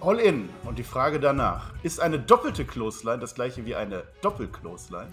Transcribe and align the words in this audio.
All 0.00 0.20
in. 0.20 0.48
Und 0.64 0.78
die 0.78 0.84
Frage 0.84 1.18
danach: 1.18 1.72
Ist 1.82 2.00
eine 2.00 2.18
doppelte 2.18 2.64
Clothesline 2.64 3.18
das 3.18 3.34
gleiche 3.34 3.66
wie 3.66 3.74
eine 3.74 4.04
Doppel-Clothesline? 4.22 5.10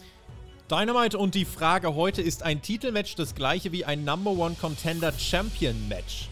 Dynamite 0.69 1.17
und 1.17 1.33
die 1.33 1.45
Frage 1.45 1.95
heute: 1.95 2.21
Ist 2.21 2.43
ein 2.43 2.61
Titelmatch 2.61 3.15
das 3.15 3.33
gleiche 3.33 3.71
wie 3.71 3.83
ein 3.83 4.03
Number 4.03 4.31
One 4.31 4.55
Contender 4.59 5.11
Champion 5.11 5.87
Match? 5.87 6.29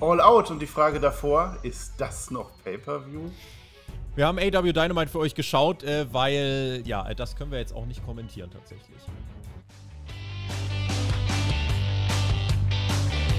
All 0.00 0.20
out. 0.20 0.50
Und 0.50 0.60
die 0.60 0.66
Frage 0.66 1.00
davor: 1.00 1.56
Ist 1.62 1.94
das 1.96 2.30
noch 2.30 2.50
Pay-Per-View? 2.62 3.30
Wir 4.14 4.26
haben 4.26 4.38
AW 4.38 4.72
Dynamite 4.74 5.10
für 5.10 5.20
euch 5.20 5.34
geschaut, 5.34 5.82
äh, 5.84 6.06
weil, 6.12 6.82
ja, 6.84 7.14
das 7.14 7.34
können 7.34 7.50
wir 7.50 7.58
jetzt 7.58 7.74
auch 7.74 7.86
nicht 7.86 8.04
kommentieren 8.04 8.50
tatsächlich. 8.50 9.00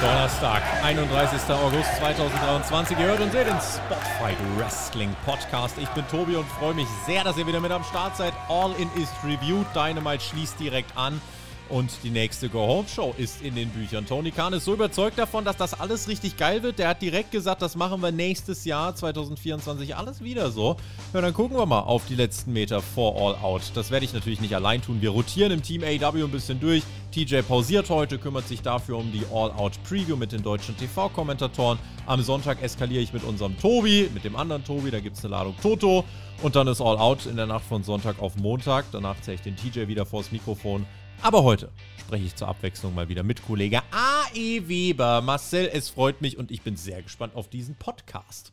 Donnerstag, 0.00 0.62
31. 0.82 1.40
August 1.50 1.96
2023. 1.96 2.98
Ihr 2.98 3.06
hört 3.06 3.20
und 3.20 3.32
seht 3.32 3.46
den 3.46 3.58
Spotfight 3.58 4.36
Wrestling 4.58 5.16
Podcast. 5.24 5.78
Ich 5.78 5.88
bin 5.90 6.06
Tobi 6.08 6.36
und 6.36 6.46
freue 6.48 6.74
mich 6.74 6.86
sehr, 7.06 7.24
dass 7.24 7.38
ihr 7.38 7.46
wieder 7.46 7.60
mit 7.60 7.70
am 7.70 7.82
Start 7.82 8.14
seid. 8.14 8.34
All 8.48 8.72
in 8.78 8.90
ist 9.02 9.12
Review. 9.24 9.64
Dynamite 9.74 10.22
schließt 10.22 10.60
direkt 10.60 10.96
an. 10.98 11.20
Und 11.68 11.90
die 12.04 12.10
nächste 12.10 12.48
Go-Home-Show 12.48 13.14
ist 13.18 13.42
in 13.42 13.54
den 13.56 13.70
Büchern. 13.70 14.06
Tony 14.06 14.30
Khan 14.30 14.52
ist 14.52 14.64
so 14.64 14.74
überzeugt 14.74 15.18
davon, 15.18 15.44
dass 15.44 15.56
das 15.56 15.78
alles 15.78 16.06
richtig 16.08 16.36
geil 16.36 16.62
wird. 16.62 16.78
Der 16.78 16.88
hat 16.88 17.02
direkt 17.02 17.32
gesagt, 17.32 17.60
das 17.60 17.74
machen 17.74 18.00
wir 18.00 18.12
nächstes 18.12 18.64
Jahr, 18.64 18.94
2024, 18.94 19.96
alles 19.96 20.22
wieder 20.22 20.50
so. 20.50 20.76
Ja, 21.12 21.20
dann 21.20 21.34
gucken 21.34 21.56
wir 21.56 21.66
mal 21.66 21.80
auf 21.80 22.06
die 22.06 22.14
letzten 22.14 22.52
Meter 22.52 22.80
vor 22.80 23.16
All 23.20 23.34
Out. 23.42 23.72
Das 23.74 23.90
werde 23.90 24.04
ich 24.04 24.12
natürlich 24.12 24.40
nicht 24.40 24.54
allein 24.54 24.80
tun. 24.80 25.00
Wir 25.00 25.10
rotieren 25.10 25.50
im 25.50 25.62
Team 25.62 25.82
AW 25.82 26.22
ein 26.22 26.30
bisschen 26.30 26.60
durch. 26.60 26.84
TJ 27.10 27.40
pausiert 27.40 27.90
heute, 27.90 28.18
kümmert 28.18 28.46
sich 28.46 28.62
dafür 28.62 28.98
um 28.98 29.10
die 29.10 29.24
All 29.32 29.50
Out 29.50 29.82
Preview 29.88 30.16
mit 30.16 30.32
den 30.32 30.42
deutschen 30.42 30.76
TV-Kommentatoren. 30.76 31.78
Am 32.06 32.22
Sonntag 32.22 32.62
eskaliere 32.62 33.02
ich 33.02 33.12
mit 33.12 33.24
unserem 33.24 33.58
Tobi, 33.58 34.08
mit 34.14 34.22
dem 34.24 34.36
anderen 34.36 34.64
Tobi. 34.64 34.90
Da 34.90 35.00
gibt 35.00 35.16
es 35.16 35.24
eine 35.24 35.32
Ladung 35.32 35.56
Toto. 35.60 36.04
Und 36.42 36.54
dann 36.54 36.68
ist 36.68 36.80
All 36.80 36.98
Out 36.98 37.26
in 37.26 37.36
der 37.36 37.46
Nacht 37.46 37.64
von 37.64 37.82
Sonntag 37.82 38.20
auf 38.20 38.36
Montag. 38.36 38.84
Danach 38.92 39.20
zähle 39.20 39.36
ich 39.36 39.40
den 39.40 39.56
TJ 39.56 39.88
wieder 39.88 40.06
vors 40.06 40.30
Mikrofon. 40.30 40.86
Aber 41.22 41.42
heute 41.42 41.70
spreche 41.98 42.24
ich 42.24 42.36
zur 42.36 42.48
Abwechslung 42.48 42.94
mal 42.94 43.08
wieder 43.08 43.22
mit 43.22 43.44
Kollege 43.44 43.82
A.E. 43.90 44.68
Weber. 44.68 45.22
Marcel, 45.22 45.68
es 45.72 45.90
freut 45.90 46.20
mich 46.20 46.38
und 46.38 46.50
ich 46.50 46.62
bin 46.62 46.76
sehr 46.76 47.02
gespannt 47.02 47.34
auf 47.34 47.48
diesen 47.48 47.74
Podcast. 47.74 48.52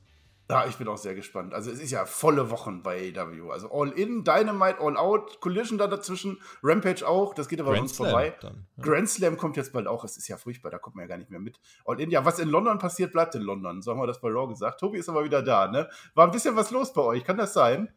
Ja, 0.49 0.67
ich 0.67 0.75
bin 0.75 0.87
auch 0.87 0.97
sehr 0.97 1.15
gespannt. 1.15 1.53
Also 1.53 1.71
es 1.71 1.79
ist 1.79 1.91
ja 1.91 2.05
volle 2.05 2.51
Wochen 2.51 2.83
bei 2.83 3.13
AW. 3.15 3.51
Also 3.51 3.71
All 3.71 3.91
In, 3.91 4.23
Dynamite, 4.23 4.79
All 4.79 4.97
Out, 4.97 5.39
Collision 5.39 5.77
da 5.77 5.87
dazwischen, 5.87 6.39
Rampage 6.61 7.07
auch, 7.07 7.33
das 7.33 7.47
geht 7.47 7.61
aber 7.61 7.69
Grand 7.69 7.79
an 7.79 7.83
uns 7.83 7.95
Slam 7.95 8.09
vorbei. 8.09 8.35
Dann, 8.41 8.67
ja. 8.75 8.83
Grand 8.83 9.09
Slam 9.09 9.37
kommt 9.37 9.55
jetzt 9.55 9.71
bald 9.71 9.87
auch, 9.87 10.03
es 10.03 10.17
ist 10.17 10.27
ja 10.27 10.37
furchtbar, 10.37 10.69
da 10.69 10.79
kommt 10.79 10.95
man 10.95 11.03
ja 11.03 11.07
gar 11.07 11.17
nicht 11.17 11.31
mehr 11.31 11.39
mit. 11.39 11.59
All 11.85 11.99
In, 11.99 12.11
ja, 12.11 12.25
was 12.25 12.39
in 12.39 12.49
London 12.49 12.77
passiert, 12.77 13.13
bleibt 13.13 13.35
in 13.35 13.41
London. 13.41 13.81
So 13.81 13.91
haben 13.91 13.99
wir 13.99 14.07
das 14.07 14.19
bei 14.19 14.29
Raw 14.29 14.47
gesagt. 14.47 14.79
Tobi 14.79 14.97
ist 14.97 15.07
aber 15.09 15.23
wieder 15.23 15.41
da, 15.41 15.69
ne? 15.69 15.89
War 16.13 16.25
ein 16.25 16.31
bisschen 16.31 16.55
was 16.55 16.71
los 16.71 16.91
bei 16.91 17.01
euch, 17.01 17.23
kann 17.23 17.37
das 17.37 17.53
sein? 17.53 17.93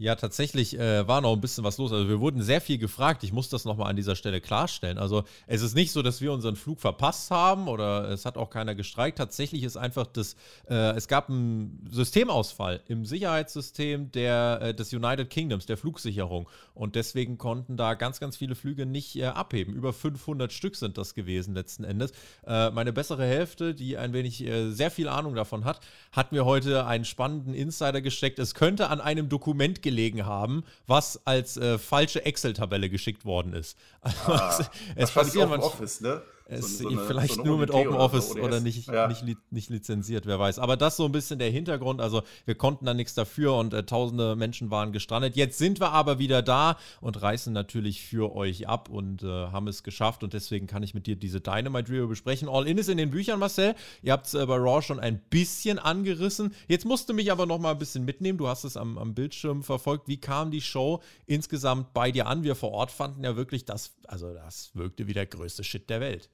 Ja, 0.00 0.14
tatsächlich 0.14 0.78
äh, 0.78 1.08
war 1.08 1.20
noch 1.20 1.32
ein 1.32 1.40
bisschen 1.40 1.64
was 1.64 1.76
los. 1.76 1.92
Also 1.92 2.08
wir 2.08 2.20
wurden 2.20 2.40
sehr 2.40 2.60
viel 2.60 2.78
gefragt. 2.78 3.24
Ich 3.24 3.32
muss 3.32 3.48
das 3.48 3.64
nochmal 3.64 3.90
an 3.90 3.96
dieser 3.96 4.14
Stelle 4.14 4.40
klarstellen. 4.40 4.96
Also 4.96 5.24
es 5.48 5.60
ist 5.60 5.74
nicht 5.74 5.90
so, 5.90 6.02
dass 6.02 6.20
wir 6.20 6.32
unseren 6.32 6.54
Flug 6.54 6.78
verpasst 6.78 7.32
haben 7.32 7.66
oder 7.66 8.08
es 8.08 8.24
hat 8.24 8.36
auch 8.36 8.48
keiner 8.48 8.76
gestreikt. 8.76 9.18
Tatsächlich 9.18 9.64
ist 9.64 9.76
einfach 9.76 10.06
das, 10.06 10.36
äh, 10.70 10.92
es 10.92 11.08
gab 11.08 11.28
einen 11.28 11.84
Systemausfall 11.90 12.80
im 12.86 13.06
Sicherheitssystem 13.06 14.12
der, 14.12 14.60
äh, 14.62 14.74
des 14.74 14.92
United 14.92 15.30
Kingdoms, 15.30 15.66
der 15.66 15.76
Flugsicherung. 15.76 16.48
Und 16.74 16.94
deswegen 16.94 17.36
konnten 17.36 17.76
da 17.76 17.94
ganz, 17.94 18.20
ganz 18.20 18.36
viele 18.36 18.54
Flüge 18.54 18.86
nicht 18.86 19.16
äh, 19.16 19.24
abheben. 19.24 19.74
Über 19.74 19.92
500 19.92 20.52
Stück 20.52 20.76
sind 20.76 20.96
das 20.96 21.14
gewesen 21.14 21.54
letzten 21.54 21.82
Endes. 21.82 22.12
Äh, 22.46 22.70
meine 22.70 22.92
bessere 22.92 23.24
Hälfte, 23.24 23.74
die 23.74 23.98
ein 23.98 24.12
wenig 24.12 24.46
äh, 24.46 24.70
sehr 24.70 24.92
viel 24.92 25.08
Ahnung 25.08 25.34
davon 25.34 25.64
hat, 25.64 25.80
hat 26.12 26.30
mir 26.30 26.44
heute 26.44 26.86
einen 26.86 27.04
spannenden 27.04 27.52
Insider 27.52 28.00
gesteckt. 28.00 28.38
Es 28.38 28.54
könnte 28.54 28.90
an 28.90 29.00
einem 29.00 29.28
Dokument 29.28 29.82
gelegen 29.88 30.26
haben, 30.26 30.64
was 30.86 31.20
als 31.26 31.56
äh, 31.56 31.78
falsche 31.78 32.24
Excel-Tabelle 32.24 32.90
geschickt 32.90 33.24
worden 33.24 33.52
ist. 33.54 33.76
Also, 34.26 34.62
ah, 34.62 34.70
es 34.96 35.10
passiert 35.10 35.50
Office, 35.50 36.00
ne? 36.00 36.22
Es 36.50 36.78
so, 36.78 36.84
so 36.84 36.88
eine, 36.88 37.06
vielleicht 37.06 37.34
so 37.34 37.44
nur 37.44 37.58
mit 37.58 37.70
Open 37.70 37.94
Office 37.94 38.32
oder, 38.32 38.44
oder 38.44 38.60
nicht, 38.60 38.88
ja. 38.88 39.06
nicht, 39.06 39.22
nicht, 39.50 39.68
lizenziert, 39.68 40.24
wer 40.24 40.38
weiß. 40.38 40.58
Aber 40.58 40.78
das 40.78 40.96
so 40.96 41.04
ein 41.04 41.12
bisschen 41.12 41.38
der 41.38 41.50
Hintergrund. 41.50 42.00
Also 42.00 42.22
wir 42.46 42.54
konnten 42.54 42.86
da 42.86 42.94
nichts 42.94 43.12
dafür 43.12 43.54
und 43.54 43.74
äh, 43.74 43.84
tausende 43.84 44.34
Menschen 44.34 44.70
waren 44.70 44.92
gestrandet. 44.92 45.36
Jetzt 45.36 45.58
sind 45.58 45.78
wir 45.78 45.90
aber 45.90 46.18
wieder 46.18 46.40
da 46.40 46.78
und 47.02 47.20
reißen 47.20 47.52
natürlich 47.52 48.02
für 48.02 48.34
euch 48.34 48.66
ab 48.66 48.88
und 48.88 49.22
äh, 49.22 49.26
haben 49.26 49.68
es 49.68 49.82
geschafft. 49.82 50.24
Und 50.24 50.32
deswegen 50.32 50.66
kann 50.66 50.82
ich 50.82 50.94
mit 50.94 51.06
dir 51.06 51.16
diese 51.16 51.42
Dynamite 51.42 51.92
Review 51.92 52.08
besprechen. 52.08 52.48
All 52.48 52.66
in 52.66 52.78
ist 52.78 52.88
in 52.88 52.96
den 52.96 53.10
Büchern, 53.10 53.38
Marcel. 53.38 53.74
Ihr 54.00 54.12
habt 54.12 54.24
es 54.24 54.32
äh, 54.32 54.46
bei 54.46 54.56
Raw 54.56 54.80
schon 54.80 55.00
ein 55.00 55.20
bisschen 55.28 55.78
angerissen. 55.78 56.54
Jetzt 56.66 56.86
musst 56.86 57.10
du 57.10 57.12
mich 57.12 57.30
aber 57.30 57.44
noch 57.44 57.58
mal 57.58 57.72
ein 57.72 57.78
bisschen 57.78 58.06
mitnehmen. 58.06 58.38
Du 58.38 58.48
hast 58.48 58.64
es 58.64 58.78
am, 58.78 58.96
am 58.96 59.14
Bildschirm 59.14 59.62
verfolgt. 59.62 60.08
Wie 60.08 60.18
kam 60.18 60.50
die 60.50 60.62
Show 60.62 61.02
insgesamt 61.26 61.92
bei 61.92 62.10
dir 62.10 62.26
an? 62.26 62.42
Wir 62.42 62.54
vor 62.54 62.72
Ort 62.72 62.90
fanden 62.90 63.22
ja 63.22 63.36
wirklich, 63.36 63.66
das, 63.66 63.92
also 64.06 64.32
das 64.32 64.70
wirkte 64.72 65.06
wie 65.06 65.12
der 65.12 65.26
größte 65.26 65.62
Shit 65.62 65.90
der 65.90 66.00
Welt 66.00 66.30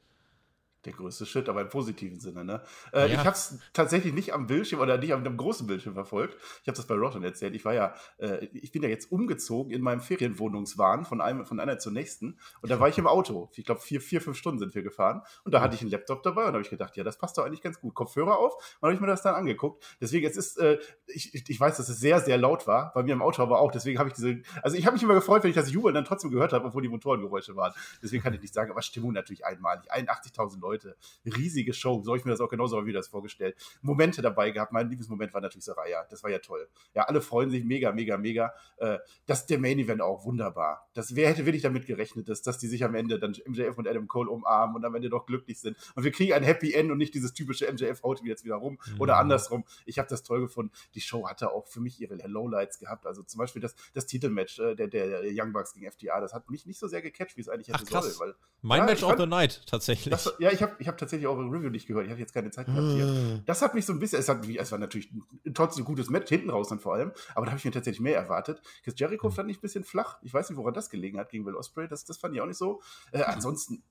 der 0.87 0.93
größte 0.93 1.27
Shit, 1.27 1.49
aber 1.49 1.63
im 1.63 1.69
positiven 1.69 2.21
Sinne. 2.21 2.45
Ne? 2.45 2.63
Äh, 2.93 3.01
ja. 3.01 3.07
Ich 3.07 3.19
habe 3.19 3.31
es 3.31 3.59
tatsächlich 3.73 4.13
nicht 4.13 4.33
am 4.33 4.47
Bildschirm 4.47 4.81
oder 4.81 4.99
nicht 4.99 5.13
am, 5.13 5.37
großen 5.37 5.67
Bildschirm 5.67 5.95
verfolgt. 5.95 6.37
Ich 6.63 6.69
habe 6.69 6.77
das 6.77 6.87
bei 6.87 6.95
Rotten 6.95 7.23
erzählt. 7.25 7.55
Ich 7.55 7.65
war 7.65 7.75
ja, 7.75 7.95
äh, 8.19 8.47
ich 8.53 8.73
bin 8.73 8.83
ja 8.83 8.89
jetzt 8.89 9.11
umgezogen 9.11 9.73
in 9.73 9.83
meinem 9.83 10.01
Ferienwohnungswahn 10.01 11.05
von, 11.05 11.21
einem, 11.21 11.45
von 11.47 11.61
einer 11.61 11.79
zur 11.79 11.93
nächsten. 11.93 12.39
Und 12.63 12.71
da 12.71 12.81
war 12.81 12.89
ich 12.89 12.99
im 12.99 13.07
Auto. 13.07 13.51
Ich 13.55 13.65
glaube, 13.65 13.81
vier, 13.81 14.01
vier, 14.01 14.21
fünf 14.21 14.37
Stunden 14.37 14.59
sind 14.59 14.75
wir 14.75 14.83
gefahren. 14.83 15.23
Und 15.45 15.53
da 15.53 15.61
hatte 15.61 15.75
ich 15.75 15.81
einen 15.81 15.91
Laptop 15.91 16.23
dabei 16.23 16.43
und 16.43 16.49
da 16.49 16.53
habe 16.55 16.63
ich 16.63 16.71
gedacht, 16.71 16.97
ja, 16.97 17.05
das 17.05 17.19
passt 17.19 17.39
doch 17.39 17.45
eigentlich 17.45 17.63
ganz 17.63 17.81
gut. 17.81 17.95
Kopfhörer 17.95 18.39
auf. 18.39 18.55
Und 18.81 18.87
habe 18.87 18.95
ich 18.95 19.01
mir 19.01 19.07
das 19.07 19.23
dann 19.23 19.35
angeguckt. 19.35 19.85
Deswegen, 20.01 20.27
es 20.27 20.37
ist, 20.37 20.59
äh, 20.59 20.79
ich, 21.07 21.49
ich 21.49 21.61
weiß, 21.61 21.77
dass 21.77 21.89
es 21.89 21.99
sehr, 21.99 22.21
sehr 22.21 22.39
laut 22.39 22.67
war. 22.67 22.93
Bei 22.95 23.03
mir 23.03 23.13
im 23.13 23.23
Auto 23.23 23.43
aber 23.43 23.61
auch. 23.61 23.73
Deswegen 23.73 23.99
habe 23.99 24.09
ich 24.09 24.15
diese, 24.15 24.43
also 24.63 24.77
ich 24.77 24.87
habe 24.87 24.95
mich 24.95 25.03
immer 25.03 25.15
gefreut, 25.15 25.43
wenn 25.43 25.51
ich 25.51 25.57
das 25.57 25.71
Jubeln 25.73 25.95
dann 25.95 26.05
trotzdem 26.05 26.31
gehört 26.31 26.53
habe, 26.53 26.67
obwohl 26.67 26.83
die 26.83 26.89
Motorengeräusche 26.89 27.57
waren. 27.57 27.73
Deswegen 28.03 28.23
kann 28.23 28.35
ich 28.35 28.41
nicht 28.41 28.55
sagen, 28.55 28.71
aber 28.71 28.83
Stimmung 28.83 29.13
natürlich 29.13 29.45
einmalig. 29.45 29.93
81.000 29.93 30.61
Leute. 30.61 30.74
Riesige 31.25 31.73
Show. 31.73 32.03
So 32.03 32.11
habe 32.11 32.19
ich 32.19 32.25
mir 32.25 32.33
das 32.33 32.41
auch 32.41 32.49
genauso 32.49 32.85
wie 32.87 32.93
das 32.93 33.09
vorgestellt. 33.09 33.57
Momente 33.83 34.23
dabei 34.23 34.51
gehabt. 34.51 34.73
Mein 34.73 34.89
Lieblingsmoment 34.89 35.33
war 35.33 35.41
natürlich 35.41 35.65
Saraya. 35.65 36.05
Das 36.11 36.23
war 36.23 36.31
ja 36.31 36.39
toll. 36.39 36.69
Ja, 36.95 37.05
alle 37.05 37.21
freuen 37.21 37.51
sich 37.51 37.65
mega, 37.65 37.93
mega, 37.93 38.17
mega. 38.17 38.53
Äh, 38.77 38.99
das 39.27 39.47
der 39.47 39.59
Main 39.59 39.79
Event 39.79 40.01
auch 40.01 40.25
wunderbar. 40.25 40.89
Das, 40.95 41.15
wer 41.15 41.29
hätte 41.29 41.47
wirklich 41.47 41.63
damit 41.63 41.87
gerechnet, 41.87 42.29
dass, 42.29 42.43
dass 42.43 42.59
die 42.59 42.67
sich 42.67 42.85
am 42.85 42.95
Ende 42.95 43.19
dann 43.19 43.35
MJF 43.47 43.79
und 43.79 43.89
Adam 43.89 44.07
Cole 44.09 44.31
umarmen 44.31 44.77
und 44.77 44.85
am 44.85 44.95
Ende 44.95 45.09
doch 45.09 45.27
glücklich 45.27 45.61
sind. 45.61 45.77
Und 45.95 46.05
wir 46.05 46.13
kriegen 46.13 46.33
ein 46.33 46.43
Happy 46.43 46.73
End 46.73 46.91
und 46.91 46.99
nicht 46.99 47.15
dieses 47.15 47.33
typische 47.33 47.71
MJF 47.71 48.03
haut 48.03 48.23
jetzt 48.25 48.45
wieder 48.45 48.57
rum 48.57 48.79
mhm. 48.87 49.01
oder 49.01 49.19
andersrum. 49.19 49.65
Ich 49.87 49.99
habe 49.99 50.09
das 50.09 50.23
toll 50.23 50.41
gefunden. 50.41 50.73
Die 50.95 51.01
Show 51.01 51.29
hatte 51.29 51.53
auch 51.53 51.67
für 51.67 51.81
mich 51.81 52.01
ihre 52.01 52.15
Lowlights 52.15 52.79
gehabt. 52.79 53.07
Also 53.07 53.23
zum 53.23 53.39
Beispiel 53.39 53.63
das, 53.63 53.75
das 53.93 54.07
Titelmatch 54.07 54.59
äh, 54.59 54.75
der, 54.75 54.89
der 54.89 55.23
Young 55.25 55.53
Bucks 55.53 55.75
gegen 55.75 55.91
FTA. 55.91 56.21
Das 56.21 56.33
hat 56.33 56.51
mich 56.51 56.67
nicht 56.67 56.79
so 56.79 56.89
sehr 56.89 57.03
gecatcht, 57.03 57.37
wie 57.37 57.41
es 57.41 57.49
eigentlich 57.49 57.69
hätte 57.69 57.85
Ach, 57.93 58.03
sollen. 58.03 58.35
mein 58.63 58.81
ja, 58.81 58.87
Match 58.87 59.03
of 59.03 59.17
the 59.19 59.27
Night, 59.27 59.63
tatsächlich. 59.67 60.11
Das, 60.11 60.35
ja, 60.39 60.51
ich 60.51 60.63
habe 60.65 60.77
ich 60.79 60.89
hab 60.89 60.99
tatsächlich 60.99 61.27
auch 61.27 61.39
ein 61.39 61.49
Review 61.49 61.71
nicht 61.71 61.87
gehört. 61.87 62.07
Ich 62.07 62.11
hatte 62.11 62.21
jetzt 62.21 62.35
keine 62.35 62.51
Zeit 62.51 62.67
gehabt 62.67 62.89
hier. 62.89 63.07
Ah. 63.07 63.41
Das 63.47 63.63
hat 63.63 63.75
mich 63.75 63.87
so 63.87 63.93
ein 63.93 63.99
bisschen, 63.99 64.19
es, 64.19 64.29
hat, 64.29 64.47
es 64.49 64.73
war 64.73 64.79
natürlich 64.79 65.13
trotzdem 65.55 65.83
ein 65.83 65.87
gutes 65.87 66.11
Match, 66.11 66.29
hinten 66.29 66.51
raus 66.51 66.69
dann 66.69 66.81
vor 66.81 66.95
allem, 66.95 67.13
aber 67.35 67.47
da 67.47 67.53
habe 67.53 67.59
ich 67.59 67.65
mir 67.65 67.71
tatsächlich 67.71 68.01
mehr 68.01 68.17
erwartet. 68.17 68.61
Chris 68.83 68.95
Jericho 68.97 69.29
hm. 69.29 69.35
fand 69.35 69.51
ich 69.51 69.59
ein 69.59 69.63
bisschen 69.63 69.85
flach. 69.85 70.19
Ich 70.23 70.35
weiß 70.35 70.51
nicht, 70.51 70.59
woran 70.59 70.75
das 70.75 70.91
gelegen 70.91 71.19
hat 71.19 71.31
gegen 71.31 71.47
Will 71.47 71.55
Ospreay. 71.55 71.89
Das, 71.89 72.05
das 72.05 72.19
fand 72.19 72.35
ich 72.35 72.41
auch 72.41 72.47
nicht 72.47 72.59
so. 72.59 72.83
Äh, 73.13 73.23
ansonsten 73.23 73.83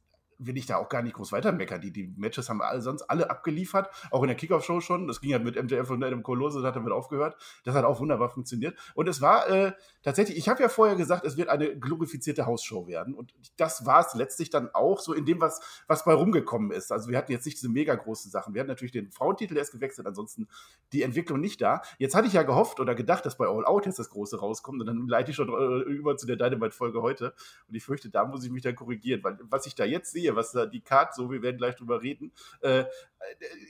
will 0.45 0.57
ich 0.57 0.65
da 0.65 0.77
auch 0.77 0.89
gar 0.89 1.01
nicht 1.01 1.15
groß 1.15 1.31
weiter 1.31 1.51
meckern. 1.51 1.81
Die, 1.81 1.91
die 1.91 2.13
Matches 2.17 2.49
haben 2.49 2.61
alle, 2.61 2.81
sonst 2.81 3.03
alle 3.03 3.29
abgeliefert, 3.29 3.89
auch 4.11 4.21
in 4.23 4.27
der 4.27 4.35
Kickoff-Show 4.35 4.81
schon. 4.81 5.07
Das 5.07 5.21
ging 5.21 5.31
ja 5.31 5.39
mit 5.39 5.61
MJF 5.61 5.89
und 5.89 6.03
Adam 6.03 6.23
Colose, 6.23 6.59
das 6.59 6.67
hat 6.67 6.75
damit 6.75 6.91
aufgehört. 6.91 7.35
Das 7.63 7.75
hat 7.75 7.85
auch 7.85 7.99
wunderbar 7.99 8.29
funktioniert. 8.29 8.77
Und 8.95 9.07
es 9.07 9.21
war 9.21 9.49
äh, 9.49 9.73
tatsächlich, 10.01 10.37
ich 10.37 10.49
habe 10.49 10.61
ja 10.61 10.69
vorher 10.69 10.95
gesagt, 10.95 11.25
es 11.25 11.37
wird 11.37 11.49
eine 11.49 11.77
glorifizierte 11.77 12.45
Hausshow 12.45 12.87
werden. 12.87 13.13
Und 13.13 13.33
das 13.57 13.85
war 13.85 14.05
es 14.05 14.13
letztlich 14.13 14.49
dann 14.49 14.69
auch 14.73 14.99
so 14.99 15.13
in 15.13 15.25
dem, 15.25 15.41
was, 15.41 15.61
was 15.87 16.05
bei 16.05 16.13
rumgekommen 16.13 16.71
ist. 16.71 16.91
Also 16.91 17.09
wir 17.09 17.17
hatten 17.17 17.31
jetzt 17.31 17.45
nicht 17.45 17.57
diese 17.57 17.69
mega 17.69 17.95
großen 17.95 18.29
Sachen. 18.31 18.53
Wir 18.53 18.61
hatten 18.61 18.69
natürlich 18.69 18.91
den 18.91 19.11
Frauentitel 19.11 19.57
erst 19.57 19.71
gewechselt, 19.71 20.07
ansonsten 20.07 20.47
die 20.91 21.03
Entwicklung 21.03 21.39
nicht 21.39 21.61
da. 21.61 21.81
Jetzt 21.97 22.15
hatte 22.15 22.27
ich 22.27 22.33
ja 22.33 22.43
gehofft 22.43 22.79
oder 22.79 22.95
gedacht, 22.95 23.25
dass 23.25 23.37
bei 23.37 23.47
All 23.47 23.65
Out 23.65 23.85
jetzt 23.85 23.99
das 23.99 24.09
Große 24.09 24.39
rauskommt. 24.39 24.81
Und 24.81 24.87
dann 24.87 25.07
leite 25.07 25.31
ich 25.31 25.35
schon 25.35 25.49
äh, 25.49 25.89
über 25.89 26.17
zu 26.17 26.27
der 26.27 26.35
Dynamite-Folge 26.35 27.01
heute. 27.01 27.33
Und 27.67 27.75
ich 27.75 27.83
fürchte, 27.83 28.09
da 28.09 28.25
muss 28.25 28.43
ich 28.43 28.51
mich 28.51 28.63
dann 28.63 28.75
korrigieren, 28.75 29.23
weil 29.23 29.37
was 29.43 29.65
ich 29.65 29.75
da 29.75 29.85
jetzt 29.85 30.11
sehe, 30.11 30.32
was 30.35 30.51
da 30.51 30.65
die 30.65 30.81
Card 30.81 31.15
so, 31.15 31.31
wir 31.31 31.41
werden 31.41 31.57
gleich 31.57 31.75
drüber 31.75 32.01
reden, 32.01 32.31
äh, 32.61 32.85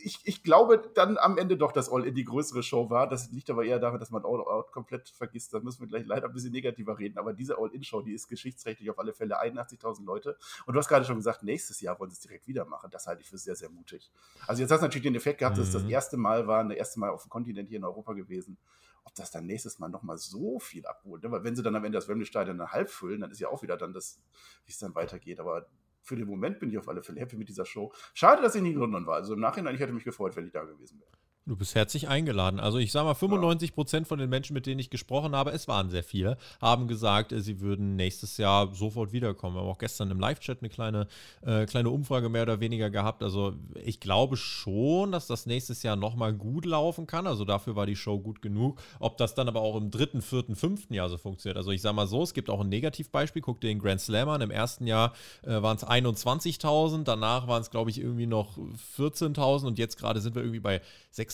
ich, 0.04 0.20
ich 0.24 0.44
glaube 0.44 0.92
dann 0.96 1.18
am 1.18 1.38
Ende 1.38 1.58
doch, 1.58 1.72
dass 1.72 1.90
All-In 1.92 2.16
die 2.16 2.24
größere 2.24 2.64
Show 2.64 2.90
war. 2.90 3.08
Das 3.08 3.32
liegt 3.32 3.50
aber 3.50 3.64
eher 3.66 3.80
daran, 3.80 4.00
dass 4.00 4.10
man 4.10 4.24
All-Out 4.26 4.72
komplett 4.72 5.10
vergisst. 5.10 5.54
Da 5.54 5.60
müssen 5.60 5.82
wir 5.82 5.88
gleich 5.88 6.06
leider 6.06 6.28
ein 6.28 6.34
bisschen 6.34 6.52
negativer 6.52 6.98
reden. 6.98 7.18
Aber 7.18 7.34
diese 7.34 7.58
All-In-Show, 7.58 8.02
die 8.02 8.14
ist 8.14 8.28
geschichtsrechtlich 8.28 8.90
auf 8.90 9.00
alle 9.00 9.14
Fälle 9.14 9.42
81.000 9.42 10.06
Leute. 10.06 10.38
Und 10.66 10.74
du 10.74 10.80
hast 10.80 10.88
gerade 10.88 11.06
schon 11.06 11.18
gesagt, 11.18 11.44
nächstes 11.44 11.82
Jahr 11.82 12.00
wollen 12.00 12.10
sie 12.10 12.16
es 12.16 12.22
direkt 12.22 12.48
wieder 12.48 12.66
machen. 12.66 12.90
Das 12.92 13.08
halte 13.08 13.22
ich 13.22 13.30
für 13.30 13.38
sehr, 13.38 13.56
sehr 13.56 13.70
mutig. 13.70 14.12
Also 14.48 14.62
jetzt 14.62 14.72
hast 14.72 14.80
du 14.80 14.86
natürlich 14.86 15.04
den 15.04 15.16
Effekt 15.16 15.40
gehabt, 15.40 15.58
dass 15.58 15.68
es 15.68 15.74
das 15.74 15.84
mhm. 15.84 15.90
erste 15.90 16.18
Mal 16.18 16.48
war, 16.48 16.64
das 16.64 16.78
erste 16.78 17.00
Mal 17.00 17.10
auf 17.10 17.24
dem 17.24 17.30
Kontinent 17.30 17.70
hier 17.70 17.78
in 17.78 17.86
Europa 17.86 18.14
gewesen 18.14 18.58
ob 19.06 19.14
das 19.16 19.32
dann 19.32 19.46
nächstes 19.46 19.80
Mal 19.80 19.90
nochmal 19.90 20.18
so 20.18 20.60
viel 20.60 20.86
abholt. 20.86 21.24
Ne? 21.24 21.30
Weil 21.30 21.44
wenn 21.44 21.58
sie 21.58 21.62
dann 21.62 21.76
am 21.76 21.84
Ende 21.84 21.98
das 21.98 22.08
Wembley-Stadion 22.08 22.72
halb 22.72 22.90
füllen, 22.90 23.20
dann 23.20 23.32
ist 23.32 23.40
ja 23.42 23.50
auch 23.50 23.62
wieder 23.62 23.76
dann 23.76 23.92
das, 23.92 24.22
wie 24.66 24.72
es 24.72 24.80
dann 24.80 24.96
weitergeht. 24.96 25.42
Aber 25.42 25.68
für 26.04 26.16
den 26.16 26.28
Moment 26.28 26.60
bin 26.60 26.70
ich 26.70 26.78
auf 26.78 26.88
alle 26.88 27.02
Fälle 27.02 27.22
happy 27.22 27.38
mit 27.38 27.50
dieser 27.50 27.66
Show. 27.66 27.92
Schade, 28.14 28.42
dass 28.42 28.56
ich 28.56 28.62
nicht 28.62 28.74
in 28.74 28.80
London 28.80 29.06
war. 29.06 29.16
Also 29.16 29.34
im 29.34 29.40
Nachhinein, 29.40 29.74
ich 29.74 29.82
hätte 29.82 29.94
mich 29.94 30.04
gefreut, 30.04 30.36
wenn 30.36 30.46
ich 30.46 30.52
da 30.52 30.64
gewesen 30.64 31.00
wäre. 31.00 31.12
Du 31.46 31.58
bist 31.58 31.76
herzlich 31.76 32.08
eingeladen. 32.08 32.62
Also 32.62 32.78
ich 32.78 32.94
sage 32.94 33.06
mal, 33.06 33.16
95 33.16 33.74
Prozent 33.74 34.08
von 34.08 34.18
den 34.18 34.30
Menschen, 34.30 34.54
mit 34.54 34.66
denen 34.66 34.80
ich 34.80 34.90
gesprochen 34.90 35.36
habe, 35.36 35.52
es 35.52 35.68
waren 35.68 35.90
sehr 35.90 36.06
viele, 36.06 36.38
haben 36.62 36.88
gesagt, 36.88 37.34
äh, 37.34 37.42
sie 37.42 37.60
würden 37.60 37.98
nächstes 37.98 38.38
Jahr 38.38 38.74
sofort 38.74 39.12
wiederkommen. 39.12 39.58
Wir 39.58 39.62
haben 39.62 39.68
auch 39.68 39.78
gestern 39.78 40.10
im 40.10 40.22
Live-Chat 40.22 40.60
eine 40.62 40.70
kleine, 40.70 41.08
äh, 41.46 41.66
kleine 41.66 41.90
Umfrage 41.90 42.30
mehr 42.30 42.44
oder 42.44 42.62
weniger 42.62 42.90
gehabt. 42.90 43.24
Also 43.24 43.56
ich 43.76 44.00
glaube 44.00 44.38
schon, 44.38 45.12
dass 45.12 45.28
das 45.28 45.46
nächstes 45.46 45.84
Jahr 45.84 45.98
nochmal 45.98 46.32
gut 46.32 46.66
laufen 46.66 47.08
kann. 47.08 47.28
Also 47.28 47.44
dafür 47.44 47.76
war 47.76 47.88
die 47.88 47.98
Show 47.98 48.20
gut 48.20 48.42
genug. 48.42 48.82
Ob 49.00 49.18
das 49.18 49.36
dann 49.36 49.50
aber 49.50 49.60
auch 49.60 49.76
im 49.76 49.92
dritten, 49.92 50.22
vierten, 50.22 50.56
fünften 50.56 50.94
Jahr 50.94 51.10
so 51.10 51.18
funktioniert. 51.18 51.58
Also 51.58 51.72
ich 51.72 51.82
sage 51.82 51.98
mal 51.98 52.08
so, 52.08 52.24
es 52.24 52.34
gibt 52.34 52.50
auch 52.50 52.62
ein 52.62 52.70
Negativbeispiel. 52.70 53.42
Guck 53.42 53.60
dir 53.60 53.68
den 53.68 53.80
Grand 53.80 54.00
Slam 54.00 54.30
an. 54.30 54.40
Im 54.40 54.52
ersten 54.52 54.88
Jahr 54.88 55.12
äh, 55.42 55.62
waren 55.62 55.76
es 55.76 55.86
21.000, 55.86 57.04
danach 57.04 57.50
waren 57.50 57.62
es, 57.62 57.70
glaube 57.70 57.90
ich, 57.90 58.00
irgendwie 58.00 58.28
noch 58.28 58.58
14.000 58.98 59.68
und 59.68 59.78
jetzt 59.78 59.98
gerade 59.98 60.22
sind 60.22 60.36
wir 60.36 60.42
irgendwie 60.42 60.62
bei 60.62 60.80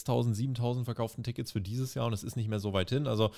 6.000, 0.06 0.57
7.000 0.57 0.86
verkauften 0.86 1.24
Tickets 1.24 1.51
für 1.51 1.62
dieses 1.62 1.94
Jahr 1.94 2.07
und 2.07 2.13
es 2.13 2.24
ist 2.24 2.36
nicht 2.36 2.50
mehr 2.50 2.60
so 2.60 2.74
weit 2.74 2.90
hin. 2.90 3.07
Also 3.07 3.31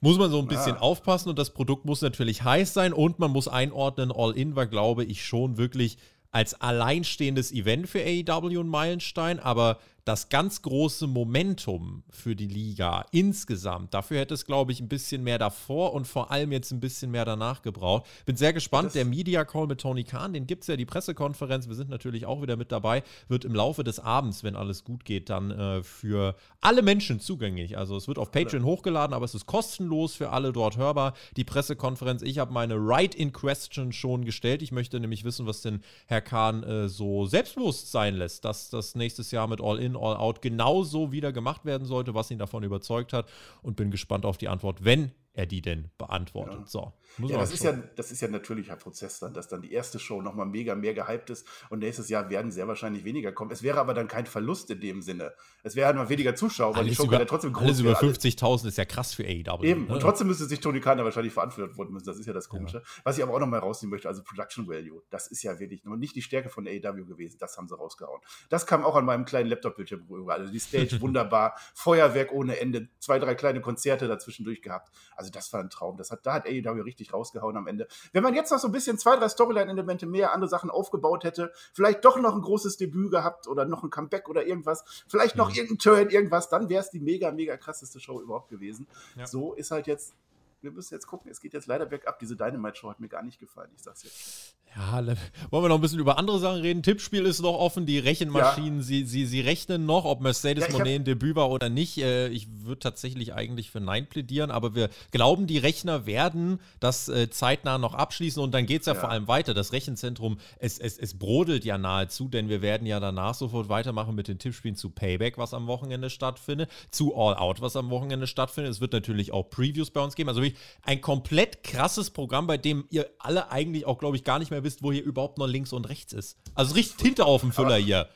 muss 0.00 0.18
man 0.18 0.30
so 0.30 0.38
ein 0.38 0.46
bisschen 0.46 0.74
ja. 0.74 0.80
aufpassen 0.80 1.28
und 1.28 1.38
das 1.38 1.50
Produkt 1.50 1.84
muss 1.84 2.02
natürlich 2.02 2.44
heiß 2.44 2.72
sein 2.72 2.92
und 2.92 3.18
man 3.18 3.30
muss 3.30 3.48
einordnen, 3.48 4.12
All-In 4.12 4.56
war, 4.56 4.66
glaube 4.66 5.04
ich, 5.04 5.24
schon 5.24 5.56
wirklich 5.56 5.98
als 6.30 6.60
alleinstehendes 6.60 7.52
Event 7.52 7.88
für 7.88 8.00
AEW 8.00 8.60
ein 8.60 8.68
Meilenstein, 8.68 9.40
aber 9.40 9.78
das 10.08 10.30
ganz 10.30 10.62
große 10.62 11.06
Momentum 11.06 12.02
für 12.08 12.34
die 12.34 12.46
Liga 12.46 13.04
insgesamt, 13.12 13.92
dafür 13.92 14.20
hätte 14.20 14.32
es, 14.32 14.46
glaube 14.46 14.72
ich, 14.72 14.80
ein 14.80 14.88
bisschen 14.88 15.22
mehr 15.22 15.36
davor 15.36 15.92
und 15.92 16.06
vor 16.06 16.30
allem 16.30 16.50
jetzt 16.50 16.72
ein 16.72 16.80
bisschen 16.80 17.10
mehr 17.10 17.26
danach 17.26 17.60
gebraucht. 17.60 18.06
Bin 18.24 18.34
sehr 18.34 18.54
gespannt. 18.54 18.86
Das 18.86 18.92
der 18.94 19.04
Media 19.04 19.44
Call 19.44 19.66
mit 19.66 19.82
Tony 19.82 20.04
Khan, 20.04 20.32
den 20.32 20.46
gibt 20.46 20.62
es 20.62 20.68
ja, 20.68 20.76
die 20.76 20.86
Pressekonferenz. 20.86 21.68
Wir 21.68 21.74
sind 21.74 21.90
natürlich 21.90 22.24
auch 22.24 22.40
wieder 22.40 22.56
mit 22.56 22.72
dabei. 22.72 23.02
Wird 23.28 23.44
im 23.44 23.54
Laufe 23.54 23.84
des 23.84 24.00
Abends, 24.00 24.42
wenn 24.42 24.56
alles 24.56 24.82
gut 24.82 25.04
geht, 25.04 25.28
dann 25.28 25.50
äh, 25.50 25.82
für 25.82 26.36
alle 26.62 26.80
Menschen 26.80 27.20
zugänglich. 27.20 27.76
Also 27.76 27.94
es 27.94 28.08
wird 28.08 28.18
auf 28.18 28.32
Patreon 28.32 28.64
hochgeladen, 28.64 29.12
aber 29.12 29.26
es 29.26 29.34
ist 29.34 29.44
kostenlos 29.44 30.14
für 30.14 30.30
alle 30.30 30.52
dort 30.52 30.78
hörbar. 30.78 31.12
Die 31.36 31.44
Pressekonferenz. 31.44 32.22
Ich 32.22 32.38
habe 32.38 32.54
meine 32.54 32.76
Right 32.76 33.14
in 33.14 33.34
Question 33.34 33.92
schon 33.92 34.24
gestellt. 34.24 34.62
Ich 34.62 34.72
möchte 34.72 34.98
nämlich 35.00 35.24
wissen, 35.24 35.46
was 35.46 35.60
denn 35.60 35.82
Herr 36.06 36.22
Kahn 36.22 36.62
äh, 36.62 36.88
so 36.88 37.26
selbstbewusst 37.26 37.92
sein 37.92 38.14
lässt, 38.14 38.46
dass 38.46 38.70
das 38.70 38.94
nächstes 38.94 39.32
Jahr 39.32 39.46
mit 39.48 39.60
All 39.60 39.78
In 39.78 39.97
All 39.98 40.16
Out 40.16 40.42
genauso 40.42 41.12
wieder 41.12 41.32
gemacht 41.32 41.64
werden 41.64 41.86
sollte, 41.86 42.14
was 42.14 42.30
ihn 42.30 42.38
davon 42.38 42.62
überzeugt 42.62 43.12
hat. 43.12 43.28
Und 43.62 43.76
bin 43.76 43.90
gespannt 43.90 44.24
auf 44.24 44.38
die 44.38 44.48
Antwort, 44.48 44.84
wenn 44.84 45.12
er 45.32 45.46
die 45.46 45.62
denn 45.62 45.90
beantwortet. 45.98 46.60
Ja. 46.60 46.66
So. 46.66 46.92
Ja, 47.18 47.38
das 47.38 47.52
ist 47.52 47.64
ja, 47.64 47.72
das 47.96 48.12
ist 48.12 48.20
ja 48.20 48.28
ein 48.28 48.32
natürlicher 48.32 48.76
Prozess 48.76 49.18
dann, 49.18 49.34
dass 49.34 49.48
dann 49.48 49.62
die 49.62 49.72
erste 49.72 49.98
Show 49.98 50.22
nochmal 50.22 50.46
mega 50.46 50.74
mehr 50.74 50.94
gehypt 50.94 51.30
ist 51.30 51.46
und 51.70 51.80
nächstes 51.80 52.08
Jahr 52.08 52.30
werden 52.30 52.52
sehr 52.52 52.68
wahrscheinlich 52.68 53.04
weniger 53.04 53.32
kommen. 53.32 53.50
Es 53.50 53.62
wäre 53.62 53.80
aber 53.80 53.94
dann 53.94 54.08
kein 54.08 54.26
Verlust 54.26 54.70
in 54.70 54.80
dem 54.80 55.02
Sinne. 55.02 55.32
Es 55.62 55.74
wäre 55.74 55.86
halt 55.86 55.96
mal 55.96 56.08
weniger 56.08 56.34
Zuschauer, 56.34 56.74
weil 56.74 56.82
alles 56.82 56.90
die 56.90 56.96
Show 56.96 57.04
über, 57.04 57.18
ja 57.18 57.24
trotzdem 57.24 57.52
groß 57.52 57.64
Alles 57.64 57.80
über 57.80 57.98
50.000 57.98 58.68
ist 58.68 58.78
ja 58.78 58.84
krass 58.84 59.14
für 59.14 59.24
AEW. 59.24 59.64
Eben, 59.64 59.86
ne? 59.86 59.94
und 59.94 60.00
trotzdem 60.00 60.28
müsste 60.28 60.44
sich 60.44 60.60
Tony 60.60 60.80
Khan 60.80 60.98
wahrscheinlich 60.98 61.32
verantworten 61.32 61.92
müssen. 61.92 62.06
Das 62.06 62.18
ist 62.18 62.26
ja 62.26 62.32
das 62.32 62.48
Komische. 62.48 62.78
Ja. 62.78 62.82
Was 63.04 63.16
ich 63.16 63.22
aber 63.22 63.34
auch 63.34 63.40
nochmal 63.40 63.60
rausnehmen 63.60 63.90
möchte, 63.90 64.08
also 64.08 64.22
Production 64.22 64.68
Value, 64.68 65.02
das 65.10 65.28
ist 65.28 65.42
ja 65.42 65.58
wirklich 65.58 65.84
nur 65.84 65.96
nicht 65.96 66.14
die 66.14 66.22
Stärke 66.22 66.48
von 66.48 66.66
AEW 66.66 67.04
gewesen. 67.04 67.38
Das 67.40 67.56
haben 67.56 67.68
sie 67.68 67.76
rausgehauen. 67.76 68.20
Das 68.48 68.66
kam 68.66 68.84
auch 68.84 68.96
an 68.96 69.04
meinem 69.04 69.24
kleinen 69.24 69.48
Laptop-Bildschirm 69.48 70.06
rüber. 70.08 70.34
Also 70.34 70.52
die 70.52 70.60
Stage 70.60 71.00
wunderbar, 71.00 71.54
Feuerwerk 71.74 72.32
ohne 72.32 72.58
Ende, 72.58 72.88
zwei, 72.98 73.18
drei 73.18 73.34
kleine 73.34 73.60
Konzerte 73.60 74.08
dazwischendurch 74.08 74.62
gehabt. 74.62 74.90
Also 75.16 75.30
das 75.30 75.52
war 75.52 75.60
ein 75.60 75.70
Traum. 75.70 75.96
Das 75.96 76.10
hat, 76.10 76.24
da 76.26 76.34
hat 76.34 76.46
AEW 76.46 76.82
richtig 76.82 76.97
rausgehauen 77.06 77.56
am 77.56 77.66
Ende. 77.66 77.88
Wenn 78.12 78.22
man 78.22 78.34
jetzt 78.34 78.50
noch 78.50 78.58
so 78.58 78.68
ein 78.68 78.72
bisschen 78.72 78.98
zwei, 78.98 79.16
drei 79.16 79.28
Storyline-Elemente 79.28 80.06
mehr, 80.06 80.32
andere 80.32 80.48
Sachen 80.48 80.70
aufgebaut 80.70 81.24
hätte, 81.24 81.52
vielleicht 81.72 82.04
doch 82.04 82.18
noch 82.18 82.34
ein 82.34 82.42
großes 82.42 82.76
Debüt 82.76 83.10
gehabt 83.10 83.48
oder 83.48 83.64
noch 83.64 83.82
ein 83.82 83.90
Comeback 83.90 84.28
oder 84.28 84.46
irgendwas, 84.46 84.84
vielleicht 85.08 85.36
noch 85.36 85.50
mhm. 85.50 85.56
irgendein 85.56 85.78
Turn, 85.78 86.10
irgendwas, 86.10 86.48
dann 86.48 86.68
wäre 86.68 86.82
es 86.82 86.90
die 86.90 87.00
mega, 87.00 87.30
mega 87.30 87.56
krasseste 87.56 88.00
Show 88.00 88.20
überhaupt 88.20 88.50
gewesen. 88.50 88.86
Ja. 89.16 89.26
So 89.26 89.54
ist 89.54 89.70
halt 89.70 89.86
jetzt 89.86 90.14
wir 90.60 90.70
müssen 90.72 90.94
jetzt 90.94 91.06
gucken, 91.06 91.30
es 91.30 91.40
geht 91.40 91.52
jetzt 91.52 91.66
leider 91.66 91.86
bergab. 91.86 92.18
Diese 92.18 92.36
Dynamite-Show 92.36 92.90
hat 92.90 93.00
mir 93.00 93.08
gar 93.08 93.22
nicht 93.22 93.38
gefallen, 93.38 93.70
ich 93.74 93.82
sag's 93.82 94.02
jetzt. 94.02 94.56
Ja, 94.76 95.02
wollen 95.50 95.64
wir 95.64 95.68
noch 95.68 95.76
ein 95.76 95.80
bisschen 95.80 95.98
über 95.98 96.18
andere 96.18 96.38
Sachen 96.38 96.60
reden? 96.60 96.82
Tippspiel 96.82 97.24
ist 97.24 97.40
noch 97.40 97.54
offen, 97.54 97.86
die 97.86 97.98
Rechenmaschinen, 97.98 98.80
ja. 98.80 98.84
sie, 98.84 99.04
sie, 99.04 99.24
sie 99.24 99.40
rechnen 99.40 99.86
noch, 99.86 100.04
ob 100.04 100.20
Mercedes 100.20 100.66
ja, 100.66 100.72
Monet 100.72 101.00
ein 101.00 101.04
Debüt 101.04 101.36
war 101.36 101.50
oder 101.50 101.68
nicht. 101.68 101.98
Äh, 101.98 102.28
ich 102.28 102.48
würde 102.64 102.78
tatsächlich 102.80 103.34
eigentlich 103.34 103.70
für 103.70 103.80
Nein 103.80 104.08
plädieren, 104.08 104.50
aber 104.50 104.74
wir 104.74 104.90
glauben, 105.10 105.46
die 105.46 105.58
Rechner 105.58 106.06
werden 106.06 106.60
das 106.80 107.08
äh, 107.08 107.30
zeitnah 107.30 107.78
noch 107.78 107.94
abschließen 107.94 108.42
und 108.42 108.52
dann 108.52 108.66
geht 108.66 108.82
es 108.82 108.86
ja, 108.86 108.94
ja, 108.94 109.00
vor 109.00 109.10
allem 109.10 109.26
weiter. 109.26 109.54
Das 109.54 109.72
Rechenzentrum, 109.72 110.38
es, 110.58 110.78
es, 110.78 110.98
es 110.98 111.18
brodelt 111.18 111.64
ja 111.64 111.78
nahezu, 111.78 112.28
denn 112.28 112.48
wir 112.48 112.60
werden 112.60 112.86
ja 112.86 113.00
danach 113.00 113.34
sofort 113.34 113.68
weitermachen 113.68 114.14
mit 114.14 114.28
den 114.28 114.38
Tippspielen 114.38 114.76
zu 114.76 114.90
Payback, 114.90 115.38
was 115.38 115.54
am 115.54 115.66
Wochenende 115.66 116.10
stattfindet, 116.10 116.70
zu 116.90 117.16
All 117.16 117.34
Out, 117.36 117.62
was 117.62 117.74
am 117.74 117.90
Wochenende 117.90 118.26
stattfindet. 118.26 118.72
Es 118.72 118.80
wird 118.80 118.92
natürlich 118.92 119.32
auch 119.32 119.48
Previews 119.50 119.90
bei 119.90 120.02
uns 120.02 120.14
geben. 120.14 120.28
Also 120.28 120.42
wirklich 120.48 120.78
ein 120.82 121.00
komplett 121.00 121.62
krasses 121.64 122.10
Programm, 122.10 122.46
bei 122.46 122.56
dem 122.56 122.86
ihr 122.90 123.10
alle 123.18 123.50
eigentlich 123.50 123.86
auch, 123.86 123.98
glaube 123.98 124.16
ich, 124.16 124.24
gar 124.24 124.38
nicht 124.38 124.50
mehr 124.50 124.64
wisst, 124.64 124.82
wo 124.82 124.92
hier 124.92 125.02
überhaupt 125.02 125.38
noch 125.38 125.46
links 125.46 125.72
und 125.72 125.88
rechts 125.88 126.12
ist. 126.12 126.38
Also 126.54 126.74
richtig 126.74 126.96
Tinte 126.96 127.24
auf 127.24 127.40
dem 127.40 127.52
Füller 127.52 127.76
hier. 127.76 128.08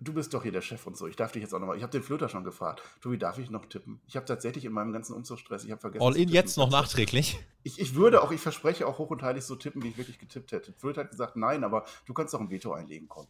Du 0.00 0.12
bist 0.12 0.34
doch 0.34 0.42
hier 0.42 0.50
der 0.50 0.62
Chef 0.62 0.84
und 0.88 0.96
so. 0.96 1.06
Ich 1.06 1.14
darf 1.14 1.30
dich 1.30 1.42
jetzt 1.42 1.54
auch 1.54 1.60
nochmal. 1.60 1.76
Ich 1.76 1.82
habe 1.84 1.92
den 1.92 2.02
Flöter 2.02 2.28
schon 2.28 2.42
gefragt. 2.42 2.82
Tobi, 3.00 3.18
darf 3.18 3.38
ich 3.38 3.50
noch 3.50 3.66
tippen? 3.66 4.00
Ich 4.08 4.16
habe 4.16 4.26
tatsächlich 4.26 4.64
in 4.64 4.72
meinem 4.72 4.92
ganzen 4.92 5.14
Umzugsstress, 5.14 5.64
ich 5.64 5.70
habe 5.70 5.80
vergessen. 5.80 6.04
All 6.04 6.16
in 6.16 6.28
jetzt 6.28 6.56
noch 6.56 6.70
nachträglich? 6.70 7.38
Ich, 7.62 7.78
ich 7.78 7.94
würde 7.94 8.22
auch, 8.22 8.32
ich 8.32 8.40
verspreche 8.40 8.84
auch 8.86 8.98
hoch 8.98 9.10
und 9.10 9.22
heilig 9.22 9.44
so 9.44 9.54
tippen, 9.54 9.82
wie 9.84 9.88
ich 9.88 9.96
wirklich 9.96 10.18
getippt 10.18 10.50
hätte. 10.50 10.72
Flöter 10.72 11.02
hat 11.02 11.10
gesagt, 11.10 11.36
nein, 11.36 11.62
aber 11.62 11.84
du 12.04 12.14
kannst 12.14 12.34
doch 12.34 12.40
ein 12.40 12.50
Veto 12.50 12.72
einlegen, 12.72 13.06
kommen. 13.06 13.28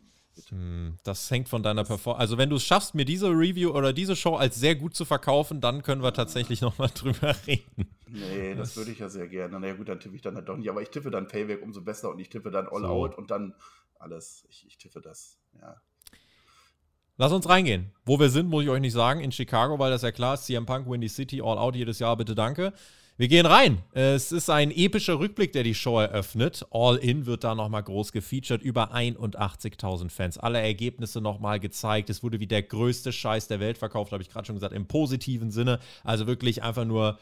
Hm, 0.48 0.96
das 1.02 1.30
hängt 1.30 1.48
von 1.48 1.62
deiner 1.62 1.84
Performance. 1.84 2.20
Also, 2.20 2.38
wenn 2.38 2.50
du 2.50 2.56
es 2.56 2.64
schaffst, 2.64 2.94
mir 2.94 3.04
diese 3.04 3.28
Review 3.28 3.70
oder 3.70 3.92
diese 3.92 4.16
Show 4.16 4.36
als 4.36 4.56
sehr 4.56 4.74
gut 4.74 4.94
zu 4.94 5.04
verkaufen, 5.04 5.60
dann 5.60 5.82
können 5.82 6.02
wir 6.02 6.12
tatsächlich 6.12 6.60
nochmal 6.60 6.90
drüber 6.94 7.34
reden. 7.46 7.88
Nee, 8.08 8.54
das, 8.54 8.68
das 8.68 8.76
würde 8.76 8.92
ich 8.92 8.98
ja 8.98 9.08
sehr 9.08 9.28
gerne. 9.28 9.58
Na 9.58 9.66
ja, 9.66 9.74
gut, 9.74 9.88
dann 9.88 10.00
tippe 10.00 10.16
ich 10.16 10.22
dann 10.22 10.36
halt 10.36 10.48
doch 10.48 10.56
nicht. 10.56 10.70
Aber 10.70 10.82
ich 10.82 10.90
tippe 10.90 11.10
dann 11.10 11.28
Payback 11.28 11.62
umso 11.62 11.80
besser 11.80 12.10
und 12.10 12.18
ich 12.18 12.28
tippe 12.28 12.50
dann 12.50 12.68
All 12.68 12.82
so. 12.82 12.86
Out 12.86 13.18
und 13.18 13.30
dann 13.30 13.54
alles. 13.98 14.46
Ich, 14.50 14.66
ich 14.66 14.78
tippe 14.78 15.00
das, 15.00 15.38
ja. 15.60 15.76
Lass 17.18 17.32
uns 17.32 17.48
reingehen. 17.48 17.92
Wo 18.04 18.20
wir 18.20 18.28
sind, 18.28 18.48
muss 18.48 18.64
ich 18.64 18.70
euch 18.70 18.80
nicht 18.80 18.92
sagen. 18.92 19.20
In 19.20 19.32
Chicago, 19.32 19.78
weil 19.78 19.90
das 19.90 20.02
ja 20.02 20.12
klar 20.12 20.34
ist. 20.34 20.44
CM 20.44 20.66
Punk, 20.66 20.88
Windy 20.88 21.08
City, 21.08 21.40
All 21.40 21.58
Out 21.58 21.74
jedes 21.74 21.98
Jahr, 21.98 22.16
bitte 22.16 22.34
danke. 22.34 22.74
Wir 23.18 23.28
gehen 23.28 23.46
rein. 23.46 23.78
Es 23.92 24.30
ist 24.30 24.50
ein 24.50 24.70
epischer 24.70 25.18
Rückblick, 25.18 25.50
der 25.52 25.62
die 25.62 25.74
Show 25.74 25.98
eröffnet. 25.98 26.66
All 26.70 26.96
In 26.96 27.24
wird 27.24 27.44
da 27.44 27.54
nochmal 27.54 27.82
groß 27.82 28.12
gefeatured. 28.12 28.60
Über 28.60 28.94
81.000 28.94 30.10
Fans. 30.10 30.36
Alle 30.36 30.60
Ergebnisse 30.60 31.22
nochmal 31.22 31.58
gezeigt. 31.58 32.10
Es 32.10 32.22
wurde 32.22 32.40
wie 32.40 32.46
der 32.46 32.62
größte 32.62 33.12
Scheiß 33.12 33.48
der 33.48 33.58
Welt 33.58 33.78
verkauft, 33.78 34.12
habe 34.12 34.22
ich 34.22 34.28
gerade 34.28 34.44
schon 34.44 34.56
gesagt, 34.56 34.74
im 34.74 34.84
positiven 34.84 35.50
Sinne. 35.50 35.78
Also 36.04 36.26
wirklich 36.26 36.62
einfach 36.62 36.84
nur 36.84 37.18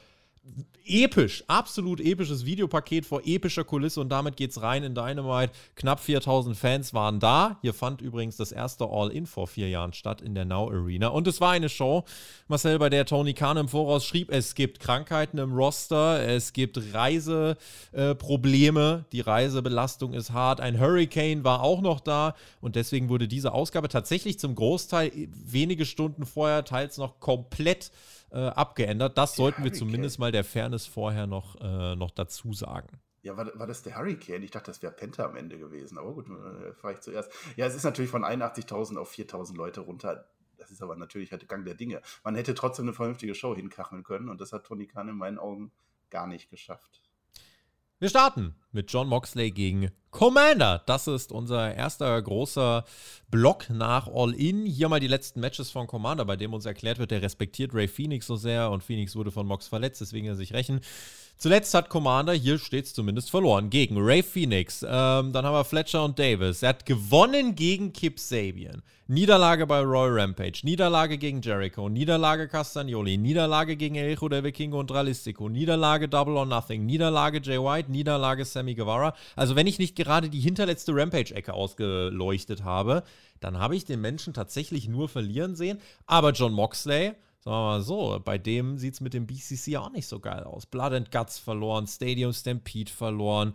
episch, 0.87 1.43
absolut 1.47 1.99
episches 2.01 2.45
Videopaket 2.45 3.07
vor 3.07 3.23
epischer 3.25 3.65
Kulisse 3.65 4.03
und 4.03 4.11
damit 4.11 4.37
geht's 4.37 4.61
rein 4.61 4.83
in 4.83 4.95
Dynamite. 4.95 5.51
Knapp 5.77 6.01
4000 6.01 6.55
Fans 6.57 6.93
waren 6.93 7.21
da. 7.21 7.59
Hier 7.63 7.73
fand 7.73 8.03
übrigens 8.03 8.37
das 8.37 8.53
erste 8.53 8.85
All-In 8.85 9.25
vor 9.27 9.47
vier 9.47 9.71
Jahren 9.71 9.95
statt 9.95 10.21
in 10.21 10.35
der 10.35 10.45
Now 10.45 10.69
Arena 10.69 11.09
und 11.09 11.27
es 11.27 11.41
war 11.41 11.53
eine 11.53 11.71
Show, 11.71 12.05
Marcel, 12.49 12.79
bei 12.79 12.91
der 12.91 13.07
Tony 13.07 13.33
Khan 13.33 13.57
im 13.57 13.69
Voraus 13.69 14.05
schrieb, 14.05 14.31
es 14.31 14.55
gibt 14.55 14.79
Krankheiten 14.81 15.39
im 15.39 15.55
Roster, 15.55 16.23
es 16.23 16.53
gibt 16.53 16.79
Reiseprobleme, 16.93 19.05
äh, 19.05 19.11
die 19.13 19.21
Reisebelastung 19.21 20.13
ist 20.13 20.33
hart, 20.33 20.61
ein 20.61 20.79
Hurricane 20.79 21.45
war 21.45 21.63
auch 21.63 21.81
noch 21.81 22.01
da 22.01 22.35
und 22.61 22.77
deswegen 22.77 23.09
wurde 23.09 23.27
diese 23.27 23.53
Ausgabe 23.53 23.89
tatsächlich 23.89 24.39
zum 24.39 24.55
Großteil 24.55 25.11
wenige 25.33 25.87
Stunden 25.87 26.27
vorher 26.27 26.67
teils 26.67 26.99
noch 26.99 27.21
komplett 27.21 27.87
äh, 27.87 28.14
abgeändert. 28.39 29.17
Das 29.19 29.37
sollten 29.37 29.65
wir 29.65 29.73
zumindest 29.73 30.19
mal 30.19 30.33
der 30.33 30.45
Fairness 30.45 30.87
vorher 30.87 31.27
noch, 31.27 31.61
äh, 31.61 31.97
noch 31.97 32.11
dazu 32.11 32.53
sagen. 32.53 33.01
Ja, 33.23 33.37
war, 33.37 33.59
war 33.59 33.67
das 33.67 33.83
der 33.83 33.97
Hurricane? 33.97 34.43
Ich 34.43 34.51
dachte, 34.51 34.71
das 34.71 34.83
wäre 34.83 34.93
Penta 34.93 35.25
am 35.25 35.37
Ende 35.37 35.59
gewesen. 35.59 35.97
Aber 35.97 36.13
gut, 36.13 36.29
äh, 36.29 36.75
fahre 36.75 36.95
ich 36.95 37.01
zuerst. 37.01 37.33
Ja, 37.57 37.67
es 37.67 37.75
ist 37.75 37.85
natürlich 37.85 38.11
von 38.11 38.25
81.000 38.25 38.99
auf 38.99 39.11
4.000 39.11 39.57
Leute 39.57 39.81
runter. 39.81 40.29
Das 40.59 40.71
ist 40.71 40.83
aber 40.83 40.97
natürlich 40.97 41.33
halt 41.33 41.49
Gang 41.49 41.65
der 41.65 41.75
Dinge. 41.75 42.03
Man 42.23 42.35
hätte 42.35 42.55
trotzdem 42.55 42.87
eine 42.87 42.93
vernünftige 42.93 43.35
Show 43.35 43.55
hinkacheln 43.55 44.03
können 44.03 44.29
und 44.29 44.41
das 44.41 44.53
hat 44.53 44.65
Tony 44.65 44.87
Khan 44.87 45.09
in 45.09 45.17
meinen 45.17 45.39
Augen 45.39 45.73
gar 46.11 46.27
nicht 46.27 46.51
geschafft. 46.51 47.04
Wir 48.05 48.11
starten 48.11 48.55
mit 48.71 48.93
John 48.93 49.09
Moxley 49.09 49.51
gegen 49.51 49.91
Commander. 50.11 50.83
Das 50.85 51.07
ist 51.07 51.33
unser 51.33 51.75
erster 51.75 52.21
großer 52.21 52.85
Block 53.31 53.71
nach 53.71 54.09
All 54.09 54.35
In. 54.35 54.67
Hier 54.67 54.91
mal 54.91 55.01
die 55.01 55.07
letzten 55.07 55.41
Matches 55.41 55.71
von 55.71 55.87
Commander, 55.87 56.27
bei 56.27 56.37
dem 56.37 56.53
uns 56.53 56.67
erklärt 56.67 56.99
wird, 56.99 57.13
der 57.13 57.23
respektiert 57.23 57.73
Ray 57.73 57.89
Phoenix 57.89 58.27
so 58.27 58.37
sehr 58.37 58.71
und 58.71 58.85
Phoenix 58.85 59.17
wurde 59.17 59.31
von 59.31 59.47
Mox 59.47 59.69
verletzt, 59.69 60.03
deswegen 60.03 60.27
er 60.27 60.37
sich 60.37 60.53
rächen. 60.53 60.83
Zuletzt 61.37 61.75
hat 61.75 61.89
Commander, 61.89 62.33
hier 62.33 62.59
steht 62.59 62.87
es 62.87 62.95
zumindest, 62.95 63.31
verloren 63.31 63.69
gegen 63.69 63.97
Ray 63.99 64.23
Phoenix. 64.23 64.83
Ähm, 64.83 65.33
dann 65.33 65.45
haben 65.45 65.55
wir 65.55 65.65
Fletcher 65.65 66.05
und 66.05 66.19
Davis. 66.19 66.63
Er 66.63 66.71
hat 66.71 66.87
gewonnen 66.87 67.55
gegen 67.55 67.93
Kip 67.93 68.19
Sabian. 68.19 68.83
Niederlage 69.07 69.67
bei 69.67 69.81
Royal 69.81 70.19
Rampage. 70.19 70.61
Niederlage 70.63 71.19
gegen 71.19 71.43
Jericho. 71.43 71.91
Niederlage 71.91 72.49
Castagnoli. 72.49 73.19
Niederlage 73.19 73.77
gegen 73.77 73.97
El 73.97 74.09
Hijo 74.09 74.31
del 74.31 74.43
Vikingo 74.45 74.81
und 74.81 74.89
Dralistico. 74.89 75.51
Niederlage 75.51 76.09
Double 76.09 76.39
or 76.39 76.47
Nothing. 76.47 76.87
Niederlage 76.87 77.43
Jay 77.43 77.59
White. 77.59 77.93
Niederlage 77.93 78.47
Sammy 78.47 78.75
Guevara. 78.75 79.15
Also 79.37 79.57
wenn 79.57 79.67
ich 79.67 79.79
nicht 79.79 79.95
gerade 79.95 80.31
die 80.31 80.41
hinterletzte 80.41 80.95
Rampage-Ecke 80.95 81.53
ausgeleuchtet 81.53 82.65
habe, 82.65 83.03
dann 83.41 83.59
habe 83.59 83.77
ich 83.77 83.85
den 83.85 84.01
Menschen 84.01 84.33
tatsächlich 84.33 84.89
nur 84.89 85.11
verlieren 85.11 85.55
sehen. 85.55 85.83
Aber 86.07 86.31
John 86.31 86.55
Moxley 86.55 87.13
Sagen 87.45 87.57
wir 87.57 87.63
mal 87.63 87.83
so, 87.83 88.19
bei 88.25 88.39
dem 88.39 88.79
sieht 88.79 88.95
es 88.95 89.01
mit 89.03 89.13
dem 89.13 89.27
BCC 89.27 89.77
auch 89.77 89.91
nicht 89.91 90.07
so 90.07 90.19
geil 90.19 90.45
aus. 90.45 90.65
Blood 90.65 90.95
and 90.95 91.11
Guts 91.13 91.39
verloren, 91.39 91.87
Stadium 91.87 92.33
Stampede 92.33 92.91
verloren, 92.91 93.53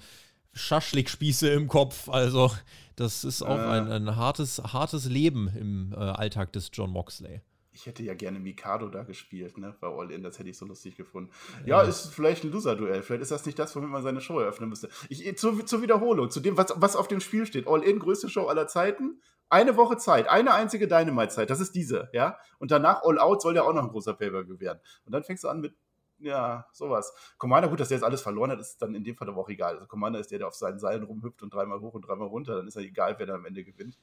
Schaschlik-Spieße 0.54 1.50
im 1.50 1.68
Kopf. 1.68 2.08
Also, 2.08 2.52
das 2.96 3.24
ist 3.24 3.42
auch 3.42 3.58
äh, 3.58 3.80
ein, 3.80 3.92
ein, 3.92 4.16
hartes, 4.16 4.62
hartes 4.62 5.06
Leben 5.06 5.48
im 5.56 5.94
äh, 5.94 5.96
Alltag 5.96 6.54
des 6.54 6.70
John 6.72 6.92
Moxley. 6.92 7.42
Ich 7.80 7.86
hätte 7.86 8.04
ja 8.04 8.14
gerne 8.14 8.40
Mikado 8.40 8.90
da 8.90 9.04
gespielt, 9.04 9.58
ne? 9.58 9.74
Bei 9.80 9.88
All 9.88 10.12
In, 10.12 10.22
das 10.22 10.38
hätte 10.38 10.50
ich 10.50 10.58
so 10.58 10.66
lustig 10.66 10.98
gefunden. 10.98 11.32
Ja, 11.66 11.82
ja 11.82 11.88
ist 11.88 12.14
vielleicht 12.14 12.44
ein 12.44 12.52
Loser-Duell. 12.52 13.04
Vielleicht 13.04 13.22
ist 13.22 13.32
das 13.32 13.46
nicht 13.46 13.58
das, 13.58 13.74
womit 13.74 13.90
man 13.90 14.04
seine 14.04 14.20
Show 14.20 14.38
eröffnen 14.38 14.68
müsste. 14.68 14.90
Ich, 15.08 15.38
zur, 15.38 15.66
zur 15.66 15.82
Wiederholung, 15.82 16.30
zu 16.30 16.42
dem, 16.42 16.58
was, 16.58 16.74
was 16.76 16.98
auf 16.98 17.08
dem 17.08 17.22
Spiel 17.22 17.46
steht. 17.46 17.70
All 17.70 17.82
In, 17.82 18.00
größte 18.00 18.28
Show 18.28 18.48
aller 18.48 18.68
Zeiten 18.68 19.22
eine 19.50 19.78
Woche 19.78 19.96
Zeit, 19.96 20.30
eine 20.30 20.54
einzige 20.54 20.90
Dynamite-Zeit, 20.90 21.50
das 21.50 21.62
ist 21.62 21.74
diese, 21.74 22.10
ja. 22.12 22.38
Und 22.60 22.70
danach 22.70 23.02
All 23.04 23.18
Out 23.18 23.42
soll 23.42 23.56
ja 23.56 23.64
auch 23.64 23.74
noch 23.74 23.84
ein 23.84 23.90
großer 23.90 24.14
Paper 24.14 24.44
gewähren. 24.44 24.80
Und 25.06 25.14
dann 25.14 25.24
fängst 25.24 25.46
du 25.46 25.48
an 25.48 25.62
mit, 25.62 25.74
ja, 26.20 26.68
sowas. 26.74 27.14
Commander, 27.38 27.70
gut, 27.70 27.80
dass 27.80 27.88
der 27.88 27.98
jetzt 27.98 28.04
alles 28.04 28.22
verloren 28.22 28.52
hat, 28.52 28.60
ist 28.60 28.82
dann 28.82 28.94
in 28.94 29.04
dem 29.04 29.16
Fall 29.16 29.30
aber 29.30 29.42
auch 29.42 29.50
egal. 29.50 29.76
Also 29.76 29.88
Commander 29.88 30.20
ist 30.20 30.32
der, 30.32 30.40
der 30.40 30.48
auf 30.48 30.54
seinen 30.54 30.80
Seilen 30.80 31.04
rumhüpft 31.04 31.42
und 31.42 31.54
dreimal 31.54 31.80
hoch 31.80 31.94
und 31.94 32.02
dreimal 32.06 32.28
runter, 32.28 32.58
dann 32.58 32.68
ist 32.68 32.76
ja 32.76 32.82
egal, 32.82 33.16
wer 33.18 33.26
da 33.26 33.36
am 33.36 33.46
Ende 33.46 33.64
gewinnt. 33.64 33.98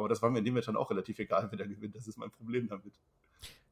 Aber 0.00 0.08
das 0.08 0.22
war 0.22 0.30
mir 0.30 0.38
in 0.38 0.44
dem 0.46 0.54
Match 0.54 0.66
dann 0.66 0.76
auch 0.76 0.90
relativ 0.90 1.18
egal, 1.18 1.46
wer 1.50 1.58
da 1.58 1.66
gewinnt. 1.66 1.94
Das 1.94 2.08
ist 2.08 2.16
mein 2.16 2.30
Problem 2.30 2.66
damit. 2.66 2.94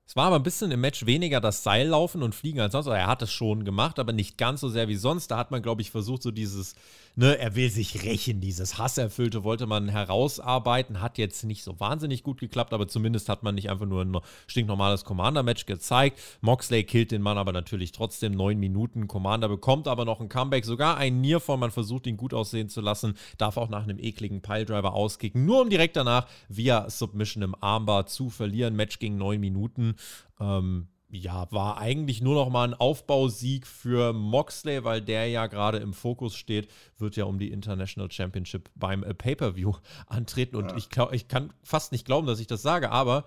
Es 0.09 0.17
war 0.17 0.29
aber 0.29 0.37
ein 0.37 0.43
bisschen 0.43 0.71
im 0.71 0.81
Match 0.81 1.05
weniger 1.05 1.38
das 1.38 1.62
Seillaufen 1.62 2.23
und 2.23 2.35
Fliegen 2.35 2.61
als 2.61 2.73
sonst. 2.73 2.87
Er 2.87 3.07
hat 3.07 3.21
es 3.21 3.31
schon 3.31 3.67
gemacht, 3.67 3.99
aber 3.99 4.15
nicht 4.15 4.38
ganz 4.38 4.62
so 4.62 4.71
sehr 4.71 4.88
wie 4.88 4.97
sonst. 4.97 5.31
Da 5.31 5.37
hat 5.37 5.50
man, 5.50 5.61
glaube 5.61 5.83
ich, 5.83 5.91
versucht, 5.91 6.23
so 6.23 6.31
dieses, 6.31 6.77
ne, 7.15 7.37
er 7.37 7.57
will 7.57 7.69
sich 7.69 8.05
rächen, 8.05 8.41
dieses 8.41 8.79
Hasserfüllte 8.79 9.45
wollte 9.45 9.67
man 9.67 9.87
herausarbeiten. 9.87 11.03
Hat 11.03 11.19
jetzt 11.19 11.45
nicht 11.45 11.62
so 11.62 11.79
wahnsinnig 11.79 12.23
gut 12.23 12.41
geklappt, 12.41 12.73
aber 12.73 12.88
zumindest 12.88 13.29
hat 13.29 13.43
man 13.43 13.55
nicht 13.55 13.69
einfach 13.69 13.85
nur 13.85 14.03
ein 14.03 14.17
stinknormales 14.47 15.05
Commander-Match 15.05 15.67
gezeigt. 15.67 16.19
Moxley 16.41 16.85
killt 16.85 17.11
den 17.11 17.21
Mann 17.21 17.37
aber 17.37 17.53
natürlich 17.53 17.93
trotzdem. 17.93 18.33
Neun 18.33 18.59
Minuten. 18.59 19.09
Commander 19.09 19.50
bekommt 19.50 19.88
aber 19.88 20.07
noch 20.07 20.23
ein 20.23 20.31
Comeback, 20.31 20.65
sogar 20.65 20.97
ein 20.97 21.21
Nearfall. 21.21 21.59
Man 21.59 21.71
versucht 21.71 22.07
ihn 22.07 22.17
gut 22.17 22.33
aussehen 22.33 22.71
zu 22.71 22.81
lassen. 22.81 23.12
Darf 23.37 23.59
auch 23.59 23.69
nach 23.69 23.83
einem 23.83 23.99
ekligen 23.99 24.41
Piledriver 24.41 24.95
auskicken, 24.95 25.45
nur 25.45 25.61
um 25.61 25.69
direkt 25.69 25.97
danach 25.97 26.27
via 26.49 26.88
Submission 26.88 27.43
im 27.43 27.55
Armbar 27.61 28.07
zu 28.07 28.31
verlieren. 28.31 28.75
Match 28.75 29.00
ging 29.00 29.19
neun 29.19 29.41
Minuten. 29.41 29.97
Ähm, 30.40 30.88
ja, 31.11 31.50
war 31.50 31.78
eigentlich 31.78 32.21
nur 32.21 32.35
noch 32.35 32.50
mal 32.50 32.69
ein 32.69 32.75
Aufbausieg 32.75 33.67
für 33.67 34.12
Moxley, 34.12 34.85
weil 34.85 35.00
der 35.00 35.26
ja 35.28 35.47
gerade 35.47 35.78
im 35.78 35.95
Fokus 35.95 36.37
steht, 36.37 36.69
wird 36.99 37.17
ja 37.17 37.25
um 37.25 37.38
die 37.38 37.50
International 37.50 38.11
Championship 38.11 38.69
beim 38.75 39.02
äh, 39.02 39.14
Pay-Per-View 39.14 39.75
antreten. 40.07 40.57
Und 40.57 40.73
ja. 40.73 40.76
ich, 40.76 40.88
ich 41.12 41.28
kann 41.28 41.52
fast 41.62 41.93
nicht 41.93 42.05
glauben, 42.05 42.26
dass 42.26 42.40
ich 42.40 42.47
das 42.47 42.62
sage, 42.62 42.90
aber 42.90 43.25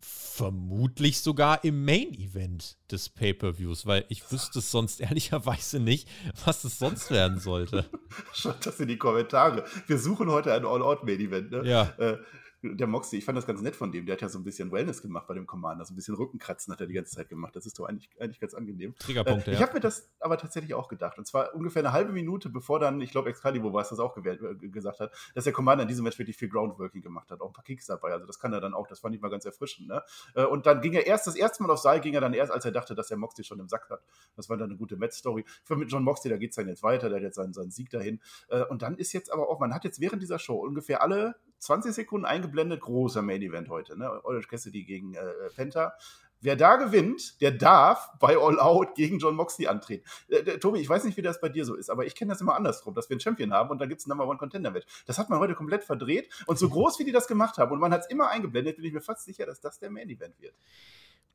vermutlich 0.00 1.18
sogar 1.18 1.64
im 1.64 1.84
Main-Event 1.84 2.76
des 2.92 3.08
Pay-Per-Views, 3.08 3.86
weil 3.86 4.04
ich 4.08 4.30
wüsste 4.30 4.60
es 4.60 4.70
sonst 4.70 5.00
ehrlicherweise 5.00 5.80
nicht, 5.80 6.08
was 6.44 6.62
es 6.62 6.78
sonst 6.78 7.10
werden 7.10 7.40
sollte. 7.40 7.84
Schreibt 8.32 8.64
das 8.64 8.78
in 8.78 8.86
die 8.86 8.98
Kommentare. 8.98 9.64
Wir 9.88 9.98
suchen 9.98 10.30
heute 10.30 10.54
ein 10.54 10.64
All-Out-Main-Event. 10.64 11.50
Ne? 11.50 11.68
Ja. 11.68 11.92
Äh, 11.98 12.18
der 12.62 12.88
Moxie, 12.88 13.18
ich 13.18 13.24
fand 13.24 13.38
das 13.38 13.46
ganz 13.46 13.60
nett 13.60 13.76
von 13.76 13.92
dem. 13.92 14.06
Der 14.06 14.14
hat 14.14 14.22
ja 14.22 14.28
so 14.28 14.38
ein 14.38 14.44
bisschen 14.44 14.72
Wellness 14.72 15.00
gemacht 15.00 15.26
bei 15.28 15.34
dem 15.34 15.46
Commander. 15.46 15.84
So 15.84 15.92
ein 15.92 15.96
bisschen 15.96 16.16
Rückenkratzen 16.16 16.72
hat 16.72 16.80
er 16.80 16.88
die 16.88 16.94
ganze 16.94 17.14
Zeit 17.14 17.28
gemacht. 17.28 17.54
Das 17.54 17.66
ist 17.66 17.78
doch 17.78 17.86
eigentlich, 17.86 18.10
eigentlich 18.20 18.40
ganz 18.40 18.54
angenehm. 18.54 18.94
Triggerpunkte, 18.98 19.52
äh, 19.52 19.54
Ich 19.54 19.62
habe 19.62 19.74
mir 19.74 19.80
das 19.80 20.10
aber 20.18 20.38
tatsächlich 20.38 20.74
auch 20.74 20.88
gedacht. 20.88 21.18
Und 21.18 21.26
zwar 21.26 21.54
ungefähr 21.54 21.80
eine 21.80 21.92
halbe 21.92 22.12
Minute, 22.12 22.48
bevor 22.48 22.80
dann, 22.80 23.00
ich 23.00 23.12
glaube, 23.12 23.30
Excalibur 23.30 23.72
war 23.72 23.82
es, 23.82 23.90
das 23.90 24.00
auch 24.00 24.14
gewählt, 24.14 24.42
äh, 24.42 24.68
gesagt 24.68 24.98
hat, 24.98 25.12
dass 25.34 25.44
der 25.44 25.52
Commander 25.52 25.82
in 25.82 25.88
diesem 25.88 26.02
Match 26.02 26.18
wirklich 26.18 26.36
viel 26.36 26.48
Groundworking 26.48 27.00
gemacht 27.00 27.30
hat. 27.30 27.40
Auch 27.40 27.48
ein 27.48 27.52
paar 27.52 27.64
Kicks 27.64 27.86
dabei. 27.86 28.12
Also 28.12 28.26
das 28.26 28.40
kann 28.40 28.52
er 28.52 28.60
dann 28.60 28.74
auch. 28.74 28.88
Das 28.88 29.00
fand 29.00 29.14
ich 29.14 29.20
mal 29.20 29.30
ganz 29.30 29.44
erfrischend. 29.44 29.86
Ne? 29.86 30.02
Äh, 30.34 30.44
und 30.44 30.66
dann 30.66 30.80
ging 30.80 30.94
er 30.94 31.06
erst, 31.06 31.28
das 31.28 31.36
erste 31.36 31.62
Mal 31.62 31.70
auf 31.70 31.78
Seil 31.78 32.00
ging 32.00 32.14
er 32.14 32.20
dann 32.20 32.34
erst, 32.34 32.50
als 32.50 32.64
er 32.64 32.72
dachte, 32.72 32.96
dass 32.96 33.06
der 33.06 33.18
Moxie 33.18 33.44
schon 33.44 33.60
im 33.60 33.68
Sack 33.68 33.88
hat. 33.88 34.02
Das 34.34 34.48
war 34.48 34.56
dann 34.56 34.70
eine 34.70 34.78
gute 34.78 34.96
Match-Story. 34.96 35.44
Für 35.62 35.76
mit 35.76 35.92
John 35.92 36.02
Moxie, 36.02 36.28
da 36.28 36.36
geht 36.36 36.50
es 36.50 36.56
dann 36.56 36.66
jetzt 36.66 36.82
weiter. 36.82 37.08
Der 37.08 37.18
hat 37.18 37.22
jetzt 37.22 37.36
seinen, 37.36 37.52
seinen 37.52 37.70
Sieg 37.70 37.90
dahin. 37.90 38.20
Äh, 38.48 38.64
und 38.64 38.82
dann 38.82 38.96
ist 38.96 39.12
jetzt 39.12 39.32
aber 39.32 39.48
auch, 39.48 39.60
man 39.60 39.72
hat 39.72 39.84
jetzt 39.84 40.00
während 40.00 40.22
dieser 40.22 40.40
Show 40.40 40.56
ungefähr 40.56 41.02
alle 41.02 41.36
20 41.58 41.92
Sekunden 41.92 42.26
eingeblendet, 42.26 42.80
großer 42.80 43.22
Main 43.22 43.42
Event 43.42 43.68
heute, 43.68 43.98
ne? 43.98 44.24
Orange 44.24 44.48
Cassidy 44.48 44.84
gegen 44.84 45.14
äh, 45.14 45.20
äh, 45.20 45.50
Penta. 45.54 45.94
Wer 46.40 46.54
da 46.54 46.76
gewinnt, 46.76 47.40
der 47.40 47.50
darf 47.50 48.10
bei 48.20 48.36
All 48.38 48.60
Out 48.60 48.94
gegen 48.94 49.18
John 49.18 49.34
Moxley 49.34 49.66
antreten. 49.66 50.04
Äh, 50.28 50.58
Tobi, 50.58 50.78
ich 50.78 50.88
weiß 50.88 51.02
nicht, 51.04 51.16
wie 51.16 51.22
das 51.22 51.40
bei 51.40 51.48
dir 51.48 51.64
so 51.64 51.74
ist, 51.74 51.90
aber 51.90 52.06
ich 52.06 52.14
kenne 52.14 52.30
das 52.30 52.40
immer 52.40 52.54
andersrum, 52.54 52.94
dass 52.94 53.08
wir 53.10 53.14
einen 53.14 53.20
Champion 53.20 53.52
haben 53.52 53.70
und 53.70 53.80
dann 53.80 53.88
gibt 53.88 54.00
es 54.00 54.06
ein 54.06 54.10
Number 54.10 54.28
One 54.28 54.38
Contender 54.38 54.70
Match. 54.70 54.86
Das 55.06 55.18
hat 55.18 55.30
man 55.30 55.40
heute 55.40 55.54
komplett 55.54 55.82
verdreht 55.82 56.28
und 56.46 56.58
so 56.58 56.68
groß, 56.70 56.98
wie 57.00 57.04
die 57.04 57.12
das 57.12 57.26
gemacht 57.26 57.58
haben 57.58 57.72
und 57.72 57.80
man 57.80 57.92
hat 57.92 58.02
es 58.02 58.10
immer 58.10 58.28
eingeblendet, 58.28 58.76
bin 58.76 58.84
ich 58.84 58.92
mir 58.92 59.00
fast 59.00 59.24
sicher, 59.24 59.46
dass 59.46 59.60
das 59.60 59.80
der 59.80 59.90
Main 59.90 60.08
Event 60.08 60.40
wird. 60.40 60.54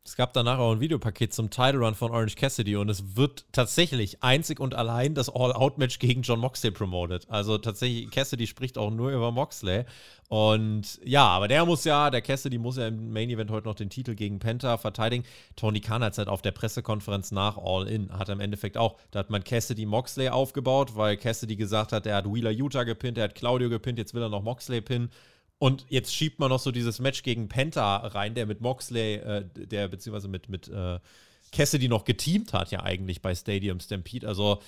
Es 0.06 0.18
gab 0.18 0.34
danach 0.34 0.60
auch 0.60 0.74
ein 0.74 0.82
Videopaket 0.82 1.34
zum 1.34 1.50
Title 1.50 1.80
Run 1.80 1.96
von 1.96 2.12
Orange 2.12 2.36
Cassidy 2.36 2.76
und 2.76 2.90
es 2.90 3.16
wird 3.16 3.46
tatsächlich 3.54 4.22
einzig 4.22 4.60
und 4.60 4.76
allein 4.76 5.16
das 5.16 5.30
All-Out-Match 5.30 5.98
gegen 6.00 6.24
John 6.24 6.42
Moxley 6.42 6.72
promoted. 6.72 7.30
Also 7.30 7.58
tatsächlich, 7.58 8.12
Cassidy 8.12 8.46
spricht 8.46 8.78
auch 8.78 8.92
nur 8.92 9.12
über 9.12 9.32
Moxley. 9.32 9.86
Und 10.28 11.00
ja, 11.06 11.26
aber 11.26 11.48
der 11.48 11.66
muss 11.66 11.86
ja, 11.86 12.10
der 12.10 12.22
Cassidy 12.22 12.58
muss 12.58 12.76
ja 12.76 12.90
im 12.90 13.14
Main 13.14 13.30
Event 13.30 13.50
heute 13.50 13.66
noch 13.66 13.76
den 13.76 13.90
Titel 13.90 14.14
gegen 14.14 14.40
Penta 14.40 14.78
verteidigen. 14.78 15.24
Tony 15.56 15.80
Khan 15.80 16.04
hat 16.04 16.12
es 16.12 16.18
halt 16.18 16.28
auf 16.28 16.42
der 16.42 16.52
Pressekonferenz 16.52 17.32
nach 17.32 17.58
All 17.58 17.88
In, 17.88 18.12
hat 18.12 18.28
im 18.28 18.42
Endeffekt 18.42 18.78
auch, 18.78 18.98
da 19.12 19.20
hat 19.20 19.30
man 19.30 19.46
Cassidy 19.46 19.86
Moxley 19.86 20.28
aufgebaut, 20.28 20.98
weil 20.98 21.16
Cassidy 21.16 21.56
gesagt 21.56 21.94
hat, 21.94 22.06
er 22.06 22.18
hat 22.18 22.26
Wheeler 22.26 22.52
Utah 22.52 22.84
gepinnt, 22.84 23.18
er 23.18 23.26
hat 23.26 23.36
Claudio 23.36 23.70
gepinnt, 23.70 24.00
jetzt 24.00 24.14
will 24.14 24.22
er 24.22 24.30
noch 24.30 24.44
Moxley 24.44 24.82
pinnen. 24.82 25.12
Und 25.60 25.86
jetzt 25.90 26.14
schiebt 26.14 26.40
man 26.40 26.50
noch 26.50 26.60
so 26.60 26.72
dieses 26.72 27.00
Match 27.00 27.24
gegen 27.24 27.48
Penta 27.48 27.98
rein, 27.98 28.36
der 28.36 28.46
mit 28.46 28.60
Moxley, 28.60 29.16
äh, 29.16 29.46
der 29.56 29.88
beziehungsweise 29.88 30.28
mit, 30.28 30.50
mit 30.50 30.68
äh, 30.68 31.00
Cassidy 31.52 31.88
noch 31.88 32.04
geteamt 32.04 32.52
hat, 32.54 32.72
ja 32.72 32.84
eigentlich 32.84 33.22
bei 33.22 33.34
Stadium 33.34 33.80
Stampede. 33.80 34.28
Also 34.28 34.60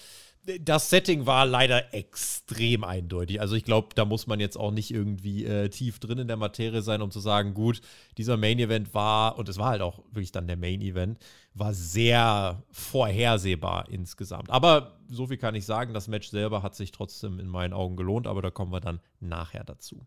das 0.62 0.90
Setting 0.90 1.26
war 1.26 1.46
leider 1.46 1.94
extrem 1.94 2.84
eindeutig. 2.84 3.42
Also 3.42 3.56
ich 3.56 3.64
glaube, 3.64 3.90
da 3.96 4.06
muss 4.06 4.28
man 4.28 4.40
jetzt 4.40 4.58
auch 4.58 4.72
nicht 4.72 4.92
irgendwie 4.92 5.46
äh, 5.46 5.70
tief 5.70 6.00
drin 6.00 6.20
in 6.20 6.28
der 6.28 6.38
Materie 6.38 6.82
sein, 6.82 7.02
um 7.02 7.10
zu 7.10 7.20
sagen, 7.20 7.54
gut, 7.54 7.82
dieser 8.18 8.38
Main 8.38 8.60
Event 8.60 8.94
war, 8.94 9.38
und 9.38 9.50
es 9.50 9.58
war 9.58 9.70
halt 9.70 9.82
auch 9.82 10.00
wirklich 10.12 10.32
dann 10.32 10.48
der 10.48 10.58
Main 10.58 10.82
Event, 10.82 11.18
war 11.54 11.74
sehr 11.74 12.64
vorhersehbar 12.72 13.90
insgesamt. 13.90 14.50
Aber 14.50 15.00
so 15.10 15.28
viel 15.28 15.38
kann 15.38 15.56
ich 15.56 15.66
sagen, 15.66 15.94
das 15.94 16.08
Match 16.08 16.30
selber 16.30 16.62
hat 16.62 16.76
sich 16.76 16.92
trotzdem 16.92 17.40
in 17.40 17.48
meinen 17.48 17.74
Augen 17.74 17.96
gelohnt, 17.96 18.28
aber 18.28 18.42
da 18.42 18.52
kommen 18.52 18.72
wir 18.72 18.82
dann 18.82 19.00
nachher 19.20 19.64
dazu. 19.64 20.06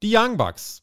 Die 0.00 0.16
Young 0.16 0.36
Bucks 0.36 0.82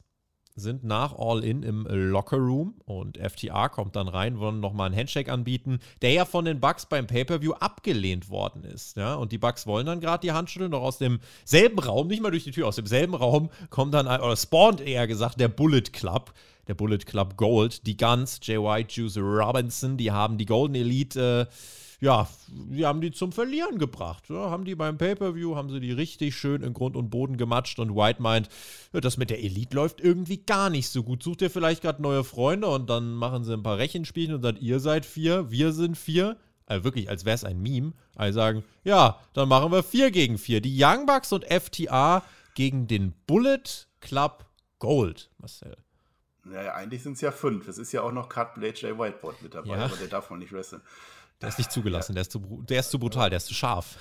sind 0.57 0.83
nach 0.83 1.17
All 1.17 1.41
In 1.41 1.63
im 1.63 1.87
Locker 1.89 2.35
Room 2.35 2.75
und 2.83 3.17
FTR 3.17 3.69
kommt 3.69 3.95
dann 3.95 4.09
rein, 4.09 4.39
wollen 4.39 4.59
nochmal 4.59 4.87
einen 4.87 4.97
Handshake 4.97 5.31
anbieten, 5.31 5.79
der 6.01 6.11
ja 6.11 6.25
von 6.25 6.43
den 6.43 6.59
Bucks 6.59 6.85
beim 6.85 7.07
Pay-Per-View 7.07 7.53
abgelehnt 7.53 8.29
worden 8.29 8.65
ist. 8.65 8.97
Ja? 8.97 9.15
Und 9.15 9.31
die 9.31 9.37
Bucks 9.37 9.65
wollen 9.67 9.85
dann 9.85 10.01
gerade 10.01 10.19
die 10.19 10.33
Hand 10.33 10.49
schütteln, 10.49 10.71
doch 10.71 10.81
aus 10.81 10.97
demselben 10.97 11.79
Raum, 11.79 12.07
nicht 12.07 12.21
mal 12.21 12.31
durch 12.31 12.43
die 12.43 12.51
Tür, 12.51 12.67
aus 12.67 12.75
demselben 12.75 13.15
Raum 13.15 13.49
kommt 13.69 13.93
dann, 13.93 14.07
oder 14.07 14.35
spawnt 14.35 14.81
eher 14.81 15.07
gesagt, 15.07 15.39
der 15.39 15.47
Bullet 15.47 15.93
Club. 15.93 16.33
Der 16.67 16.73
Bullet 16.73 17.05
Club 17.05 17.37
Gold, 17.37 17.85
die 17.87 17.95
Guns, 17.95 18.41
White, 18.41 18.93
Juice 18.99 19.17
Robinson, 19.17 19.95
die 19.97 20.11
haben 20.11 20.37
die 20.37 20.45
Golden 20.45 20.75
Elite. 20.75 21.47
Äh, 21.49 21.53
ja, 22.05 22.29
die 22.47 22.85
haben 22.85 23.01
die 23.01 23.11
zum 23.11 23.31
Verlieren 23.31 23.79
gebracht. 23.79 24.29
Ja, 24.29 24.51
haben 24.51 24.63
die 24.63 24.75
beim 24.75 24.95
Pay-Per-View, 24.99 25.55
haben 25.55 25.71
sie 25.71 25.79
die 25.79 25.91
richtig 25.91 26.35
schön 26.35 26.61
in 26.61 26.73
Grund 26.73 26.95
und 26.95 27.09
Boden 27.09 27.35
gematscht 27.35 27.79
und 27.79 27.95
White 27.95 28.21
meint, 28.21 28.47
ja, 28.93 29.01
das 29.01 29.17
mit 29.17 29.31
der 29.31 29.43
Elite 29.43 29.75
läuft 29.75 30.01
irgendwie 30.01 30.37
gar 30.37 30.69
nicht 30.69 30.87
so 30.89 31.01
gut. 31.01 31.23
Sucht 31.23 31.41
ihr 31.41 31.49
vielleicht 31.49 31.81
gerade 31.81 32.03
neue 32.03 32.23
Freunde 32.23 32.67
und 32.67 32.91
dann 32.91 33.15
machen 33.15 33.43
sie 33.43 33.53
ein 33.53 33.63
paar 33.63 33.79
Rechenspiele 33.79 34.35
und 34.35 34.43
dann 34.43 34.55
ihr 34.57 34.79
seid 34.79 35.03
vier, 35.03 35.49
wir 35.49 35.71
sind 35.71 35.97
vier. 35.97 36.37
Also 36.67 36.83
wirklich, 36.83 37.09
als 37.09 37.25
wäre 37.25 37.33
es 37.33 37.43
ein 37.43 37.59
Meme. 37.59 37.93
Also 38.15 38.39
sagen, 38.39 38.63
ja, 38.83 39.19
dann 39.33 39.49
machen 39.49 39.71
wir 39.71 39.81
vier 39.81 40.11
gegen 40.11 40.37
vier. 40.37 40.61
Die 40.61 40.77
Young 40.79 41.07
Bucks 41.07 41.33
und 41.33 41.43
FTA 41.45 42.23
gegen 42.53 42.87
den 42.87 43.13
Bullet 43.25 43.63
Club 43.99 44.45
Gold, 44.77 45.31
Marcel. 45.39 45.75
Naja, 46.43 46.75
eigentlich 46.75 47.01
sind 47.01 47.13
es 47.13 47.21
ja 47.21 47.31
fünf. 47.31 47.67
Es 47.67 47.79
ist 47.79 47.91
ja 47.91 48.03
auch 48.03 48.11
noch 48.11 48.29
Cut 48.29 48.53
Blade 48.53 48.75
J. 48.75 48.99
Whiteboard 48.99 49.41
mit 49.41 49.55
dabei, 49.55 49.75
ja. 49.75 49.85
aber 49.85 49.95
der 49.95 50.07
darf 50.07 50.29
wohl 50.29 50.37
nicht 50.37 50.53
wresteln. 50.53 50.83
Der 51.41 51.49
ist 51.49 51.57
nicht 51.57 51.71
zugelassen, 51.71 52.13
ja. 52.13 52.15
der, 52.15 52.21
ist 52.21 52.31
zu, 52.31 52.63
der 52.67 52.79
ist 52.79 52.91
zu 52.91 52.99
brutal, 52.99 53.29
der 53.29 53.37
ist 53.37 53.47
zu 53.47 53.53
scharf. 53.53 53.97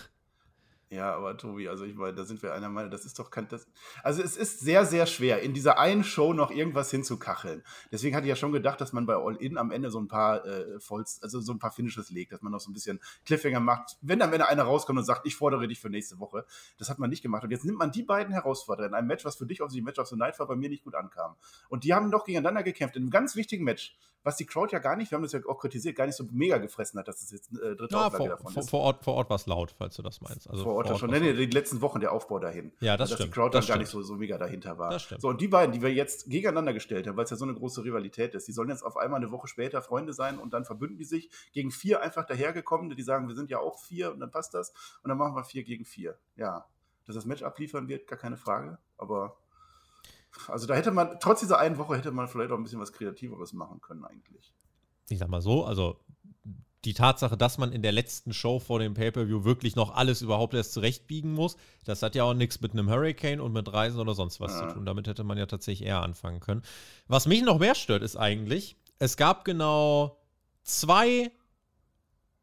Ja, 0.94 1.12
aber 1.16 1.36
Tobi, 1.36 1.68
also 1.68 1.84
ich 1.84 1.96
meine, 1.96 2.14
da 2.14 2.24
sind 2.24 2.40
wir 2.40 2.54
einer 2.54 2.68
Meinung, 2.68 2.88
das 2.92 3.04
ist 3.04 3.18
doch 3.18 3.28
kein. 3.28 3.48
Das, 3.48 3.66
also 4.04 4.22
es 4.22 4.36
ist 4.36 4.60
sehr, 4.60 4.86
sehr 4.86 5.06
schwer, 5.06 5.42
in 5.42 5.52
dieser 5.52 5.76
einen 5.76 6.04
Show 6.04 6.32
noch 6.32 6.52
irgendwas 6.52 6.88
hinzukacheln. 6.92 7.64
Deswegen 7.90 8.14
hatte 8.14 8.26
ich 8.26 8.28
ja 8.28 8.36
schon 8.36 8.52
gedacht, 8.52 8.80
dass 8.80 8.92
man 8.92 9.04
bei 9.04 9.16
All 9.16 9.34
In 9.36 9.58
am 9.58 9.72
Ende 9.72 9.90
so 9.90 9.98
ein 9.98 10.06
paar 10.06 10.46
äh, 10.46 10.78
Volls, 10.78 11.20
also 11.20 11.40
so 11.40 11.52
ein 11.52 11.58
paar 11.58 11.72
Finishes 11.72 12.10
legt, 12.10 12.30
dass 12.30 12.42
man 12.42 12.52
noch 12.52 12.60
so 12.60 12.70
ein 12.70 12.74
bisschen 12.74 13.00
Cliffhanger 13.24 13.58
macht, 13.58 13.96
wenn 14.02 14.22
am 14.22 14.32
Ende 14.32 14.46
einer 14.46 14.62
rauskommt 14.62 15.00
und 15.00 15.04
sagt, 15.04 15.26
ich 15.26 15.34
fordere 15.34 15.66
dich 15.66 15.80
für 15.80 15.90
nächste 15.90 16.20
Woche. 16.20 16.44
Das 16.78 16.88
hat 16.90 17.00
man 17.00 17.10
nicht 17.10 17.22
gemacht. 17.22 17.42
Und 17.42 17.50
jetzt 17.50 17.64
nimmt 17.64 17.78
man 17.78 17.90
die 17.90 18.04
beiden 18.04 18.32
Herausforderer 18.32 18.86
in 18.86 18.94
einem 18.94 19.08
Match, 19.08 19.24
was 19.24 19.34
für 19.34 19.46
dich 19.46 19.62
offensichtlich 19.62 19.86
Match 19.86 19.98
of 19.98 20.06
the 20.06 20.16
Night 20.16 20.38
war, 20.38 20.46
bei 20.46 20.54
mir 20.54 20.68
nicht 20.68 20.84
gut 20.84 20.94
ankam. 20.94 21.34
Und 21.68 21.82
die 21.82 21.92
haben 21.92 22.12
doch 22.12 22.24
gegeneinander 22.24 22.62
gekämpft, 22.62 22.94
in 22.94 23.02
einem 23.02 23.10
ganz 23.10 23.34
wichtigen 23.34 23.64
Match 23.64 23.96
was 24.24 24.36
die 24.36 24.46
Crowd 24.46 24.72
ja 24.72 24.78
gar 24.78 24.96
nicht, 24.96 25.10
wir 25.10 25.16
haben 25.16 25.22
das 25.22 25.32
ja 25.32 25.40
auch 25.46 25.58
kritisiert, 25.58 25.96
gar 25.96 26.06
nicht 26.06 26.16
so 26.16 26.24
mega 26.32 26.56
gefressen 26.56 26.98
hat, 26.98 27.06
dass 27.06 27.20
das 27.20 27.30
jetzt 27.30 27.52
äh, 27.52 27.76
dritte 27.76 27.94
ja, 27.94 28.06
Auflage 28.06 28.16
vor, 28.16 28.28
davon 28.28 28.52
vor, 28.52 28.62
ist. 28.62 28.70
Vor 28.70 28.80
Ort, 28.80 29.04
vor 29.04 29.14
Ort 29.14 29.28
war 29.28 29.36
es 29.36 29.46
laut, 29.46 29.74
falls 29.76 29.94
du 29.96 30.02
das 30.02 30.22
meinst. 30.22 30.48
Also 30.48 30.64
vor 30.64 30.74
Ort, 30.74 30.86
vor 30.86 30.94
Ort 30.94 31.00
schon. 31.00 31.10
Nee, 31.10 31.20
nee, 31.20 31.34
die 31.34 31.46
letzten 31.46 31.82
Wochen 31.82 32.00
der 32.00 32.10
Aufbau 32.10 32.38
dahin. 32.38 32.72
Ja, 32.80 32.96
das 32.96 33.10
dass 33.10 33.18
stimmt. 33.18 33.34
die 33.34 33.38
Crowd 33.38 33.56
dann 33.56 33.66
gar 33.66 33.76
nicht 33.76 33.90
so, 33.90 34.02
so 34.02 34.14
mega 34.14 34.38
dahinter 34.38 34.78
war. 34.78 34.90
Das 34.90 35.02
stimmt. 35.02 35.20
So, 35.20 35.28
und 35.28 35.40
die 35.42 35.48
beiden, 35.48 35.72
die 35.72 35.82
wir 35.82 35.92
jetzt 35.92 36.30
gegeneinander 36.30 36.72
gestellt 36.72 37.06
haben, 37.06 37.16
weil 37.18 37.24
es 37.24 37.30
ja 37.30 37.36
so 37.36 37.44
eine 37.44 37.54
große 37.54 37.84
Rivalität 37.84 38.34
ist, 38.34 38.48
die 38.48 38.52
sollen 38.52 38.70
jetzt 38.70 38.82
auf 38.82 38.96
einmal 38.96 39.20
eine 39.20 39.30
Woche 39.30 39.46
später 39.46 39.82
Freunde 39.82 40.14
sein 40.14 40.38
und 40.38 40.54
dann 40.54 40.64
verbünden 40.64 40.96
die 40.96 41.04
sich 41.04 41.28
gegen 41.52 41.70
vier 41.70 42.00
einfach 42.00 42.24
dahergekommene, 42.24 42.94
die 42.94 43.02
sagen, 43.02 43.28
wir 43.28 43.34
sind 43.34 43.50
ja 43.50 43.58
auch 43.58 43.78
vier 43.78 44.10
und 44.10 44.20
dann 44.20 44.30
passt 44.30 44.54
das. 44.54 44.72
Und 45.02 45.10
dann 45.10 45.18
machen 45.18 45.36
wir 45.36 45.44
vier 45.44 45.64
gegen 45.64 45.84
vier. 45.84 46.16
Ja. 46.36 46.64
Dass 47.06 47.14
das 47.14 47.26
Match 47.26 47.42
abliefern 47.42 47.88
wird, 47.88 48.06
gar 48.06 48.18
keine 48.18 48.38
Frage. 48.38 48.78
Aber 48.96 49.36
also 50.48 50.66
da 50.66 50.74
hätte 50.74 50.90
man, 50.90 51.18
trotz 51.20 51.40
dieser 51.40 51.58
einen 51.58 51.78
Woche 51.78 51.96
hätte 51.96 52.12
man 52.12 52.28
vielleicht 52.28 52.50
auch 52.50 52.56
ein 52.56 52.62
bisschen 52.62 52.80
was 52.80 52.92
Kreativeres 52.92 53.52
machen 53.52 53.80
können 53.80 54.04
eigentlich 54.04 54.52
ich 55.08 55.18
sag 55.18 55.28
mal 55.28 55.40
so, 55.40 55.64
also 55.64 56.00
die 56.84 56.94
Tatsache, 56.94 57.36
dass 57.36 57.56
man 57.56 57.72
in 57.72 57.80
der 57.80 57.92
letzten 57.92 58.34
Show 58.34 58.58
vor 58.58 58.78
dem 58.78 58.92
Pay-Per-View 58.92 59.44
wirklich 59.44 59.74
noch 59.74 59.94
alles 59.94 60.20
überhaupt 60.20 60.52
erst 60.52 60.74
zurechtbiegen 60.74 61.32
muss, 61.32 61.56
das 61.84 62.02
hat 62.02 62.14
ja 62.14 62.24
auch 62.24 62.34
nichts 62.34 62.60
mit 62.60 62.72
einem 62.72 62.90
Hurricane 62.90 63.40
und 63.40 63.52
mit 63.52 63.72
Reisen 63.72 64.00
oder 64.00 64.14
sonst 64.14 64.38
was 64.38 64.52
ja. 64.52 64.68
zu 64.68 64.74
tun. 64.74 64.84
Damit 64.84 65.06
hätte 65.06 65.24
man 65.24 65.38
ja 65.38 65.46
tatsächlich 65.46 65.88
eher 65.88 66.02
anfangen 66.02 66.40
können. 66.40 66.62
Was 67.08 67.26
mich 67.26 67.42
noch 67.42 67.58
mehr 67.58 67.74
stört, 67.74 68.02
ist 68.02 68.16
eigentlich, 68.16 68.76
es 68.98 69.16
gab 69.16 69.46
genau 69.46 70.18
zwei 70.62 71.32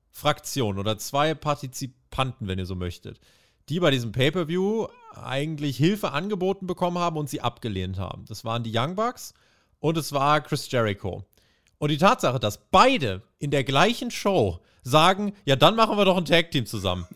Fraktionen 0.10 0.80
oder 0.80 0.98
zwei 0.98 1.36
Partizipanten, 1.36 2.48
wenn 2.48 2.58
ihr 2.58 2.66
so 2.66 2.76
möchtet, 2.76 3.20
die 3.72 3.80
bei 3.80 3.90
diesem 3.90 4.12
Pay-Per-View 4.12 4.88
eigentlich 5.16 5.78
Hilfe 5.78 6.12
angeboten 6.12 6.68
bekommen 6.68 6.98
haben 6.98 7.16
und 7.16 7.30
sie 7.30 7.40
abgelehnt 7.40 7.98
haben. 7.98 8.26
Das 8.28 8.44
waren 8.44 8.64
die 8.64 8.72
Young 8.76 8.96
Bucks 8.96 9.34
und 9.80 9.98
es 9.98 10.12
war 10.12 10.42
Chris 10.42 10.70
Jericho. 10.70 11.24
Und 11.78 11.90
die 11.90 11.98
Tatsache, 11.98 12.38
dass 12.38 12.70
beide 12.70 13.22
in 13.40 13.50
der 13.50 13.64
gleichen 13.64 14.12
Show 14.12 14.60
sagen, 14.84 15.32
ja, 15.46 15.56
dann 15.56 15.78
machen 15.78 15.98
wir 15.98 16.04
doch 16.04 16.18
ein 16.18 16.26
Tag-Team 16.26 16.66
zusammen. 16.66 17.08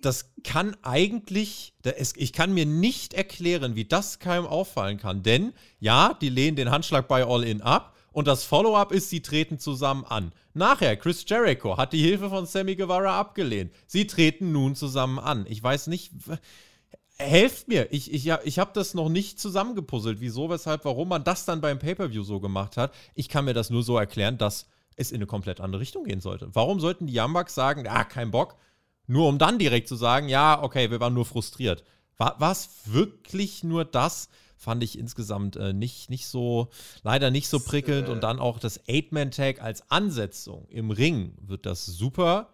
Das 0.00 0.30
kann 0.44 0.76
eigentlich, 0.82 1.74
ich 2.14 2.32
kann 2.32 2.54
mir 2.54 2.64
nicht 2.64 3.12
erklären, 3.14 3.74
wie 3.74 3.84
das 3.84 4.20
keinem 4.20 4.46
auffallen 4.46 4.98
kann. 4.98 5.24
Denn 5.24 5.52
ja, 5.80 6.14
die 6.14 6.28
lehnen 6.28 6.56
den 6.56 6.70
Handschlag 6.70 7.08
bei 7.08 7.26
All 7.26 7.42
In 7.42 7.60
ab 7.60 7.96
und 8.12 8.28
das 8.28 8.44
Follow-up 8.44 8.92
ist, 8.92 9.10
sie 9.10 9.20
treten 9.20 9.58
zusammen 9.58 10.04
an. 10.04 10.32
Nachher, 10.58 10.96
Chris 10.96 11.24
Jericho 11.26 11.76
hat 11.76 11.92
die 11.92 12.02
Hilfe 12.02 12.28
von 12.28 12.44
Sammy 12.44 12.76
Guevara 12.76 13.18
abgelehnt. 13.18 13.72
Sie 13.86 14.06
treten 14.06 14.52
nun 14.52 14.74
zusammen 14.74 15.18
an. 15.18 15.46
Ich 15.48 15.62
weiß 15.62 15.86
nicht, 15.86 16.12
helft 17.16 17.68
mir. 17.68 17.92
Ich, 17.92 18.12
ich, 18.12 18.24
ja, 18.24 18.40
ich 18.44 18.58
habe 18.58 18.72
das 18.74 18.94
noch 18.94 19.08
nicht 19.08 19.40
zusammengepuzzelt. 19.40 20.20
Wieso, 20.20 20.50
weshalb, 20.50 20.84
warum 20.84 21.08
man 21.08 21.24
das 21.24 21.44
dann 21.44 21.60
beim 21.60 21.78
Pay-Per-View 21.78 22.22
so 22.22 22.40
gemacht 22.40 22.76
hat. 22.76 22.92
Ich 23.14 23.28
kann 23.28 23.44
mir 23.44 23.54
das 23.54 23.70
nur 23.70 23.82
so 23.82 23.96
erklären, 23.96 24.38
dass 24.38 24.66
es 24.96 25.12
in 25.12 25.16
eine 25.16 25.26
komplett 25.26 25.60
andere 25.60 25.80
Richtung 25.80 26.04
gehen 26.04 26.20
sollte. 26.20 26.48
Warum 26.52 26.80
sollten 26.80 27.06
die 27.06 27.14
Yambaks 27.14 27.54
sagen, 27.54 27.86
ah, 27.88 28.04
kein 28.04 28.30
Bock, 28.30 28.56
nur 29.06 29.28
um 29.28 29.38
dann 29.38 29.58
direkt 29.58 29.88
zu 29.88 29.96
sagen, 29.96 30.28
ja, 30.28 30.62
okay, 30.62 30.90
wir 30.90 31.00
waren 31.00 31.14
nur 31.14 31.24
frustriert. 31.24 31.84
War 32.16 32.50
es 32.50 32.68
wirklich 32.84 33.62
nur 33.62 33.84
das? 33.84 34.28
Fand 34.58 34.82
ich 34.82 34.98
insgesamt 34.98 35.54
äh, 35.56 35.72
nicht, 35.72 36.10
nicht 36.10 36.26
so, 36.26 36.68
leider 37.04 37.30
nicht 37.30 37.48
so 37.48 37.60
prickelnd. 37.60 38.08
Und 38.08 38.22
dann 38.24 38.40
auch 38.40 38.58
das 38.58 38.80
Eight-Man-Tag 38.88 39.62
als 39.62 39.88
Ansetzung 39.90 40.66
im 40.68 40.90
Ring 40.90 41.32
wird 41.40 41.64
das 41.64 41.86
super. 41.86 42.48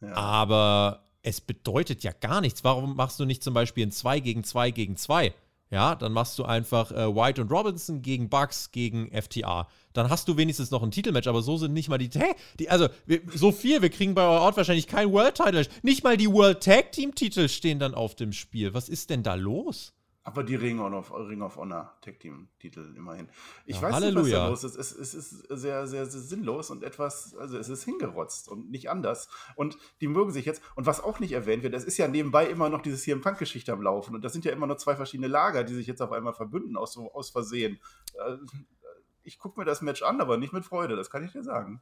Ja. 0.00 0.14
Aber 0.14 1.02
es 1.22 1.40
bedeutet 1.40 2.04
ja 2.04 2.12
gar 2.12 2.40
nichts. 2.40 2.62
Warum 2.62 2.94
machst 2.94 3.18
du 3.18 3.24
nicht 3.24 3.42
zum 3.42 3.54
Beispiel 3.54 3.86
ein 3.86 3.90
2 3.90 4.20
gegen 4.20 4.44
2 4.44 4.70
gegen 4.70 4.96
2? 4.96 5.34
Ja, 5.70 5.96
dann 5.96 6.12
machst 6.12 6.38
du 6.38 6.44
einfach 6.44 6.92
äh, 6.92 7.14
White 7.14 7.42
und 7.42 7.50
Robinson 7.50 8.00
gegen 8.00 8.30
Bucks 8.30 8.70
gegen 8.70 9.10
FTA. 9.10 9.68
Dann 9.92 10.08
hast 10.08 10.26
du 10.26 10.36
wenigstens 10.38 10.70
noch 10.70 10.82
ein 10.82 10.90
Titelmatch, 10.90 11.26
aber 11.26 11.42
so 11.42 11.58
sind 11.58 11.74
nicht 11.74 11.90
mal 11.90 11.98
die, 11.98 12.08
Tag. 12.08 12.36
die 12.58 12.70
also 12.70 12.88
wir, 13.04 13.20
so 13.34 13.52
viel, 13.52 13.82
wir 13.82 13.90
kriegen 13.90 14.14
bei 14.14 14.22
euer 14.22 14.40
Ort 14.40 14.56
wahrscheinlich 14.56 14.86
kein 14.86 15.12
World 15.12 15.34
Title. 15.34 15.66
Nicht 15.82 16.04
mal 16.04 16.16
die 16.16 16.32
World 16.32 16.62
Tag 16.62 16.92
Team 16.92 17.14
Titel 17.14 17.48
stehen 17.48 17.78
dann 17.78 17.94
auf 17.94 18.14
dem 18.14 18.32
Spiel. 18.32 18.72
Was 18.72 18.88
ist 18.88 19.10
denn 19.10 19.22
da 19.22 19.34
los? 19.34 19.92
Aber 20.28 20.44
die 20.44 20.56
Ring 20.56 20.78
of, 20.78 21.10
Ring 21.10 21.40
of 21.40 21.56
Honor 21.56 21.94
Tag 22.02 22.20
Team 22.20 22.48
Titel 22.58 22.92
immerhin. 22.94 23.30
Ich 23.64 23.76
ja, 23.76 23.82
weiß 23.82 23.94
Halleluja. 23.94 24.22
nicht, 24.22 24.32
was 24.34 24.40
da 24.42 24.48
los 24.48 24.64
ist. 24.64 24.76
Es, 24.76 24.92
es, 24.94 25.14
ist 25.14 25.30
sehr, 25.48 25.86
sehr, 25.86 26.04
sehr 26.04 26.20
sinnlos 26.20 26.70
und 26.70 26.84
etwas, 26.84 27.34
also 27.34 27.56
es 27.56 27.70
ist 27.70 27.84
hingerotzt 27.84 28.50
und 28.50 28.70
nicht 28.70 28.90
anders. 28.90 29.30
Und 29.56 29.78
die 30.02 30.06
mögen 30.06 30.30
sich 30.30 30.44
jetzt, 30.44 30.60
und 30.74 30.84
was 30.84 31.02
auch 31.02 31.18
nicht 31.18 31.32
erwähnt 31.32 31.62
wird, 31.62 31.72
es 31.72 31.84
ist 31.84 31.96
ja 31.96 32.08
nebenbei 32.08 32.46
immer 32.46 32.68
noch 32.68 32.82
dieses 32.82 33.04
hier 33.04 33.14
im 33.14 33.22
Punk-Geschichte 33.22 33.72
am 33.72 33.80
Laufen. 33.80 34.14
Und 34.14 34.22
das 34.22 34.34
sind 34.34 34.44
ja 34.44 34.52
immer 34.52 34.66
noch 34.66 34.76
zwei 34.76 34.96
verschiedene 34.96 35.28
Lager, 35.28 35.64
die 35.64 35.72
sich 35.72 35.86
jetzt 35.86 36.02
auf 36.02 36.12
einmal 36.12 36.34
verbünden, 36.34 36.76
aus, 36.76 36.92
so, 36.92 37.10
aus 37.14 37.30
Versehen. 37.30 37.80
Äh, 38.12 38.36
ich 39.22 39.38
gucke 39.38 39.58
mir 39.58 39.64
das 39.64 39.80
Match 39.80 40.02
an, 40.02 40.20
aber 40.20 40.36
nicht 40.36 40.52
mit 40.52 40.66
Freude, 40.66 40.94
das 40.94 41.08
kann 41.08 41.24
ich 41.24 41.32
dir 41.32 41.42
sagen. 41.42 41.80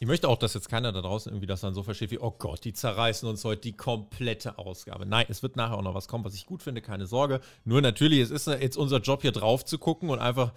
Ich 0.00 0.06
möchte 0.06 0.28
auch, 0.28 0.38
dass 0.38 0.54
jetzt 0.54 0.68
keiner 0.68 0.92
da 0.92 1.00
draußen 1.00 1.32
irgendwie 1.32 1.46
das 1.48 1.60
dann 1.60 1.74
so 1.74 1.82
versteht 1.82 2.12
wie, 2.12 2.20
oh 2.20 2.30
Gott, 2.30 2.64
die 2.64 2.72
zerreißen 2.72 3.28
uns 3.28 3.44
heute 3.44 3.62
die 3.62 3.76
komplette 3.76 4.56
Ausgabe. 4.58 5.06
Nein, 5.06 5.26
es 5.28 5.42
wird 5.42 5.56
nachher 5.56 5.76
auch 5.76 5.82
noch 5.82 5.94
was 5.94 6.06
kommen, 6.06 6.24
was 6.24 6.34
ich 6.34 6.46
gut 6.46 6.62
finde, 6.62 6.80
keine 6.80 7.06
Sorge. 7.06 7.40
Nur 7.64 7.80
natürlich, 7.80 8.20
es 8.20 8.30
ist 8.30 8.46
jetzt 8.46 8.76
unser 8.76 8.98
Job, 8.98 9.22
hier 9.22 9.32
drauf 9.32 9.64
zu 9.64 9.76
gucken 9.78 10.10
und 10.10 10.20
einfach 10.20 10.52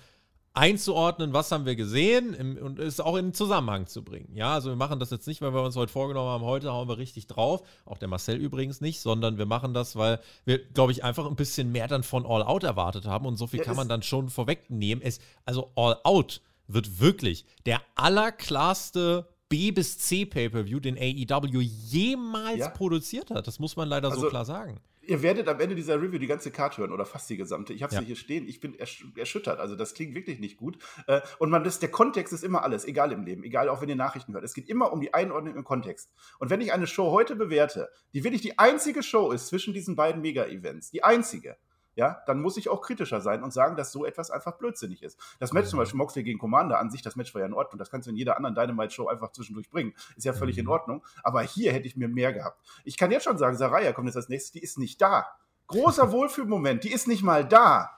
einzuordnen, 0.53 1.33
was 1.33 1.51
haben 1.51 1.65
wir 1.65 1.75
gesehen 1.75 2.33
im, 2.33 2.57
und 2.57 2.77
es 2.77 2.99
auch 2.99 3.15
in 3.15 3.27
den 3.27 3.33
Zusammenhang 3.33 3.87
zu 3.87 4.03
bringen. 4.03 4.35
Ja, 4.35 4.53
also 4.53 4.69
wir 4.69 4.75
machen 4.75 4.99
das 4.99 5.09
jetzt 5.09 5.25
nicht, 5.25 5.41
weil 5.41 5.53
wir 5.53 5.63
uns 5.63 5.75
heute 5.75 5.91
vorgenommen 5.91 6.29
haben, 6.29 6.43
heute 6.43 6.71
hauen 6.71 6.89
wir 6.89 6.97
richtig 6.97 7.27
drauf, 7.27 7.61
auch 7.85 7.97
der 7.97 8.09
Marcel 8.09 8.37
übrigens 8.37 8.81
nicht, 8.81 8.99
sondern 8.99 9.37
wir 9.37 9.45
machen 9.45 9.73
das, 9.73 9.95
weil 9.95 10.19
wir, 10.45 10.59
glaube 10.59 10.91
ich, 10.91 11.03
einfach 11.03 11.25
ein 11.25 11.35
bisschen 11.35 11.71
mehr 11.71 11.87
dann 11.87 12.03
von 12.03 12.25
All 12.25 12.43
Out 12.43 12.63
erwartet 12.63 13.05
haben 13.05 13.25
und 13.25 13.37
so 13.37 13.47
viel 13.47 13.59
ja, 13.59 13.65
kann 13.65 13.77
man 13.77 13.87
dann 13.87 14.03
schon 14.03 14.29
vorwegnehmen. 14.29 15.01
Es, 15.01 15.19
also 15.45 15.71
All 15.75 15.97
Out 16.03 16.41
wird 16.67 16.99
wirklich 16.99 17.45
der 17.65 17.81
allerklarste 17.95 19.27
B 19.51 19.71
bis 19.71 19.97
C 19.97 20.25
Pay-per-View, 20.25 20.79
den 20.79 20.97
AEW 20.97 21.59
jemals 21.59 22.57
ja. 22.57 22.69
produziert 22.69 23.29
hat. 23.31 23.45
Das 23.45 23.59
muss 23.59 23.75
man 23.75 23.89
leider 23.89 24.09
also, 24.09 24.21
so 24.21 24.29
klar 24.29 24.45
sagen. 24.45 24.79
Ihr 25.01 25.21
werdet 25.21 25.49
am 25.49 25.59
Ende 25.59 25.75
dieser 25.75 26.01
Review 26.01 26.19
die 26.19 26.27
ganze 26.27 26.51
Card 26.51 26.77
hören 26.77 26.93
oder 26.93 27.05
fast 27.05 27.29
die 27.29 27.35
gesamte. 27.35 27.73
Ich 27.73 27.83
habe 27.83 27.91
sie 27.91 27.99
ja. 27.99 28.05
hier 28.05 28.15
stehen. 28.15 28.47
Ich 28.47 28.61
bin 28.61 28.79
ersch 28.79 29.05
erschüttert. 29.17 29.59
Also 29.59 29.75
das 29.75 29.93
klingt 29.93 30.15
wirklich 30.15 30.39
nicht 30.39 30.55
gut. 30.55 30.77
Äh, 31.07 31.19
und 31.37 31.49
man 31.49 31.65
das, 31.65 31.79
der 31.79 31.91
Kontext 31.91 32.31
ist 32.31 32.45
immer 32.45 32.63
alles, 32.63 32.85
egal 32.85 33.11
im 33.11 33.25
Leben, 33.25 33.43
egal 33.43 33.67
auch 33.67 33.81
wenn 33.81 33.89
ihr 33.89 33.95
Nachrichten 33.97 34.33
hört. 34.33 34.45
Es 34.45 34.53
geht 34.53 34.69
immer 34.69 34.93
um 34.93 35.01
die 35.01 35.13
Einordnung 35.13 35.55
im 35.55 35.65
Kontext. 35.65 36.11
Und 36.39 36.49
wenn 36.49 36.61
ich 36.61 36.71
eine 36.71 36.87
Show 36.87 37.11
heute 37.11 37.35
bewerte, 37.35 37.89
die 38.13 38.23
wirklich 38.23 38.41
die 38.41 38.57
einzige 38.57 39.03
Show 39.03 39.31
ist 39.31 39.47
zwischen 39.47 39.73
diesen 39.73 39.97
beiden 39.97 40.21
Mega-Events, 40.21 40.91
die 40.91 41.03
einzige, 41.03 41.57
ja, 41.95 42.21
dann 42.25 42.41
muss 42.41 42.57
ich 42.57 42.69
auch 42.69 42.81
kritischer 42.81 43.21
sein 43.21 43.43
und 43.43 43.51
sagen, 43.51 43.75
dass 43.75 43.91
so 43.91 44.05
etwas 44.05 44.31
einfach 44.31 44.57
blödsinnig 44.57 45.03
ist. 45.03 45.19
Das 45.39 45.51
Match 45.51 45.65
mhm. 45.67 45.69
zum 45.71 45.79
Beispiel 45.79 45.97
Moxley 45.97 46.23
gegen 46.23 46.39
Commander 46.39 46.79
an 46.79 46.89
sich, 46.89 47.01
das 47.01 47.15
Match 47.15 47.33
war 47.33 47.41
ja 47.41 47.47
in 47.47 47.53
Ordnung, 47.53 47.79
das 47.79 47.91
kannst 47.91 48.07
du 48.07 48.11
in 48.11 48.17
jeder 48.17 48.37
anderen 48.37 48.55
Dynamite-Show 48.55 49.07
einfach 49.07 49.31
zwischendurch 49.31 49.69
bringen. 49.69 49.93
Ist 50.15 50.25
ja 50.25 50.33
völlig 50.33 50.55
mhm. 50.55 50.61
in 50.61 50.67
Ordnung. 50.67 51.05
Aber 51.23 51.41
hier 51.41 51.73
hätte 51.73 51.87
ich 51.87 51.95
mir 51.97 52.07
mehr 52.07 52.33
gehabt. 52.33 52.61
Ich 52.85 52.97
kann 52.97 53.11
jetzt 53.11 53.23
schon 53.23 53.37
sagen, 53.37 53.57
Saraya 53.57 53.91
kommt 53.93 54.07
jetzt 54.07 54.15
als 54.15 54.29
nächstes, 54.29 54.51
die 54.51 54.59
ist 54.59 54.77
nicht 54.77 55.01
da. 55.01 55.27
Großer 55.67 56.11
Wohlfühlmoment, 56.11 56.83
die 56.83 56.91
ist 56.91 57.07
nicht 57.07 57.23
mal 57.23 57.47
da. 57.47 57.97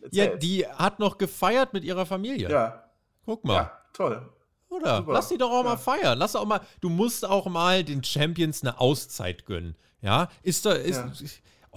Erzähl. 0.00 0.24
Ja, 0.24 0.36
die 0.36 0.66
hat 0.66 0.98
noch 0.98 1.18
gefeiert 1.18 1.72
mit 1.72 1.84
ihrer 1.84 2.06
Familie. 2.06 2.50
Ja. 2.50 2.84
Guck 3.24 3.44
mal. 3.44 3.54
Ja, 3.54 3.72
toll. 3.92 4.30
Oder? 4.68 4.98
Super. 4.98 5.12
Lass 5.12 5.28
die 5.28 5.38
doch 5.38 5.50
auch 5.50 5.64
ja. 5.64 5.70
mal 5.70 5.76
feiern. 5.76 6.18
Lass 6.18 6.36
auch 6.36 6.44
mal, 6.44 6.60
du 6.80 6.88
musst 6.88 7.24
auch 7.24 7.46
mal 7.46 7.84
den 7.84 8.02
Champions 8.02 8.62
eine 8.62 8.80
Auszeit 8.80 9.46
gönnen. 9.46 9.76
Ja, 10.00 10.28
ist 10.42 10.66
da, 10.66 10.72
ist, 10.72 10.96
ja. 10.96 11.28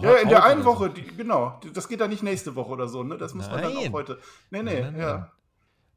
Ja, 0.02 0.16
in 0.16 0.30
der 0.30 0.44
einen 0.44 0.66
Woche, 0.66 0.90
die, 0.90 1.04
genau. 1.04 1.60
Das 1.74 1.88
geht 1.88 2.02
dann 2.02 2.10
nicht 2.10 2.24
nächste 2.24 2.56
Woche 2.56 2.72
oder 2.72 2.88
so, 2.88 3.04
ne? 3.04 3.18
Das 3.18 3.34
muss 3.34 3.48
nein. 3.48 3.64
man 3.64 3.74
dann 3.74 3.88
auch 3.88 3.94
heute. 3.94 4.20
Nee, 4.50 4.64
nee, 4.64 4.82
nein, 4.82 4.94
nein, 4.94 5.02
ja. 5.02 5.32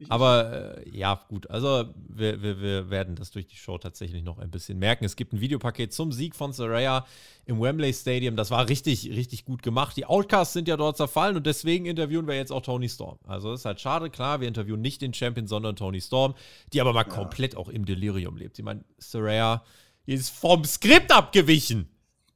Aber 0.08 0.78
äh, 0.78 0.90
ja, 0.90 1.20
gut, 1.28 1.48
also 1.50 1.84
wir, 2.08 2.42
wir, 2.42 2.60
wir, 2.60 2.90
werden 2.90 3.14
das 3.14 3.30
durch 3.30 3.46
die 3.46 3.56
Show 3.56 3.78
tatsächlich 3.78 4.22
noch 4.22 4.38
ein 4.38 4.50
bisschen 4.50 4.78
merken. 4.78 5.04
Es 5.04 5.16
gibt 5.16 5.32
ein 5.32 5.40
Videopaket 5.40 5.92
zum 5.92 6.12
Sieg 6.12 6.34
von 6.34 6.52
Saraya 6.52 7.06
im 7.46 7.60
Wembley 7.60 7.92
Stadium. 7.92 8.36
Das 8.36 8.50
war 8.50 8.68
richtig, 8.68 9.08
richtig 9.10 9.44
gut 9.44 9.62
gemacht. 9.62 9.96
Die 9.96 10.06
Outcasts 10.06 10.52
sind 10.52 10.68
ja 10.68 10.76
dort 10.76 10.96
zerfallen 10.96 11.36
und 11.36 11.46
deswegen 11.46 11.86
interviewen 11.86 12.26
wir 12.26 12.34
jetzt 12.34 12.52
auch 12.52 12.62
Tony 12.62 12.88
Storm. 12.88 13.18
Also 13.26 13.50
das 13.50 13.60
ist 13.60 13.66
halt 13.66 13.80
schade, 13.80 14.10
klar, 14.10 14.40
wir 14.40 14.48
interviewen 14.48 14.80
nicht 14.80 15.02
den 15.02 15.14
Champion, 15.14 15.46
sondern 15.46 15.76
Tony 15.76 16.00
Storm, 16.00 16.34
die 16.72 16.80
aber 16.80 16.92
mal 16.92 17.06
ja. 17.06 17.14
komplett 17.14 17.56
auch 17.56 17.68
im 17.68 17.84
Delirium 17.84 18.36
lebt. 18.36 18.58
Ich 18.58 18.64
meine, 18.64 18.84
Saraya 18.98 19.62
ist 20.06 20.30
vom 20.30 20.64
Skript 20.64 21.12
abgewichen. 21.12 21.88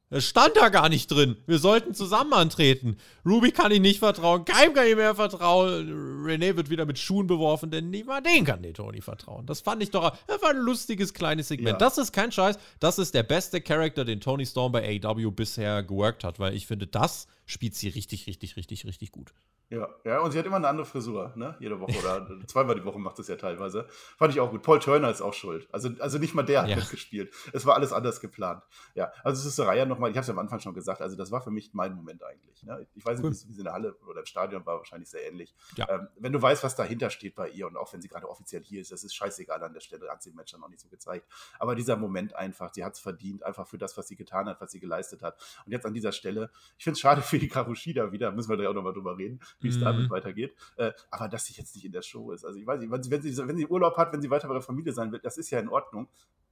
Es 0.09 0.25
stand 0.25 0.55
da 0.55 0.69
gar 0.69 0.87
nicht 0.87 1.11
drin. 1.11 1.35
Wir 1.47 1.59
sollten 1.59 1.93
zusammen 1.93 2.31
antreten. 2.31 2.95
Ruby 3.25 3.51
kann 3.51 3.73
ihm 3.73 3.81
nicht 3.81 3.99
vertrauen, 3.99 4.45
keinem 4.45 4.73
kann 4.73 4.87
ihm 4.87 4.97
mehr 4.97 5.15
vertrauen. 5.15 6.25
René 6.25 6.55
wird 6.55 6.69
wieder 6.69 6.85
mit 6.85 6.97
Schuhen 6.97 7.27
beworfen, 7.27 7.71
denn 7.71 7.89
niemand 7.89 8.25
den 8.25 8.45
kann 8.45 8.61
den 8.61 8.73
Tony 8.73 9.01
vertrauen. 9.01 9.45
Das 9.45 9.59
fand 9.59 9.83
ich 9.83 9.91
doch, 9.91 10.15
das 10.27 10.41
war 10.41 10.51
ein 10.51 10.57
lustiges 10.57 11.13
kleines 11.13 11.49
Segment. 11.49 11.73
Ja. 11.73 11.77
Das 11.77 11.97
ist 11.97 12.13
kein 12.13 12.31
Scheiß. 12.31 12.57
Das 12.79 12.99
ist 12.99 13.13
der 13.15 13.23
beste 13.23 13.59
Charakter, 13.59 14.05
den 14.05 14.21
Tony 14.21 14.45
Storm 14.45 14.71
bei 14.71 15.01
AEW 15.03 15.31
bisher 15.31 15.83
geworkt 15.83 16.23
hat, 16.23 16.39
weil 16.39 16.55
ich 16.55 16.67
finde, 16.67 16.87
das 16.87 17.27
spielt 17.45 17.75
sie 17.75 17.89
richtig, 17.89 18.27
richtig, 18.27 18.55
richtig, 18.55 18.85
richtig 18.85 19.11
gut. 19.11 19.33
Ja, 19.69 19.89
ja, 20.05 20.21
und 20.21 20.31
sie 20.31 20.39
hat 20.39 20.45
immer 20.45 20.55
eine 20.55 20.69
andere 20.69 20.85
Frisur, 20.85 21.33
ne? 21.35 21.57
Jede 21.59 21.77
Woche 21.81 21.99
oder 21.99 22.25
zweimal 22.47 22.75
die 22.75 22.85
Woche 22.85 22.99
macht 22.99 23.19
es 23.19 23.27
ja 23.27 23.35
teilweise. 23.35 23.85
Fand 24.17 24.33
ich 24.33 24.39
auch 24.39 24.49
gut. 24.49 24.63
Paul 24.63 24.79
Turner 24.79 25.09
ist 25.09 25.21
auch 25.21 25.33
schuld. 25.33 25.67
Also, 25.73 25.89
also 25.99 26.17
nicht 26.19 26.33
mal 26.33 26.43
der 26.43 26.61
hat 26.61 26.69
ja. 26.69 26.77
mitgespielt. 26.77 27.33
Es 27.51 27.65
war 27.65 27.75
alles 27.75 27.91
anders 27.91 28.21
geplant. 28.21 28.63
Ja, 28.95 29.11
also 29.25 29.41
es 29.41 29.45
ist 29.45 29.59
eine 29.59 29.69
Reihe 29.69 29.85
nochmal, 29.85 30.09
ich 30.09 30.15
habe 30.15 30.21
es 30.21 30.27
ja 30.27 30.33
am 30.33 30.39
Anfang 30.39 30.61
schon 30.61 30.73
gesagt, 30.73 31.01
also 31.01 31.17
das 31.17 31.31
war 31.31 31.41
für 31.41 31.51
mich 31.51 31.73
mein 31.73 31.93
Moment 31.93 32.23
eigentlich. 32.23 32.63
Ne? 32.63 32.87
Ich 32.95 33.05
weiß 33.05 33.17
nicht, 33.17 33.25
cool. 33.25 33.31
wie 33.31 33.51
es 33.51 33.57
in 33.57 33.63
der 33.65 33.73
Halle 33.73 33.93
oder 34.07 34.21
im 34.21 34.25
Stadion 34.25 34.65
war, 34.65 34.77
wahrscheinlich 34.77 35.09
sehr 35.09 35.27
ähnlich. 35.27 35.53
Ja. 35.75 35.89
Ähm, 35.89 36.07
wenn 36.17 36.31
du 36.31 36.41
weißt, 36.41 36.63
was 36.63 36.77
dahinter 36.77 37.09
steht 37.09 37.35
bei 37.35 37.49
ihr 37.49 37.67
und 37.67 37.75
auch 37.75 37.91
wenn 37.91 38.01
sie 38.01 38.07
gerade 38.07 38.29
offiziell 38.29 38.63
hier 38.63 38.79
ist, 38.79 38.93
das 38.93 39.03
ist 39.03 39.15
scheißegal 39.15 39.61
an 39.61 39.73
der 39.73 39.81
Stelle, 39.81 40.09
hat 40.09 40.23
sie 40.23 40.29
im 40.29 40.37
Match 40.37 40.53
dann 40.53 40.61
noch 40.61 40.69
nicht 40.69 40.79
so 40.79 40.87
gezeigt. 40.87 41.27
Aber 41.59 41.75
dieser 41.75 41.97
Moment 41.97 42.33
einfach, 42.37 42.73
sie 42.73 42.85
hat 42.85 42.93
es 42.93 43.01
verdient, 43.01 43.43
einfach 43.43 43.67
für 43.67 43.77
das, 43.77 43.97
was 43.97 44.07
sie 44.07 44.15
getan 44.15 44.47
hat, 44.47 44.61
was 44.61 44.71
sie 44.71 44.79
geleistet 44.79 45.21
hat. 45.23 45.37
Und 45.65 45.73
jetzt 45.73 45.85
an 45.85 45.93
dieser 45.93 46.13
Stelle, 46.13 46.51
ich 46.77 46.85
finde 46.85 46.93
es 46.93 47.01
schade 47.01 47.21
für 47.21 47.37
die 47.37 47.49
Karushida 47.49 48.13
wieder, 48.13 48.31
müssen 48.31 48.49
wir 48.49 48.55
da 48.55 48.69
auch 48.69 48.73
nochmal 48.73 48.93
drüber 48.93 49.17
reden, 49.17 49.41
wie 49.59 49.69
es 49.69 49.77
mhm. 49.77 49.81
damit 49.81 50.09
weitergeht. 50.09 50.55
Äh, 50.77 50.91
aber 51.11 51.27
dass 51.27 51.45
sie 51.45 51.53
jetzt 51.53 51.75
nicht 51.75 51.85
in 51.85 51.91
der 51.91 52.01
Show 52.01 52.31
ist. 52.31 52.45
Also 52.45 52.59
ich 52.59 52.67
weiß 52.67 52.79
nicht, 52.79 52.91
wenn 52.91 53.03
sie, 53.03 53.11
wenn 53.11 53.21
sie, 53.21 53.47
wenn 53.47 53.57
sie 53.57 53.67
Urlaub 53.67 53.97
hat, 53.97 54.13
wenn 54.13 54.21
sie 54.21 54.29
weiter 54.29 54.47
bei 54.47 54.53
der 54.53 54.63
Familie 54.63 54.93
sein 54.93 55.11
will, 55.11 55.19
das 55.19 55.37
ist 55.37 55.49
ja 55.49 55.59
in 55.59 55.69
Ordnung. 55.69 56.07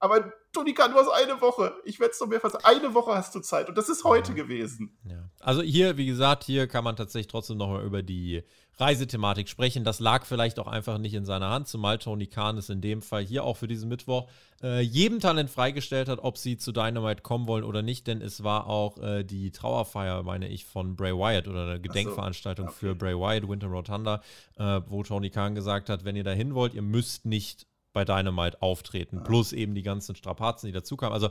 Aber 0.05 0.31
Tonika, 0.53 0.87
du 0.87 0.95
hast 0.95 1.09
eine 1.09 1.41
Woche. 1.41 1.73
Ich 1.83 1.99
werde 1.99 2.13
es 2.13 2.19
noch 2.19 2.27
mehrfach 2.27 2.51
sagen. 2.51 2.63
Eine 2.63 2.93
Woche 2.93 3.15
hast 3.15 3.33
du 3.35 3.39
Zeit. 3.39 3.67
Und 3.69 3.77
das 3.77 3.89
ist 3.89 4.03
heute 4.03 4.31
ja. 4.31 4.43
gewesen. 4.43 4.97
Ja. 5.03 5.29
Also 5.39 5.61
hier, 5.61 5.97
wie 5.97 6.05
gesagt, 6.05 6.43
hier 6.43 6.67
kann 6.67 6.83
man 6.83 6.95
tatsächlich 6.95 7.27
trotzdem 7.27 7.57
noch 7.57 7.69
mal 7.69 7.83
über 7.83 8.03
die 8.03 8.43
Reisethematik 8.77 9.49
sprechen. 9.49 9.83
Das 9.83 9.99
lag 9.99 10.25
vielleicht 10.25 10.59
auch 10.59 10.67
einfach 10.67 10.97
nicht 10.97 11.13
in 11.13 11.25
seiner 11.25 11.49
Hand, 11.49 11.67
zumal 11.67 11.97
Tony 11.97 12.27
Khan 12.27 12.57
es 12.57 12.69
in 12.69 12.81
dem 12.81 13.01
Fall 13.01 13.23
hier 13.23 13.43
auch 13.43 13.57
für 13.57 13.67
diesen 13.67 13.89
Mittwoch 13.89 14.27
äh, 14.61 14.81
jedem 14.81 15.19
Talent 15.19 15.49
freigestellt 15.49 16.09
hat, 16.09 16.19
ob 16.19 16.37
sie 16.37 16.57
zu 16.57 16.71
Dynamite 16.71 17.21
kommen 17.21 17.47
wollen 17.47 17.63
oder 17.63 17.81
nicht, 17.81 18.07
denn 18.07 18.21
es 18.21 18.43
war 18.43 18.67
auch 18.67 18.97
äh, 18.97 19.23
die 19.23 19.51
Trauerfeier, 19.51 20.23
meine 20.23 20.47
ich, 20.49 20.65
von 20.65 20.95
Bray 20.95 21.13
Wyatt 21.13 21.47
oder 21.47 21.63
eine 21.63 21.81
Gedenkveranstaltung 21.81 22.67
so. 22.67 22.71
okay. 22.71 22.79
für 22.79 22.95
Bray 22.95 23.15
Wyatt, 23.15 23.47
Winter 23.47 23.67
Rotunda, 23.67 24.21
äh, 24.57 24.81
wo 24.87 25.03
Tony 25.03 25.29
Khan 25.29 25.55
gesagt 25.55 25.89
hat, 25.89 26.03
wenn 26.03 26.15
ihr 26.15 26.23
dahin 26.23 26.53
wollt, 26.53 26.73
ihr 26.73 26.81
müsst 26.81 27.25
nicht 27.25 27.67
bei 27.95 28.05
Dynamite 28.05 28.61
auftreten, 28.61 29.17
ja. 29.17 29.23
plus 29.23 29.53
eben 29.53 29.73
die 29.73 29.81
ganzen 29.81 30.15
Strapazen, 30.15 30.67
die 30.67 30.73
dazukamen. 30.73 31.13
Also 31.13 31.29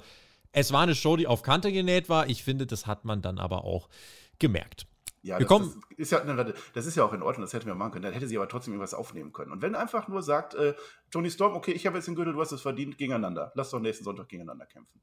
es 0.51 0.73
war 0.73 0.83
eine 0.83 0.97
Show, 0.97 1.17
die 1.17 1.29
auf 1.29 1.43
Kante 1.43 1.71
genäht 1.71 2.09
war. 2.09 2.29
Ich 2.29 2.43
finde, 2.43 2.67
das 2.67 2.87
hat 2.89 3.05
man 3.05 3.23
dann 3.23 3.39
aber 3.39 3.65
auch 3.65 3.89
gemerkt. 4.41 4.87
Ja, 5.23 5.39
das, 5.39 5.49
das, 5.49 5.77
ist 5.97 6.13
ja, 6.13 6.21
das 6.75 6.87
ist 6.87 6.97
ja 6.97 7.05
auch 7.05 7.13
in 7.13 7.23
Ordnung, 7.23 7.43
das 7.47 7.55
hätten 7.55 7.67
wir 7.67 7.75
machen 7.75 7.93
können. 7.93 8.03
Dann 8.03 8.13
hätte 8.13 8.27
sie 8.27 8.37
aber 8.37 8.49
trotzdem 8.49 8.75
irgendwas 8.75 8.93
aufnehmen 8.93 9.33
können. 9.33 9.53
Und 9.53 9.63
wenn 9.63 9.75
einfach 9.75 10.09
nur 10.09 10.23
sagt, 10.23 10.55
äh, 10.55 10.75
Tony 11.11 11.31
Storm, 11.31 11.55
okay, 11.55 11.73
ich 11.73 11.87
habe 11.87 11.97
jetzt 11.97 12.09
den 12.09 12.15
Gürtel, 12.15 12.35
du 12.35 12.41
hast 12.41 12.53
es 12.53 12.61
verdient, 12.61 12.99
gegeneinander. 12.99 13.53
Lass 13.55 13.71
doch 13.71 13.81
nächsten 13.81 14.05
Sonntag 14.05 14.29
gegeneinander 14.29 14.67
kämpfen. 14.67 15.01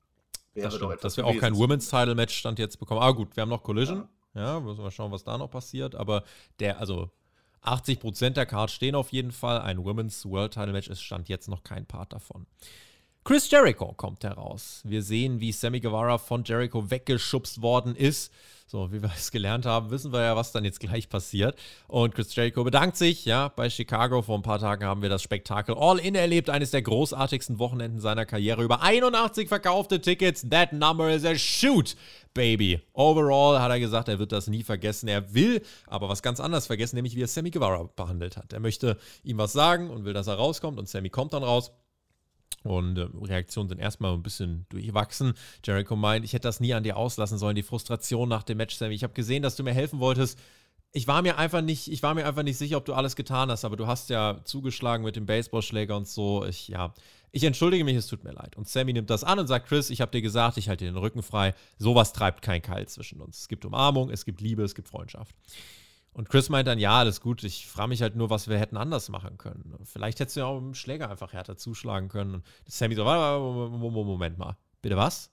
Wäre 0.54 0.68
das 0.68 0.76
stimmt, 0.76 1.04
dass 1.04 1.18
wir 1.18 1.26
auch 1.26 1.38
kein 1.38 1.56
Women's 1.56 1.90
Title 1.90 2.14
Match 2.14 2.38
Stand 2.38 2.60
jetzt 2.60 2.78
bekommen. 2.78 3.02
Ah, 3.02 3.12
gut, 3.12 3.36
wir 3.36 3.42
haben 3.42 3.50
noch 3.50 3.64
Collision. 3.64 4.08
Ja. 4.36 4.42
ja, 4.42 4.60
müssen 4.60 4.84
wir 4.84 4.92
schauen, 4.92 5.12
was 5.12 5.24
da 5.24 5.38
noch 5.38 5.50
passiert. 5.50 5.96
Aber 5.96 6.24
der, 6.60 6.80
also 6.80 7.10
80% 7.64 8.32
der 8.32 8.46
Cards 8.46 8.74
stehen 8.74 8.96
auf 8.96 9.12
jeden 9.12 9.32
Fall. 9.32 9.62
Ein 9.62 9.84
Women's 9.84 10.26
World 10.26 10.54
Title 10.54 10.72
Match 10.74 10.88
ist 10.88 11.02
Stand 11.02 11.30
jetzt 11.30 11.48
noch 11.48 11.64
kein 11.64 11.86
Part 11.86 12.14
davon. 12.14 12.48
Chris 13.24 13.52
Jericho 13.52 13.94
kommt 13.94 14.24
heraus. 14.24 14.82
Wir 14.84 15.04
sehen, 15.04 15.40
wie 15.40 15.52
Sammy 15.52 15.80
Guevara 15.80 16.18
von 16.18 16.44
Jericho 16.44 16.90
weggeschubst 16.90 17.62
worden 17.62 17.96
ist. 17.96 18.34
So, 18.72 18.90
wie 18.90 19.02
wir 19.04 19.12
es 19.14 19.32
gelernt 19.32 19.66
haben, 19.66 19.92
wissen 19.92 20.14
wir 20.14 20.24
ja, 20.24 20.38
was 20.38 20.54
dann 20.54 20.64
jetzt 20.64 20.80
gleich 20.80 21.10
passiert. 21.10 21.60
Und 21.90 22.16
Chris 22.16 22.34
Jericho 22.34 22.64
bedankt 22.64 22.96
sich, 22.96 23.26
ja, 23.26 23.50
bei 23.50 23.70
Chicago. 23.70 24.22
Vor 24.22 24.38
ein 24.38 24.44
paar 24.44 24.60
Tagen 24.60 24.86
haben 24.86 25.02
wir 25.02 25.10
das 25.10 25.22
Spektakel 25.22 25.76
All-In 25.78 26.16
erlebt, 26.16 26.50
eines 26.50 26.72
der 26.72 26.82
großartigsten 26.82 27.60
Wochenenden 27.60 28.00
seiner 28.00 28.26
Karriere. 28.26 28.64
Über 28.64 28.82
81 28.82 29.50
verkaufte 29.50 30.00
Tickets. 30.00 30.48
That 30.50 30.72
number 30.72 31.14
is 31.14 31.26
a 31.26 31.36
shoot, 31.36 31.98
baby. 32.34 32.80
Overall 32.94 33.60
hat 33.60 33.72
er 33.72 33.80
gesagt, 33.82 34.08
er 34.08 34.20
wird 34.20 34.32
das 34.32 34.48
nie 34.48 34.64
vergessen. 34.64 35.10
Er 35.10 35.34
will 35.34 35.62
aber 35.88 36.08
was 36.08 36.22
ganz 36.22 36.40
anderes 36.40 36.68
vergessen, 36.68 36.96
nämlich 36.96 37.18
wie 37.18 37.24
er 37.24 37.28
Sammy 37.28 37.52
Guevara 37.52 37.90
behandelt 37.98 38.38
hat. 38.38 38.54
Er 38.54 38.62
möchte 38.62 38.98
ihm 39.26 39.38
was 39.38 39.52
sagen 39.52 39.90
und 39.90 40.06
will, 40.06 40.14
dass 40.14 40.28
er 40.28 40.36
rauskommt. 40.36 40.80
Und 40.80 40.88
Sammy 40.88 41.10
kommt 41.10 41.34
dann 41.34 41.44
raus. 41.44 41.74
Und 42.64 42.98
äh, 42.98 43.08
Reaktionen 43.22 43.70
sind 43.70 43.80
erstmal 43.80 44.14
ein 44.14 44.24
bisschen 44.24 44.66
durchwachsen. 44.70 45.34
Jericho 45.66 45.96
meint, 45.96 46.26
ich 46.26 46.34
hätte 46.34 46.48
das 46.48 46.60
nie 46.60 46.74
an 46.74 46.84
dir 46.84 46.98
auslassen 46.98 47.38
sollen, 47.38 47.56
die 47.56 47.64
Frustration 47.64 48.30
nach 48.30 48.44
dem 48.44 48.58
Match, 48.58 48.76
Sammy. 48.76 48.94
Ich 48.94 49.04
habe 49.04 49.14
gesehen, 49.14 49.44
dass 49.44 49.56
du 49.56 49.64
mir 49.64 49.74
helfen 49.74 50.00
wolltest. 50.00 50.38
Ich 50.94 51.08
war 51.08 51.22
mir 51.22 51.38
einfach 51.38 51.62
nicht, 51.62 51.90
ich 51.90 52.04
war 52.04 52.14
mir 52.14 52.26
einfach 52.26 52.44
nicht 52.44 52.58
sicher, 52.58 52.78
ob 52.78 52.86
du 52.86 52.94
alles 52.94 53.16
getan 53.16 53.50
hast, 53.50 53.64
aber 53.64 53.78
du 53.78 53.88
hast 53.88 54.10
ja 54.10 54.42
zugeschlagen 54.44 55.06
mit 55.06 55.16
dem 55.16 55.26
Baseballschläger 55.26 55.96
und 55.96 56.08
so. 56.08 56.46
Ich, 56.46 56.68
ja, 56.68 56.94
ich 57.32 57.46
entschuldige 57.46 57.86
mich, 57.86 57.96
es 57.96 58.08
tut 58.08 58.26
mir 58.26 58.34
leid. 58.34 58.58
Und 58.58 58.68
Sammy 58.68 58.92
nimmt 58.92 59.10
das 59.10 59.24
an 59.24 59.40
und 59.40 59.48
sagt, 59.48 59.68
Chris, 59.68 59.90
ich 59.90 60.02
habe 60.02 60.12
dir 60.12 60.22
gesagt, 60.22 60.58
ich 60.58 60.68
halte 60.68 60.84
dir 60.84 60.92
den 60.92 60.98
Rücken 60.98 61.24
frei. 61.24 61.56
Sowas 61.78 62.12
treibt 62.12 62.42
kein 62.42 62.62
Keil 62.62 62.88
zwischen 62.88 63.22
uns. 63.22 63.40
Es 63.40 63.48
gibt 63.48 63.64
Umarmung, 63.64 64.10
es 64.10 64.26
gibt 64.26 64.42
Liebe, 64.42 64.64
es 64.64 64.76
gibt 64.76 64.90
Freundschaft. 64.90 65.34
Und 66.14 66.30
Chris 66.30 66.50
meint 66.50 66.68
dann, 66.68 66.78
ja, 66.78 67.00
alles 67.00 67.22
gut, 67.22 67.44
ich 67.44 67.68
frage 67.68 67.90
mich 67.90 68.02
halt 68.02 68.18
nur, 68.18 68.30
was 68.30 68.50
wir 68.50 68.60
hätten 68.60 68.76
anders 68.76 69.08
machen 69.08 69.38
können. 69.38 69.74
Vielleicht 69.86 70.20
hättest 70.20 70.36
du 70.36 70.42
ja 70.42 70.46
auch 70.48 70.60
mit 70.60 70.72
dem 70.72 70.76
Schläger 70.76 71.10
einfach 71.10 71.32
härter 71.32 71.56
zuschlagen 71.56 72.10
können. 72.10 72.36
Und 72.36 72.46
Sammy 72.66 72.96
so, 72.96 73.06
Moment 73.06 74.38
mal, 74.38 74.58
bitte 74.82 74.98
was? 74.98 75.32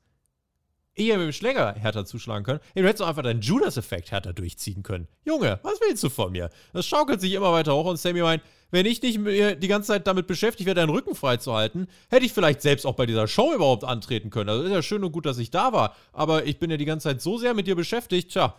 Ich 0.95 1.09
hätte 1.09 1.19
mit 1.19 1.29
dem 1.29 1.33
Schläger 1.33 1.75
härter 1.75 2.05
zuschlagen 2.05 2.45
können. 2.45 2.61
Hey, 2.75 2.83
du 2.83 2.88
hättest 2.88 3.01
doch 3.03 3.09
einfach 3.09 3.23
deinen 3.23 3.41
Judas-Effekt 3.41 4.12
härter 4.12 4.33
durchziehen 4.33 4.83
können. 4.83 5.09
Junge, 5.25 5.59
was 5.62 5.81
willst 5.81 6.03
du 6.03 6.11
von 6.11 6.33
mir? 6.33 6.51
Das 6.73 6.87
schaukelt 6.87 7.21
sich 7.21 7.33
immer 7.33 7.53
weiter 7.53 7.75
hoch 7.75 7.87
und 7.87 7.99
Sammy 7.99 8.21
meint, 8.21 8.43
wenn 8.71 8.85
ich 8.85 9.01
nicht 9.01 9.17
die 9.17 9.69
ganze 9.69 9.88
Zeit 9.88 10.07
damit 10.07 10.27
beschäftigt 10.27 10.67
wäre, 10.67 10.75
deinen 10.75 10.91
Rücken 10.91 11.14
freizuhalten, 11.14 11.88
hätte 12.11 12.27
ich 12.27 12.33
vielleicht 12.33 12.62
selbst 12.62 12.85
auch 12.85 12.95
bei 12.95 13.07
dieser 13.07 13.27
Show 13.27 13.55
überhaupt 13.55 13.83
antreten 13.83 14.31
können. 14.31 14.51
Also 14.51 14.64
ist 14.64 14.73
ja 14.73 14.83
schön 14.83 15.03
und 15.03 15.12
gut, 15.12 15.25
dass 15.27 15.38
ich 15.38 15.51
da 15.51 15.73
war, 15.73 15.97
aber 16.12 16.45
ich 16.45 16.59
bin 16.59 16.71
ja 16.71 16.77
die 16.77 16.85
ganze 16.85 17.05
Zeit 17.05 17.23
so 17.23 17.38
sehr 17.38 17.55
mit 17.55 17.67
dir 17.67 17.77
beschäftigt, 17.77 18.33
tja, 18.33 18.55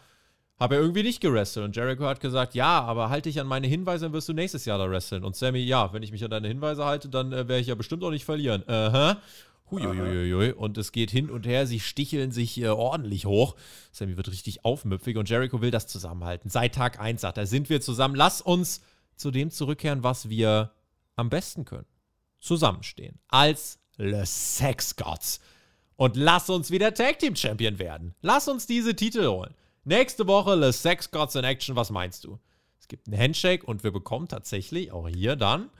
habe 0.59 0.75
er 0.75 0.81
irgendwie 0.81 1.03
nicht 1.03 1.21
gerestelt. 1.21 1.65
Und 1.65 1.75
Jericho 1.75 2.05
hat 2.05 2.19
gesagt, 2.19 2.53
ja, 2.53 2.81
aber 2.81 3.09
halte 3.09 3.29
dich 3.29 3.39
an 3.39 3.47
meine 3.47 3.67
Hinweise, 3.67 4.05
dann 4.05 4.13
wirst 4.13 4.27
du 4.27 4.33
nächstes 4.33 4.65
Jahr 4.65 4.77
da 4.77 4.89
wresteln. 4.89 5.23
Und 5.23 5.35
Sammy, 5.35 5.59
ja, 5.59 5.93
wenn 5.93 6.03
ich 6.03 6.11
mich 6.11 6.23
an 6.23 6.31
deine 6.31 6.47
Hinweise 6.47 6.83
halte, 6.83 7.07
dann 7.09 7.31
äh, 7.31 7.47
werde 7.47 7.59
ich 7.59 7.67
ja 7.67 7.75
bestimmt 7.75 8.03
auch 8.03 8.11
nicht 8.11 8.25
verlieren. 8.25 8.63
Aha. 8.67 9.11
Uh 9.11 9.15
Huiuiuiui. 9.71 10.51
Und 10.53 10.77
es 10.77 10.91
geht 10.91 11.11
hin 11.11 11.29
und 11.29 11.45
her, 11.45 11.67
sie 11.67 11.79
sticheln 11.79 12.31
sich 12.31 12.59
äh, 12.59 12.67
ordentlich 12.67 13.25
hoch. 13.25 13.55
Sammy 13.91 14.17
wird 14.17 14.29
richtig 14.29 14.65
aufmüpfig 14.65 15.17
und 15.17 15.29
Jericho 15.29 15.61
will 15.61 15.71
das 15.71 15.87
zusammenhalten. 15.87 16.49
Seit 16.49 16.75
Tag 16.75 16.99
1 16.99 17.21
sagt 17.21 17.37
er, 17.37 17.45
sind 17.45 17.69
wir 17.69 17.81
zusammen. 17.81 18.15
Lass 18.15 18.41
uns 18.41 18.81
zu 19.15 19.31
dem 19.31 19.51
zurückkehren, 19.51 20.03
was 20.03 20.29
wir 20.29 20.71
am 21.15 21.29
besten 21.29 21.65
können. 21.65 21.85
Zusammenstehen. 22.39 23.19
Als 23.27 23.79
Le 23.97 24.25
Sex 24.25 24.95
Gods. 24.95 25.39
Und 25.95 26.15
lass 26.15 26.49
uns 26.49 26.71
wieder 26.71 26.93
Tag 26.93 27.19
Team 27.19 27.35
Champion 27.35 27.77
werden. 27.77 28.15
Lass 28.21 28.47
uns 28.47 28.65
diese 28.65 28.95
Titel 28.95 29.27
holen. 29.27 29.53
Nächste 29.89 30.27
Woche 30.27 30.55
The 30.63 30.71
Sex 30.71 31.09
Gods 31.09 31.33
in 31.33 31.43
Action. 31.43 31.75
Was 31.75 31.89
meinst 31.89 32.23
du? 32.23 32.37
Es 32.79 32.87
gibt 32.87 33.07
einen 33.07 33.19
Handshake 33.19 33.65
und 33.65 33.83
wir 33.83 33.89
bekommen 33.89 34.27
tatsächlich 34.27 34.91
auch 34.91 35.09
hier 35.09 35.35
dann 35.35 35.71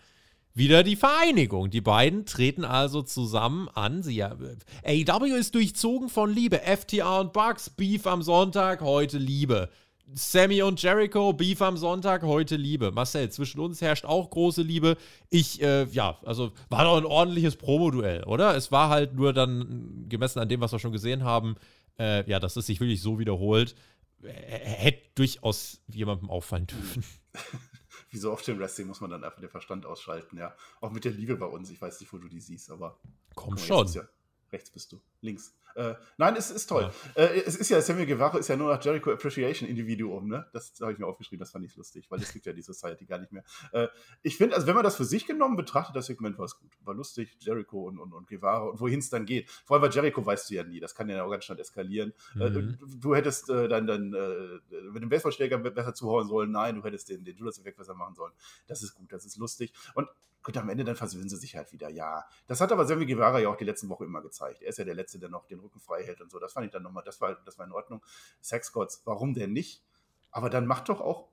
wieder 0.56 0.82
die 0.82 0.96
Vereinigung. 0.96 1.70
Die 1.70 1.80
beiden 1.80 2.26
treten 2.26 2.66
also 2.66 3.04
zusammen 3.04 3.70
an. 3.70 4.02
Sie, 4.02 4.16
ja, 4.16 4.36
AEW 4.84 5.36
ist 5.36 5.54
durchzogen 5.54 6.10
von 6.10 6.34
Liebe. 6.34 6.58
FTR 6.58 7.20
und 7.20 7.34
Bugs, 7.34 7.70
Beef 7.70 8.08
am 8.08 8.24
Sonntag, 8.24 8.82
heute 8.82 9.20
Liebe. 9.20 9.70
Sammy 10.12 10.64
und 10.64 10.82
Jericho, 10.82 11.32
Beef 11.34 11.62
am 11.62 11.78
Sonntag, 11.78 12.24
heute 12.24 12.56
Liebe. 12.56 12.90
Marcel, 12.90 13.30
zwischen 13.30 13.60
uns 13.60 13.80
herrscht 13.80 14.06
auch 14.06 14.32
große 14.32 14.64
Liebe. 14.64 14.98
Ich, 15.30 15.62
äh, 15.62 15.84
ja, 15.92 16.18
also 16.26 16.52
war 16.70 16.84
doch 16.84 16.98
ein 16.98 17.06
ordentliches 17.06 17.58
Promoduell, 17.58 18.24
oder? 18.24 18.56
Es 18.56 18.72
war 18.72 18.90
halt 18.90 19.14
nur 19.14 19.34
dann, 19.34 20.08
gemessen 20.10 20.40
an 20.40 20.50
dem, 20.50 20.62
was 20.62 20.72
wir 20.72 20.80
schon 20.80 20.94
gesehen 20.94 21.24
haben, 21.24 21.58
äh, 22.00 22.28
ja, 22.28 22.40
dass 22.40 22.56
es 22.56 22.66
sich 22.66 22.80
wirklich 22.80 23.04
so 23.04 23.20
wiederholt 23.20 23.76
hätte 24.24 25.10
durchaus 25.16 25.82
jemandem 25.88 26.30
auffallen 26.30 26.68
dürfen. 26.68 27.04
Wie 28.12 28.18
so 28.18 28.32
oft 28.32 28.48
im 28.48 28.60
Wrestling 28.60 28.88
muss 28.88 29.02
man 29.02 29.12
dann 29.12 29.24
einfach 29.24 29.40
den 29.40 29.50
Verstand 29.50 29.86
ausschalten, 29.86 30.38
ja. 30.38 30.56
Auch 30.82 30.92
mit 30.92 31.06
der 31.06 31.12
Liebe 31.12 31.36
bei 31.36 31.46
uns. 31.46 31.70
Ich 31.70 31.82
weiß 31.82 32.00
nicht, 32.00 32.12
wo 32.12 32.18
du 32.18 32.28
die 32.28 32.40
siehst, 32.40 32.72
aber. 32.72 33.00
Komm 33.36 33.58
schon. 33.58 33.88
Ja, 33.90 34.08
rechts 34.52 34.72
bist 34.72 34.92
du. 34.92 35.02
Links. 35.22 35.56
Äh, 35.76 35.96
nein, 36.18 36.36
es 36.36 36.52
ist 36.52 36.68
toll. 36.68 36.92
Ja. 37.16 37.24
Äh, 37.24 37.44
es 37.46 37.56
ist 37.56 37.70
ja, 37.70 37.82
Samuel 37.82 38.06
Guevara 38.06 38.38
ist 38.38 38.48
ja 38.48 38.56
nur 38.56 38.74
nach 38.74 38.84
Jericho 38.84 39.12
Appreciation 39.12 39.70
Individuum, 39.70 40.28
ne? 40.28 40.46
Das 40.52 40.74
habe 40.82 40.92
ich 40.92 41.00
mir 41.00 41.06
aufgeschrieben, 41.06 41.40
das 41.40 41.52
fand 41.52 41.66
ich 41.66 41.76
lustig, 41.76 42.10
weil 42.10 42.20
es 42.22 42.34
gibt 42.34 42.46
ja 42.46 42.54
die 42.54 42.62
Society 42.62 43.06
gar 43.06 43.20
nicht 43.20 43.32
mehr. 43.32 43.44
Äh, 43.72 43.88
ich 44.22 44.38
finde, 44.38 44.56
also 44.56 44.68
wenn 44.68 44.76
man 44.76 44.84
das 44.84 44.96
für 44.98 45.06
sich 45.06 45.26
genommen 45.26 45.56
betrachtet, 45.56 45.96
das 45.96 46.08
Segment 46.08 46.38
war 46.38 46.46
es 46.46 46.58
gut. 46.58 46.72
War 46.84 46.94
lustig, 46.94 47.38
Jericho 47.40 47.88
und, 47.88 48.00
und, 48.00 48.14
und 48.14 48.28
Guevara 48.28 48.66
und 48.66 48.80
wohin 48.80 49.00
es 49.00 49.10
dann 49.10 49.26
geht. 49.26 49.50
Vor 49.50 49.76
allem 49.76 49.90
bei 49.90 49.90
Jericho 49.90 50.26
weißt 50.26 50.50
du 50.50 50.56
ja 50.56 50.64
nie, 50.64 50.80
das 50.80 50.96
kann 50.96 51.08
ja 51.08 51.24
auch 51.24 51.32
ganz 51.32 51.46
schnell 51.46 51.60
eskalieren. 51.60 52.14
Äh, 52.36 52.50
mhm. 52.50 52.78
du, 52.80 52.98
du, 52.98 53.16
hättest 53.16 53.50
äh, 53.50 53.68
dann, 53.68 53.88
dann 53.88 54.14
äh, 54.14 54.60
mit 54.92 55.04
dem 55.04 55.10
Baseballschläger 55.10 55.60
besser 55.60 55.94
zuhauen 55.94 56.28
sollen, 56.28 56.52
nein, 56.52 56.76
du 56.76 56.84
hättest 56.84 57.10
den, 57.10 57.24
den 57.24 57.38
Judas-Effekt 57.38 57.78
besser 57.78 57.94
machen 57.94 58.16
sollen. 58.16 58.34
Das 58.68 58.84
ist 58.84 58.96
gut, 58.96 59.14
das 59.14 59.26
ist 59.26 59.38
lustig. 59.38 59.72
Und 59.94 60.10
Gut, 60.42 60.56
am 60.56 60.70
Ende 60.70 60.86
dann 60.86 60.96
versöhnen 60.96 61.28
sie 61.28 61.36
sich 61.36 61.58
halt 61.58 61.74
wieder. 61.74 61.90
Ja, 61.90 62.26
das 62.48 62.62
hat 62.62 62.72
aber 62.72 62.86
Sammy 62.86 63.06
Guevara 63.06 63.40
ja 63.40 63.50
auch 63.50 63.58
die 63.58 63.66
letzten 63.66 63.90
Wochen 63.90 64.06
immer 64.06 64.22
gezeigt. 64.22 64.62
Er 64.62 64.70
ist 64.70 64.78
ja 64.78 64.86
der 64.86 64.96
Sätze 65.10 65.20
der 65.20 65.30
noch 65.30 65.46
den 65.46 65.60
Rücken 65.60 65.80
frei 65.80 66.04
hält 66.04 66.22
und 66.22 66.32
so. 66.32 66.40
Das 66.40 66.54
fand 66.54 66.66
ich 66.66 66.72
dann 66.72 66.84
nochmal, 66.84 67.04
das 67.04 67.20
war, 67.20 67.36
das 67.46 67.58
war 67.58 67.66
in 67.66 67.72
Ordnung. 67.72 68.02
Sex 68.42 68.72
Gods, 68.72 69.02
warum 69.06 69.34
denn 69.34 69.54
nicht? 69.54 69.84
Aber 70.32 70.50
dann 70.50 70.68
macht 70.68 70.90
doch 70.90 71.02
auch 71.02 71.28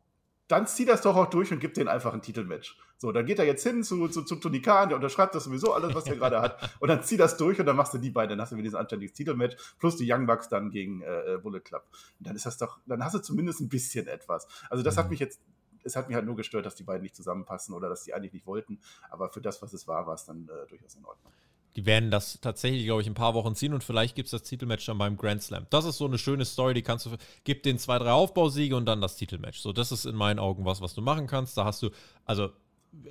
dann 0.49 0.67
zieh 0.69 0.85
das 0.85 1.03
doch 1.03 1.17
auch 1.17 1.27
durch 1.27 1.51
und 1.53 1.59
gib 1.59 1.75
den 1.75 1.89
einfach 1.89 2.15
ein 2.15 2.23
Titelmatch. 2.23 2.79
So, 2.99 3.11
dann 3.11 3.27
geht 3.27 3.41
er 3.41 3.45
jetzt 3.45 3.65
hin 3.65 3.83
zu, 3.83 4.07
zu, 4.07 4.23
zu 4.23 4.37
Tony 4.37 4.62
Khan, 4.62 4.89
der 4.89 4.97
unterschreibt 4.97 5.35
das 5.35 5.43
sowieso 5.43 5.73
alles, 5.73 5.93
was 5.93 6.07
er 6.07 6.15
gerade 6.15 6.41
hat. 6.41 6.71
Und 6.79 6.89
dann 6.89 7.03
zieh 7.03 7.17
das 7.17 7.37
durch 7.37 7.59
und 7.59 7.67
dann 7.67 7.75
machst 7.75 7.93
du 7.95 7.99
die 7.99 8.11
beiden, 8.11 8.31
dann 8.31 8.41
hast 8.41 8.53
du 8.53 8.57
wieder 8.57 8.62
dieses 8.62 8.79
anständiges 8.79 9.12
Titelmatch, 9.12 9.57
plus 9.81 9.97
die 9.97 10.11
Young 10.11 10.27
Bucks 10.27 10.49
dann 10.49 10.71
gegen 10.71 11.03
äh, 11.03 11.35
äh, 11.35 11.39
Bullet 11.39 11.59
Club. 11.61 11.83
Und 12.21 12.29
dann 12.29 12.37
ist 12.37 12.47
das 12.47 12.59
doch, 12.59 12.79
dann 12.87 13.05
hast 13.05 13.17
du 13.17 13.19
zumindest 13.19 13.61
ein 13.61 13.69
bisschen 13.69 14.07
etwas. 14.07 14.47
Also 14.71 14.85
das 14.85 14.95
mhm. 14.95 15.01
hat 15.01 15.11
mich 15.11 15.19
jetzt, 15.19 15.41
es 15.83 15.97
hat 15.97 16.07
mich 16.07 16.15
halt 16.15 16.27
nur 16.27 16.37
gestört, 16.37 16.65
dass 16.65 16.77
die 16.77 16.85
beiden 16.85 17.03
nicht 17.03 17.17
zusammenpassen 17.17 17.75
oder 17.75 17.89
dass 17.89 18.05
die 18.05 18.15
eigentlich 18.15 18.33
nicht 18.33 18.47
wollten. 18.47 18.79
Aber 19.11 19.31
für 19.31 19.41
das, 19.41 19.61
was 19.62 19.73
es 19.73 19.89
war, 19.89 20.07
war 20.07 20.15
es 20.15 20.27
dann 20.27 20.49
äh, 20.49 20.69
durchaus 20.69 20.95
in 20.95 21.05
Ordnung. 21.05 21.33
Die 21.77 21.85
werden 21.85 22.11
das 22.11 22.41
tatsächlich, 22.41 22.85
glaube 22.85 23.03
ich, 23.03 23.07
ein 23.07 23.15
paar 23.15 23.35
Wochen 23.35 23.55
ziehen 23.55 23.75
und 23.75 23.85
vielleicht 23.85 24.15
gibt 24.15 24.27
es 24.27 24.31
das 24.31 24.43
Titelmatch 24.43 24.87
dann 24.87 24.97
beim 24.97 25.17
Grand 25.17 25.43
Slam. 25.43 25.67
Das 25.69 25.85
ist 25.85 25.99
so 25.99 26.07
eine 26.07 26.17
schöne 26.17 26.47
Story, 26.47 26.73
die 26.73 26.83
kannst 26.83 27.05
du, 27.05 27.11
gib 27.45 27.62
den 27.62 27.79
zwei, 27.79 27.99
drei 27.99 28.12
Aufbausiege 28.12 28.75
und 28.75 28.87
dann 28.87 29.03
das 29.03 29.17
Titelmatch. 29.17 29.61
So, 29.61 29.75
das 29.75 29.93
ist 29.93 30.07
in 30.07 30.17
meinen 30.17 30.39
Augen 30.39 30.65
was, 30.65 30.81
was 30.81 30.95
du 30.95 31.03
machen 31.03 31.27
kannst. 31.27 31.57
Da 31.59 31.67
hast 31.67 31.83
du, 31.83 31.91
also 32.25 32.51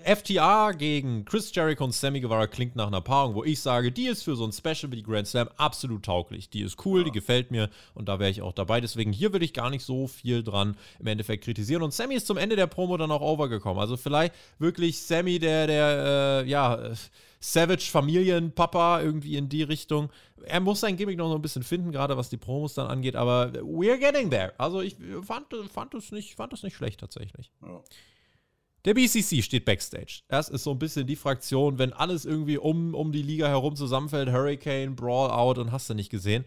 FTA 0.03 0.71
gegen 0.71 1.25
Chris 1.25 1.53
Jericho 1.53 1.83
und 1.83 1.93
Sammy 1.93 2.21
Guevara 2.21 2.47
klingt 2.47 2.75
nach 2.75 2.87
einer 2.87 3.01
Paarung, 3.01 3.35
wo 3.35 3.43
ich 3.43 3.61
sage, 3.61 3.91
die 3.91 4.07
ist 4.07 4.23
für 4.23 4.35
so 4.35 4.45
ein 4.45 4.51
Special 4.51 4.91
wie 4.91 4.97
die 4.97 5.03
Grand 5.03 5.27
Slam 5.27 5.49
absolut 5.57 6.03
tauglich. 6.03 6.49
Die 6.49 6.61
ist 6.61 6.85
cool, 6.85 6.99
ja. 6.99 7.05
die 7.05 7.11
gefällt 7.11 7.51
mir 7.51 7.69
und 7.93 8.07
da 8.07 8.19
wäre 8.19 8.29
ich 8.29 8.41
auch 8.41 8.53
dabei. 8.53 8.81
Deswegen 8.81 9.11
hier 9.11 9.33
würde 9.33 9.45
ich 9.45 9.53
gar 9.53 9.69
nicht 9.69 9.83
so 9.83 10.07
viel 10.07 10.43
dran 10.43 10.77
im 10.99 11.07
Endeffekt 11.07 11.43
kritisieren. 11.43 11.81
Und 11.81 11.93
Sammy 11.93 12.15
ist 12.15 12.27
zum 12.27 12.37
Ende 12.37 12.55
der 12.55 12.67
Promo 12.67 12.97
dann 12.97 13.11
auch 13.11 13.21
overgekommen. 13.21 13.79
Also 13.79 13.97
vielleicht 13.97 14.35
wirklich 14.59 15.01
Sammy, 15.01 15.39
der, 15.39 15.67
der, 15.67 16.43
äh, 16.43 16.49
ja, 16.49 16.93
Savage 17.39 17.91
Familienpapa 17.91 19.01
irgendwie 19.01 19.37
in 19.37 19.49
die 19.49 19.63
Richtung. 19.63 20.09
Er 20.45 20.59
muss 20.59 20.79
sein 20.79 20.97
Gimmick 20.97 21.17
noch 21.17 21.29
so 21.29 21.35
ein 21.35 21.41
bisschen 21.41 21.63
finden, 21.63 21.91
gerade 21.91 22.17
was 22.17 22.29
die 22.29 22.37
Promos 22.37 22.73
dann 22.73 22.87
angeht, 22.87 23.15
aber 23.15 23.51
we're 23.61 23.97
getting 23.97 24.31
there. 24.31 24.53
Also 24.57 24.81
ich 24.81 24.97
fand, 25.23 25.47
fand, 25.71 25.93
es, 25.93 26.11
nicht, 26.11 26.35
fand 26.35 26.53
es 26.53 26.63
nicht 26.63 26.75
schlecht 26.75 26.99
tatsächlich. 26.99 27.51
Ja. 27.61 27.81
Der 28.85 28.93
BCC 28.93 29.41
steht 29.41 29.65
backstage. 29.65 30.21
Das 30.27 30.47
ist 30.47 30.63
so 30.63 30.71
ein 30.71 30.79
bisschen 30.79 31.07
die 31.07 31.15
Fraktion, 31.15 31.79
wenn 31.79 31.91
alles 31.91 32.25
irgendwie 32.25 32.57
um, 32.57 32.93
um 32.93 33.11
die 33.11 33.23
Liga 33.23 33.47
herum 33.47 33.75
zusammenfällt, 33.75 34.31
Hurricane, 34.31 34.95
Brawl 34.95 35.31
Out 35.31 35.57
und 35.57 35.71
hast 35.71 35.89
du 35.89 35.95
nicht 35.95 36.11
gesehen. 36.11 36.45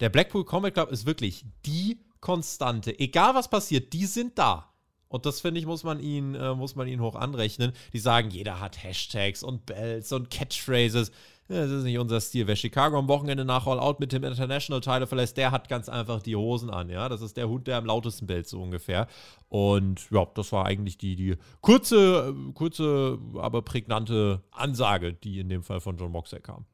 Der 0.00 0.08
Blackpool 0.08 0.44
Comic 0.44 0.74
Club 0.74 0.90
ist 0.90 1.06
wirklich 1.06 1.44
die 1.64 2.00
Konstante. 2.20 2.98
Egal 2.98 3.36
was 3.36 3.48
passiert, 3.48 3.92
die 3.92 4.06
sind 4.06 4.36
da. 4.36 4.72
Und 5.08 5.26
das 5.26 5.40
finde 5.40 5.60
ich, 5.60 5.66
muss 5.66 5.84
man 5.84 6.00
ihnen, 6.00 6.34
äh, 6.34 6.54
muss 6.54 6.74
man 6.74 6.88
ihnen 6.88 7.00
hoch 7.00 7.14
anrechnen. 7.14 7.72
Die 7.92 8.00
sagen, 8.00 8.30
jeder 8.30 8.58
hat 8.58 8.82
Hashtags 8.82 9.44
und 9.44 9.64
Bells 9.64 10.10
und 10.12 10.30
Catchphrases. 10.30 11.12
Das 11.48 11.70
ist 11.70 11.84
nicht 11.84 11.98
unser 11.98 12.20
Stil. 12.20 12.46
Wer 12.48 12.56
Chicago 12.56 12.98
am 12.98 13.06
Wochenende 13.08 13.44
nach 13.44 13.66
All 13.66 13.78
Out 13.78 14.00
mit 14.00 14.12
dem 14.12 14.24
International 14.24 14.80
Title 14.80 15.06
verlässt, 15.06 15.36
der 15.36 15.52
hat 15.52 15.68
ganz 15.68 15.88
einfach 15.88 16.20
die 16.20 16.34
Hosen 16.34 16.70
an, 16.70 16.88
ja. 16.88 17.08
Das 17.08 17.22
ist 17.22 17.36
der 17.36 17.48
Hund, 17.48 17.68
der 17.68 17.78
am 17.78 17.86
lautesten 17.86 18.26
bellt, 18.26 18.48
so 18.48 18.60
ungefähr. 18.60 19.06
Und 19.48 20.10
ja, 20.10 20.26
das 20.34 20.50
war 20.50 20.66
eigentlich 20.66 20.98
die, 20.98 21.14
die 21.14 21.36
kurze, 21.60 22.34
kurze, 22.54 23.18
aber 23.36 23.62
prägnante 23.62 24.42
Ansage, 24.50 25.14
die 25.14 25.38
in 25.38 25.48
dem 25.48 25.62
Fall 25.62 25.80
von 25.80 25.96
John 25.96 26.10
Moxley 26.10 26.40
kam. 26.40 26.66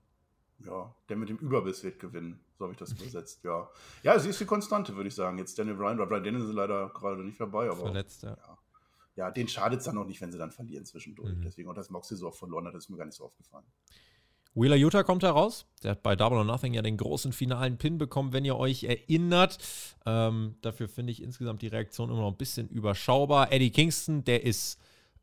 Ja, 0.61 0.95
der 1.09 1.17
mit 1.17 1.29
dem 1.29 1.37
Überbiss 1.39 1.83
wird 1.83 1.99
gewinnen, 1.99 2.41
so 2.57 2.65
habe 2.65 2.73
ich 2.73 2.79
das 2.79 2.93
übersetzt, 2.93 3.45
ja. 3.45 3.69
Ja, 4.03 4.19
sie 4.19 4.31
ist 4.31 4.41
die 4.41 4.47
Konstante, 4.47 4.95
würde 4.97 5.09
ich 5.09 5.15
sagen. 5.15 5.37
Jetzt 5.37 5.59
Daniel 5.59 5.77
Bryan, 5.77 5.99
weil 5.99 6.07
Bryan 6.07 6.25
Daniels 6.25 6.45
ist 6.45 6.55
leider 6.55 6.89
gerade 6.91 7.23
nicht 7.25 7.39
dabei, 7.39 7.69
aber. 7.69 7.81
Verletzt, 7.81 8.23
ja. 8.23 8.31
ja. 8.31 8.59
ja 9.17 9.31
denen 9.31 9.49
schadet 9.49 9.81
es 9.81 9.87
dann 9.87 9.99
auch 9.99 10.07
nicht, 10.07 10.21
wenn 10.21 10.33
sie 10.33 10.39
dann 10.39 10.53
verlieren 10.53 10.87
zwischendurch. 10.87 11.35
Mhm. 11.35 11.43
Deswegen, 11.43 11.69
und 11.69 11.77
dass 11.77 11.91
Moxley 11.91 12.17
so 12.17 12.29
oft 12.29 12.39
verloren 12.39 12.67
hat, 12.67 12.75
ist 12.75 12.89
mir 12.89 12.97
gar 12.97 13.05
nicht 13.05 13.17
so 13.17 13.25
aufgefallen. 13.25 13.67
Wheeler 14.55 14.77
Utah 14.77 15.03
kommt 15.03 15.23
heraus. 15.23 15.65
Der 15.83 15.93
hat 15.93 16.03
bei 16.03 16.15
Double 16.15 16.39
or 16.39 16.45
Nothing 16.45 16.75
ja 16.75 16.83
den 16.83 16.97
großen 16.97 17.33
finalen 17.33 17.79
Pin 17.79 17.99
bekommen, 17.99 18.33
wenn 18.33 18.45
ihr 18.45 18.57
euch 18.57 18.85
erinnert. 18.85 19.59
Ähm, 20.05 20.57
dafür 20.61 20.89
finde 20.89 21.13
ich 21.13 21.23
insgesamt 21.23 21.63
die 21.63 21.69
Reaktion 21.69 22.11
immer 22.11 22.21
noch 22.21 22.31
ein 22.33 22.37
bisschen 22.37 22.69
überschaubar. 22.69 23.51
Eddie 23.51 23.71
Kingston, 23.71 24.25
der 24.25 24.45
ist 24.45 24.79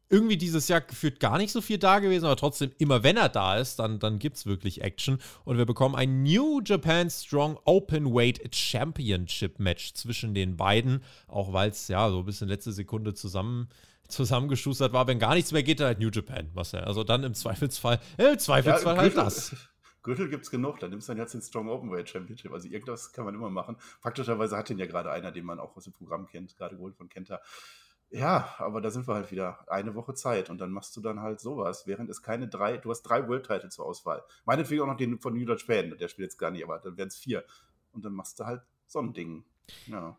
irgendwie 0.09 0.37
dieses 0.37 0.67
Jahr 0.67 0.81
gefühlt 0.81 1.19
gar 1.19 1.37
nicht 1.37 1.51
so 1.51 1.61
viel 1.61 1.77
da 1.77 1.99
gewesen, 1.99 2.25
aber 2.25 2.35
trotzdem, 2.35 2.71
immer 2.79 3.03
wenn 3.03 3.15
er 3.15 3.29
da 3.29 3.57
ist, 3.57 3.77
dann, 3.77 3.99
dann 3.99 4.17
gibt 4.17 4.37
es 4.37 4.45
wirklich 4.47 4.81
Action. 4.81 5.19
Und 5.45 5.57
wir 5.57 5.65
bekommen 5.65 5.95
ein 5.95 6.23
New 6.23 6.61
Japan 6.65 7.09
Strong 7.11 7.59
Open 7.65 8.13
Weight 8.13 8.55
Championship 8.55 9.59
Match 9.59 9.93
zwischen 9.93 10.33
den 10.33 10.57
beiden, 10.57 11.03
auch 11.27 11.53
weil 11.53 11.69
es 11.69 11.87
ja 11.87 12.09
so 12.09 12.19
ein 12.19 12.25
bisschen 12.25 12.47
letzte 12.47 12.71
Sekunde 12.71 13.13
zusammen 13.13 13.69
zusammengeschustert 14.09 14.91
war. 14.91 15.07
Wenn 15.07 15.19
gar 15.19 15.35
nichts 15.35 15.51
mehr 15.51 15.63
geht, 15.63 15.79
dann 15.79 15.87
halt 15.87 15.99
New 15.99 16.09
Japan. 16.09 16.49
Was 16.53 16.73
ja, 16.73 16.81
also 16.81 17.03
dann 17.03 17.23
im 17.23 17.33
Zweifelsfall, 17.33 17.99
äh, 18.17 18.33
im 18.33 18.39
Zweifelsfall 18.39 18.95
ja, 18.95 19.01
halt 19.01 19.17
das. 19.17 19.55
Gürtel 20.03 20.29
gibt 20.29 20.45
es 20.45 20.51
genug, 20.51 20.79
dann 20.79 20.91
nimmst 20.91 21.09
du 21.09 21.11
dann 21.11 21.19
jetzt 21.19 21.33
den 21.33 21.41
Strong 21.41 21.69
Openweight 21.69 22.09
Championship. 22.09 22.51
Also 22.51 22.67
irgendwas 22.69 23.11
kann 23.11 23.25
man 23.25 23.35
immer 23.35 23.49
machen. 23.49 23.75
Faktischerweise 23.99 24.57
hat 24.57 24.69
den 24.69 24.79
ja 24.79 24.85
gerade 24.85 25.11
einer, 25.11 25.31
den 25.31 25.45
man 25.45 25.59
auch 25.59 25.75
aus 25.75 25.83
dem 25.83 25.93
Programm 25.93 26.25
kennt, 26.25 26.55
gerade 26.55 26.77
geholt 26.77 26.95
von 26.95 27.09
Kenta. 27.09 27.41
Ja, 28.09 28.55
aber 28.57 28.81
da 28.81 28.89
sind 28.89 29.07
wir 29.07 29.13
halt 29.13 29.31
wieder. 29.31 29.59
Eine 29.69 29.93
Woche 29.93 30.15
Zeit 30.15 30.49
und 30.49 30.59
dann 30.59 30.71
machst 30.71 30.95
du 30.95 31.01
dann 31.01 31.19
halt 31.19 31.39
sowas, 31.39 31.85
während 31.85 32.09
es 32.09 32.23
keine 32.23 32.47
drei, 32.47 32.77
du 32.77 32.89
hast 32.89 33.03
drei 33.03 33.27
World 33.27 33.45
Title 33.45 33.69
zur 33.69 33.85
Auswahl. 33.85 34.23
Meinetwegen 34.45 34.81
auch 34.81 34.87
noch 34.87 34.97
den 34.97 35.19
von 35.19 35.33
New 35.33 35.45
Japan, 35.45 35.95
der 35.97 36.07
spielt 36.07 36.31
jetzt 36.31 36.37
gar 36.37 36.49
nicht, 36.49 36.63
aber 36.63 36.79
dann 36.79 36.97
wären 36.97 37.09
es 37.09 37.17
vier. 37.17 37.43
Und 37.91 38.05
dann 38.05 38.13
machst 38.13 38.39
du 38.39 38.45
halt 38.45 38.61
so 38.87 38.99
ein 38.99 39.13
Ding. 39.13 39.43
Ja. 39.85 40.17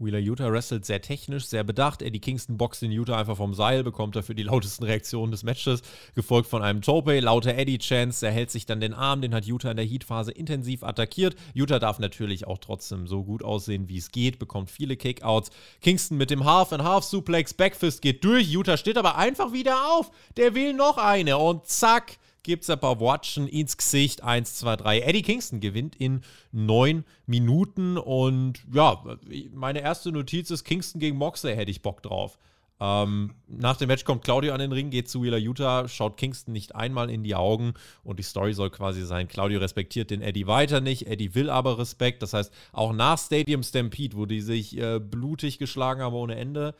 Wheeler 0.00 0.20
Utah 0.20 0.52
wrestelt 0.52 0.86
sehr 0.86 1.02
technisch, 1.02 1.46
sehr 1.46 1.64
bedacht. 1.64 2.02
Eddie 2.02 2.20
Kingston 2.20 2.56
boxt 2.56 2.82
den 2.82 2.92
Utah 2.92 3.18
einfach 3.18 3.36
vom 3.36 3.52
Seil, 3.52 3.82
bekommt 3.82 4.14
dafür 4.14 4.36
die 4.36 4.44
lautesten 4.44 4.84
Reaktionen 4.84 5.32
des 5.32 5.42
Matches, 5.42 5.82
gefolgt 6.14 6.48
von 6.48 6.62
einem 6.62 6.82
Tope, 6.82 7.18
lauter 7.18 7.56
Eddie-Chance. 7.56 8.26
Er 8.26 8.32
hält 8.32 8.52
sich 8.52 8.64
dann 8.64 8.80
den 8.80 8.94
Arm, 8.94 9.22
den 9.22 9.34
hat 9.34 9.46
Utah 9.46 9.72
in 9.72 9.76
der 9.76 9.86
Heat-Phase 9.86 10.30
intensiv 10.30 10.84
attackiert. 10.84 11.34
Utah 11.52 11.80
darf 11.80 11.98
natürlich 11.98 12.46
auch 12.46 12.58
trotzdem 12.58 13.08
so 13.08 13.24
gut 13.24 13.42
aussehen, 13.42 13.88
wie 13.88 13.98
es 13.98 14.12
geht, 14.12 14.38
bekommt 14.38 14.70
viele 14.70 14.96
Kickouts. 14.96 15.50
Kingston 15.80 16.16
mit 16.16 16.30
dem 16.30 16.44
Half-and-Half-Suplex, 16.44 17.54
Backfist 17.54 18.00
geht 18.00 18.22
durch. 18.22 18.48
Utah 18.48 18.76
steht 18.76 18.98
aber 18.98 19.16
einfach 19.16 19.52
wieder 19.52 19.90
auf. 19.90 20.12
Der 20.36 20.54
will 20.54 20.74
noch 20.74 20.98
eine 20.98 21.38
und 21.38 21.66
zack 21.66 22.18
gibt 22.48 22.62
es 22.62 22.70
ein 22.70 22.80
paar 22.80 22.98
Watschen 22.98 23.46
ins 23.46 23.76
Gesicht. 23.76 24.24
1, 24.24 24.54
2, 24.54 24.76
3. 24.76 25.00
Eddie 25.00 25.20
Kingston 25.20 25.60
gewinnt 25.60 25.94
in 25.96 26.22
neun 26.50 27.04
Minuten. 27.26 27.98
Und 27.98 28.60
ja, 28.72 29.04
meine 29.52 29.82
erste 29.82 30.10
Notiz 30.10 30.50
ist: 30.50 30.64
Kingston 30.64 30.98
gegen 30.98 31.18
Moxley 31.18 31.54
hätte 31.54 31.70
ich 31.70 31.82
Bock 31.82 32.02
drauf. 32.02 32.38
Ähm, 32.80 33.34
nach 33.48 33.76
dem 33.76 33.88
Match 33.88 34.04
kommt 34.04 34.24
Claudio 34.24 34.54
an 34.54 34.60
den 34.60 34.72
Ring, 34.72 34.88
geht 34.88 35.10
zu 35.10 35.22
Wheeler 35.22 35.36
Utah, 35.36 35.88
schaut 35.88 36.16
Kingston 36.16 36.52
nicht 36.52 36.74
einmal 36.74 37.10
in 37.10 37.22
die 37.22 37.34
Augen 37.34 37.74
und 38.02 38.18
die 38.18 38.22
Story 38.22 38.54
soll 38.54 38.70
quasi 38.70 39.04
sein, 39.04 39.26
Claudio 39.26 39.58
respektiert 39.58 40.10
den 40.10 40.22
Eddie 40.22 40.46
weiter 40.46 40.80
nicht, 40.80 41.08
Eddie 41.08 41.34
will 41.34 41.50
aber 41.50 41.76
Respekt, 41.76 42.22
das 42.22 42.34
heißt, 42.34 42.52
auch 42.70 42.92
nach 42.92 43.18
Stadium 43.18 43.64
Stampede, 43.64 44.16
wo 44.16 44.26
die 44.26 44.40
sich 44.40 44.78
äh, 44.78 45.00
blutig 45.00 45.58
geschlagen 45.58 46.02
haben 46.02 46.14
ohne 46.14 46.36
Ende, 46.36 46.76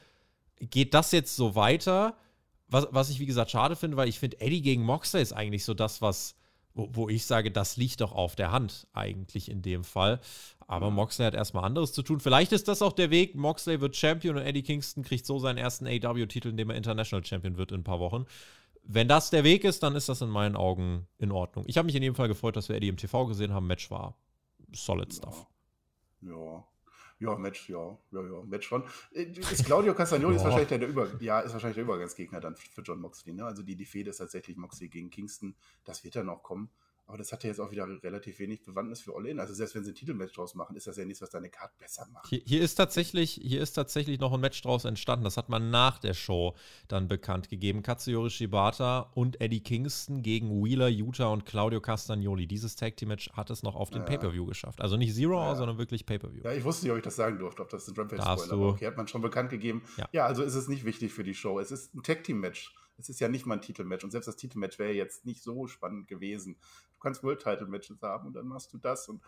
geht 0.61 0.95
das 0.95 1.11
jetzt 1.11 1.35
so 1.35 1.57
weiter 1.57 2.15
was, 2.69 2.89
was 2.91 3.11
ich 3.11 3.19
wie 3.19 3.27
gesagt 3.27 3.51
schade 3.51 3.77
finde, 3.77 3.97
weil 3.97 4.09
ich 4.09 4.19
finde, 4.19 4.41
Eddie 4.41 4.63
gegen 4.63 4.83
Moxley 4.83 5.23
ist 5.23 5.33
eigentlich 5.33 5.65
so 5.65 5.75
das, 5.75 6.03
was, 6.03 6.37
wo, 6.75 6.89
wo, 6.93 7.09
ich 7.09 7.27
sage, 7.27 7.51
das 7.51 7.77
liegt 7.77 8.01
doch 8.01 8.13
auf 8.13 8.37
der 8.37 8.53
Hand, 8.53 8.87
eigentlich 8.93 9.51
in 9.51 9.63
dem 9.63 9.85
Fall. 9.85 10.21
Aber 10.67 10.91
Moxley 10.91 11.25
hat 11.25 11.35
erstmal 11.35 11.65
anderes 11.65 11.93
zu 11.93 12.03
tun. 12.03 12.21
Vielleicht 12.21 12.53
ist 12.53 12.69
das 12.69 12.83
auch 12.83 12.93
der 12.93 13.11
Weg. 13.11 13.35
Moxley 13.35 13.81
wird 13.81 13.97
Champion 13.97 14.37
und 14.37 14.43
Eddie 14.43 14.63
Kingston 14.63 15.03
kriegt 15.03 15.25
so 15.25 15.39
seinen 15.39 15.57
ersten 15.57 15.87
AW-Titel, 15.87 16.49
indem 16.49 16.69
er 16.71 16.77
International 16.77 17.25
Champion 17.25 17.57
wird 17.57 17.73
in 17.73 17.81
ein 17.81 17.85
paar 17.85 18.01
Wochen. 18.01 18.27
Wenn 18.85 19.09
das 19.09 19.31
der 19.31 19.45
Weg 19.45 19.65
ist, 19.65 19.83
dann 19.83 19.97
ist 19.97 20.09
das 20.09 20.21
in 20.21 20.29
meinen 20.29 20.57
Augen 20.57 21.07
in 21.19 21.33
Ordnung. 21.33 21.65
Ich 21.69 21.79
habe 21.79 21.87
mich 21.87 21.95
in 21.95 22.03
jedem 22.03 22.15
Fall 22.15 22.29
gefreut, 22.29 22.57
dass 22.57 22.69
wir 22.69 22.77
Eddie 22.77 22.89
im 22.89 22.97
TV 22.99 23.27
gesehen 23.27 23.53
haben. 23.53 23.67
Match 23.67 23.91
war 23.91 24.17
solid 24.73 25.13
stuff. 25.13 25.47
Ja. 26.21 26.65
Ja. 27.19 27.37
Match, 27.37 27.69
ja, 27.69 27.99
ja, 28.11 28.23
ja, 28.23 28.43
Match 28.45 28.69
schon. 28.69 28.85
Äh, 29.13 29.25
ist 29.25 29.65
Claudio 29.65 29.95
Castagnoli 29.95 30.37
ist 30.37 30.45
wahrscheinlich 30.45 30.69
der, 30.69 30.87
Über, 30.87 31.09
ja, 31.21 31.41
ist 31.41 31.53
wahrscheinlich 31.53 31.77
der 31.77 31.85
Übergangsgegner 31.85 32.41
dann 32.41 32.57
für 32.57 32.83
John 32.83 33.01
Moxley. 33.01 33.33
Ne? 33.33 33.45
Also 33.45 33.63
die, 33.63 33.77
die 33.77 33.87
Fehde 33.87 34.11
ist 34.11 34.19
tatsächlich 34.19 34.57
Moxley 34.57 34.89
gegen 34.89 35.11
Kingston. 35.11 35.55
Das 35.85 36.05
wird 36.05 36.17
dann 36.17 36.27
noch 36.27 36.43
kommen. 36.43 36.71
Aber 37.09 37.17
das 37.17 37.33
hat 37.33 37.43
ja 37.43 37.49
jetzt 37.49 37.59
auch 37.59 37.71
wieder 37.71 37.89
relativ 38.03 38.39
wenig 38.39 38.63
Bewandtnis 38.65 39.01
für 39.01 39.17
All-In. 39.17 39.41
Also 39.41 39.55
selbst 39.55 39.75
wenn 39.75 39.83
sie 39.83 39.93
ein 39.93 39.95
Titelmatch 39.95 40.35
draus 40.35 40.55
machen, 40.55 40.77
ist 40.77 40.87
das 40.87 40.99
ja 40.99 41.07
nichts, 41.07 41.23
was 41.23 41.31
deine 41.31 41.49
Card 41.49 41.77
besser 41.79 42.07
macht. 42.13 42.29
Hier, 42.29 42.43
hier, 42.45 42.61
ist 42.61 42.75
tatsächlich, 42.75 43.41
hier 43.43 43.63
ist 43.63 43.73
tatsächlich 43.73 44.21
noch 44.21 44.35
ein 44.35 44.41
Match 44.41 44.61
draus 44.61 44.85
entstanden. 44.85 45.25
Das 45.25 45.39
hat 45.39 45.49
man 45.49 45.71
nach 45.71 45.99
der 45.99 46.13
Show 46.13 46.55
dann 46.87 47.09
bekannt 47.09 47.49
gegeben. 47.49 47.83
Katsuyori 47.83 48.29
Shibata 48.29 49.11
und 49.15 49.41
Eddie 49.41 49.61
Kingston 49.61 50.21
gegen 50.23 50.63
Wheeler, 50.63 50.89
Utah 50.89 51.29
und 51.29 51.47
Claudio 51.47 51.81
Castagnoli. 51.81 52.47
Dieses 52.47 52.77
Tag 52.77 52.99
Team 52.99 53.09
Match 53.09 53.31
hat 53.33 53.49
es 53.49 53.63
noch 53.63 53.75
auf 53.75 53.89
den 53.89 54.03
ja. 54.03 54.05
Pay-Per-View 54.05 54.45
geschafft. 54.45 54.83
Also 54.83 54.99
nicht 54.99 55.15
Zero, 55.15 55.41
ja. 55.41 55.57
sondern 55.57 55.79
wirklich 55.79 56.05
Pay-Per-View. 56.05 56.43
Ja, 56.45 56.53
ich 56.53 56.65
wusste 56.65 56.85
nicht, 56.85 56.93
ob 56.93 56.99
ich 56.99 57.05
das 57.05 57.17
sagen 57.17 57.39
durfte, 57.39 57.63
ob 57.63 57.71
das 57.71 57.89
ein 57.89 57.95
Rampage-Spoiler 57.97 58.61
war. 58.61 58.69
Okay, 58.69 58.87
hat 58.87 58.99
man 58.99 59.09
schon 59.09 59.23
bekannt 59.23 59.49
gegeben. 59.49 59.83
Ja. 59.97 60.09
ja, 60.13 60.27
also 60.27 60.43
ist 60.43 60.55
es 60.55 60.69
nicht 60.69 60.85
wichtig 60.85 61.15
für 61.15 61.25
die 61.25 61.35
Show. 61.35 61.59
Es 61.59 61.71
ist 61.71 61.95
ein 61.95 62.03
Tag 62.03 62.23
Team 62.25 62.41
Match. 62.41 62.75
Es 62.99 63.09
ist 63.09 63.21
ja 63.21 63.29
nicht 63.29 63.47
mal 63.47 63.55
ein 63.55 63.63
Titelmatch 63.63 64.05
und 64.05 64.11
selbst 64.11 64.27
das 64.27 64.37
Titelmatch 64.37 64.79
wäre 64.79 64.93
jetzt 64.93 65.25
nicht 65.25 65.43
so 65.43 65.67
spannend 65.67 66.09
gewesen. 66.09 66.57
Du 66.93 66.99
kannst 67.01 67.23
World 67.23 67.43
Title 67.43 67.67
Matches 67.67 68.03
haben 68.03 68.27
und 68.27 68.35
dann 68.35 68.47
machst 68.47 68.73
du 68.73 68.79
das 68.79 69.09
und 69.09 69.23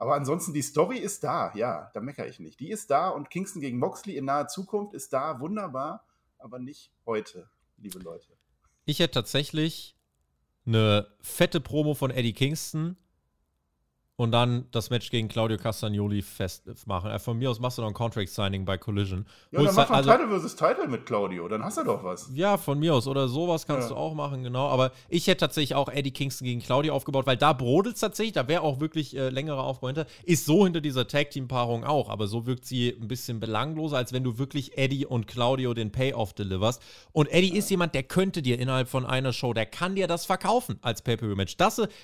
aber 0.00 0.14
ansonsten, 0.14 0.54
die 0.54 0.62
Story 0.62 0.96
ist 0.96 1.24
da, 1.24 1.52
ja, 1.54 1.90
da 1.92 2.00
meckere 2.00 2.26
ich 2.26 2.40
nicht. 2.40 2.58
Die 2.58 2.70
ist 2.70 2.90
da 2.90 3.10
und 3.10 3.28
Kingston 3.28 3.60
gegen 3.60 3.78
Moxley 3.78 4.16
in 4.16 4.24
naher 4.24 4.48
Zukunft 4.48 4.94
ist 4.94 5.12
da, 5.12 5.40
wunderbar, 5.40 6.06
aber 6.38 6.58
nicht 6.58 6.90
heute, 7.04 7.50
liebe 7.76 7.98
Leute. 7.98 8.32
Ich 8.86 8.98
hätte 8.98 9.12
tatsächlich 9.12 9.98
eine 10.64 11.06
fette 11.20 11.60
Promo 11.60 11.92
von 11.92 12.10
Eddie 12.10 12.32
Kingston 12.32 12.96
und 14.20 14.32
dann 14.32 14.66
das 14.70 14.90
Match 14.90 15.08
gegen 15.08 15.28
Claudio 15.28 15.56
Castagnoli 15.56 16.20
festmachen. 16.20 17.10
Äh, 17.10 17.18
von 17.18 17.38
mir 17.38 17.50
aus 17.50 17.58
machst 17.58 17.78
du 17.78 17.82
noch 17.82 17.88
ein 17.88 17.94
Contract 17.94 18.28
Signing 18.28 18.66
bei 18.66 18.76
Collision. 18.76 19.24
Ja, 19.50 19.62
dann 19.62 19.74
mach 19.74 19.88
doch 19.88 19.94
also, 19.94 20.10
Title 20.10 20.28
versus 20.28 20.56
Title 20.56 20.88
mit 20.88 21.06
Claudio, 21.06 21.48
dann 21.48 21.64
hast 21.64 21.78
du 21.78 21.84
doch 21.84 22.04
was. 22.04 22.30
Ja, 22.34 22.58
von 22.58 22.78
mir 22.78 22.94
aus. 22.94 23.08
Oder 23.08 23.28
sowas 23.28 23.66
kannst 23.66 23.88
ja. 23.88 23.94
du 23.94 23.98
auch 23.98 24.12
machen, 24.12 24.42
genau. 24.42 24.68
Aber 24.68 24.92
ich 25.08 25.26
hätte 25.26 25.40
tatsächlich 25.40 25.74
auch 25.74 25.88
Eddie 25.88 26.10
Kingston 26.10 26.44
gegen 26.44 26.60
Claudio 26.60 26.92
aufgebaut, 26.92 27.26
weil 27.26 27.38
da 27.38 27.54
brodelt 27.54 27.94
es 27.94 28.02
tatsächlich, 28.02 28.34
da 28.34 28.46
wäre 28.46 28.60
auch 28.60 28.78
wirklich 28.78 29.16
äh, 29.16 29.30
längerer 29.30 29.64
Aufbau 29.64 29.86
hinter. 29.86 30.04
Ist 30.24 30.44
so 30.44 30.64
hinter 30.64 30.82
dieser 30.82 31.08
Tag-Team-Paarung 31.08 31.84
auch, 31.84 32.10
aber 32.10 32.26
so 32.26 32.44
wirkt 32.44 32.66
sie 32.66 32.90
ein 32.90 33.08
bisschen 33.08 33.40
belangloser, 33.40 33.96
als 33.96 34.12
wenn 34.12 34.22
du 34.22 34.36
wirklich 34.36 34.76
Eddie 34.76 35.06
und 35.06 35.28
Claudio 35.28 35.72
den 35.72 35.92
Payoff 35.92 36.34
deliverst. 36.34 36.82
Und 37.12 37.32
Eddie 37.32 37.52
ja. 37.52 37.56
ist 37.56 37.70
jemand, 37.70 37.94
der 37.94 38.02
könnte 38.02 38.42
dir 38.42 38.58
innerhalb 38.58 38.90
von 38.90 39.06
einer 39.06 39.32
Show, 39.32 39.54
der 39.54 39.64
kann 39.64 39.94
dir 39.94 40.06
das 40.06 40.26
verkaufen 40.26 40.78
als 40.82 41.00
Pay-Per-View-Match. 41.00 41.56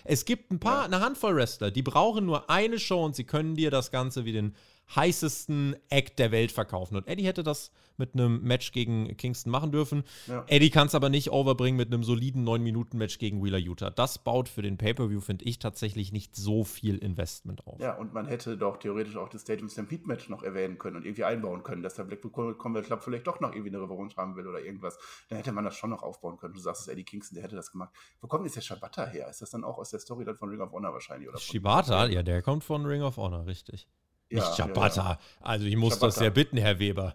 Es 0.04 0.24
gibt 0.24 0.50
ein 0.50 0.60
paar, 0.60 0.78
ja. 0.78 0.84
eine 0.86 1.00
Handvoll 1.00 1.36
Wrestler, 1.36 1.70
die 1.70 1.82
brauchen 1.82 2.05
brauchen 2.06 2.24
nur 2.24 2.48
eine 2.48 2.78
Show 2.78 3.04
und 3.04 3.16
sie 3.16 3.24
können 3.24 3.56
dir 3.56 3.72
das 3.72 3.90
Ganze 3.90 4.24
wie 4.24 4.32
den 4.32 4.54
heißesten 4.94 5.74
Act 5.88 6.20
der 6.20 6.30
Welt 6.30 6.52
verkaufen. 6.52 6.94
Und 6.94 7.08
Eddie 7.08 7.26
hätte 7.26 7.42
das 7.42 7.72
mit 7.98 8.14
einem 8.14 8.42
Match 8.42 8.72
gegen 8.72 9.16
Kingston 9.16 9.50
machen 9.50 9.72
dürfen. 9.72 10.04
Ja. 10.26 10.44
Eddie 10.48 10.70
kann 10.70 10.86
es 10.86 10.94
aber 10.94 11.08
nicht 11.08 11.30
overbringen 11.30 11.76
mit 11.76 11.92
einem 11.92 12.04
soliden 12.04 12.46
9-Minuten-Match 12.46 13.18
gegen 13.18 13.42
Wheeler 13.44 13.58
Utah. 13.58 13.90
Das 13.90 14.18
baut 14.18 14.48
für 14.48 14.62
den 14.62 14.76
Pay-Per-View, 14.78 15.20
finde 15.20 15.44
ich, 15.44 15.58
tatsächlich 15.58 16.12
nicht 16.12 16.36
so 16.36 16.64
viel 16.64 16.98
Investment 16.98 17.66
auf. 17.66 17.80
Ja, 17.80 17.96
und 17.96 18.12
man 18.12 18.26
hätte 18.26 18.56
doch 18.56 18.78
theoretisch 18.78 19.16
auch 19.16 19.28
das 19.28 19.42
Stadium 19.42 19.68
Stampede-Match 19.68 20.28
noch 20.28 20.42
erwähnen 20.42 20.78
können 20.78 20.96
und 20.96 21.04
irgendwie 21.04 21.24
einbauen 21.24 21.62
können, 21.62 21.82
dass 21.82 21.94
der 21.94 22.04
Blackpool 22.04 22.54
Combat 22.56 22.84
Club 22.84 23.02
vielleicht 23.02 23.26
doch 23.26 23.40
noch 23.40 23.52
irgendwie 23.52 23.74
eine 23.74 23.82
Revanche 23.82 24.16
haben 24.16 24.36
will 24.36 24.46
oder 24.46 24.60
irgendwas. 24.60 24.98
Dann 25.28 25.38
hätte 25.38 25.52
man 25.52 25.64
das 25.64 25.76
schon 25.76 25.90
noch 25.90 26.02
aufbauen 26.02 26.36
können. 26.36 26.54
Du 26.54 26.60
sagst 26.60 26.82
es, 26.82 26.88
Eddie 26.88 27.04
Kingston, 27.04 27.36
der 27.36 27.44
hätte 27.44 27.56
das 27.56 27.70
gemacht. 27.70 27.94
Wo 28.20 28.28
kommt 28.28 28.44
jetzt 28.44 28.56
der 28.56 28.62
Shibata 28.62 29.06
her? 29.06 29.28
Ist 29.28 29.42
das 29.42 29.50
dann 29.50 29.64
auch 29.64 29.78
aus 29.78 29.90
der 29.90 30.00
Story 30.00 30.24
dann 30.24 30.36
von 30.36 30.48
Ring 30.48 30.60
of 30.60 30.72
Honor 30.72 30.92
wahrscheinlich? 30.92 31.28
Oder 31.28 31.38
Shibata? 31.38 32.06
Ja, 32.06 32.22
der 32.22 32.42
kommt 32.42 32.64
von 32.64 32.84
Ring 32.86 33.02
of 33.02 33.16
Honor, 33.16 33.46
richtig. 33.46 33.88
Ja, 34.28 34.40
Nicht 34.40 34.54
Ciabatta. 34.54 35.02
Ja, 35.02 35.10
ja. 35.10 35.18
Also 35.40 35.66
ich 35.66 35.76
muss 35.76 35.94
Ciabatta. 35.94 36.06
das 36.06 36.20
ja 36.20 36.30
bitten, 36.30 36.56
Herr 36.56 36.78
Weber. 36.78 37.14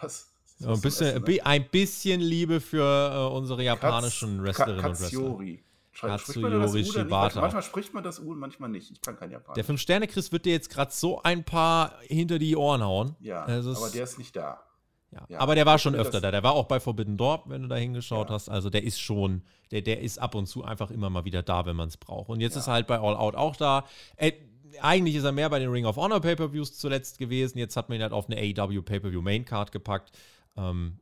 Was? 0.00 0.28
Ein 0.64 0.80
bisschen, 0.80 1.08
Essen, 1.08 1.24
ne? 1.24 1.44
ein 1.44 1.68
bisschen 1.70 2.20
Liebe 2.20 2.60
für 2.60 3.30
äh, 3.30 3.36
unsere 3.36 3.62
japanischen 3.62 4.36
Katz, 4.38 4.58
Wrestlerinnen 4.58 4.84
und 4.84 5.00
Wrestler. 5.00 5.62
Katsuyori 5.92 6.84
Shibata. 6.84 7.40
Manchmal 7.40 7.62
spricht 7.62 7.94
man 7.94 8.02
das 8.02 8.18
U 8.20 8.32
und 8.32 8.38
manchmal 8.38 8.70
nicht. 8.70 8.90
Ich 8.90 9.00
kann 9.00 9.16
kein 9.16 9.30
Japanisch. 9.30 9.54
Der 9.54 9.64
Fünf-Sterne-Chris 9.64 10.32
wird 10.32 10.46
dir 10.46 10.52
jetzt 10.52 10.70
gerade 10.70 10.90
so 10.92 11.22
ein 11.22 11.44
paar 11.44 11.94
hinter 12.02 12.38
die 12.38 12.56
Ohren 12.56 12.82
hauen. 12.82 13.16
Ja, 13.20 13.44
also 13.44 13.74
aber 13.74 13.90
der 13.90 14.04
ist 14.04 14.18
nicht 14.18 14.34
da. 14.34 14.62
Ja. 15.10 15.26
ja. 15.28 15.38
Aber 15.40 15.54
der 15.54 15.66
war 15.66 15.78
schon 15.78 15.94
öfter 15.94 16.20
da. 16.20 16.30
Der 16.30 16.42
war 16.42 16.52
auch 16.52 16.66
bei 16.66 16.80
Forbidden 16.80 17.18
Door, 17.18 17.44
wenn 17.46 17.62
du 17.62 17.68
da 17.68 17.76
hingeschaut 17.76 18.30
ja. 18.30 18.34
hast. 18.34 18.48
Also 18.48 18.70
der 18.70 18.82
ist 18.82 19.00
schon, 19.00 19.42
der, 19.70 19.82
der 19.82 20.00
ist 20.00 20.18
ab 20.18 20.34
und 20.34 20.46
zu 20.46 20.64
einfach 20.64 20.90
immer 20.90 21.10
mal 21.10 21.26
wieder 21.26 21.42
da, 21.42 21.66
wenn 21.66 21.76
man 21.76 21.88
es 21.88 21.98
braucht. 21.98 22.30
Und 22.30 22.40
jetzt 22.40 22.54
ja. 22.54 22.60
ist 22.60 22.68
er 22.68 22.72
halt 22.74 22.86
bei 22.86 22.98
All 22.98 23.14
Out 23.16 23.34
auch 23.34 23.56
da. 23.56 23.84
Äh, 24.16 24.32
eigentlich 24.80 25.16
ist 25.16 25.24
er 25.24 25.32
mehr 25.32 25.50
bei 25.50 25.58
den 25.58 25.70
Ring 25.70 25.86
of 25.86 25.96
Honor 25.96 26.20
Pay-Per-Views 26.20 26.78
zuletzt 26.78 27.18
gewesen. 27.18 27.58
Jetzt 27.58 27.76
hat 27.76 27.88
man 27.88 27.98
ihn 27.98 28.02
halt 28.02 28.12
auf 28.12 28.28
eine 28.28 28.36
AEW 28.38 28.82
Pay-Per-View 28.82 29.22
Main 29.22 29.44
Card 29.44 29.72
gepackt. 29.72 30.12
Ähm, 30.56 30.98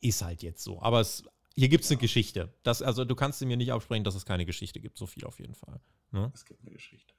ist 0.00 0.22
halt 0.22 0.42
jetzt 0.42 0.62
so. 0.62 0.80
Aber 0.80 1.00
es, 1.00 1.24
hier 1.54 1.68
gibt 1.68 1.84
es 1.84 1.90
eine 1.90 2.00
Geschichte. 2.00 2.52
Das, 2.62 2.82
also 2.82 3.04
du 3.04 3.14
kannst 3.14 3.44
mir 3.44 3.56
nicht 3.56 3.72
absprechen, 3.72 4.04
dass 4.04 4.14
es 4.14 4.24
keine 4.24 4.46
Geschichte 4.46 4.80
gibt. 4.80 4.98
So 4.98 5.06
viel 5.06 5.24
auf 5.24 5.38
jeden 5.38 5.54
Fall. 5.54 5.80
Ne? 6.12 6.30
Es 6.34 6.44
gibt 6.44 6.62
eine 6.62 6.70
Geschichte. 6.70 7.14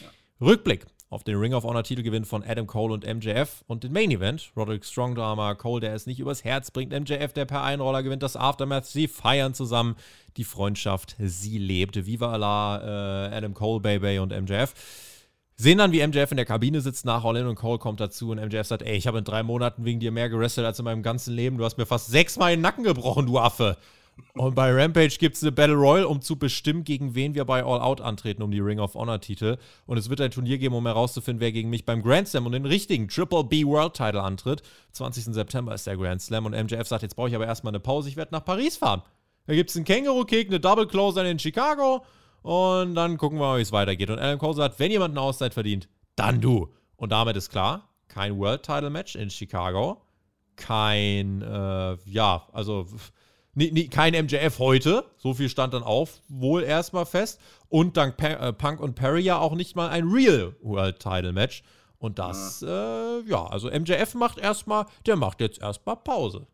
Ja. 0.00 0.08
Rückblick 0.40 0.86
auf 1.10 1.24
den 1.24 1.36
Ring 1.36 1.52
of 1.54 1.64
Honor 1.64 1.82
Titelgewinn 1.82 2.24
von 2.24 2.44
Adam 2.44 2.66
Cole 2.66 2.94
und 2.94 3.04
MJF 3.04 3.64
und 3.66 3.84
den 3.84 3.92
Main 3.92 4.10
Event. 4.10 4.52
Roderick 4.56 4.84
Strong 4.84 5.16
Drama, 5.16 5.54
Cole, 5.54 5.80
der 5.80 5.94
es 5.94 6.06
nicht 6.06 6.20
übers 6.20 6.44
Herz 6.44 6.70
bringt, 6.70 6.92
MJF, 6.92 7.32
der 7.32 7.44
per 7.44 7.62
Einroller 7.62 8.02
gewinnt 8.02 8.22
das 8.22 8.36
Aftermath. 8.36 8.86
Sie 8.86 9.08
feiern 9.08 9.52
zusammen. 9.52 9.96
Die 10.36 10.44
Freundschaft, 10.44 11.16
sie 11.18 11.58
lebt. 11.58 12.06
Viva 12.06 12.32
Allah, 12.32 13.28
äh, 13.28 13.36
Adam 13.36 13.52
Cole, 13.54 13.80
Baby 13.80 14.20
und 14.20 14.30
MJF. 14.30 14.72
Sehen 15.60 15.76
dann, 15.76 15.92
wie 15.92 16.00
MJF 16.06 16.30
in 16.30 16.38
der 16.38 16.46
Kabine 16.46 16.80
sitzt 16.80 17.04
nach 17.04 17.22
All 17.22 17.36
In 17.36 17.46
und 17.46 17.54
Cole 17.54 17.76
kommt 17.76 18.00
dazu 18.00 18.30
und 18.30 18.42
MJF 18.42 18.66
sagt, 18.66 18.80
ey, 18.80 18.96
ich 18.96 19.06
habe 19.06 19.18
in 19.18 19.24
drei 19.24 19.42
Monaten 19.42 19.84
wegen 19.84 20.00
dir 20.00 20.10
mehr 20.10 20.30
gerestelt 20.30 20.66
als 20.66 20.78
in 20.78 20.86
meinem 20.86 21.02
ganzen 21.02 21.34
Leben. 21.34 21.58
Du 21.58 21.66
hast 21.66 21.76
mir 21.76 21.84
fast 21.84 22.06
sechsmal 22.06 22.52
den 22.52 22.62
Nacken 22.62 22.82
gebrochen, 22.82 23.26
du 23.26 23.38
Affe. 23.38 23.76
Und 24.32 24.54
bei 24.54 24.72
Rampage 24.72 25.18
gibt 25.18 25.36
es 25.36 25.42
eine 25.42 25.52
Battle 25.52 25.74
Royal, 25.74 26.06
um 26.06 26.22
zu 26.22 26.36
bestimmen, 26.36 26.82
gegen 26.82 27.14
wen 27.14 27.34
wir 27.34 27.44
bei 27.44 27.62
All 27.62 27.78
Out 27.78 28.00
antreten, 28.00 28.42
um 28.42 28.50
die 28.50 28.60
Ring 28.60 28.80
of 28.80 28.94
Honor 28.94 29.20
Titel. 29.20 29.58
Und 29.84 29.98
es 29.98 30.08
wird 30.08 30.22
ein 30.22 30.30
Turnier 30.30 30.56
geben, 30.56 30.74
um 30.74 30.86
herauszufinden, 30.86 31.42
wer 31.42 31.52
gegen 31.52 31.68
mich 31.68 31.84
beim 31.84 32.00
Grand 32.02 32.26
Slam 32.26 32.46
und 32.46 32.52
den 32.52 32.64
richtigen 32.64 33.08
Triple 33.08 33.44
B 33.44 33.66
World 33.66 33.92
Title 33.92 34.22
antritt. 34.22 34.62
20. 34.92 35.24
September 35.24 35.74
ist 35.74 35.86
der 35.86 35.98
Grand 35.98 36.22
Slam 36.22 36.46
und 36.46 36.52
MJF 36.52 36.88
sagt, 36.88 37.02
jetzt 37.02 37.16
brauche 37.16 37.28
ich 37.28 37.34
aber 37.34 37.44
erstmal 37.46 37.72
eine 37.72 37.80
Pause, 37.80 38.08
ich 38.08 38.16
werde 38.16 38.32
nach 38.32 38.46
Paris 38.46 38.78
fahren. 38.78 39.02
Da 39.46 39.52
gibt 39.52 39.68
es 39.68 39.76
einen 39.76 39.84
Känguru-Kick, 39.84 40.48
eine 40.48 40.58
Double 40.58 40.86
Closer 40.86 41.22
in 41.26 41.38
Chicago 41.38 42.02
und 42.42 42.94
dann 42.94 43.18
gucken 43.18 43.38
wir 43.38 43.46
mal, 43.46 43.58
wie 43.58 43.62
es 43.62 43.72
weitergeht. 43.72 44.10
Und 44.10 44.18
Adam 44.18 44.38
Cole 44.38 44.54
sagt, 44.54 44.78
wenn 44.78 44.90
jemand 44.90 45.12
eine 45.12 45.20
Auszeit 45.20 45.54
verdient, 45.54 45.88
dann 46.16 46.40
du. 46.40 46.68
Und 46.96 47.12
damit 47.12 47.36
ist 47.36 47.50
klar, 47.50 47.88
kein 48.08 48.38
World 48.38 48.62
Title 48.62 48.90
Match 48.90 49.14
in 49.14 49.30
Chicago, 49.30 50.02
kein, 50.56 51.42
äh, 51.42 51.96
ja, 52.04 52.46
also 52.52 52.86
nie, 53.54 53.70
nie, 53.72 53.88
kein 53.88 54.12
MJF 54.12 54.58
heute, 54.58 55.04
so 55.16 55.34
viel 55.34 55.48
stand 55.48 55.74
dann 55.74 55.82
auf, 55.82 56.20
wohl 56.28 56.62
erstmal 56.62 57.06
fest. 57.06 57.40
Und 57.68 57.96
dank 57.96 58.16
pa 58.16 58.26
äh, 58.26 58.52
Punk 58.52 58.80
und 58.80 58.94
Perry 58.94 59.22
ja 59.22 59.38
auch 59.38 59.54
nicht 59.54 59.76
mal 59.76 59.88
ein 59.88 60.08
Real 60.08 60.54
World 60.62 60.98
Title 60.98 61.32
Match. 61.32 61.62
Und 61.98 62.18
das, 62.18 62.62
ja, 62.62 63.18
äh, 63.18 63.22
ja 63.26 63.46
also 63.46 63.68
MJF 63.70 64.14
macht 64.14 64.38
erstmal, 64.38 64.86
der 65.06 65.16
macht 65.16 65.40
jetzt 65.40 65.60
erstmal 65.60 65.96
Pause. 65.96 66.46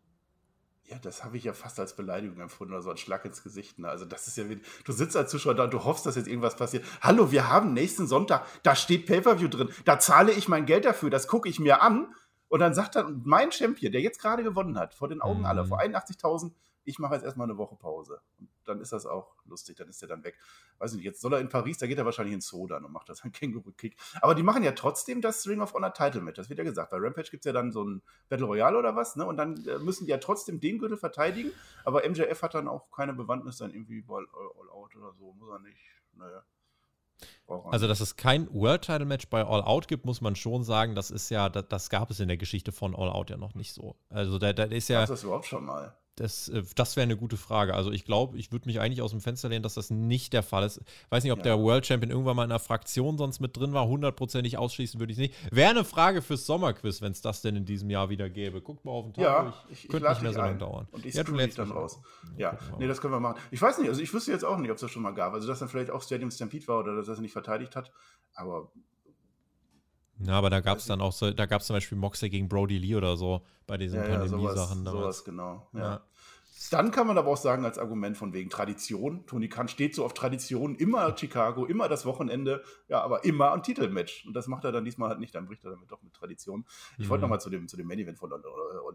Ja, 0.89 0.97
das 0.99 1.25
habe 1.25 1.35
ich 1.35 1.43
ja 1.43 1.51
fast 1.51 1.79
als 1.81 1.97
Beleidigung 1.97 2.39
empfunden 2.39 2.73
oder 2.73 2.81
so 2.81 2.89
ein 2.89 2.97
Schlag 2.97 3.25
ins 3.25 3.43
Gesicht. 3.43 3.77
Ne? 3.77 3.89
Also, 3.89 4.05
das 4.05 4.27
ist 4.27 4.37
ja 4.37 4.49
wie, 4.49 4.61
du 4.85 4.91
sitzt 4.93 5.17
als 5.17 5.29
Zuschauer 5.29 5.53
da 5.53 5.65
und 5.65 5.73
du 5.73 5.83
hoffst, 5.83 6.05
dass 6.05 6.15
jetzt 6.15 6.29
irgendwas 6.29 6.55
passiert. 6.55 6.85
Hallo, 7.01 7.29
wir 7.29 7.49
haben 7.49 7.73
nächsten 7.73 8.07
Sonntag, 8.07 8.45
da 8.63 8.73
steht 8.73 9.05
Pay-Per-View 9.05 9.49
drin, 9.49 9.69
da 9.83 9.99
zahle 9.99 10.31
ich 10.31 10.47
mein 10.47 10.65
Geld 10.65 10.85
dafür, 10.85 11.09
das 11.09 11.27
gucke 11.27 11.49
ich 11.49 11.59
mir 11.59 11.81
an. 11.81 12.15
Und 12.47 12.61
dann 12.61 12.73
sagt 12.73 12.95
dann 12.95 13.21
mein 13.25 13.51
Champion, 13.51 13.91
der 13.91 13.99
jetzt 13.99 14.21
gerade 14.21 14.43
gewonnen 14.43 14.79
hat, 14.79 14.93
vor 14.93 15.09
den 15.09 15.21
Augen 15.21 15.39
mhm. 15.39 15.45
aller, 15.45 15.65
vor 15.65 15.81
81.000, 15.81 16.53
ich 16.85 16.99
mache 16.99 17.15
jetzt 17.15 17.23
erstmal 17.25 17.49
eine 17.49 17.57
Woche 17.57 17.75
Pause. 17.75 18.21
Und 18.39 18.47
dann 18.67 18.81
ist 18.81 18.91
das 18.91 19.05
auch 19.05 19.35
lustig, 19.45 19.77
dann 19.77 19.89
ist 19.89 20.01
er 20.01 20.07
dann 20.07 20.23
weg. 20.23 20.37
Weiß 20.77 20.93
nicht, 20.93 21.03
jetzt 21.03 21.21
soll 21.21 21.33
er 21.33 21.39
in 21.39 21.49
Paris, 21.49 21.77
da 21.77 21.87
geht 21.87 21.97
er 21.97 22.05
wahrscheinlich 22.05 22.33
in 22.33 22.41
Zoo 22.41 22.67
dann 22.67 22.85
und 22.85 22.91
macht 22.91 23.09
das 23.09 23.23
ein 23.23 23.31
Känguru-Kick. 23.33 23.95
Aber 24.21 24.35
die 24.35 24.43
machen 24.43 24.63
ja 24.63 24.71
trotzdem 24.71 25.21
das 25.21 25.47
Ring 25.47 25.61
of 25.61 25.73
Honor 25.73 25.93
Title 25.93 26.21
mit, 26.21 26.37
das 26.37 26.49
wird 26.49 26.59
ja 26.59 26.65
gesagt. 26.65 26.91
Bei 26.91 26.97
Rampage 26.97 27.29
gibt 27.31 27.45
es 27.45 27.45
ja 27.45 27.53
dann 27.53 27.71
so 27.71 27.83
ein 27.83 28.01
Battle 28.29 28.45
Royale 28.45 28.77
oder 28.77 28.95
was, 28.95 29.15
ne? 29.15 29.25
Und 29.25 29.37
dann 29.37 29.65
äh, 29.67 29.79
müssen 29.79 30.05
die 30.05 30.11
ja 30.11 30.17
trotzdem 30.17 30.59
den 30.59 30.79
Gürtel 30.79 30.97
verteidigen. 30.97 31.51
Aber 31.83 32.07
MJF 32.07 32.41
hat 32.41 32.53
dann 32.53 32.67
auch 32.67 32.91
keine 32.91 33.13
Bewandtnis 33.13 33.57
dann 33.57 33.71
irgendwie 33.71 34.01
bei 34.01 34.15
All, 34.15 34.27
All 34.59 34.69
Out 34.69 34.95
oder 34.95 35.13
so, 35.13 35.33
muss 35.33 35.49
er 35.49 35.59
nicht. 35.59 35.79
Naja. 36.13 36.43
Also, 37.47 37.87
dass 37.87 38.01
es 38.01 38.15
kein 38.15 38.53
World 38.53 38.83
Title 38.83 39.05
Match 39.05 39.27
bei 39.29 39.43
All 39.43 39.61
Out 39.61 39.87
gibt, 39.87 40.05
muss 40.05 40.21
man 40.21 40.35
schon 40.35 40.63
sagen, 40.63 40.95
das 40.95 41.09
ist 41.09 41.29
ja, 41.29 41.49
das, 41.49 41.65
das 41.69 41.89
gab 41.89 42.11
es 42.11 42.19
in 42.19 42.27
der 42.27 42.37
Geschichte 42.37 42.71
von 42.71 42.95
All 42.95 43.09
Out 43.09 43.29
ja 43.29 43.37
noch 43.37 43.55
nicht 43.55 43.73
so. 43.73 43.95
Also, 44.09 44.37
da, 44.37 44.53
da 44.53 44.63
ist 44.63 44.89
ja. 44.89 44.99
Gab 44.99 45.09
das 45.09 45.23
überhaupt 45.23 45.45
schon 45.45 45.65
mal? 45.65 45.97
Das, 46.17 46.49
äh, 46.49 46.63
das 46.75 46.95
wäre 46.95 47.03
eine 47.03 47.15
gute 47.15 47.37
Frage. 47.37 47.73
Also 47.75 47.91
ich 47.91 48.03
glaube, 48.03 48.37
ich 48.37 48.51
würde 48.51 48.67
mich 48.67 48.79
eigentlich 48.79 49.01
aus 49.01 49.11
dem 49.11 49.21
Fenster 49.21 49.49
lehnen, 49.49 49.63
dass 49.63 49.75
das 49.75 49.91
nicht 49.91 50.33
der 50.33 50.43
Fall 50.43 50.65
ist. 50.65 50.81
Weiß 51.09 51.23
nicht, 51.23 51.31
ob 51.31 51.39
ja. 51.39 51.43
der 51.43 51.59
World 51.59 51.85
Champion 51.85 52.09
irgendwann 52.09 52.35
mal 52.35 52.43
in 52.43 52.51
einer 52.51 52.59
Fraktion 52.59 53.17
sonst 53.17 53.39
mit 53.39 53.55
drin 53.55 53.71
war. 53.73 53.87
Hundertprozentig 53.87 54.57
ausschließen 54.57 54.99
würde 54.99 55.13
ich 55.13 55.19
nicht. 55.19 55.33
Wäre 55.51 55.69
eine 55.69 55.85
Frage 55.85 56.23
fürs 56.23 56.45
Sommerquiz, 56.45 57.01
wenn 57.01 57.11
es 57.11 57.21
das 57.21 57.41
denn 57.41 57.55
in 57.55 57.65
diesem 57.65 57.89
Jahr 57.91 58.09
wieder 58.09 58.29
gäbe. 58.29 58.61
Guckt 58.61 58.83
mal 58.83 58.91
auf 58.91 59.05
den 59.05 59.13
Tag. 59.13 59.23
Ja, 59.23 59.53
ich, 59.69 59.83
ich, 59.83 59.89
könnte 59.89 60.09
nicht 60.09 60.23
mehr 60.23 60.33
so 60.33 60.39
lange 60.39 60.57
dauern. 60.57 60.87
Und 60.91 61.05
ich 61.05 61.13
ja, 61.13 61.23
du 61.23 61.35
lädst 61.35 61.59
dann 61.59 61.71
raus. 61.71 62.01
Ja, 62.35 62.57
nee, 62.79 62.87
das 62.87 62.99
können 62.99 63.13
wir 63.13 63.19
machen. 63.19 63.39
Ich 63.51 63.61
weiß 63.61 63.77
nicht, 63.77 63.89
also 63.89 64.01
ich 64.01 64.11
wüsste 64.11 64.31
jetzt 64.31 64.43
auch 64.43 64.57
nicht, 64.57 64.71
ob 64.71 64.75
es 64.75 64.81
das 64.81 64.91
schon 64.91 65.03
mal 65.03 65.13
gab. 65.13 65.33
Also 65.33 65.47
dass 65.47 65.59
dann 65.59 65.69
vielleicht 65.69 65.91
auch 65.91 66.01
Stadium 66.01 66.31
Stampede 66.31 66.67
war 66.67 66.79
oder 66.79 66.95
dass 66.95 67.07
er 67.07 67.13
es 67.13 67.19
nicht 67.19 67.33
verteidigt 67.33 67.75
hat. 67.75 67.91
Aber 68.33 68.71
ja, 70.19 70.33
aber 70.33 70.49
da 70.49 70.59
gab 70.61 70.79
es 70.79 70.85
dann 70.85 71.01
auch 71.01 71.11
so, 71.11 71.31
da 71.31 71.45
gab 71.45 71.61
es 71.61 71.67
zum 71.67 71.75
Beispiel 71.75 71.97
Moxley 71.97 72.29
gegen 72.29 72.49
Brody 72.49 72.77
Lee 72.77 72.95
oder 72.95 73.17
so 73.17 73.41
bei 73.67 73.77
diesen 73.77 73.99
ja, 73.99 74.07
Pandemie-Sachen. 74.07 74.85
Ja, 74.85 74.91
sowas, 74.91 75.03
sowas, 75.03 75.23
genau. 75.23 75.67
Ja. 75.73 75.79
ja. 75.79 76.01
Dann 76.69 76.91
kann 76.91 77.07
man 77.07 77.17
aber 77.17 77.29
auch 77.29 77.37
sagen, 77.37 77.65
als 77.65 77.77
Argument 77.77 78.17
von 78.17 78.33
wegen 78.33 78.49
Tradition. 78.49 79.25
Tony 79.25 79.47
Khan 79.47 79.67
steht 79.67 79.95
so 79.95 80.03
auf 80.03 80.13
Tradition, 80.13 80.75
immer 80.75 81.15
Chicago, 81.17 81.65
immer 81.65 81.87
das 81.87 82.05
Wochenende, 82.05 82.63
ja, 82.87 83.01
aber 83.01 83.23
immer 83.23 83.53
ein 83.53 83.63
Titelmatch. 83.63 84.25
Und 84.25 84.33
das 84.33 84.47
macht 84.47 84.63
er 84.65 84.71
dann 84.71 84.85
diesmal 84.85 85.09
halt 85.09 85.19
nicht, 85.19 85.33
dann 85.35 85.45
bricht 85.45 85.63
er 85.63 85.71
damit 85.71 85.91
doch 85.91 86.01
mit 86.01 86.13
Tradition. 86.13 86.65
Ich 86.97 87.05
mhm. 87.05 87.09
wollte 87.09 87.21
nochmal 87.21 87.41
zu 87.41 87.49
dem, 87.49 87.67
zu 87.67 87.77
dem 87.77 87.87
Main 87.87 87.99
Event 87.99 88.17
von 88.17 88.31
All 88.33 88.41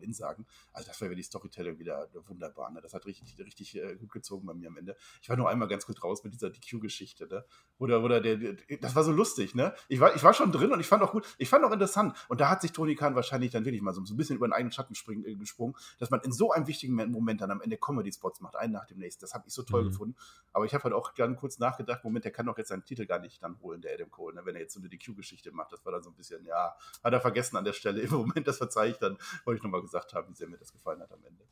In 0.02 0.12
sagen. 0.12 0.46
Also, 0.72 0.88
das 0.88 1.00
war 1.00 1.08
ja 1.08 1.14
die 1.14 1.22
Storytelling 1.22 1.78
wieder 1.78 2.08
wunderbar. 2.26 2.70
Ne? 2.70 2.80
Das 2.80 2.94
hat 2.94 3.06
richtig, 3.06 3.38
richtig 3.38 3.76
äh, 3.76 3.96
gut 3.96 4.12
gezogen 4.12 4.46
bei 4.46 4.54
mir 4.54 4.68
am 4.68 4.76
Ende. 4.76 4.96
Ich 5.22 5.28
war 5.28 5.36
nur 5.36 5.48
einmal 5.48 5.68
ganz 5.68 5.86
kurz 5.86 6.02
raus 6.02 6.24
mit 6.24 6.34
dieser 6.34 6.50
DQ-Geschichte, 6.50 7.26
ne? 7.26 7.44
Oder, 7.78 8.02
oder 8.02 8.20
der, 8.20 8.36
der, 8.36 8.56
das 8.80 8.94
war 8.94 9.04
so 9.04 9.12
lustig, 9.12 9.54
ne? 9.54 9.74
Ich 9.88 10.00
war, 10.00 10.14
ich 10.14 10.22
war 10.22 10.34
schon 10.34 10.52
drin 10.52 10.72
und 10.72 10.80
ich 10.80 10.86
fand 10.86 11.02
auch 11.02 11.12
gut, 11.12 11.26
ich 11.38 11.48
fand 11.48 11.64
auch 11.64 11.72
interessant. 11.72 12.16
Und 12.28 12.40
da 12.40 12.50
hat 12.50 12.60
sich 12.62 12.72
Tony 12.72 12.94
Khan 12.94 13.14
wahrscheinlich 13.14 13.50
dann 13.50 13.64
wirklich 13.64 13.82
mal 13.82 13.94
so, 13.94 14.04
so 14.04 14.14
ein 14.14 14.16
bisschen 14.16 14.36
über 14.36 14.46
einen 14.46 14.52
eigenen 14.52 14.72
Schatten 14.72 14.94
springen, 14.94 15.24
äh, 15.24 15.34
gesprungen, 15.34 15.74
dass 15.98 16.10
man 16.10 16.20
in 16.20 16.32
so 16.32 16.52
einem 16.52 16.66
wichtigen 16.66 16.94
Moment 16.94 17.40
dann 17.40 17.50
am 17.50 17.61
Ende 17.62 17.76
Comedy-Spots 17.76 18.40
macht, 18.40 18.56
einen 18.56 18.72
nach 18.72 18.86
dem 18.86 18.98
nächsten. 18.98 19.20
Das 19.20 19.34
habe 19.34 19.44
ich 19.46 19.54
so 19.54 19.62
toll 19.62 19.84
mhm. 19.84 19.88
gefunden. 19.88 20.16
Aber 20.52 20.64
ich 20.64 20.74
habe 20.74 20.84
halt 20.84 20.94
auch 20.94 21.12
dann 21.14 21.36
kurz 21.36 21.58
nachgedacht, 21.58 22.04
Moment, 22.04 22.24
der 22.24 22.32
kann 22.32 22.46
doch 22.46 22.58
jetzt 22.58 22.68
seinen 22.68 22.84
Titel 22.84 23.06
gar 23.06 23.18
nicht 23.18 23.42
dann 23.42 23.58
holen, 23.60 23.80
der 23.80 23.94
Adam 23.94 24.10
Cole, 24.10 24.34
ne, 24.34 24.44
wenn 24.44 24.54
er 24.54 24.62
jetzt 24.62 24.74
so 24.74 24.80
eine 24.80 24.88
DQ-Geschichte 24.88 25.52
macht. 25.52 25.72
Das 25.72 25.84
war 25.84 25.92
dann 25.92 26.02
so 26.02 26.10
ein 26.10 26.16
bisschen, 26.16 26.44
ja, 26.44 26.76
hat 27.02 27.12
er 27.12 27.20
vergessen 27.20 27.56
an 27.56 27.64
der 27.64 27.72
Stelle. 27.72 28.00
Im 28.00 28.10
Moment, 28.12 28.46
das 28.46 28.58
verzeihe 28.58 28.90
ich 28.90 28.98
dann, 28.98 29.16
wollte 29.44 29.58
ich 29.58 29.62
nochmal 29.62 29.82
gesagt 29.82 30.12
haben, 30.14 30.28
wie 30.28 30.34
sehr 30.34 30.48
mir 30.48 30.58
das 30.58 30.72
gefallen 30.72 31.00
hat 31.00 31.12
am 31.12 31.24
Ende. 31.24 31.44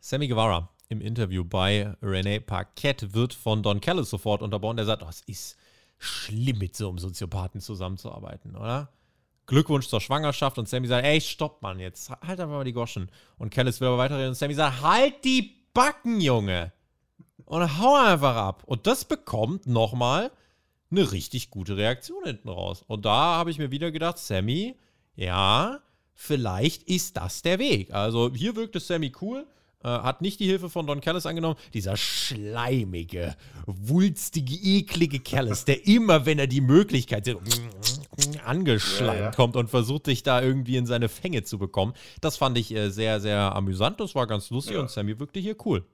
Sammy 0.00 0.28
Guevara 0.28 0.68
im 0.88 1.00
Interview 1.00 1.44
bei 1.44 1.94
Renee 2.02 2.40
Parquette 2.40 3.14
wird 3.14 3.32
von 3.32 3.62
Don 3.62 3.80
Callis 3.80 4.10
sofort 4.10 4.42
unterbaut. 4.42 4.76
Der 4.78 4.84
sagt, 4.84 5.02
oh, 5.02 5.08
es 5.08 5.22
ist 5.22 5.56
schlimm 5.98 6.58
mit 6.58 6.76
so 6.76 6.88
einem 6.88 6.98
Soziopathen 6.98 7.60
zusammenzuarbeiten, 7.60 8.56
oder? 8.56 8.92
Glückwunsch 9.46 9.88
zur 9.88 10.00
Schwangerschaft 10.00 10.58
und 10.58 10.68
Sammy 10.68 10.86
sagt, 10.86 11.04
ey, 11.04 11.20
stopp, 11.20 11.62
Mann, 11.62 11.78
jetzt 11.78 12.10
halt 12.10 12.22
einfach 12.22 12.48
mal 12.48 12.64
die 12.64 12.72
Goschen. 12.72 13.10
Und 13.38 13.50
Kellis 13.50 13.80
will 13.80 13.88
aber 13.88 13.98
weiterreden 13.98 14.30
und 14.30 14.34
Sammy 14.34 14.54
sagt, 14.54 14.82
halt 14.82 15.24
die 15.24 15.54
Backen, 15.74 16.20
Junge. 16.20 16.72
Und 17.44 17.78
hau 17.78 17.94
einfach 17.96 18.36
ab. 18.36 18.62
Und 18.64 18.86
das 18.86 19.04
bekommt 19.04 19.66
nochmal 19.66 20.30
eine 20.90 21.12
richtig 21.12 21.50
gute 21.50 21.76
Reaktion 21.76 22.24
hinten 22.24 22.48
raus. 22.48 22.84
Und 22.86 23.04
da 23.04 23.36
habe 23.36 23.50
ich 23.50 23.58
mir 23.58 23.70
wieder 23.70 23.90
gedacht, 23.90 24.18
Sammy, 24.18 24.76
ja, 25.14 25.80
vielleicht 26.14 26.84
ist 26.84 27.16
das 27.16 27.42
der 27.42 27.58
Weg. 27.58 27.92
Also 27.92 28.32
hier 28.34 28.56
wirkte 28.56 28.80
Sammy 28.80 29.12
cool. 29.20 29.46
Äh, 29.82 29.88
hat 29.88 30.22
nicht 30.22 30.40
die 30.40 30.46
Hilfe 30.46 30.70
von 30.70 30.86
Don 30.86 31.02
Callis 31.02 31.26
angenommen. 31.26 31.56
Dieser 31.74 31.96
schleimige, 31.96 33.36
wulstige, 33.66 34.54
eklige 34.54 35.20
Callis, 35.20 35.66
der 35.66 35.86
immer, 35.86 36.24
wenn 36.24 36.38
er 36.38 36.46
die 36.46 36.62
Möglichkeit 36.62 37.26
sieht, 37.26 37.36
angeschleimt 38.44 39.18
ja, 39.18 39.24
ja. 39.26 39.30
kommt 39.30 39.56
und 39.56 39.68
versucht, 39.70 40.06
sich 40.06 40.22
da 40.22 40.42
irgendwie 40.42 40.76
in 40.76 40.86
seine 40.86 41.08
Fänge 41.08 41.44
zu 41.44 41.58
bekommen. 41.58 41.94
Das 42.20 42.36
fand 42.36 42.58
ich 42.58 42.74
äh, 42.74 42.90
sehr, 42.90 43.20
sehr 43.20 43.54
amüsant. 43.54 44.00
Das 44.00 44.14
war 44.14 44.26
ganz 44.26 44.50
lustig 44.50 44.74
ja. 44.74 44.80
und 44.80 44.90
Sammy 44.90 45.18
wirkte 45.18 45.40
hier 45.40 45.56
cool. 45.64 45.84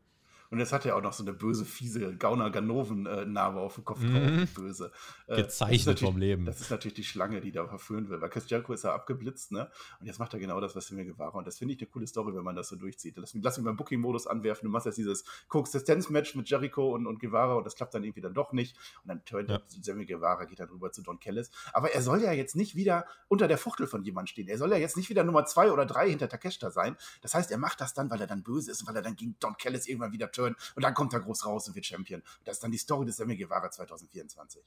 Und 0.51 0.59
jetzt 0.59 0.73
hat 0.73 0.85
er 0.85 0.97
auch 0.97 1.03
noch 1.03 1.13
so 1.13 1.23
eine 1.23 1.33
böse, 1.33 1.65
fiese 1.65 2.17
Gauner-Ganoven-Narbe 2.17 3.61
auf 3.61 3.77
dem 3.77 3.85
Kopf. 3.85 4.01
Mhm. 4.01 4.49
Böse. 4.53 4.91
Äh, 5.29 5.37
Gezeichnet 5.37 6.01
vom 6.01 6.17
Leben. 6.17 6.45
Das 6.45 6.61
ist 6.61 6.71
natürlich 6.71 6.95
die 6.95 7.05
Schlange, 7.05 7.41
die 7.41 7.53
da 7.53 7.69
verführen 7.69 8.09
will. 8.09 8.21
Weil 8.21 8.31
Chris 8.31 8.51
Jericho 8.51 8.73
ist 8.73 8.83
ja 8.83 8.93
abgeblitzt, 8.93 9.53
ne? 9.53 9.71
Und 10.01 10.07
jetzt 10.07 10.19
macht 10.19 10.35
er 10.35 10.41
genau 10.41 10.61
das, 10.61 10.75
was 10.75 10.91
er 10.91 10.97
mir 10.97 11.05
gewahrt. 11.05 11.35
Und 11.35 11.47
das 11.47 11.59
finde 11.59 11.75
ich 11.75 11.81
eine 11.81 11.89
coole 11.89 12.09
Story, 12.09 12.35
wenn 12.35 12.43
man 12.43 12.57
das 12.57 12.69
so 12.69 12.75
durchzieht. 12.75 13.17
Lass 13.17 13.33
mich, 13.33 13.45
lass 13.45 13.59
mich 13.59 13.65
mal 13.65 13.75
Booking-Modus 13.75 14.27
anwerfen. 14.27 14.67
Du 14.67 14.73
machst 14.73 14.87
jetzt 14.87 14.99
dieses 14.99 15.25
Koexistenz-Match 15.47 16.35
mit 16.35 16.51
Jericho 16.51 16.95
und, 16.95 17.07
und 17.07 17.21
Guevara 17.21 17.55
und 17.55 17.65
das 17.65 17.77
klappt 17.77 17.95
dann 17.95 18.03
irgendwie 18.03 18.21
dann 18.21 18.35
doch 18.35 18.53
nicht. 18.53 18.77
Und 19.05 19.09
dann 19.09 19.25
turnt 19.25 19.51
ja. 19.51 19.61
Sammy 19.69 20.05
Guevara, 20.05 20.47
geht 20.47 20.59
dann 20.59 20.69
rüber 20.69 20.91
zu 20.91 21.03
Don 21.03 21.21
Kellis. 21.21 21.53
Aber 21.73 21.93
er 21.93 22.03
soll 22.03 22.23
ja 22.23 22.33
jetzt 22.33 22.57
nicht 22.57 22.75
wieder 22.75 23.07
unter 23.29 23.47
der 23.47 23.57
Fuchtel 23.57 23.87
von 23.87 24.03
jemandem 24.03 24.27
stehen. 24.27 24.49
Er 24.49 24.59
soll 24.59 24.73
ja 24.73 24.79
jetzt 24.79 24.97
nicht 24.97 25.11
wieder 25.11 25.23
Nummer 25.23 25.45
zwei 25.45 25.71
oder 25.71 25.87
drei 25.87 26.11
hinter 26.11 26.29
Takeshita 26.29 26.73
sein. 26.73 26.97
Das 27.23 27.35
heißt, 27.35 27.53
er 27.53 27.59
macht 27.59 27.81
das 27.81 27.95
dann, 27.95 28.11
weil 28.11 28.21
er 28.21 28.27
dann 28.27 28.43
böse 28.43 28.73
ist 28.73 28.81
und 28.81 28.89
weil 28.89 28.97
er 28.97 29.03
dann 29.03 29.15
gegen 29.15 29.37
Don 29.39 29.57
Kellis 29.57 29.87
irgendwann 29.87 30.11
wieder 30.11 30.33
turnt. 30.33 30.40
Und 30.47 30.83
dann 30.83 30.95
kommt 30.95 31.13
er 31.13 31.21
groß 31.21 31.47
raus 31.47 31.69
und 31.69 31.75
wird 31.75 31.87
Champion. 31.87 32.23
Das 32.45 32.57
ist 32.57 32.65
dann 32.65 32.73
die 32.73 32.79
Story 32.79 33.07
des 33.07 33.17
Sammy 33.17 33.37
Guevara 33.37 33.71
2024. 33.71 34.63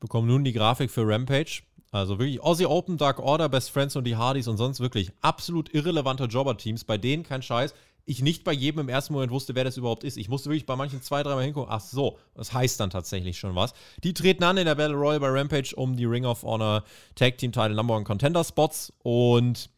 Bekommen 0.00 0.28
nun 0.28 0.44
die 0.44 0.52
Grafik 0.52 0.90
für 0.90 1.06
Rampage. 1.06 1.62
Also 1.92 2.18
wirklich 2.18 2.40
Aussie 2.42 2.66
Open, 2.66 2.98
Dark 2.98 3.18
Order, 3.18 3.48
Best 3.48 3.70
Friends 3.70 3.96
und 3.96 4.04
die 4.04 4.16
Hardys 4.16 4.48
und 4.48 4.56
sonst 4.56 4.80
wirklich 4.80 5.12
absolut 5.20 5.72
irrelevante 5.72 6.24
Jobber-Teams, 6.24 6.84
bei 6.84 6.98
denen 6.98 7.22
kein 7.22 7.42
Scheiß. 7.42 7.74
Ich 8.04 8.22
nicht 8.22 8.44
bei 8.44 8.52
jedem 8.52 8.80
im 8.80 8.88
ersten 8.88 9.14
Moment 9.14 9.32
wusste, 9.32 9.54
wer 9.54 9.64
das 9.64 9.76
überhaupt 9.76 10.04
ist. 10.04 10.16
Ich 10.16 10.28
musste 10.28 10.48
wirklich 10.48 10.66
bei 10.66 10.76
manchen 10.76 11.02
zwei, 11.02 11.22
dreimal 11.22 11.44
hingucken. 11.44 11.72
Ach 11.72 11.80
so, 11.80 12.18
das 12.34 12.52
heißt 12.52 12.78
dann 12.78 12.90
tatsächlich 12.90 13.38
schon 13.38 13.54
was. 13.56 13.72
Die 14.04 14.14
treten 14.14 14.44
an 14.44 14.58
in 14.58 14.66
der 14.66 14.76
Battle 14.76 14.96
Royale 14.96 15.20
bei 15.20 15.28
Rampage 15.28 15.74
um 15.74 15.96
die 15.96 16.04
Ring 16.04 16.24
of 16.24 16.44
Honor 16.44 16.84
Tag 17.16 17.38
Team 17.38 17.50
Title 17.50 17.74
Number 17.74 17.96
One 17.96 18.04
Contender 18.04 18.44
Spots. 18.44 18.92
Und 19.02 19.70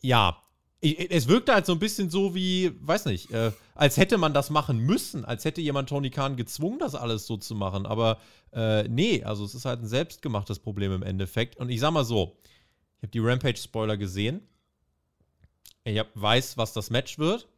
ja, 0.00 0.40
ich, 0.80 1.10
es 1.10 1.28
wirkte 1.28 1.54
halt 1.54 1.66
so 1.66 1.72
ein 1.72 1.78
bisschen 1.78 2.10
so 2.10 2.34
wie, 2.34 2.72
weiß 2.80 3.06
nicht, 3.06 3.30
äh, 3.30 3.52
als 3.74 3.96
hätte 3.96 4.18
man 4.18 4.34
das 4.34 4.50
machen 4.50 4.78
müssen, 4.78 5.24
als 5.24 5.44
hätte 5.44 5.60
jemand 5.60 5.88
Tony 5.88 6.10
Khan 6.10 6.36
gezwungen, 6.36 6.78
das 6.78 6.94
alles 6.94 7.26
so 7.26 7.36
zu 7.36 7.54
machen. 7.54 7.86
Aber 7.86 8.18
äh, 8.52 8.84
nee, 8.88 9.24
also 9.24 9.44
es 9.44 9.54
ist 9.54 9.64
halt 9.64 9.80
ein 9.80 9.88
selbstgemachtes 9.88 10.58
Problem 10.58 10.92
im 10.92 11.02
Endeffekt. 11.02 11.56
Und 11.56 11.70
ich 11.70 11.80
sag 11.80 11.92
mal 11.92 12.04
so, 12.04 12.36
ich 12.96 13.02
habe 13.02 13.08
die 13.12 13.18
Rampage-Spoiler 13.20 13.96
gesehen. 13.96 14.46
Ich 15.84 15.98
hab, 15.98 16.08
weiß, 16.14 16.56
was 16.56 16.72
das 16.72 16.90
Match 16.90 17.18
wird. 17.18 17.48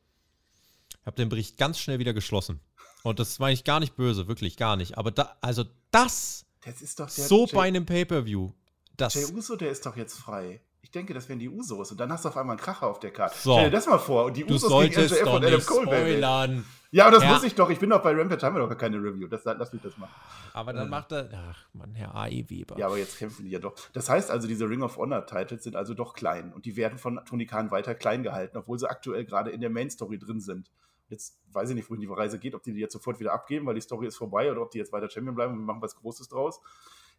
Ich 1.00 1.06
habe 1.06 1.16
den 1.16 1.28
Bericht 1.28 1.56
ganz 1.56 1.78
schnell 1.78 1.98
wieder 1.98 2.12
geschlossen. 2.12 2.60
Und 3.02 3.18
das 3.18 3.40
war 3.40 3.50
ich 3.50 3.64
gar 3.64 3.80
nicht 3.80 3.96
böse, 3.96 4.28
wirklich 4.28 4.56
gar 4.56 4.76
nicht. 4.76 4.98
Aber 4.98 5.10
da, 5.10 5.36
also 5.40 5.64
das, 5.90 6.44
das 6.64 6.82
ist 6.82 7.00
doch 7.00 7.08
so 7.08 7.46
Jay, 7.46 7.52
bei 7.54 7.68
einem 7.68 7.86
Pay-Per-View. 7.86 8.52
Jay 9.00 9.24
Uso, 9.32 9.56
der 9.56 9.70
ist 9.70 9.86
doch 9.86 9.96
jetzt 9.96 10.18
frei. 10.18 10.60
Ich 10.88 10.92
denke, 10.92 11.12
das 11.12 11.28
wären 11.28 11.38
die 11.38 11.50
Usos. 11.50 11.90
Und 11.90 12.00
dann 12.00 12.10
hast 12.10 12.24
du 12.24 12.30
auf 12.30 12.36
einmal 12.38 12.56
einen 12.56 12.64
Kracher 12.64 12.86
auf 12.86 12.98
der 12.98 13.10
Karte. 13.10 13.36
So. 13.38 13.52
Stell 13.52 13.66
dir 13.66 13.76
das 13.76 13.86
mal 13.86 13.98
vor. 13.98 14.24
Und 14.24 14.38
die 14.38 14.44
du 14.44 14.54
Usos 14.54 14.70
gegen 14.70 15.02
MJF 15.02 15.20
und 15.26 15.44
Adam 15.44 15.66
Cole. 15.66 15.82
Spoilern. 15.82 16.64
Ja, 16.90 17.04
aber 17.04 17.16
das 17.16 17.24
ja. 17.24 17.32
muss 17.34 17.42
ich 17.42 17.54
doch. 17.54 17.68
Ich 17.68 17.78
bin 17.78 17.90
doch 17.90 18.02
bei 18.02 18.12
Rampage, 18.14 18.40
haben 18.40 18.56
wir 18.56 18.66
doch 18.66 18.74
keine 18.74 18.96
Review. 18.96 19.28
Das, 19.28 19.44
lass 19.44 19.70
mich 19.70 19.82
das 19.82 19.98
machen. 19.98 20.14
Aber 20.54 20.72
dann 20.72 20.84
ähm. 20.84 20.88
macht 20.88 21.12
er. 21.12 21.28
Ach, 21.30 21.66
Mann, 21.74 21.94
Herr 21.94 22.14
A.E. 22.14 22.48
Weber. 22.48 22.78
Ja, 22.78 22.86
aber 22.86 22.96
jetzt 22.96 23.18
kämpfen 23.18 23.44
die 23.44 23.50
ja 23.50 23.58
doch. 23.58 23.74
Das 23.92 24.08
heißt 24.08 24.30
also, 24.30 24.48
diese 24.48 24.66
Ring 24.66 24.80
of 24.80 24.96
Honor-Titles 24.96 25.62
sind 25.62 25.76
also 25.76 25.92
doch 25.92 26.14
klein. 26.14 26.54
Und 26.54 26.64
die 26.64 26.74
werden 26.76 26.96
von 26.96 27.20
Tony 27.28 27.44
Khan 27.44 27.70
weiter 27.70 27.94
klein 27.94 28.22
gehalten, 28.22 28.56
obwohl 28.56 28.78
sie 28.78 28.88
aktuell 28.88 29.26
gerade 29.26 29.50
in 29.50 29.60
der 29.60 29.68
Main-Story 29.68 30.18
drin 30.18 30.40
sind. 30.40 30.70
Jetzt 31.10 31.38
weiß 31.52 31.68
ich 31.68 31.74
nicht, 31.74 31.90
wohin 31.90 32.00
die 32.00 32.06
Reise 32.06 32.38
geht, 32.38 32.54
ob 32.54 32.62
die 32.62 32.72
die 32.72 32.80
jetzt 32.80 32.94
sofort 32.94 33.20
wieder 33.20 33.34
abgeben, 33.34 33.66
weil 33.66 33.74
die 33.74 33.82
Story 33.82 34.06
ist 34.06 34.16
vorbei, 34.16 34.50
oder 34.50 34.62
ob 34.62 34.70
die 34.70 34.78
jetzt 34.78 34.90
weiter 34.90 35.10
Champion 35.10 35.34
bleiben 35.34 35.52
und 35.52 35.58
wir 35.58 35.66
machen 35.66 35.82
was 35.82 35.96
Großes 35.96 36.28
draus. 36.28 36.62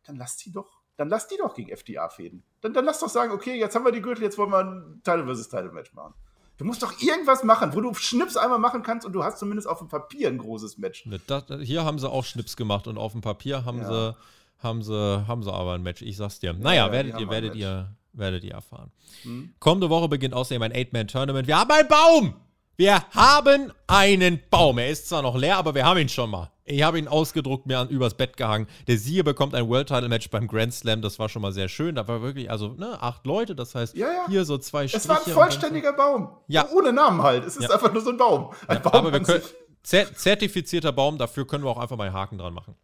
Dann 0.08 0.16
lass 0.16 0.38
die 0.38 0.52
doch 0.52 0.82
dann 1.00 1.08
lass 1.08 1.30
die 1.30 1.38
doch 1.38 1.54
gegen 1.54 1.70
FDA 1.70 2.10
fäden. 2.10 2.44
Dann, 2.60 2.74
dann 2.74 2.84
lass 2.84 3.00
doch 3.00 3.08
sagen, 3.08 3.32
okay, 3.32 3.58
jetzt 3.58 3.74
haben 3.74 3.86
wir 3.86 3.94
die 3.94 4.02
Gürtel, 4.02 4.22
jetzt 4.22 4.38
wollen 4.38 4.52
wir 4.52 4.60
ein 4.60 5.02
Title 5.02 5.34
vs. 5.34 5.48
Title 5.48 5.72
Match 5.72 5.94
machen. 5.94 6.14
Du 6.58 6.66
musst 6.66 6.84
doch 6.84 6.92
irgendwas 7.02 7.46
machen, 7.46 7.74
wo 7.74 7.80
du 7.80 7.94
Schnips 7.94 8.36
einmal 8.36 8.60
machen 8.60 8.84
kannst 8.84 9.08
und 9.08 9.14
du 9.14 9.24
hast 9.24 9.40
zumindest 9.40 9.66
auf 9.66 9.78
dem 9.78 9.88
Papier 9.88 10.28
ein 10.28 10.38
großes 10.38 10.78
Match. 10.78 11.06
Ne, 11.06 11.22
das, 11.26 11.46
hier 11.62 11.86
haben 11.86 12.00
sie 12.00 12.10
auch 12.10 12.26
Schnips 12.26 12.58
gemacht 12.58 12.86
und 12.86 12.98
auf 12.98 13.14
dem 13.14 13.22
Papier 13.22 13.64
haben, 13.64 13.78
ja. 13.78 13.88
sie, 13.88 14.18
haben, 14.58 14.84
sie, 14.84 15.26
haben 15.26 15.42
sie 15.42 15.54
aber 15.54 15.76
ein 15.76 15.84
Match. 15.84 16.02
Ich 16.02 16.18
sag's 16.18 16.40
dir. 16.40 16.52
Naja, 16.52 16.88
ja, 16.88 16.92
werdet, 16.92 17.18
ihr, 17.18 17.30
werdet, 17.30 17.56
ihr, 17.56 17.96
werdet 18.12 18.44
ihr 18.44 18.56
erfahren. 18.56 18.92
Hm? 19.24 19.54
Kommende 19.60 19.90
Woche 19.90 20.10
beginnt 20.10 20.34
außerdem 20.34 20.62
ein 20.64 20.74
Eight-Man-Tournament. 20.74 21.48
Wir 21.48 21.58
haben 21.58 21.72
einen 21.72 21.88
Baum! 21.88 22.36
Wir 22.80 23.04
haben 23.14 23.74
einen 23.88 24.40
Baum. 24.50 24.78
Er 24.78 24.90
ist 24.90 25.10
zwar 25.10 25.22
noch 25.22 25.36
leer, 25.36 25.58
aber 25.58 25.76
wir 25.76 25.84
haben 25.84 25.98
ihn 25.98 26.08
schon 26.08 26.30
mal. 26.30 26.50
Ich 26.64 26.82
habe 26.82 26.98
ihn 26.98 27.10
ausgedruckt, 27.10 27.66
mir 27.66 27.78
an, 27.78 27.90
übers 27.90 28.14
Bett 28.14 28.38
gehangen. 28.38 28.68
Der 28.88 28.98
Sieger 28.98 29.24
bekommt 29.24 29.54
ein 29.54 29.68
World 29.68 29.90
Title 29.90 30.08
Match 30.08 30.30
beim 30.30 30.48
Grand 30.48 30.74
Slam. 30.74 31.02
Das 31.02 31.20
war 31.20 31.28
schon 31.28 31.42
mal 31.42 31.52
sehr 31.52 31.68
schön. 31.68 31.96
Da 31.96 32.08
war 32.08 32.22
wirklich, 32.22 32.50
also, 32.50 32.70
ne, 32.78 32.98
acht 33.02 33.26
Leute. 33.26 33.54
Das 33.54 33.76
heißt, 33.76 33.98
ja, 33.98 34.08
ja. 34.08 34.26
hier 34.30 34.46
so 34.46 34.58
zwei 34.58 34.88
Striche. 34.88 34.96
Es 34.96 35.10
war 35.10 35.18
ein 35.18 35.34
vollständiger 35.34 35.92
Baum. 35.92 36.30
Ja. 36.48 36.70
Ohne 36.70 36.94
Namen 36.94 37.22
halt. 37.22 37.44
Es 37.44 37.58
ist 37.58 37.64
ja. 37.64 37.70
einfach 37.72 37.92
nur 37.92 38.02
so 38.02 38.12
ein 38.12 38.18
Baum. 38.18 38.54
Ein 38.66 38.82
Baum 38.82 38.94
aber 38.94 39.12
wir 39.12 39.24
können, 39.24 39.44
zertifizierter 39.84 40.94
Baum, 40.94 41.18
dafür 41.18 41.46
können 41.46 41.66
wir 41.66 41.72
auch 41.72 41.80
einfach 41.80 41.98
mal 41.98 42.06
einen 42.06 42.16
Haken 42.16 42.38
dran 42.38 42.54
machen. 42.54 42.76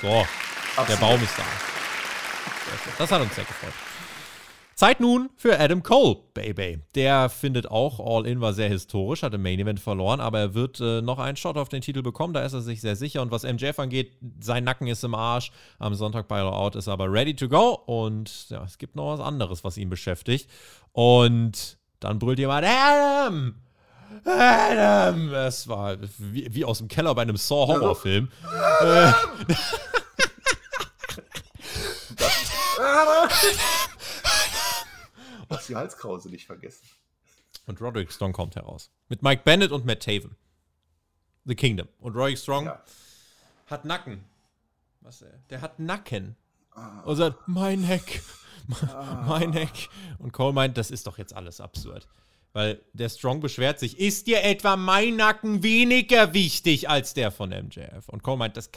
So, 0.00 0.08
Absolut. 0.08 0.88
der 0.88 1.06
Baum 1.06 1.22
ist 1.22 1.36
da. 1.36 1.42
Das 2.96 3.12
hat 3.12 3.20
uns 3.20 3.34
sehr 3.34 3.44
gefreut. 3.44 3.74
Zeit 4.76 5.00
nun 5.00 5.30
für 5.36 5.58
Adam 5.58 5.82
Cole, 5.82 6.18
Baby. 6.34 6.80
Der 6.94 7.30
findet 7.30 7.70
auch, 7.70 7.98
All 7.98 8.26
In 8.26 8.42
war 8.42 8.52
sehr 8.52 8.68
historisch, 8.68 9.22
hat 9.22 9.32
im 9.32 9.42
Main 9.42 9.58
Event 9.58 9.80
verloren, 9.80 10.20
aber 10.20 10.38
er 10.38 10.54
wird 10.54 10.80
äh, 10.80 11.00
noch 11.00 11.18
einen 11.18 11.38
Shot 11.38 11.56
auf 11.56 11.70
den 11.70 11.80
Titel 11.80 12.02
bekommen, 12.02 12.34
da 12.34 12.42
ist 12.42 12.52
er 12.52 12.60
sich 12.60 12.82
sehr 12.82 12.94
sicher. 12.94 13.22
Und 13.22 13.30
was 13.30 13.44
MJF 13.44 13.78
angeht, 13.78 14.12
sein 14.38 14.64
Nacken 14.64 14.86
ist 14.86 15.02
im 15.02 15.14
Arsch. 15.14 15.50
Am 15.78 15.94
Sonntag 15.94 16.28
bei 16.28 16.42
All 16.42 16.52
Out 16.52 16.76
ist 16.76 16.88
er 16.88 16.92
aber 16.92 17.10
ready 17.10 17.34
to 17.34 17.48
go. 17.48 17.70
Und 17.86 18.50
ja, 18.50 18.64
es 18.64 18.76
gibt 18.76 18.96
noch 18.96 19.14
was 19.14 19.20
anderes, 19.20 19.64
was 19.64 19.78
ihn 19.78 19.88
beschäftigt. 19.88 20.50
Und 20.92 21.78
dann 22.00 22.18
brüllt 22.18 22.38
jemand, 22.38 22.66
Adam! 22.66 23.54
Adam! 24.26 25.32
Es 25.32 25.68
war 25.68 25.96
wie, 26.18 26.54
wie, 26.54 26.66
aus 26.66 26.78
dem 26.78 26.88
Keller 26.88 27.14
bei 27.14 27.22
einem 27.22 27.38
Saw-Horrorfilm. 27.38 28.28
Ja, 28.82 29.14
Lass 35.50 35.66
die 35.66 35.76
Halskrause 35.76 36.30
nicht 36.30 36.46
vergessen. 36.46 36.86
Und 37.66 37.80
Roderick 37.80 38.12
Strong 38.12 38.32
kommt 38.32 38.56
heraus. 38.56 38.90
Mit 39.08 39.22
Mike 39.22 39.42
Bennett 39.44 39.72
und 39.72 39.84
Matt 39.84 40.02
Taven. 40.02 40.36
The 41.44 41.54
Kingdom. 41.54 41.88
Und 41.98 42.14
Roderick 42.14 42.38
Strong 42.38 42.66
ja. 42.66 42.82
hat 43.66 43.84
Nacken. 43.84 44.24
Was 45.00 45.20
der? 45.20 45.40
Der 45.50 45.60
hat 45.60 45.78
Nacken. 45.78 46.36
Ah. 46.72 47.00
Und 47.02 47.16
sagt, 47.16 47.46
mein 47.46 47.82
Heck. 47.82 48.22
Ah. 48.92 49.24
Mein 49.28 49.52
Heck. 49.52 49.88
Und 50.18 50.32
Cole 50.32 50.52
meint, 50.52 50.76
das 50.76 50.90
ist 50.90 51.06
doch 51.06 51.18
jetzt 51.18 51.32
alles 51.34 51.60
absurd. 51.60 52.08
Weil 52.52 52.80
der 52.94 53.08
Strong 53.08 53.40
beschwert 53.40 53.78
sich, 53.78 53.98
ist 53.98 54.26
dir 54.26 54.42
etwa 54.42 54.76
mein 54.76 55.14
Nacken 55.16 55.62
weniger 55.62 56.34
wichtig 56.34 56.88
als 56.88 57.14
der 57.14 57.30
von 57.30 57.50
MJF? 57.50 58.08
Und 58.08 58.24
Cole 58.24 58.38
meint, 58.38 58.56
das 58.56 58.70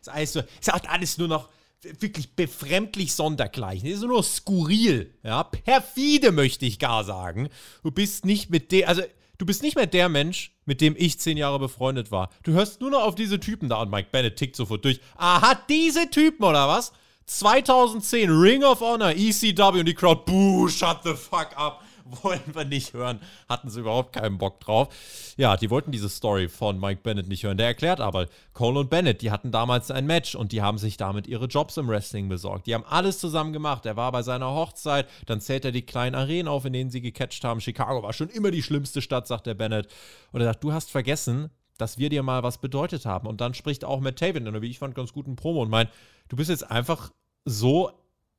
ist 0.00 0.08
alles 0.08 0.32
so, 0.32 0.40
ist 0.40 0.70
alles 0.70 1.18
nur 1.18 1.28
noch 1.28 1.48
wirklich 1.82 2.34
befremdlich 2.34 3.14
sondergleichen. 3.14 3.88
Ist 3.88 4.02
nur 4.02 4.22
skurril, 4.22 5.14
ja, 5.22 5.44
perfide 5.44 6.32
möchte 6.32 6.66
ich 6.66 6.78
gar 6.78 7.04
sagen. 7.04 7.48
Du 7.82 7.90
bist 7.90 8.24
nicht 8.24 8.50
mit 8.50 8.72
der, 8.72 8.88
also 8.88 9.02
du 9.38 9.46
bist 9.46 9.62
nicht 9.62 9.76
mehr 9.76 9.86
der 9.86 10.08
Mensch, 10.08 10.52
mit 10.64 10.80
dem 10.80 10.94
ich 10.98 11.18
zehn 11.20 11.36
Jahre 11.36 11.58
befreundet 11.58 12.10
war. 12.10 12.30
Du 12.42 12.52
hörst 12.52 12.80
nur 12.80 12.90
noch 12.90 13.02
auf 13.02 13.14
diese 13.14 13.40
Typen 13.40 13.68
da 13.68 13.80
und 13.82 13.90
Mike 13.90 14.08
Bennett 14.10 14.36
tickt 14.36 14.56
sofort 14.56 14.84
durch. 14.84 15.00
Aha, 15.16 15.60
diese 15.68 16.10
Typen 16.10 16.44
oder 16.44 16.68
was? 16.68 16.92
2010 17.26 18.30
Ring 18.30 18.64
of 18.64 18.80
Honor, 18.80 19.10
ECW 19.10 19.80
und 19.80 19.86
die 19.86 19.94
Crowd, 19.94 20.22
buh, 20.24 20.68
shut 20.68 21.00
the 21.04 21.14
fuck 21.14 21.50
up. 21.56 21.82
wollen 22.22 22.40
wir 22.52 22.64
nicht 22.64 22.92
hören. 22.92 23.20
Hatten 23.48 23.70
sie 23.70 23.80
überhaupt 23.80 24.12
keinen 24.12 24.38
Bock 24.38 24.60
drauf. 24.60 24.88
Ja, 25.36 25.56
die 25.56 25.70
wollten 25.70 25.92
diese 25.92 26.08
Story 26.08 26.48
von 26.48 26.78
Mike 26.78 27.00
Bennett 27.02 27.28
nicht 27.28 27.44
hören. 27.44 27.56
Der 27.56 27.66
erklärt 27.66 28.00
aber, 28.00 28.26
Cole 28.52 28.80
und 28.80 28.90
Bennett, 28.90 29.22
die 29.22 29.30
hatten 29.30 29.50
damals 29.50 29.90
ein 29.90 30.06
Match 30.06 30.34
und 30.34 30.52
die 30.52 30.62
haben 30.62 30.78
sich 30.78 30.96
damit 30.96 31.26
ihre 31.26 31.46
Jobs 31.46 31.76
im 31.76 31.88
Wrestling 31.88 32.28
besorgt. 32.28 32.66
Die 32.66 32.74
haben 32.74 32.84
alles 32.84 33.18
zusammen 33.18 33.52
gemacht. 33.52 33.86
Er 33.86 33.96
war 33.96 34.12
bei 34.12 34.22
seiner 34.22 34.54
Hochzeit, 34.54 35.08
dann 35.26 35.40
zählt 35.40 35.64
er 35.64 35.72
die 35.72 35.82
kleinen 35.82 36.14
Arenen 36.14 36.48
auf, 36.48 36.64
in 36.64 36.72
denen 36.72 36.90
sie 36.90 37.00
gecatcht 37.00 37.44
haben. 37.44 37.60
Chicago 37.60 38.02
war 38.02 38.12
schon 38.12 38.28
immer 38.28 38.50
die 38.50 38.62
schlimmste 38.62 39.02
Stadt, 39.02 39.26
sagt 39.26 39.46
der 39.46 39.54
Bennett. 39.54 39.88
Und 40.32 40.40
er 40.40 40.46
sagt, 40.46 40.64
du 40.64 40.72
hast 40.72 40.90
vergessen, 40.90 41.50
dass 41.78 41.96
wir 41.96 42.10
dir 42.10 42.22
mal 42.22 42.42
was 42.42 42.58
bedeutet 42.58 43.06
haben. 43.06 43.28
Und 43.28 43.40
dann 43.40 43.54
spricht 43.54 43.84
auch 43.84 44.00
Matt 44.00 44.18
Taven 44.18 44.60
wie 44.60 44.70
ich 44.70 44.78
fand, 44.78 44.94
ganz 44.94 45.12
guten 45.12 45.36
Promo 45.36 45.62
und 45.62 45.70
meint, 45.70 45.90
du 46.28 46.36
bist 46.36 46.50
jetzt 46.50 46.68
einfach 46.68 47.12
so 47.44 47.92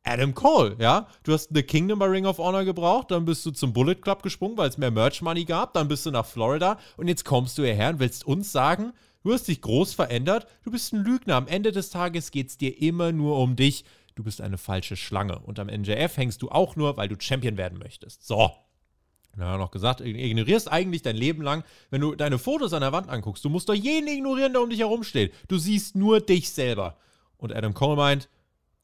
Adam 0.04 0.34
Cole, 0.34 0.76
ja. 0.80 1.08
Du 1.24 1.34
hast 1.34 1.50
The 1.54 1.64
Kingdom 1.64 2.00
bei 2.00 2.08
Ring 2.08 2.26
of 2.26 2.38
Honor 2.38 2.66
gebraucht, 2.66 3.12
dann 3.12 3.26
bist 3.26 3.46
du 3.46 3.52
zum 3.52 3.74
Bullet 3.74 3.96
Club 3.96 4.24
gesprungen, 4.24 4.58
weil 4.58 4.70
es 4.70 4.78
mehr 4.78 4.92
Merch 4.92 5.22
Money 5.22 5.46
gab, 5.46 5.74
dann 5.74 5.88
bist 5.88 6.06
du 6.06 6.12
nach 6.12 6.26
Florida 6.26 6.80
und 6.98 7.08
jetzt 7.08 7.26
kommst 7.26 7.58
du 7.58 7.64
hierher 7.64 7.90
und 7.90 8.00
willst 8.00 8.26
uns 8.26 8.52
sagen, 8.52 8.94
du 9.24 9.34
hast 9.34 9.48
dich 9.48 9.62
groß 9.62 9.94
verändert, 9.94 10.48
du 10.64 10.72
bist 10.72 10.94
ein 10.94 11.04
Lügner. 11.04 11.36
Am 11.36 11.48
Ende 11.48 11.72
des 11.72 11.90
Tages 11.90 12.32
geht 12.32 12.50
es 12.50 12.58
dir 12.58 12.82
immer 12.82 13.12
nur 13.12 13.38
um 13.38 13.56
dich. 13.56 13.84
Du 14.16 14.24
bist 14.24 14.42
eine 14.42 14.58
falsche 14.58 14.98
Schlange. 14.98 15.40
Und 15.40 15.60
am 15.60 15.68
NJF 15.68 16.18
hängst 16.18 16.42
du 16.42 16.50
auch 16.50 16.76
nur, 16.76 16.98
weil 16.98 17.08
du 17.08 17.16
Champion 17.18 17.58
werden 17.58 17.80
möchtest. 17.80 18.28
So. 18.28 18.52
Er 19.38 19.58
noch 19.58 19.72
gesagt, 19.72 20.02
ignorierst 20.02 20.70
eigentlich 20.70 21.04
dein 21.04 21.16
Leben 21.16 21.42
lang, 21.42 21.64
wenn 21.92 22.02
du 22.02 22.16
deine 22.16 22.38
Fotos 22.38 22.74
an 22.74 22.82
der 22.82 22.92
Wand 22.92 23.08
anguckst. 23.08 23.46
Du 23.46 23.50
musst 23.50 23.70
doch 23.70 23.74
jeden 23.74 24.08
ignorieren, 24.08 24.52
der 24.52 24.62
um 24.62 24.70
dich 24.70 24.80
herum 24.80 25.04
steht. 25.04 25.34
Du 25.48 25.58
siehst 25.58 25.96
nur 25.96 26.20
dich 26.20 26.50
selber. 26.50 26.98
Und 27.38 27.56
Adam 27.56 27.74
Cole 27.74 27.96
meint, 27.96 28.28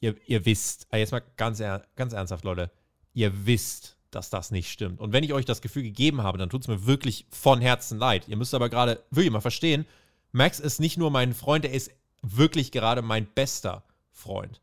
ihr, 0.05 0.15
ihr 0.27 0.45
wisst, 0.45 0.87
ah, 0.91 0.97
jetzt 0.97 1.11
mal 1.11 1.23
ganz, 1.35 1.61
ganz 1.95 2.13
ernsthaft, 2.13 2.43
Leute, 2.43 2.71
ihr 3.13 3.45
wisst, 3.45 3.97
dass 4.11 4.29
das 4.29 4.51
nicht 4.51 4.71
stimmt. 4.71 5.01
Und 5.01 5.11
wenn 5.11 5.23
ich 5.23 5.33
euch 5.33 5.45
das 5.45 5.61
Gefühl 5.61 5.83
gegeben 5.83 6.23
habe, 6.23 6.37
dann 6.37 6.49
tut 6.49 6.61
es 6.61 6.67
mir 6.67 6.85
wirklich 6.85 7.25
von 7.31 7.59
Herzen 7.59 7.97
leid. 7.97 8.27
Ihr 8.27 8.37
müsst 8.37 8.53
aber 8.53 8.69
gerade 8.69 9.03
wirklich 9.09 9.31
mal 9.31 9.41
verstehen, 9.41 9.85
Max 10.31 10.59
ist 10.59 10.79
nicht 10.79 10.97
nur 10.97 11.11
mein 11.11 11.33
Freund, 11.33 11.65
er 11.65 11.71
ist 11.71 11.91
wirklich 12.21 12.71
gerade 12.71 13.01
mein 13.01 13.25
bester 13.25 13.83
Freund. 14.11 14.61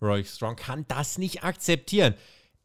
Roy 0.00 0.24
Strong 0.24 0.56
kann 0.56 0.84
das 0.88 1.16
nicht 1.16 1.44
akzeptieren. 1.44 2.14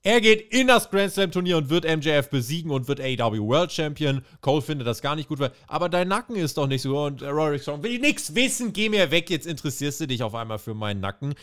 Er 0.02 0.22
geht 0.22 0.54
in 0.54 0.68
das 0.68 0.90
Grand 0.90 1.12
Slam 1.12 1.32
Turnier 1.32 1.58
und 1.58 1.70
wird 1.70 1.86
MJF 1.86 2.30
besiegen 2.30 2.72
und 2.72 2.88
wird 2.88 3.00
AEW 3.00 3.46
World 3.46 3.72
Champion. 3.72 4.24
Cole 4.42 4.62
findet 4.62 4.88
das 4.88 5.02
gar 5.02 5.16
nicht 5.16 5.28
gut, 5.28 5.40
aber 5.68 5.90
dein 5.90 6.08
Nacken 6.08 6.36
ist 6.36 6.58
doch 6.58 6.68
nicht 6.68 6.82
so. 6.82 7.04
Und 7.04 7.22
Rory 7.22 7.60
Strong 7.60 7.84
will 7.84 8.00
nichts 8.00 8.34
wissen, 8.34 8.74
geh 8.74 8.90
mir 8.90 9.12
weg, 9.12 9.30
jetzt 9.30 9.46
interessierst 9.46 10.00
du 10.02 10.08
dich 10.08 10.24
auf 10.24 10.34
einmal 10.34 10.60
für 10.60 10.74
meinen 10.74 11.02
Nacken. 11.02 11.36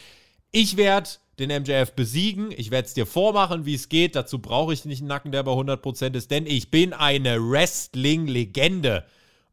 Ich 0.56 0.76
werde 0.76 1.10
den 1.40 1.50
MJF 1.50 1.96
besiegen. 1.96 2.52
Ich 2.56 2.70
werde 2.70 2.86
es 2.86 2.94
dir 2.94 3.06
vormachen, 3.06 3.66
wie 3.66 3.74
es 3.74 3.88
geht. 3.88 4.14
Dazu 4.14 4.38
brauche 4.38 4.72
ich 4.72 4.84
nicht 4.84 5.00
einen 5.00 5.08
Nacken, 5.08 5.32
der 5.32 5.42
bei 5.42 5.50
100% 5.50 6.14
ist, 6.14 6.30
denn 6.30 6.46
ich 6.46 6.70
bin 6.70 6.92
eine 6.92 7.40
Wrestling-Legende. 7.40 9.04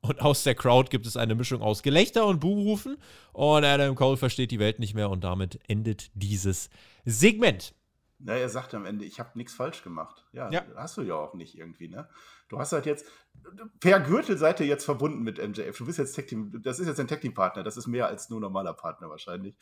Und 0.02 0.22
aus 0.22 0.44
der 0.44 0.54
Crowd 0.54 0.92
gibt 0.92 1.08
es 1.08 1.18
eine 1.18 1.34
Mischung 1.34 1.64
aus 1.64 1.82
Gelächter 1.82 2.28
und 2.28 2.40
Buhrufen. 2.40 2.98
Und 3.34 3.66
Adam 3.66 3.96
Cole 3.96 4.16
versteht 4.16 4.52
die 4.52 4.60
Welt 4.60 4.78
nicht 4.78 4.94
mehr 4.94 5.10
und 5.10 5.24
damit 5.24 5.60
endet 5.68 6.12
dieses 6.14 6.70
Segment. 7.04 7.74
Na, 8.20 8.36
er 8.36 8.50
sagt 8.50 8.76
am 8.76 8.86
Ende, 8.86 9.04
ich 9.04 9.20
habe 9.20 9.32
nichts 9.34 9.56
falsch 9.56 9.84
gemacht. 9.84 10.24
Ja, 10.34 10.52
ja, 10.52 10.64
hast 10.76 10.98
du 10.98 11.02
ja 11.02 11.16
auch 11.16 11.34
nicht 11.34 11.58
irgendwie, 11.58 11.88
ne? 11.88 12.08
Du 12.48 12.60
hast 12.60 12.74
halt 12.74 12.86
jetzt, 12.86 13.08
per 13.80 14.00
Gürtel 14.02 14.38
seid 14.38 14.60
ihr 14.60 14.68
jetzt 14.68 14.86
verbunden 14.86 15.24
mit 15.24 15.40
MJF. 15.40 15.76
Du 15.76 15.88
bist 15.88 15.98
jetzt 15.98 16.14
Tech 16.14 16.28
Team, 16.28 16.62
das 16.62 16.78
ist 16.78 16.86
jetzt 16.86 17.00
ein 17.00 17.08
Tech 17.08 17.22
Team 17.22 17.34
Partner. 17.34 17.64
Das 17.64 17.76
ist 17.76 17.88
mehr 17.88 18.06
als 18.06 18.30
nur 18.30 18.40
normaler 18.40 18.74
Partner 18.74 19.10
wahrscheinlich. 19.10 19.56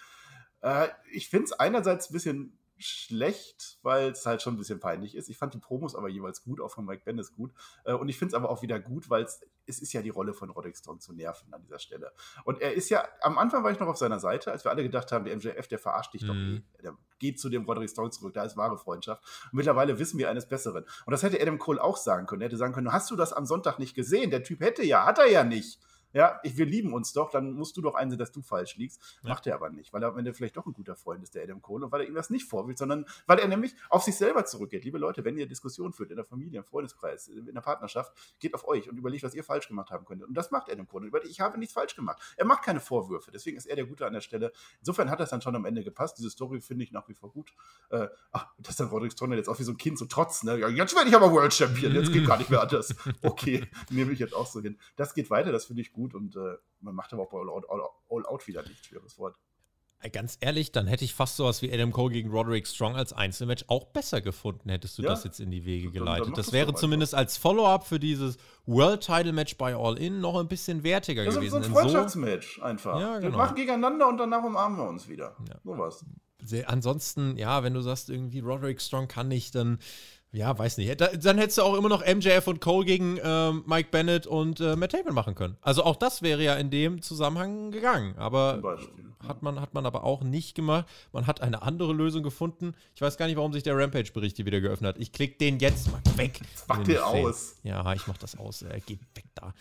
Äh, 0.61 0.89
ich 1.11 1.29
finde 1.29 1.45
es 1.45 1.53
einerseits 1.53 2.09
ein 2.09 2.13
bisschen 2.13 2.59
schlecht, 2.79 3.77
weil 3.81 4.11
es 4.11 4.25
halt 4.25 4.41
schon 4.41 4.53
ein 4.53 4.57
bisschen 4.57 4.79
peinlich 4.79 5.13
ist. 5.13 5.29
Ich 5.29 5.37
fand 5.37 5.53
die 5.53 5.59
Promos 5.59 5.95
aber 5.95 6.07
jeweils 6.07 6.43
gut, 6.43 6.61
auch 6.61 6.71
von 6.71 6.85
Mike 6.85 7.03
Bendis 7.03 7.33
gut. 7.33 7.51
Äh, 7.83 7.93
und 7.93 8.07
ich 8.07 8.17
finde 8.17 8.29
es 8.29 8.33
aber 8.33 8.49
auch 8.49 8.61
wieder 8.61 8.79
gut, 8.79 9.09
weil 9.09 9.23
es 9.23 9.79
ist 9.79 9.91
ja 9.93 10.01
die 10.01 10.09
Rolle 10.09 10.33
von 10.33 10.49
Roderick 10.49 10.77
Strong 10.77 10.99
zu 11.01 11.13
nerven 11.13 11.53
an 11.53 11.61
dieser 11.61 11.79
Stelle. 11.79 12.11
Und 12.45 12.61
er 12.61 12.73
ist 12.73 12.89
ja, 12.89 13.05
am 13.21 13.37
Anfang 13.37 13.63
war 13.63 13.71
ich 13.71 13.79
noch 13.79 13.87
auf 13.87 13.97
seiner 13.97 14.19
Seite, 14.19 14.51
als 14.51 14.63
wir 14.63 14.71
alle 14.71 14.83
gedacht 14.83 15.11
haben, 15.11 15.25
der 15.25 15.35
MJF, 15.35 15.67
der 15.67 15.77
verarscht 15.77 16.13
dich 16.13 16.23
mhm. 16.23 16.27
doch 16.27 16.35
eh. 16.35 16.81
Der 16.83 16.97
geht 17.19 17.39
zu 17.39 17.49
dem 17.49 17.65
Roderick 17.65 17.89
Strong 17.89 18.11
zurück, 18.11 18.33
da 18.33 18.43
ist 18.43 18.55
wahre 18.55 18.77
Freundschaft. 18.77 19.21
Und 19.51 19.57
mittlerweile 19.57 19.99
wissen 19.99 20.17
wir 20.17 20.29
eines 20.29 20.47
Besseren. 20.47 20.85
Und 21.05 21.11
das 21.11 21.21
hätte 21.21 21.39
Adam 21.41 21.59
Cole 21.59 21.83
auch 21.83 21.97
sagen 21.97 22.27
können. 22.27 22.41
Er 22.41 22.45
hätte 22.45 22.57
sagen 22.57 22.73
können, 22.73 22.93
hast 22.93 23.11
du 23.11 23.17
das 23.17 23.33
am 23.33 23.45
Sonntag 23.45 23.77
nicht 23.77 23.93
gesehen? 23.93 24.31
Der 24.31 24.43
Typ 24.43 24.61
hätte 24.61 24.83
ja, 24.83 25.05
hat 25.05 25.19
er 25.19 25.29
ja 25.29 25.43
nicht 25.43 25.79
ja, 26.13 26.39
ich, 26.43 26.57
wir 26.57 26.65
lieben 26.65 26.93
uns 26.93 27.13
doch, 27.13 27.29
dann 27.29 27.53
musst 27.53 27.77
du 27.77 27.81
doch 27.81 27.95
einsehen, 27.95 28.19
dass 28.19 28.31
du 28.31 28.41
falsch 28.41 28.77
liegst. 28.77 29.01
Ja. 29.23 29.29
Macht 29.29 29.45
er 29.47 29.55
aber 29.55 29.69
nicht, 29.69 29.93
weil 29.93 30.03
er 30.03 30.09
am 30.09 30.17
Ende 30.17 30.33
vielleicht 30.33 30.57
doch 30.57 30.65
ein 30.65 30.73
guter 30.73 30.95
Freund 30.95 31.23
ist, 31.23 31.35
der 31.35 31.43
Adam 31.43 31.61
Cole, 31.61 31.85
und 31.85 31.91
weil 31.91 32.01
er 32.01 32.07
ihm 32.07 32.15
das 32.15 32.29
nicht 32.29 32.45
vorwählt, 32.45 32.77
sondern 32.77 33.05
weil 33.27 33.39
er 33.39 33.47
nämlich 33.47 33.75
auf 33.89 34.03
sich 34.03 34.15
selber 34.15 34.45
zurückgeht. 34.45 34.83
Liebe 34.83 34.97
Leute, 34.97 35.23
wenn 35.23 35.37
ihr 35.37 35.47
Diskussionen 35.47 35.93
führt 35.93 36.09
in 36.09 36.15
der 36.15 36.25
Familie, 36.25 36.59
im 36.59 36.65
Freundeskreis, 36.65 37.27
in 37.27 37.53
der 37.53 37.61
Partnerschaft, 37.61 38.13
geht 38.39 38.53
auf 38.55 38.67
euch 38.67 38.89
und 38.89 38.97
überlegt, 38.97 39.23
was 39.23 39.35
ihr 39.35 39.43
falsch 39.43 39.67
gemacht 39.67 39.91
haben 39.91 40.05
könntet. 40.05 40.27
Und 40.27 40.33
das 40.33 40.51
macht 40.51 40.71
Adam 40.71 40.87
Cole. 40.87 41.09
Ich 41.29 41.39
habe 41.39 41.57
nichts 41.59 41.73
falsch 41.73 41.95
gemacht. 41.95 42.21
Er 42.37 42.45
macht 42.45 42.63
keine 42.63 42.79
Vorwürfe, 42.79 43.31
deswegen 43.31 43.57
ist 43.57 43.65
er 43.65 43.75
der 43.75 43.85
Gute 43.85 44.05
an 44.05 44.13
der 44.13 44.21
Stelle. 44.21 44.51
Insofern 44.79 45.09
hat 45.09 45.19
das 45.19 45.29
dann 45.29 45.41
schon 45.41 45.55
am 45.55 45.65
Ende 45.65 45.83
gepasst. 45.83 46.17
Diese 46.17 46.29
Story 46.29 46.61
finde 46.61 46.83
ich 46.83 46.91
nach 46.91 47.07
wie 47.07 47.13
vor 47.13 47.31
gut. 47.31 47.53
Äh, 47.89 48.07
ach, 48.31 48.47
dass 48.57 48.75
dann 48.77 48.87
Roderick 48.87 49.11
Strong 49.11 49.33
jetzt 49.33 49.49
auch 49.49 49.59
wie 49.59 49.63
so 49.63 49.71
ein 49.71 49.77
Kind 49.77 49.99
so 49.99 50.05
trotz, 50.05 50.43
ne? 50.43 50.57
Jetzt 50.69 50.95
werde 50.95 51.09
ich 51.09 51.15
aber 51.15 51.31
World 51.31 51.53
Champion, 51.53 51.93
jetzt 51.93 52.11
geht 52.11 52.25
gar 52.27 52.37
nicht 52.37 52.49
mehr 52.49 52.61
anders. 52.61 52.95
Okay, 53.21 53.67
nehme 53.89 54.11
ich 54.11 54.19
jetzt 54.19 54.33
auch 54.33 54.47
so 54.47 54.61
hin. 54.61 54.77
Das 54.95 55.13
geht 55.13 55.29
weiter, 55.29 55.51
das 55.51 55.65
finde 55.65 55.81
ich 55.81 55.93
gut 55.93 55.98
und 56.07 56.35
äh, 56.35 56.57
man 56.79 56.95
macht 56.95 57.13
aber 57.13 57.23
auch 57.23 57.29
bei 57.29 57.37
All 57.37 57.49
Out, 57.49 57.65
All, 57.69 57.81
All 58.09 58.25
Out 58.25 58.47
wieder 58.47 58.63
nicht, 58.63 58.85
schweres 58.85 59.17
Wort. 59.17 59.35
Ganz 60.13 60.37
ehrlich, 60.39 60.71
dann 60.71 60.87
hätte 60.87 61.03
ich 61.03 61.13
fast 61.13 61.35
sowas 61.35 61.61
wie 61.61 61.73
Adam 61.73 61.91
Cole 61.91 62.13
gegen 62.13 62.31
Roderick 62.31 62.65
Strong 62.65 62.95
als 62.95 63.11
Einzelmatch 63.11 63.65
auch 63.67 63.87
besser 63.87 64.21
gefunden, 64.21 64.69
hättest 64.69 64.97
du 64.97 65.01
ja. 65.01 65.09
das 65.09 65.25
jetzt 65.25 65.41
in 65.41 65.51
die 65.51 65.65
Wege 65.65 65.91
geleitet. 65.91 66.27
Dann, 66.27 66.33
dann 66.33 66.41
das 66.41 66.53
wäre 66.53 66.73
zumindest 66.73 67.13
als 67.13 67.35
Follow-up 67.35 67.85
für 67.85 67.99
dieses 67.99 68.37
World 68.65 69.01
Title 69.01 69.33
Match 69.33 69.57
bei 69.57 69.75
All 69.75 69.97
In 69.97 70.21
noch 70.21 70.39
ein 70.39 70.47
bisschen 70.47 70.83
wertiger 70.83 71.25
das 71.25 71.35
gewesen. 71.35 71.57
Das 71.57 71.67
ist 71.67 71.73
so 71.73 71.77
ein 71.77 71.83
Freundschaftsmatch 71.83 72.55
so 72.55 72.61
einfach. 72.61 72.97
Ja, 72.97 73.19
genau. 73.19 73.33
Wir 73.33 73.37
machen 73.37 73.55
gegeneinander 73.57 74.07
und 74.07 74.17
danach 74.17 74.41
umarmen 74.41 74.77
wir 74.77 74.87
uns 74.87 75.09
wieder. 75.09 75.35
Ja. 75.49 75.59
So 75.65 75.77
was. 75.77 76.05
Ansonsten, 76.67 77.35
ja, 77.35 77.63
wenn 77.63 77.73
du 77.73 77.81
sagst, 77.81 78.09
irgendwie 78.09 78.39
Roderick 78.39 78.79
Strong 78.79 79.09
kann 79.09 79.27
nicht, 79.27 79.53
dann 79.53 79.79
ja, 80.31 80.57
weiß 80.57 80.77
nicht. 80.77 81.01
dann 81.01 81.37
hättest 81.37 81.57
du 81.57 81.63
auch 81.63 81.75
immer 81.75 81.89
noch 81.89 82.05
MJF 82.05 82.47
und 82.47 82.61
Cole 82.61 82.85
gegen 82.85 83.19
ähm, 83.23 83.63
Mike 83.65 83.89
Bennett 83.91 84.27
und 84.27 84.59
äh, 84.59 84.75
Matt 84.75 84.91
Taven 84.91 85.13
machen 85.13 85.33
können. 85.33 85.57
Also 85.61 85.83
auch 85.83 85.95
das 85.95 86.21
wäre 86.21 86.43
ja 86.43 86.55
in 86.55 86.69
dem 86.69 87.01
Zusammenhang 87.01 87.71
gegangen. 87.71 88.15
Aber 88.17 88.77
hat 89.27 89.41
man, 89.41 89.59
hat 89.59 89.73
man 89.73 89.85
aber 89.85 90.03
auch 90.03 90.21
nicht 90.21 90.53
gemacht. 90.53 90.85
Man 91.11 91.25
hat 91.25 91.41
eine 91.41 91.63
andere 91.63 91.93
Lösung 91.93 92.21
gefunden. 92.21 92.73
Ich 92.95 93.01
weiß 93.01 93.17
gar 93.17 93.25
nicht, 93.25 93.37
warum 93.37 93.53
sich 93.53 93.63
der 93.63 93.75
Rampage-Bericht 93.75 94.37
hier 94.37 94.45
wieder 94.45 94.61
geöffnet 94.61 94.95
hat. 94.95 95.01
Ich 95.01 95.11
klicke 95.11 95.37
den 95.37 95.57
jetzt 95.59 95.91
mal 95.91 96.01
weg. 96.15 96.39
Mach 96.67 96.83
den 96.83 96.99
aus. 96.99 97.55
Ja, 97.63 97.93
ich 97.93 98.05
mach 98.07 98.17
das 98.17 98.37
aus. 98.37 98.61
Er 98.61 98.79
geht 98.79 99.01
weg 99.15 99.25
da. 99.33 99.53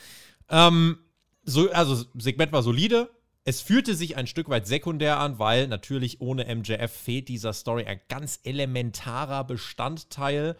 Ähm, 0.51 0.99
so, 1.45 1.71
also, 1.71 2.05
Segment 2.19 2.53
war 2.53 2.63
solide. 2.63 3.11
Es 3.49 3.63
fühlte 3.63 3.95
sich 3.95 4.19
ein 4.19 4.27
Stück 4.27 4.51
weit 4.51 4.67
sekundär 4.67 5.21
an, 5.21 5.39
weil 5.39 5.69
natürlich 5.69 6.21
ohne 6.21 6.55
MJF 6.55 6.93
fehlt 6.93 7.29
dieser 7.29 7.55
Story 7.55 7.87
ein 7.87 7.99
ganz 8.11 8.41
elementarer 8.45 9.43
Bestandteil. 9.45 10.55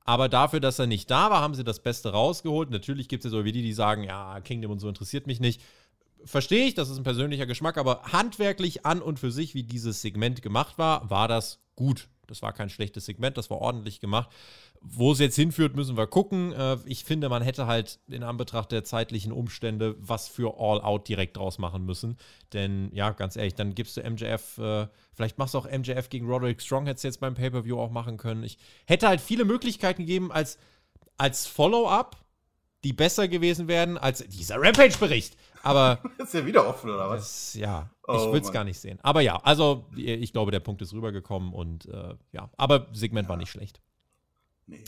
Aber 0.00 0.28
dafür, 0.28 0.60
dass 0.60 0.78
er 0.78 0.86
nicht 0.86 1.10
da 1.10 1.30
war, 1.30 1.40
haben 1.40 1.54
sie 1.54 1.64
das 1.64 1.82
Beste 1.82 2.10
rausgeholt. 2.10 2.68
Natürlich 2.68 3.08
gibt 3.08 3.24
es 3.24 3.32
ja 3.32 3.38
so 3.38 3.46
wie 3.46 3.52
die, 3.52 3.62
die 3.62 3.72
sagen, 3.72 4.02
ja, 4.02 4.38
Kingdom 4.42 4.72
und 4.72 4.78
so 4.78 4.90
interessiert 4.90 5.26
mich 5.26 5.40
nicht. 5.40 5.62
Verstehe 6.26 6.66
ich, 6.66 6.74
das 6.74 6.90
ist 6.90 6.98
ein 6.98 7.02
persönlicher 7.02 7.46
Geschmack, 7.46 7.78
aber 7.78 8.02
handwerklich 8.12 8.84
an 8.84 9.00
und 9.00 9.18
für 9.18 9.30
sich, 9.30 9.54
wie 9.54 9.62
dieses 9.62 10.02
Segment 10.02 10.42
gemacht 10.42 10.76
war, 10.76 11.08
war 11.08 11.28
das 11.28 11.64
gut. 11.76 12.10
Das 12.28 12.42
war 12.42 12.52
kein 12.52 12.68
schlechtes 12.68 13.06
Segment, 13.06 13.36
das 13.36 13.50
war 13.50 13.58
ordentlich 13.58 14.00
gemacht. 14.00 14.30
Wo 14.80 15.12
es 15.12 15.18
jetzt 15.18 15.36
hinführt, 15.36 15.76
müssen 15.76 15.96
wir 15.96 16.06
gucken. 16.06 16.52
Äh, 16.52 16.76
ich 16.84 17.04
finde, 17.04 17.28
man 17.28 17.42
hätte 17.42 17.66
halt 17.66 17.98
in 18.08 18.22
Anbetracht 18.22 18.72
der 18.72 18.84
zeitlichen 18.84 19.32
Umstände 19.32 19.94
was 19.98 20.28
für 20.28 20.58
All 20.58 20.80
Out 20.80 21.08
direkt 21.08 21.36
draus 21.36 21.58
machen 21.58 21.84
müssen. 21.84 22.18
Denn, 22.52 22.90
ja, 22.92 23.10
ganz 23.10 23.36
ehrlich, 23.36 23.54
dann 23.54 23.74
gibst 23.74 23.96
du 23.96 24.02
MJF, 24.02 24.58
äh, 24.58 24.86
vielleicht 25.12 25.38
machst 25.38 25.54
du 25.54 25.58
auch 25.58 25.70
MJF 25.70 26.08
gegen 26.10 26.26
Roderick 26.26 26.60
Strong, 26.60 26.86
hättest 26.86 27.04
du 27.04 27.08
jetzt 27.08 27.20
beim 27.20 27.34
Pay-Per-View 27.34 27.78
auch 27.78 27.90
machen 27.90 28.16
können. 28.16 28.42
Ich 28.42 28.58
hätte 28.86 29.08
halt 29.08 29.20
viele 29.20 29.44
Möglichkeiten 29.44 30.02
gegeben 30.02 30.30
als, 30.30 30.58
als 31.16 31.46
Follow-up, 31.46 32.16
die 32.84 32.92
besser 32.92 33.28
gewesen 33.28 33.68
wären 33.68 33.96
als 33.96 34.26
dieser 34.28 34.60
Rampage-Bericht. 34.60 35.36
Aber. 35.64 35.98
ist 36.18 36.34
ja 36.34 36.44
wieder 36.46 36.66
offen, 36.66 36.90
oder 36.90 37.08
was? 37.08 37.52
Das, 37.52 37.54
ja, 37.54 37.90
oh, 38.06 38.16
ich 38.16 38.32
will 38.32 38.40
es 38.40 38.52
gar 38.52 38.64
nicht 38.64 38.78
sehen. 38.78 38.98
Aber 39.02 39.20
ja, 39.20 39.36
also 39.42 39.86
ich 39.96 40.32
glaube, 40.32 40.50
der 40.50 40.60
Punkt 40.60 40.82
ist 40.82 40.92
rübergekommen 40.92 41.52
und 41.52 41.86
äh, 41.86 42.14
ja, 42.32 42.50
aber 42.56 42.86
Segment 42.92 43.26
ja. 43.26 43.30
war 43.30 43.36
nicht 43.36 43.50
schlecht. 43.50 43.80
Nee. 44.66 44.84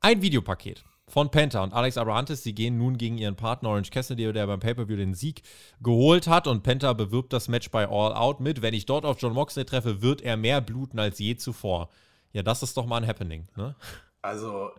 Ein 0.00 0.22
Videopaket 0.22 0.84
von 1.08 1.30
Penta 1.30 1.62
und 1.62 1.72
Alex 1.72 1.98
Abrahantes. 1.98 2.42
Sie 2.42 2.54
gehen 2.54 2.78
nun 2.78 2.98
gegen 2.98 3.18
ihren 3.18 3.36
Partner 3.36 3.70
Orange 3.70 3.90
Cassidy, 3.90 4.32
der 4.32 4.46
beim 4.46 4.60
Pay-Per-View 4.60 4.96
den 4.96 5.14
Sieg 5.14 5.42
geholt 5.80 6.26
hat. 6.26 6.46
Und 6.46 6.62
Penta 6.62 6.92
bewirbt 6.92 7.32
das 7.32 7.48
Match 7.48 7.70
bei 7.70 7.88
All 7.88 8.14
Out 8.14 8.40
mit. 8.40 8.62
Wenn 8.62 8.74
ich 8.74 8.86
dort 8.86 9.04
auf 9.04 9.20
John 9.20 9.32
Moxley 9.32 9.64
treffe, 9.64 10.02
wird 10.02 10.20
er 10.20 10.36
mehr 10.36 10.60
bluten 10.60 10.98
als 10.98 11.18
je 11.18 11.36
zuvor. 11.36 11.90
Ja, 12.32 12.42
das 12.42 12.62
ist 12.62 12.76
doch 12.76 12.86
mal 12.86 12.98
ein 12.98 13.06
Happening, 13.06 13.46
ne? 13.56 13.74
Also, 14.22 14.70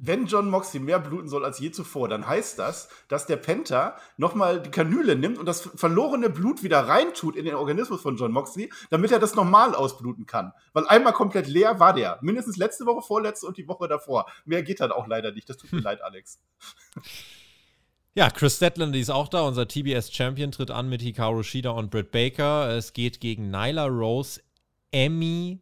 wenn 0.00 0.26
John 0.26 0.48
Moxley 0.48 0.80
mehr 0.80 0.98
bluten 0.98 1.28
soll 1.28 1.44
als 1.44 1.58
je 1.58 1.70
zuvor, 1.70 2.08
dann 2.08 2.26
heißt 2.26 2.58
das, 2.58 2.88
dass 3.08 3.26
der 3.26 3.36
Penta 3.36 3.96
nochmal 4.16 4.62
die 4.62 4.70
Kanüle 4.70 5.16
nimmt 5.16 5.38
und 5.38 5.46
das 5.46 5.60
verlorene 5.74 6.30
Blut 6.30 6.62
wieder 6.62 6.80
reintut 6.86 7.36
in 7.36 7.44
den 7.44 7.54
Organismus 7.54 8.00
von 8.00 8.16
John 8.16 8.32
Moxley, 8.32 8.72
damit 8.90 9.10
er 9.10 9.18
das 9.18 9.34
normal 9.34 9.74
ausbluten 9.74 10.26
kann. 10.26 10.52
Weil 10.72 10.86
einmal 10.86 11.12
komplett 11.12 11.48
leer 11.48 11.80
war 11.80 11.92
der. 11.92 12.18
Mindestens 12.22 12.56
letzte 12.56 12.86
Woche, 12.86 13.02
vorletzte 13.02 13.46
und 13.46 13.56
die 13.56 13.66
Woche 13.66 13.88
davor. 13.88 14.26
Mehr 14.44 14.62
geht 14.62 14.80
dann 14.80 14.92
auch 14.92 15.06
leider 15.06 15.32
nicht. 15.32 15.48
Das 15.48 15.56
tut 15.56 15.72
mir 15.72 15.80
leid, 15.82 16.02
Alex. 16.02 16.38
Ja, 18.14 18.30
Chris 18.30 18.56
Statland 18.56 18.94
ist 18.96 19.10
auch 19.10 19.28
da. 19.28 19.42
Unser 19.42 19.66
TBS-Champion 19.66 20.52
tritt 20.52 20.70
an 20.70 20.88
mit 20.88 21.02
Hikaru 21.02 21.42
Shida 21.42 21.70
und 21.70 21.90
Britt 21.90 22.10
Baker. 22.10 22.70
Es 22.76 22.92
geht 22.92 23.20
gegen 23.20 23.50
Nyla 23.50 23.86
Rose, 23.86 24.40
Emmy, 24.90 25.60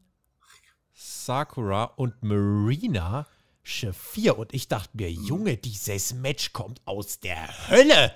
Sakura 0.93 1.85
und 1.97 2.23
Marina 2.23 3.27
Shafir. 3.67 4.39
Und 4.39 4.55
ich 4.55 4.69
dachte 4.69 4.91
mir, 4.95 5.11
Junge, 5.11 5.57
dieses 5.57 6.15
Match 6.15 6.53
kommt 6.53 6.81
aus 6.85 7.19
der 7.21 7.69
Hölle. 7.69 8.13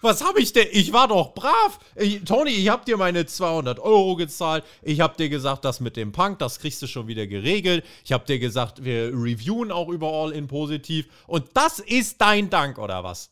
Was 0.00 0.22
habe 0.22 0.40
ich 0.40 0.52
denn? 0.52 0.68
Ich 0.72 0.92
war 0.92 1.08
doch 1.08 1.34
brav. 1.34 1.78
Ich, 1.94 2.24
Tony, 2.24 2.50
ich 2.50 2.68
habe 2.68 2.84
dir 2.84 2.96
meine 2.96 3.26
200 3.26 3.78
Euro 3.78 4.16
gezahlt. 4.16 4.64
Ich 4.82 5.00
habe 5.00 5.16
dir 5.16 5.28
gesagt, 5.28 5.64
das 5.64 5.80
mit 5.80 5.96
dem 5.96 6.12
Punk, 6.12 6.38
das 6.38 6.58
kriegst 6.58 6.80
du 6.82 6.86
schon 6.86 7.08
wieder 7.08 7.26
geregelt. 7.26 7.84
Ich 8.04 8.12
habe 8.12 8.24
dir 8.24 8.38
gesagt, 8.38 8.84
wir 8.84 9.08
reviewen 9.08 9.72
auch 9.72 9.88
über 9.88 10.08
All 10.08 10.32
in 10.32 10.48
positiv. 10.48 11.08
Und 11.26 11.48
das 11.54 11.78
ist 11.78 12.20
dein 12.20 12.50
Dank, 12.50 12.78
oder 12.78 13.04
was? 13.04 13.30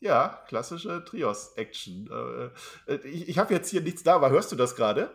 Ja, 0.00 0.42
klassische 0.48 1.04
Trios-Action. 1.04 2.10
Äh, 2.88 2.92
äh, 2.92 3.06
ich 3.06 3.28
ich 3.28 3.38
habe 3.38 3.54
jetzt 3.54 3.70
hier 3.70 3.80
nichts 3.80 4.02
da, 4.02 4.16
aber 4.16 4.30
hörst 4.30 4.52
du 4.52 4.56
das 4.56 4.74
gerade? 4.74 5.10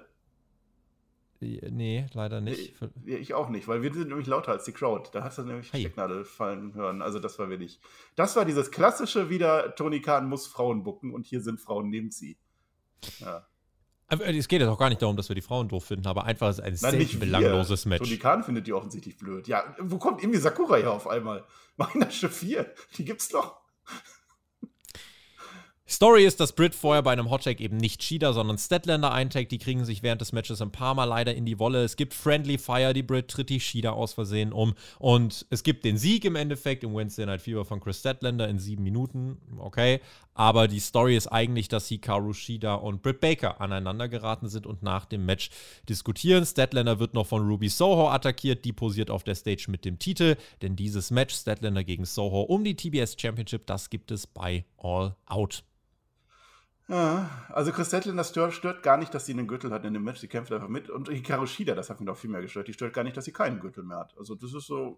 Nee, 1.40 2.08
leider 2.14 2.42
nicht. 2.42 2.76
Ich, 3.06 3.14
ich, 3.14 3.34
auch 3.34 3.50
nicht, 3.50 3.68
weil 3.68 3.82
wir 3.82 3.94
sind 3.94 4.10
nämlich 4.10 4.28
lauter 4.28 4.52
als 4.52 4.66
die 4.66 4.72
Crowd. 4.72 5.10
Da 5.14 5.24
hast 5.24 5.38
du 5.38 5.44
nämlich 5.44 5.72
hey. 5.72 5.82
Stecknadel 5.82 6.26
fallen 6.26 6.74
hören. 6.74 7.02
Also 7.02 7.20
das 7.20 7.38
war 7.38 7.50
wir 7.50 7.58
nicht. 7.58 7.80
Das 8.16 8.36
war 8.36 8.46
dieses 8.46 8.72
klassische 8.72 9.30
wieder, 9.30 9.76
Tony 9.76 10.02
Khan 10.02 10.28
muss 10.28 10.48
Frauen 10.48 10.84
bucken 10.84 11.14
und 11.14 11.26
hier 11.26 11.42
sind 11.42 11.62
Frauen 11.62 11.90
neben 11.90 12.10
sie. 12.12 12.38
Ja. 13.20 13.46
es 14.10 14.48
geht 14.48 14.62
ja 14.62 14.70
auch 14.70 14.80
gar 14.80 14.90
nicht 14.90 15.02
darum, 15.02 15.16
dass 15.16 15.30
wir 15.30 15.36
die 15.36 15.42
Frauen 15.42 15.68
doof 15.70 15.86
finden, 15.86 16.08
aber 16.08 16.24
einfach 16.26 16.50
ist 16.50 16.60
ein 16.60 16.76
Nein, 16.82 17.06
sehr 17.06 17.20
belangloses 17.20 17.86
Match. 17.86 18.04
Tony 18.04 18.18
Khan 18.18 18.44
findet 18.44 18.66
die 18.66 18.74
offensichtlich 18.74 19.18
blöd. 19.18 19.48
Ja, 19.48 19.76
wo 19.80 20.00
kommt 20.00 20.24
irgendwie 20.24 20.40
Sakura 20.40 20.78
her 20.78 20.92
auf 20.92 21.08
einmal? 21.08 21.46
Meiner 21.78 22.10
Chef 22.10 22.36
4, 22.36 22.74
die 22.98 23.06
gibt's 23.06 23.30
doch. 23.30 23.62
Story 25.90 26.26
ist, 26.26 26.42
dass 26.42 26.52
Britt 26.52 26.76
vorher 26.76 27.02
bei 27.02 27.14
einem 27.14 27.30
Hottag 27.30 27.62
eben 27.62 27.78
nicht 27.78 28.02
Cheater, 28.02 28.34
sondern 28.34 28.58
Statlander 28.58 29.14
eintaggt. 29.14 29.54
Die 29.54 29.58
kriegen 29.58 29.86
sich 29.86 30.04
während 30.04 30.20
des 30.20 30.34
Matches 30.34 30.62
ein 30.62 30.72
paar 30.72 30.94
Mal 30.96 31.06
leider 31.06 31.34
in 31.34 31.46
die 31.46 31.60
Wolle. 31.60 31.82
Es 31.82 31.96
gibt 31.96 32.14
Friendly 32.14 32.58
Fire, 32.58 32.94
die 32.94 33.04
Britt 33.04 33.30
tritt 33.30 33.50
die 33.50 33.60
Cheater 33.60 33.94
aus 33.94 34.12
Versehen 34.12 34.52
um. 34.52 34.74
Und 35.00 35.46
es 35.50 35.64
gibt 35.64 35.86
den 35.86 35.98
Sieg 35.98 36.26
im 36.26 36.36
Endeffekt 36.36 36.84
im 36.84 36.94
Wednesday 36.94 37.26
Night 37.26 37.42
Fever 37.42 37.64
von 37.64 37.80
Chris 37.80 38.00
Statlander 38.00 38.50
in 38.50 38.60
sieben 38.60 38.84
Minuten. 38.84 39.38
Okay. 39.60 40.02
Aber 40.34 40.68
die 40.68 40.82
Story 40.82 41.16
ist 41.16 41.28
eigentlich, 41.28 41.70
dass 41.70 41.88
Hikaru 41.88 42.34
Shida 42.34 42.76
und 42.76 43.02
Britt 43.02 43.22
Baker 43.22 43.62
aneinander 43.62 44.10
geraten 44.10 44.50
sind 44.50 44.68
und 44.68 44.84
nach 44.84 45.06
dem 45.06 45.26
Match 45.26 45.50
diskutieren. 45.88 46.46
Statlander 46.46 47.00
wird 47.00 47.14
noch 47.14 47.28
von 47.28 47.48
Ruby 47.48 47.70
Soho 47.70 48.10
attackiert. 48.10 48.66
Die 48.66 48.74
posiert 48.74 49.10
auf 49.10 49.24
der 49.24 49.36
Stage 49.36 49.68
mit 49.70 49.86
dem 49.86 50.00
Titel. 50.00 50.36
Denn 50.62 50.76
dieses 50.76 51.12
Match, 51.12 51.34
Statlander 51.34 51.86
gegen 51.86 52.04
Soho 52.04 52.42
um 52.42 52.66
die 52.66 52.76
TBS 52.76 53.16
Championship, 53.18 53.66
das 53.68 53.90
gibt 53.90 54.12
es 54.12 54.28
bei 54.28 54.66
All 54.78 55.16
Out. 55.28 55.64
Also 56.90 57.72
Chris 57.74 57.88
Statlander 57.88 58.22
das 58.22 58.30
stört, 58.30 58.54
stört, 58.54 58.84
gar 58.84 58.98
nicht, 58.98 59.14
dass 59.14 59.26
sie 59.26 59.34
einen 59.34 59.48
Gürtel 59.48 59.72
hat 59.72 59.84
in 59.84 59.94
dem 59.94 60.04
Match. 60.04 60.22
Sie 60.22 60.28
kämpft 60.28 60.52
einfach 60.54 60.70
mit. 60.70 60.90
Und 60.90 61.10
Hikaru 61.10 61.46
Shida, 61.46 61.76
das 61.76 61.90
hat 61.90 62.00
mich 62.00 62.08
noch 62.08 62.18
viel 62.18 62.30
mehr 62.30 62.42
gestört. 62.42 62.68
Die 62.68 62.74
stört 62.74 62.94
gar 62.94 63.04
nicht, 63.04 63.18
dass 63.18 63.26
sie 63.26 63.34
keinen 63.34 63.60
Gürtel 63.60 63.84
mehr 63.84 63.98
hat. 63.98 64.16
Also 64.18 64.36
das 64.36 64.54
ist 64.54 64.68
so. 64.68 64.98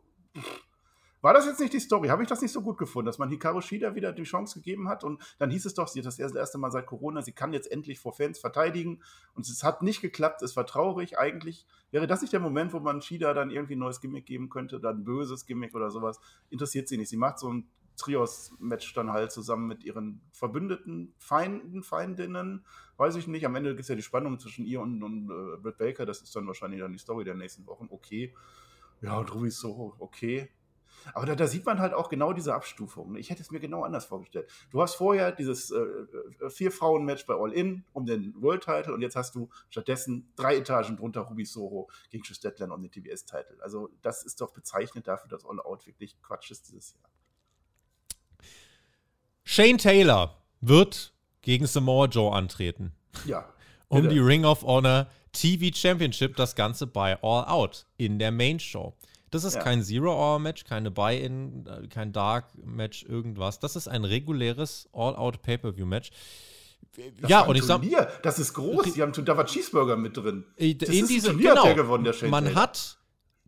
War 1.22 1.34
das 1.34 1.48
jetzt 1.48 1.60
nicht 1.60 1.74
die 1.74 1.80
Story? 1.80 2.08
Habe 2.08 2.24
ich 2.24 2.30
das 2.30 2.42
nicht 2.42 2.54
so 2.54 2.62
gut 2.62 2.78
gefunden, 2.78 3.08
dass 3.08 3.18
man 3.18 3.30
Hikaru 3.30 3.60
Shida 3.60 3.94
wieder 3.94 4.14
die 4.14 4.24
Chance 4.24 4.60
gegeben 4.60 4.88
hat? 4.88 5.04
Und 5.04 5.22
dann 5.38 5.50
hieß 5.50 5.66
es 5.66 5.74
doch, 5.74 5.88
sie 5.90 6.00
hat 6.00 6.06
das 6.06 6.18
erste 6.18 6.58
Mal 6.58 6.72
seit 6.72 6.86
Corona, 6.86 7.22
sie 7.22 7.34
kann 7.34 7.52
jetzt 7.52 7.70
endlich 7.70 8.00
vor 8.00 8.14
Fans 8.14 8.40
verteidigen. 8.40 9.02
Und 9.34 9.50
es 9.50 9.64
hat 9.64 9.82
nicht 9.82 10.00
geklappt, 10.00 10.44
es 10.44 10.56
war 10.56 10.66
traurig. 10.66 11.18
Eigentlich 11.18 11.66
wäre 11.92 12.08
das 12.08 12.22
nicht 12.22 12.32
der 12.32 12.40
Moment, 12.40 12.72
wo 12.72 12.80
man 12.80 13.02
Shida 13.02 13.34
dann 13.34 13.50
irgendwie 13.50 13.76
ein 13.76 13.80
neues 13.80 14.00
Gimmick 14.00 14.28
geben 14.28 14.50
könnte, 14.50 14.80
dann 14.80 15.00
ein 15.00 15.04
böses 15.04 15.46
Gimmick 15.46 15.76
oder 15.76 15.90
sowas. 15.90 16.22
Interessiert 16.52 16.88
sie 16.88 16.98
nicht. 16.98 17.10
Sie 17.10 17.18
macht 17.18 17.40
so 17.40 17.52
ein 17.52 17.68
Trios-Match 18.00 18.94
dann 18.94 19.12
halt 19.12 19.32
zusammen 19.32 19.68
mit 19.68 19.84
ihren 19.84 20.22
Verbündeten, 20.32 21.14
Feinden, 21.18 21.84
Feindinnen. 21.84 22.66
Weiß 22.98 23.16
ich 23.16 23.28
nicht. 23.28 23.46
Am 23.46 23.56
Ende 23.56 23.72
gibt 23.72 23.82
es 23.82 23.88
ja 23.88 23.96
die 23.96 24.02
Spannung 24.02 24.40
zwischen 24.40 24.66
ihr 24.66 24.82
und, 24.82 25.04
und 25.04 25.30
äh, 25.30 25.58
Britt 25.58 25.78
Baker. 25.78 26.06
Das 26.06 26.22
ist 26.22 26.36
dann 26.36 26.48
wahrscheinlich 26.48 26.82
dann 26.82 26.92
die 26.92 27.00
Story 27.00 27.24
der 27.24 27.36
nächsten 27.36 27.66
Wochen. 27.68 27.88
Okay. 27.90 28.34
Ja, 29.02 29.18
und 29.18 29.34
Ruby 29.34 29.50
so, 29.50 29.96
okay. 30.00 30.50
Aber 31.14 31.26
da, 31.26 31.36
da, 31.36 31.48
sieht 31.48 31.66
man 31.66 31.80
halt 31.80 31.94
auch 31.94 32.10
genau 32.10 32.34
diese 32.34 32.54
Abstufung. 32.54 33.16
Ich 33.16 33.30
hätte 33.30 33.42
es 33.42 33.52
mir 33.52 33.60
genau 33.60 33.84
anders 33.84 34.06
vorgestellt. 34.06 34.50
Du 34.72 34.82
hast 34.82 34.96
vorher 34.96 35.32
dieses 35.32 35.72
äh, 35.72 35.78
äh 35.78 36.50
Vier-Frauen-Match 36.50 37.26
bei 37.26 37.36
All 37.36 37.54
In 37.54 37.86
um 37.94 38.06
den 38.06 38.34
World-Title 38.42 38.94
und 38.94 39.02
jetzt 39.02 39.16
hast 39.16 39.36
du 39.36 39.50
stattdessen 39.70 40.32
drei 40.36 40.58
Etagen 40.58 40.98
drunter 40.98 41.22
Ruby 41.22 41.46
Soho 41.46 41.90
gegen 42.10 42.24
Chris 42.24 42.38
Statlander 42.38 42.76
um 42.76 42.82
den 42.82 42.92
TBS-Title. 42.92 43.58
Also, 43.62 43.90
das 44.02 44.24
ist 44.24 44.42
doch 44.42 44.52
bezeichnend 44.52 45.08
dafür, 45.08 45.30
dass 45.30 45.46
All 45.46 45.60
Out 45.60 45.88
wirklich 45.88 46.22
Quatsch 46.22 46.52
ist 46.52 46.68
dieses 46.68 46.94
Jahr. 46.94 47.10
Shane 49.52 49.80
Taylor 49.80 50.36
wird 50.62 51.12
gegen 51.42 51.66
Samoa 51.66 52.06
Joe 52.06 52.32
antreten. 52.32 52.92
Ja. 53.26 53.52
Um 53.88 54.08
die 54.08 54.20
Ring 54.20 54.46
of 54.46 54.62
Honor 54.62 55.08
TV 55.32 55.76
Championship, 55.76 56.36
das 56.36 56.56
Ganze 56.56 56.86
bei 56.86 57.18
All 57.24 57.46
Out 57.46 57.88
in 57.98 58.20
der 58.20 58.32
Main 58.32 58.60
Show. 58.60 58.94
Das 59.32 59.44
ist 59.44 59.56
ja. 59.56 59.64
kein 59.64 59.82
Zero-Hour-Match, 59.82 60.66
keine 60.66 60.92
Buy-In, 60.92 61.66
äh, 61.66 61.88
kein 61.88 62.14
Dark-Match, 62.14 63.06
irgendwas. 63.06 63.58
Das 63.58 63.76
ist 63.76 63.88
ein 63.88 64.06
reguläres 64.06 64.88
All-Out-Pay-Per-View-Match. 64.94 66.12
ja, 67.28 67.42
und 67.42 67.56
ich 67.56 67.64
sag. 67.64 67.82
Das 68.22 68.38
ist 68.38 68.54
groß. 68.54 68.94
Die 68.94 69.02
haben, 69.02 69.14
da 69.26 69.36
war 69.36 69.46
Cheeseburger 69.46 69.98
mit 69.98 70.16
drin. 70.16 70.46
Das 70.78 70.90
in 70.90 71.08
diese, 71.08 71.30
Turnier 71.30 71.50
genau, 71.50 71.66
hat 71.66 71.76
gewonnen, 71.76 72.04
der 72.04 72.14
Shane 72.14 72.30
Man 72.30 72.44
Taylor. 72.46 72.62
hat 72.62 72.99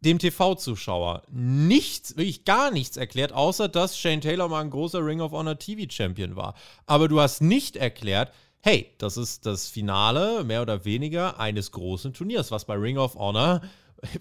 dem 0.01 0.19
TV-Zuschauer 0.19 1.23
nichts, 1.31 2.17
wirklich 2.17 2.43
gar 2.43 2.71
nichts 2.71 2.97
erklärt, 2.97 3.33
außer 3.33 3.67
dass 3.67 3.97
Shane 3.97 4.21
Taylor 4.21 4.47
mal 4.47 4.61
ein 4.61 4.71
großer 4.71 5.05
Ring 5.05 5.21
of 5.21 5.31
Honor 5.31 5.57
TV-Champion 5.57 6.35
war. 6.35 6.55
Aber 6.87 7.07
du 7.07 7.21
hast 7.21 7.41
nicht 7.41 7.75
erklärt, 7.75 8.33
hey, 8.61 8.91
das 8.97 9.17
ist 9.17 9.45
das 9.45 9.67
Finale, 9.67 10.43
mehr 10.43 10.61
oder 10.61 10.85
weniger, 10.85 11.39
eines 11.39 11.71
großen 11.71 12.13
Turniers, 12.13 12.51
was 12.51 12.65
bei 12.65 12.75
Ring 12.75 12.97
of 12.97 13.15
Honor 13.15 13.61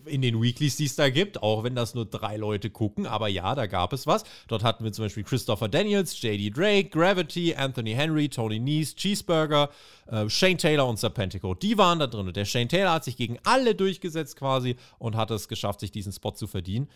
in 0.04 0.22
den 0.22 0.40
Weeklies, 0.40 0.76
die 0.76 0.84
es 0.84 0.96
da 0.96 1.08
gibt, 1.10 1.42
auch 1.42 1.64
wenn 1.64 1.74
das 1.74 1.94
nur 1.94 2.04
drei 2.04 2.36
Leute 2.36 2.70
gucken, 2.70 3.06
aber 3.06 3.28
ja, 3.28 3.54
da 3.54 3.66
gab 3.66 3.92
es 3.92 4.06
was. 4.06 4.24
Dort 4.48 4.62
hatten 4.62 4.84
wir 4.84 4.92
zum 4.92 5.06
Beispiel 5.06 5.24
Christopher 5.24 5.68
Daniels, 5.68 6.20
JD 6.20 6.56
Drake, 6.56 6.90
Gravity, 6.90 7.54
Anthony 7.54 7.94
Henry, 7.94 8.28
Tony 8.28 8.58
Nies, 8.58 8.94
Cheeseburger, 8.94 9.70
äh, 10.06 10.28
Shane 10.28 10.58
Taylor 10.58 10.86
und 10.86 10.98
Serpentico. 10.98 11.54
Die 11.54 11.78
waren 11.78 11.98
da 11.98 12.06
drin 12.06 12.26
und 12.26 12.36
der 12.36 12.44
Shane 12.44 12.68
Taylor 12.68 12.92
hat 12.92 13.04
sich 13.04 13.16
gegen 13.16 13.38
alle 13.44 13.74
durchgesetzt 13.74 14.36
quasi 14.36 14.76
und 14.98 15.16
hat 15.16 15.30
es 15.30 15.48
geschafft, 15.48 15.80
sich 15.80 15.90
diesen 15.90 16.12
Spot 16.12 16.32
zu 16.32 16.46
verdienen. 16.46 16.88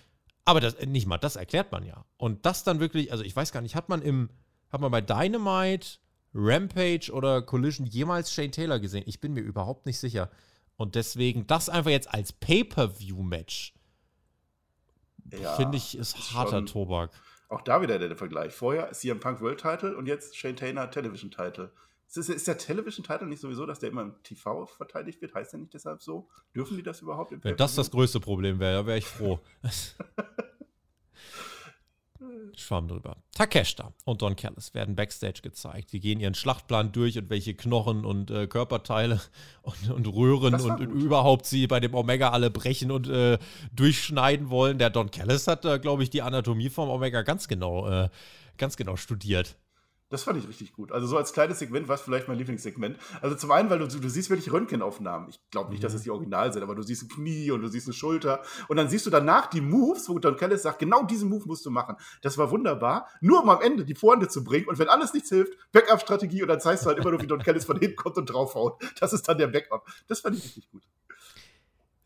Aber 0.45 0.61
das, 0.61 0.79
nicht 0.87 1.07
mal 1.07 1.19
das 1.19 1.37
erklärt 1.37 1.73
man 1.73 1.87
ja. 1.87 2.05
Und 2.19 2.45
das 2.45 2.65
dann 2.65 2.81
wirklich, 2.81 3.13
also 3.13 3.25
ich 3.25 3.35
weiß 3.35 3.53
gar 3.53 3.63
nicht, 3.63 3.75
hat 3.75 3.89
man 3.89 4.03
im, 4.03 4.29
hat 4.71 4.81
man 4.81 4.91
bei 4.91 5.01
Dynamite, 5.01 5.99
Rampage 6.35 7.11
oder 7.13 7.41
Collision 7.41 7.87
jemals 7.87 8.33
Shane 8.33 8.53
Taylor 8.53 8.79
gesehen? 8.79 9.05
Ich 9.07 9.21
bin 9.21 9.33
mir 9.33 9.41
überhaupt 9.41 9.87
nicht 9.87 9.99
sicher. 9.99 10.29
Und 10.77 10.95
deswegen 10.95 11.47
das 11.47 11.69
einfach 11.69 11.91
jetzt 11.91 12.13
als 12.13 12.33
Pay-per-View-Match 12.33 13.75
ja, 15.33 15.55
finde 15.55 15.77
ich 15.77 15.97
ist, 15.97 16.17
ist 16.19 16.35
harter 16.35 16.65
Tobak. 16.65 17.11
Auch 17.49 17.63
da 17.63 17.81
wieder 17.83 17.99
der 17.99 18.17
Vergleich. 18.17 18.53
Vorher 18.53 18.91
CM 18.93 19.21
Punk 19.21 19.41
World 19.41 19.61
Title 19.61 19.97
und 19.97 20.07
jetzt 20.07 20.37
Shane 20.37 20.57
Taylor 20.57 20.91
Television 20.91 21.31
Title. 21.31 21.73
Ist, 22.09 22.29
ist 22.29 22.47
der 22.47 22.59
Television 22.59 23.05
Title 23.05 23.27
nicht 23.27 23.41
sowieso, 23.41 23.67
dass 23.67 23.81
der 23.81 23.91
immer 23.91 24.03
im 24.03 24.23
TV 24.23 24.67
verteidigt 24.67 25.21
wird? 25.21 25.35
Heißt 25.35 25.53
der 25.53 25.61
nicht 25.61 25.75
deshalb 25.75 26.03
so? 26.03 26.29
Dürfen 26.55 26.77
die 26.77 26.83
das 26.83 27.01
überhaupt 27.01 27.33
im 27.33 27.43
Wenn 27.43 27.57
das 27.57 27.75
das 27.75 27.91
größte 27.91 28.21
Problem 28.21 28.61
wäre, 28.61 28.87
wäre 28.87 28.99
ich 28.99 29.07
froh. 29.07 29.41
Schwamm 32.57 32.89
drüber. 32.89 33.17
Takeshita 33.35 33.93
und 34.05 34.23
Don 34.23 34.37
Callis 34.37 34.75
werden 34.75 34.95
backstage 34.95 35.41
gezeigt. 35.43 35.91
Sie 35.91 36.01
gehen 36.01 36.21
ihren 36.21 36.35
Schlachtplan 36.35 36.93
durch 36.93 37.19
und 37.19 37.31
welche 37.31 37.55
Knochen 37.55 38.05
und 38.05 38.31
äh, 38.31 38.47
Körperteile 38.47 39.21
und, 39.63 39.91
und 39.91 40.07
Röhren 40.07 40.55
und, 40.55 40.81
und, 40.81 41.03
überhaupt 41.03 41.47
sie 41.47 41.67
bei 41.67 41.81
dem 41.81 41.95
Omega 41.95 42.31
alle 42.31 42.51
brechen 42.51 42.91
und 42.91 43.09
äh, 43.09 43.39
durchschneiden 43.73 44.51
wollen. 44.51 44.79
Der 44.79 44.91
Don 44.91 45.11
Callis 45.11 45.47
hat, 45.47 45.65
äh, 45.65 45.79
glaube 45.79 46.03
ich, 46.03 46.11
die 46.11 46.23
Anatomie 46.23 46.71
vom 46.71 46.89
Omega 46.89 47.23
ganz 47.23 47.49
genau, 47.49 47.89
äh, 47.89 48.09
ganz 48.57 48.77
genau 48.77 48.97
studiert. 48.97 49.57
Das 50.15 50.23
fand 50.23 50.39
ich 50.39 50.47
richtig 50.47 50.73
gut. 50.75 50.93
Also 50.93 51.09
so 51.09 51.17
als 51.17 51.33
kleines 51.33 51.59
Segment 51.59 51.89
war 51.89 51.97
es 51.97 52.03
vielleicht 52.03 52.29
mein 52.29 52.39
Lieblingssegment. 52.39 52.99
Also 53.21 53.35
zum 53.35 53.51
einen, 53.51 53.69
weil 53.69 53.81
du, 53.81 53.89
du 53.89 54.09
siehst 54.09 54.31
wirklich 54.31 54.53
Röntgenaufnahmen. 54.53 55.29
Ich 55.29 55.41
glaube 55.51 55.73
nicht, 55.73 55.83
dass 55.83 55.93
es 55.93 56.03
die 56.03 56.11
Original 56.11 56.53
sind, 56.53 56.63
aber 56.63 56.77
du 56.77 56.85
siehst 56.85 57.03
ein 57.03 57.09
Knie 57.09 57.51
und 57.51 57.63
du 57.63 57.67
siehst 57.67 57.89
eine 57.89 57.95
Schulter. 57.95 58.41
Und 58.69 58.77
dann 58.77 58.89
siehst 58.89 59.07
du 59.07 59.11
danach 59.11 59.47
die 59.47 59.61
Moves, 59.61 60.09
wo 60.09 60.21
Don 60.21 60.37
Kellis 60.37 60.63
sagt, 60.63 60.79
genau 60.79 61.03
diesen 61.03 61.29
Move 61.29 61.43
musst 61.47 61.67
du 61.67 61.73
machen. 61.73 61.97
Das 62.23 62.39
war 62.39 62.53
wunderbar. 62.53 63.09
Nur 63.21 63.43
um 63.43 63.51
am 63.51 63.61
Ende 63.61 63.85
die 63.85 63.97
Vorhände 63.97 64.29
zu 64.29 64.45
bringen. 64.45 64.69
Und 64.69 64.79
wenn 64.79 64.89
alles 64.89 65.13
nichts 65.15 65.31
hilft, 65.31 65.55
Backup-Strategie 65.73 66.43
und 66.43 66.49
dann 66.49 66.61
zeigst 66.61 66.85
du 66.85 66.91
halt 66.91 66.99
immer 67.01 67.11
nur, 67.11 67.21
wie 67.21 67.27
Don 67.27 67.43
Kellis 67.43 67.65
von 67.65 67.81
hinten 67.81 67.97
kommt 67.97 68.17
und 68.17 68.27
draufhaut. 68.27 68.81
Das 69.01 69.13
ist 69.13 69.29
dann 69.29 69.37
der 69.37 69.49
Backup. 69.49 69.85
Das 70.07 70.21
fand 70.21 70.37
ich 70.37 70.45
richtig 70.45 70.71
gut. 70.71 70.85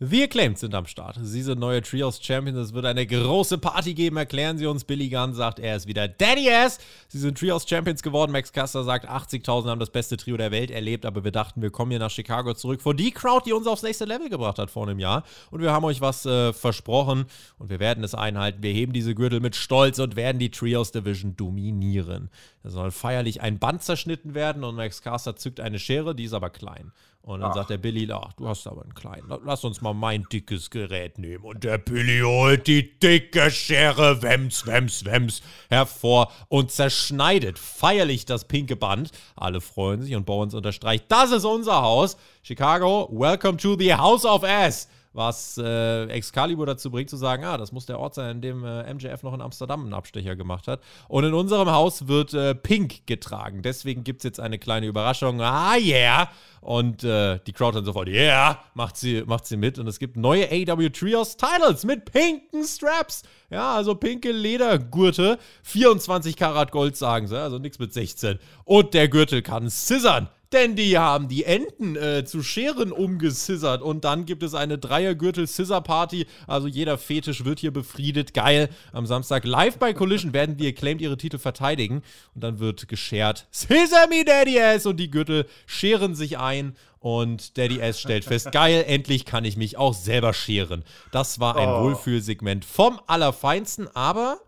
The 0.01 0.23
Acclaimed 0.23 0.57
sind 0.57 0.77
am 0.77 0.87
Start. 0.87 1.19
Sie 1.21 1.43
sind 1.43 1.59
neue 1.59 1.83
Trios 1.83 2.21
Champions. 2.23 2.57
Es 2.57 2.73
wird 2.73 2.85
eine 2.85 3.05
große 3.05 3.59
Party 3.59 3.95
geben, 3.95 4.17
erklären 4.17 4.57
sie 4.57 4.67
uns. 4.67 4.85
Billy 4.85 5.09
Gunn 5.09 5.35
sagt, 5.35 5.59
er 5.59 5.75
ist 5.75 5.89
wieder 5.89 6.07
Daddy 6.07 6.49
Ass. 6.53 6.79
Sie 7.09 7.19
sind 7.19 7.37
Trios 7.37 7.69
Champions 7.69 8.01
geworden. 8.05 8.31
Max 8.31 8.53
Caster 8.53 8.85
sagt, 8.85 9.09
80.000 9.09 9.67
haben 9.67 9.81
das 9.81 9.91
beste 9.91 10.17
Trio 10.17 10.37
der 10.37 10.53
Welt 10.53 10.71
erlebt, 10.71 11.05
aber 11.05 11.25
wir 11.25 11.33
dachten, 11.33 11.63
wir 11.63 11.73
kommen 11.73 11.91
hier 11.91 11.99
nach 11.99 12.13
Chicago 12.13 12.55
zurück 12.55 12.81
vor 12.81 12.95
die 12.95 13.11
Crowd, 13.11 13.43
die 13.45 13.53
uns 13.53 13.67
aufs 13.67 13.83
nächste 13.83 14.05
Level 14.05 14.29
gebracht 14.29 14.61
hat 14.61 14.71
vor 14.71 14.87
einem 14.87 15.01
Jahr. 15.01 15.25
Und 15.51 15.63
wir 15.63 15.73
haben 15.73 15.85
euch 15.85 16.01
was 16.01 16.25
äh, 16.27 16.53
versprochen 16.53 17.25
und 17.59 17.69
wir 17.69 17.81
werden 17.81 18.05
es 18.05 18.15
einhalten. 18.15 18.63
Wir 18.63 18.73
heben 18.73 18.93
diese 18.93 19.17
Gürtel 19.17 19.41
mit 19.41 19.57
Stolz 19.57 19.99
und 19.99 20.15
werden 20.15 20.39
die 20.39 20.53
Trios 20.53 20.93
Division 20.93 21.35
dominieren. 21.35 22.31
Da 22.63 22.71
soll 22.71 22.93
feierlich 22.93 23.41
ein 23.41 23.59
Band 23.59 23.83
zerschnitten 23.83 24.35
werden 24.35 24.63
und 24.63 24.77
Max 24.77 25.03
Caster 25.03 25.35
zückt 25.35 25.59
eine 25.59 25.81
Schere, 25.81 26.15
die 26.15 26.23
ist 26.23 26.35
aber 26.35 26.51
klein. 26.51 26.93
Und 27.23 27.41
dann 27.41 27.51
ach. 27.51 27.57
sagt 27.57 27.71
der 27.71 27.79
Billy, 27.79 28.11
ach, 28.11 28.33
du 28.35 28.49
hast 28.49 28.67
aber 28.67 28.83
einen 28.83 28.95
kleinen. 28.95 29.29
Lass 29.45 29.63
uns 29.63 29.83
mal 29.83 29.93
mein 29.93 30.25
dickes 30.33 30.71
Gerät 30.71 31.19
nehmen. 31.19 31.45
Und 31.45 31.63
der 31.63 31.77
Billy 31.77 32.21
holt 32.21 32.67
die 32.67 32.99
dicke 32.99 33.51
Schere, 33.51 34.23
wems, 34.23 34.67
wems, 34.67 35.05
wems, 35.05 35.43
hervor 35.69 36.33
und 36.49 36.71
zerschneidet 36.71 37.59
feierlich 37.59 38.25
das 38.25 38.47
pinke 38.47 38.77
Band. 38.77 39.11
Alle 39.37 39.61
freuen 39.61 40.01
sich 40.03 40.15
und 40.15 40.25
Bowens 40.25 40.55
unterstreicht, 40.55 41.05
das 41.09 41.31
ist 41.31 41.45
unser 41.45 41.83
Haus. 41.83 42.17
Chicago, 42.43 43.09
welcome 43.13 43.59
to 43.59 43.77
the 43.77 43.95
House 43.95 44.25
of 44.25 44.43
Ass 44.43 44.89
was 45.19 45.59
äh, 45.59 46.05
Excalibur 46.05 46.65
dazu 46.65 46.91
bringt, 46.91 47.11
zu 47.11 47.17
sagen, 47.17 47.45
ah, 47.45 47.59
das 47.59 47.73
muss 47.73 47.87
der 47.87 47.99
Ort 47.99 48.15
sein, 48.15 48.37
in 48.37 48.41
dem 48.41 48.65
äh, 48.65 48.95
MJF 48.95 49.25
noch 49.25 49.35
in 49.35 49.43
Amsterdam 49.43 49.83
einen 49.83 49.93
Abstecher 49.93 50.37
gemacht 50.37 50.69
hat. 50.69 50.81
Und 51.09 51.25
in 51.25 51.35
unserem 51.35 51.71
Haus 51.71 52.07
wird 52.07 52.33
äh, 52.35 52.55
Pink 52.55 53.07
getragen. 53.07 53.63
Deswegen 53.63 54.05
gibt 54.05 54.21
es 54.21 54.25
jetzt 54.25 54.41
eine 54.41 54.59
kleine 54.59 54.87
Überraschung. 54.87 55.43
Ah, 55.43 55.77
yeah! 55.77 56.31
Und 56.61 57.03
äh, 57.03 57.41
die 57.47 57.53
Crowd 57.53 57.77
dann 57.77 57.85
sofort, 57.85 58.09
yeah, 58.09 58.63
macht 58.75 58.97
sie, 58.97 59.25
macht 59.27 59.47
sie 59.47 59.57
mit. 59.57 59.79
Und 59.79 59.89
es 59.89 59.99
gibt 59.99 60.17
neue 60.17 60.49
AW 60.51 60.89
Trios 60.91 61.37
Titles 61.37 61.85
mit 61.85 62.05
pinken 62.11 62.65
Straps. 62.65 63.23
Ja, 63.51 63.75
also 63.75 63.97
pinke 63.97 64.31
Ledergurte. 64.31 65.39
24 65.65 66.37
Karat 66.37 66.71
Gold 66.71 66.97
sagen 66.97 67.27
sie, 67.27 67.39
also 67.39 67.59
nichts 67.59 67.79
mit 67.79 67.93
16. 67.93 68.39
Und 68.65 68.95
der 68.95 69.09
Gürtel 69.09 69.43
kann 69.43 69.69
scissern. 69.69 70.29
Denn 70.53 70.77
die 70.77 70.97
haben 70.97 71.29
die 71.29 71.45
Enten 71.45 71.95
äh, 71.97 72.25
zu 72.25 72.43
Scheren 72.43 72.91
umgescissert 72.91 73.83
und 73.83 74.05
dann 74.05 74.25
gibt 74.25 74.43
es 74.43 74.55
eine 74.55 74.79
Dreiergürtel-Scissor-Party. 74.79 76.27
Also 76.47 76.69
jeder 76.69 76.97
Fetisch 76.97 77.45
wird 77.45 77.61
hier 77.61 77.71
befriedet. 77.71 78.33
Geil. 78.33 78.71
Am 78.93 79.05
Samstag 79.05 79.45
live 79.45 79.79
bei 79.79 79.93
Collision 79.93 80.33
werden 80.33 80.57
die 80.57 80.67
Acclaimed 80.67 81.03
ihre 81.03 81.19
Titel 81.19 81.39
verteidigen 81.39 82.03
und 82.35 82.43
dann 82.43 82.61
wird 82.61 82.89
geschert 82.89 83.47
Scissor 83.53 84.07
me 84.09 84.25
Daddy 84.25 84.59
Ass 84.59 84.87
und 84.87 84.97
die 84.97 85.11
Gürtel 85.11 85.47
scheren 85.67 86.15
sich 86.15 86.39
ein 86.39 86.75
und 86.99 87.59
Daddy 87.59 87.81
S 87.81 88.01
stellt 88.01 88.25
fest, 88.25 88.51
geil, 88.53 88.85
endlich 88.87 89.25
kann 89.25 89.45
ich 89.45 89.57
mich 89.57 89.77
auch 89.77 89.95
selber 89.95 90.33
scheren. 90.33 90.83
Das 91.13 91.41
war 91.41 91.57
ein 91.57 91.69
oh. 91.69 91.85
Wohlfühlsegment 91.85 92.65
vom 92.65 93.01
Allerfeinsten, 93.07 93.89
aber 93.95 94.39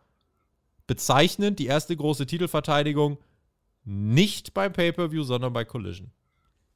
bezeichnend, 0.87 1.59
die 1.59 1.67
erste 1.67 1.97
große 1.97 2.27
Titelverteidigung 2.27 3.19
nicht 3.91 4.55
beim 4.55 4.73
Pay-Per-View, 4.73 5.25
sondern 5.25 5.53
bei 5.53 5.65
Collision. 5.65 6.13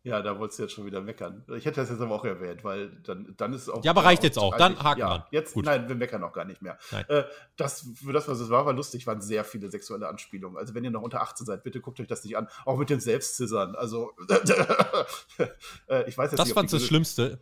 Ja, 0.03 0.21
da 0.21 0.39
wolltest 0.39 0.59
du 0.59 0.65
jetzt 0.65 0.73
schon 0.73 0.85
wieder 0.85 1.01
meckern. 1.01 1.45
Ich 1.57 1.65
hätte 1.65 1.81
das 1.81 1.89
jetzt 1.89 2.01
aber 2.01 2.15
auch 2.15 2.25
erwähnt, 2.27 2.63
weil 2.63 2.91
dann, 3.05 3.35
dann 3.39 3.55
ist 3.55 3.63
es 3.63 3.69
auch. 3.71 3.83
Ja, 3.85 3.93
aber 3.93 4.05
reicht 4.05 4.23
jetzt 4.23 4.39
auch. 4.39 4.55
Dann 4.55 4.79
haken 4.79 5.01
ja, 5.01 5.09
wir. 5.09 5.27
Jetzt, 5.31 5.55
Gut. 5.55 5.65
nein, 5.65 5.89
wir 5.89 5.95
meckern 5.95 6.23
auch 6.25 6.33
gar 6.35 6.45
nicht 6.45 6.61
mehr. 6.61 6.77
Äh, 7.09 7.23
das, 7.57 7.89
für 7.95 8.13
das, 8.13 8.29
was 8.29 8.39
es 8.39 8.51
war, 8.51 8.67
war 8.67 8.75
lustig, 8.75 9.07
waren 9.07 9.23
sehr 9.23 9.45
viele 9.45 9.71
sexuelle 9.71 10.07
Anspielungen. 10.09 10.59
Also, 10.59 10.75
wenn 10.75 10.85
ihr 10.85 10.91
noch 10.91 11.01
unter 11.01 11.23
18 11.23 11.47
seid, 11.47 11.63
bitte 11.63 11.81
guckt 11.81 12.01
euch 12.01 12.07
das 12.07 12.23
nicht 12.23 12.37
an. 12.37 12.49
Auch 12.67 12.77
mit 12.77 12.91
dem 12.91 13.01
Selbstzissern. 13.01 13.77
Also, 13.77 14.13
äh, 15.89 16.07
ich 16.07 16.19
weiß 16.19 16.33
jetzt 16.33 16.39
das 16.39 16.49
nicht. 16.49 16.49
Das 16.49 16.53
fand's 16.53 16.73
das 16.73 16.85
Schlimmste. 16.85 17.39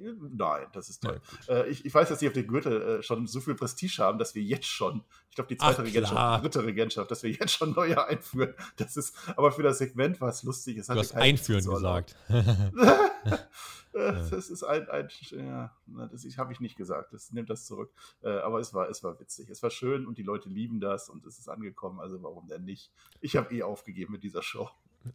Nein, 0.00 0.66
das 0.72 0.88
ist 0.88 1.02
toll. 1.02 1.20
Ja, 1.46 1.54
äh, 1.54 1.68
ich, 1.68 1.84
ich, 1.84 1.92
weiß, 1.92 2.08
dass 2.08 2.18
die 2.20 2.26
auf 2.26 2.32
den 2.32 2.46
Gürtel 2.46 2.80
äh, 2.80 3.02
schon 3.02 3.26
so 3.26 3.40
viel 3.40 3.54
Prestige 3.54 4.02
haben, 4.02 4.18
dass 4.18 4.34
wir 4.34 4.42
jetzt 4.42 4.66
schon, 4.66 5.04
ich 5.28 5.34
glaube, 5.34 5.48
die 5.48 5.58
zweite 5.58 5.82
Ach, 5.82 5.84
Regentschaft, 5.84 6.44
dritte 6.44 6.64
Regentschaft, 6.64 7.10
dass 7.10 7.22
wir 7.22 7.30
jetzt 7.30 7.52
schon 7.52 7.72
neue 7.72 8.02
einführen. 8.06 8.54
Das 8.76 8.96
ist, 8.96 9.14
aber 9.36 9.52
für 9.52 9.62
das 9.62 9.78
Segment 9.78 10.20
war 10.20 10.30
es 10.30 10.42
lustig. 10.42 10.78
Es 10.78 10.86
du 10.86 10.94
hast 10.94 11.14
einführen 11.14 11.64
gesagt. 11.64 12.16
das 13.92 14.50
ist 14.50 14.62
ein, 14.62 14.88
ein 14.88 15.08
ja, 15.32 15.76
das 16.10 16.24
habe 16.38 16.52
ich 16.52 16.60
nicht 16.60 16.76
gesagt. 16.76 17.12
Das 17.12 17.32
nimmt 17.32 17.50
das 17.50 17.66
zurück. 17.66 17.92
Äh, 18.22 18.30
aber 18.30 18.60
es 18.60 18.72
war, 18.72 18.88
es 18.88 19.02
war 19.02 19.18
witzig. 19.18 19.50
Es 19.50 19.62
war 19.62 19.70
schön 19.70 20.06
und 20.06 20.18
die 20.18 20.22
Leute 20.22 20.48
lieben 20.48 20.80
das 20.80 21.08
und 21.08 21.26
es 21.26 21.38
ist 21.38 21.48
angekommen. 21.48 22.00
Also 22.00 22.22
warum 22.22 22.46
denn 22.46 22.64
nicht? 22.64 22.92
Ich 23.20 23.36
habe 23.36 23.54
eh 23.54 23.62
aufgegeben 23.62 24.12
mit 24.12 24.22
dieser 24.22 24.42
Show. 24.42 24.70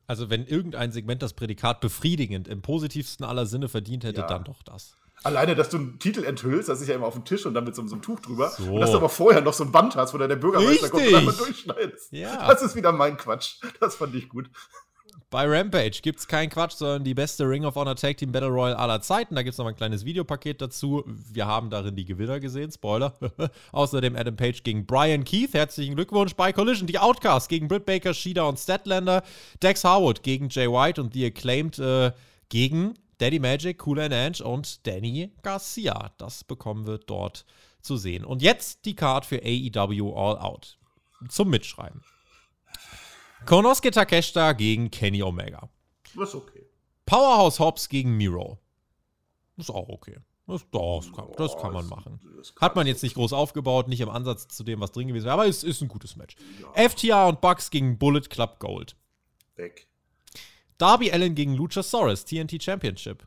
Also, 0.07 0.29
wenn 0.29 0.45
irgendein 0.45 0.91
Segment 0.91 1.21
das 1.21 1.33
Prädikat 1.33 1.79
befriedigend 1.79 2.47
im 2.47 2.61
positivsten 2.61 3.25
aller 3.25 3.45
Sinne 3.45 3.69
verdient 3.69 4.03
hätte, 4.03 4.21
ja. 4.21 4.27
dann 4.27 4.43
doch 4.43 4.63
das. 4.63 4.95
Alleine, 5.23 5.55
dass 5.55 5.69
du 5.69 5.77
einen 5.77 5.97
Titel 5.97 6.23
enthüllst, 6.23 6.69
das 6.69 6.81
ist 6.81 6.87
ja 6.87 6.95
immer 6.95 7.07
auf 7.07 7.15
dem 7.15 7.25
Tisch 7.25 7.45
und 7.45 7.53
dann 7.55 7.63
mit 7.63 7.75
so, 7.75 7.85
so 7.87 7.95
einem 7.95 8.01
Tuch 8.01 8.19
drüber. 8.19 8.49
So. 8.49 8.73
Und 8.73 8.81
dass 8.81 8.91
du 8.91 8.97
aber 8.97 9.09
vorher 9.09 9.41
noch 9.41 9.53
so 9.53 9.63
ein 9.63 9.71
Band 9.71 9.95
hast, 9.95 10.13
wo 10.13 10.17
dann 10.17 10.29
der 10.29 10.35
Bürgermeister 10.35 10.83
Richtig. 10.83 10.91
kommt 10.91 11.07
und 11.07 11.15
einmal 11.15 11.33
durchschneidest. 11.35 12.11
Ja. 12.11 12.47
Das 12.47 12.61
ist 12.61 12.75
wieder 12.75 12.91
mein 12.91 13.17
Quatsch. 13.17 13.55
Das 13.79 13.95
fand 13.95 14.13
ich 14.13 14.29
gut. 14.29 14.49
Bei 15.31 15.45
Rampage 15.47 16.01
gibt 16.01 16.19
es 16.19 16.27
keinen 16.27 16.49
Quatsch, 16.49 16.73
sondern 16.73 17.03
die 17.03 17.13
beste 17.13 17.49
Ring 17.49 17.65
of 17.65 17.75
Honor 17.75 17.95
Tag 17.95 18.17
Team 18.17 18.31
Battle 18.31 18.49
Royale 18.49 18.77
aller 18.77 19.01
Zeiten. 19.01 19.35
Da 19.35 19.41
gibt 19.41 19.53
es 19.53 19.57
noch 19.57 19.65
ein 19.65 19.75
kleines 19.75 20.05
Videopaket 20.05 20.61
dazu. 20.61 21.03
Wir 21.05 21.47
haben 21.47 21.69
darin 21.69 21.95
die 21.95 22.05
Gewinner 22.05 22.39
gesehen, 22.39 22.71
Spoiler. 22.71 23.13
Außerdem 23.71 24.15
Adam 24.15 24.35
Page 24.35 24.63
gegen 24.63 24.85
Brian 24.85 25.23
Keith. 25.23 25.53
Herzlichen 25.53 25.95
Glückwunsch 25.95 26.35
bei 26.35 26.53
Collision. 26.53 26.87
Die 26.87 26.99
Outcasts 26.99 27.49
gegen 27.49 27.67
Britt 27.67 27.85
Baker, 27.85 28.13
Shida 28.13 28.43
und 28.43 28.59
Statlander. 28.59 29.23
Dex 29.61 29.83
Harwood 29.83 30.21
gegen 30.21 30.49
Jay 30.49 30.67
White 30.67 31.01
und 31.01 31.13
The 31.13 31.25
Acclaimed 31.25 31.79
äh, 31.79 32.11
gegen 32.49 32.93
Daddy 33.17 33.39
Magic, 33.39 33.85
Cool 33.85 33.99
and 33.99 34.13
Ange 34.13 34.43
und 34.43 34.85
Danny 34.85 35.31
Garcia. 35.41 36.11
Das 36.17 36.43
bekommen 36.43 36.85
wir 36.85 36.99
dort 36.99 37.45
zu 37.81 37.97
sehen. 37.97 38.25
Und 38.25 38.41
jetzt 38.41 38.85
die 38.85 38.95
Card 38.95 39.25
für 39.25 39.41
AEW 39.43 40.13
All 40.15 40.37
Out. 40.37 40.77
Zum 41.29 41.49
Mitschreiben. 41.49 42.01
Konosuke 43.45 43.91
Takeshita 43.91 44.53
gegen 44.53 44.89
Kenny 44.91 45.21
Omega. 45.23 45.69
Das 46.15 46.29
ist 46.29 46.35
okay. 46.35 46.65
Powerhouse 47.05 47.59
Hobbs 47.59 47.89
gegen 47.89 48.17
Miro. 48.17 48.59
Das 49.57 49.69
ist 49.69 49.75
auch 49.75 49.89
okay. 49.89 50.17
Das, 50.47 50.63
das, 50.71 51.11
kann, 51.11 51.31
das 51.37 51.57
kann 51.57 51.73
man 51.73 51.87
machen. 51.87 52.19
Hat 52.61 52.75
man 52.75 52.85
jetzt 52.85 53.01
nicht 53.01 53.15
groß 53.15 53.33
aufgebaut, 53.33 53.87
nicht 53.87 54.01
im 54.01 54.09
Ansatz 54.09 54.47
zu 54.47 54.63
dem, 54.63 54.79
was 54.79 54.91
drin 54.91 55.07
gewesen 55.07 55.25
wäre, 55.25 55.33
aber 55.33 55.47
es 55.47 55.63
ist 55.63 55.81
ein 55.81 55.87
gutes 55.87 56.15
Match. 56.15 56.35
Ja. 56.61 56.89
FTR 56.89 57.27
und 57.27 57.41
Bucks 57.41 57.71
gegen 57.71 57.97
Bullet 57.97 58.21
Club 58.29 58.59
Gold. 58.59 58.95
Weg. 59.55 59.87
Darby 60.77 61.11
Allen 61.11 61.33
gegen 61.33 61.55
Luchasaurus, 61.55 62.25
TNT 62.25 62.61
Championship. 62.61 63.25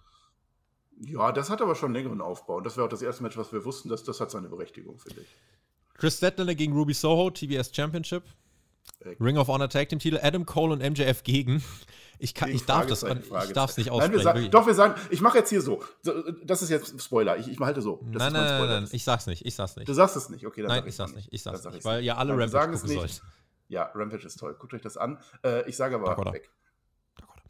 Ja, 1.01 1.33
das 1.33 1.51
hat 1.51 1.61
aber 1.61 1.75
schon 1.75 1.93
längeren 1.93 2.21
Aufbau. 2.21 2.57
Und 2.57 2.65
das 2.65 2.77
wäre 2.77 2.87
auch 2.87 2.91
das 2.91 3.03
erste 3.03 3.23
Match, 3.23 3.37
was 3.37 3.53
wir 3.53 3.65
wussten, 3.65 3.89
dass 3.89 4.05
das 4.05 4.21
hat 4.21 4.31
seine 4.31 4.49
Berechtigung, 4.49 4.99
finde 4.99 5.23
ich. 5.23 5.29
Chris 5.95 6.19
Statlander 6.19 6.55
gegen 6.55 6.73
Ruby 6.73 6.95
Soho, 6.95 7.31
TBS 7.31 7.75
Championship. 7.75 8.23
Ring 9.21 9.39
of 9.39 9.49
Honor 9.49 9.69
Tag 9.69 9.89
Team 9.89 9.99
Titel, 9.99 10.19
Adam 10.23 10.45
Cole 10.45 10.73
und 10.73 10.83
MJF 10.83 11.23
gegen. 11.23 11.63
Ich, 12.21 12.35
kann, 12.35 12.51
ich 12.51 12.65
darf 12.65 12.87
das 12.87 13.05
ich 13.05 13.53
darf 13.53 13.71
es 13.71 13.77
nicht 13.77 13.91
aussprechen. 13.91 14.11
Nein, 14.11 14.13
wir 14.13 14.25
sagen, 14.25 14.51
doch, 14.51 14.67
wir 14.67 14.75
sagen, 14.75 15.01
ich 15.11 15.21
mache 15.21 15.39
jetzt 15.39 15.51
hier 15.51 15.63
so. 15.63 15.85
Das 16.45 16.63
ist 16.63 16.71
jetzt 16.71 17.01
Spoiler. 17.01 17.37
Ich, 17.37 17.47
ich 17.47 17.61
halte 17.61 17.81
so. 17.81 18.01
Das 18.11 18.21
nein, 18.21 18.33
nein, 18.33 18.45
nein, 18.45 18.69
nein, 18.83 18.89
ich 18.91 19.05
sag's 19.05 19.29
nicht. 19.29 19.47
Ich 19.47 19.55
sag's 19.55 19.77
nicht. 19.77 19.89
Du 19.89 19.93
sagst 19.93 20.17
es 20.17 20.29
nicht, 20.29 20.45
okay. 20.45 20.63
Dann 20.63 20.71
nein, 20.71 20.87
ich 20.87 20.97
sag's 20.97 21.15
nicht. 21.15 21.29
Ich 21.33 21.43
sag's 21.43 21.65
nicht, 21.65 21.85
weil 21.85 22.03
ihr 22.03 22.19
alle 22.19 22.35
nein, 22.35 22.51
Rampage 22.51 22.73
gucken 22.73 22.89
sollt. 22.97 23.23
Ja, 23.69 23.91
Rampage 23.95 24.27
ist 24.27 24.39
toll. 24.41 24.57
Guckt 24.59 24.75
euch 24.75 24.83
das 24.83 24.97
an. 24.97 25.19
Äh, 25.45 25.69
ich 25.69 25.77
sage 25.77 25.95
aber 25.95 26.07
Dakota. 26.07 26.33
weg. 26.33 26.51
Dakota. 27.15 27.43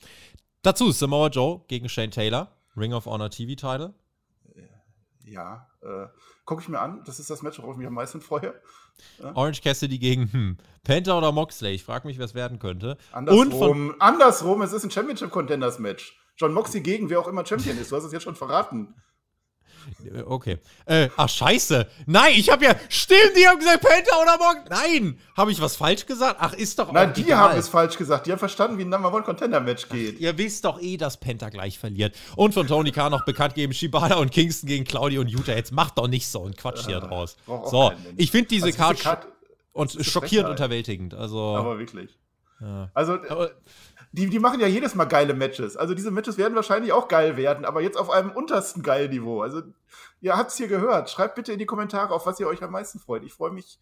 Dazu 0.63 0.91
Samoa 0.91 1.29
Joe 1.29 1.63
gegen 1.69 1.89
Shane 1.89 2.11
Taylor. 2.11 2.53
Ring 2.77 2.93
of 2.93 3.07
Honor 3.07 3.31
TV 3.31 3.55
Title. 3.55 3.95
Ja, 5.25 5.69
äh, 5.83 6.07
gucke 6.49 6.63
ich 6.63 6.69
mir 6.71 6.81
an. 6.81 7.03
Das 7.05 7.21
ist 7.21 7.29
das 7.29 7.43
Match, 7.43 7.59
worauf 7.59 7.73
ich 7.73 7.79
mich 7.79 7.87
am 7.87 7.93
meisten 7.93 8.23
freue. 8.23 8.55
Ja. 9.23 9.37
Orange 9.37 9.61
Cassidy 9.61 9.99
gegen 9.99 10.33
hm, 10.33 10.57
Penta 10.83 11.17
oder 11.17 11.31
Moxley. 11.31 11.75
Ich 11.75 11.85
frage 11.85 12.09
mich, 12.09 12.17
wer 12.17 12.25
es 12.25 12.35
werden 12.35 12.59
könnte. 12.59 12.97
Andersrum, 13.13 13.95
andersrum, 13.99 14.63
es 14.63 14.73
ist 14.73 14.83
ein 14.83 14.91
Championship 14.91 15.31
Contenders 15.31 15.79
Match. 15.79 16.19
John 16.39 16.55
Moxley 16.55 16.81
gegen 16.81 17.11
wer 17.11 17.21
auch 17.21 17.29
immer 17.29 17.45
Champion 17.45 17.77
ist. 17.77 17.93
Du 17.93 17.97
hast 17.97 18.05
es 18.05 18.13
jetzt 18.13 18.23
schon 18.23 18.35
verraten. 18.35 18.95
Okay. 20.27 20.59
Äh, 20.87 21.09
ach, 21.17 21.29
scheiße. 21.29 21.87
Nein, 22.07 22.35
ich 22.37 22.51
habe 22.51 22.65
ja. 22.65 22.75
Stimmt, 22.89 23.37
die 23.37 23.47
haben 23.47 23.59
gesagt 23.59 23.81
Penta 23.81 24.17
oder 24.21 24.37
Morgan. 24.39 24.65
Nein. 24.69 25.19
Habe 25.37 25.51
ich 25.53 25.61
was 25.61 25.77
falsch 25.77 26.07
gesagt? 26.07 26.37
Ach, 26.41 26.53
ist 26.53 26.79
doch. 26.79 26.93
Nein, 26.93 27.13
die 27.15 27.23
egal. 27.23 27.39
haben 27.39 27.59
es 27.59 27.69
falsch 27.69 27.97
gesagt. 27.97 28.27
Die 28.27 28.33
haben 28.33 28.39
verstanden, 28.39 28.79
wie 28.79 28.83
ein 28.83 28.89
Number 28.89 29.13
One 29.13 29.23
Contender 29.23 29.61
Match 29.61 29.89
geht. 29.89 30.17
Ach, 30.17 30.21
ihr 30.21 30.39
wisst 30.39 30.65
doch 30.65 30.81
eh, 30.81 30.97
dass 30.97 31.19
Penta 31.19 31.49
gleich 31.49 31.79
verliert. 31.79 32.15
Und 32.37 32.55
von 32.55 32.67
Tony 32.67 32.93
Khan 32.93 33.11
noch 33.11 33.25
bekannt 33.25 33.55
geben: 33.55 33.73
Shibata 33.73 34.17
und 34.17 34.31
Kingston 34.31 34.69
gegen 34.69 34.85
Claudio 34.85 35.21
und 35.23 35.29
Utah. 35.29 35.55
Jetzt 35.55 35.73
macht 35.73 35.99
doch 35.99 36.09
nicht 36.09 36.29
so 36.29 36.45
ein 36.45 36.55
Quatsch 36.55 36.87
hier 36.87 36.99
äh, 36.99 37.01
draus. 37.01 37.37
So, 37.47 37.93
ich 38.17 38.31
finde 38.31 38.49
diese 38.49 38.67
also. 38.67 39.03
Card 39.03 39.27
und 39.73 39.93
schockierend 40.05 40.51
unterwältigend. 40.51 41.15
Also, 41.15 41.57
aber 41.57 41.79
wirklich. 41.79 42.19
Ja. 42.61 42.91
Also, 42.95 43.19
aber, 43.29 43.53
die, 44.13 44.29
die 44.29 44.39
machen 44.39 44.61
ja 44.61 44.67
jedes 44.67 44.95
Mal 44.95 45.05
geile 45.05 45.35
Matches. 45.35 45.77
Also 45.77 45.95
diese 45.95 46.11
Matches 46.11 46.39
werden 46.39 46.55
wahrscheinlich 46.55 46.93
auch 46.93 47.09
geil 47.09 47.37
werden, 47.37 47.65
aber 47.65 47.83
jetzt 47.83 47.97
auf 47.97 48.11
einem 48.11 48.31
untersten 48.31 48.83
geil 48.83 49.09
Niveau. 49.09 49.43
Also 49.43 49.63
ihr 50.21 50.37
habt 50.37 50.51
es 50.51 50.57
hier 50.57 50.69
gehört. 50.69 51.11
Schreibt 51.11 51.35
bitte 51.35 51.53
in 51.53 51.59
die 51.59 51.67
Kommentare, 51.67 52.15
auf 52.15 52.27
was 52.27 52.41
ihr 52.41 52.49
euch 52.49 52.63
am 52.63 52.73
meisten 52.73 52.99
freut. 52.99 53.23
Ich 53.25 53.35
freue 53.35 53.51
mich 53.51 53.79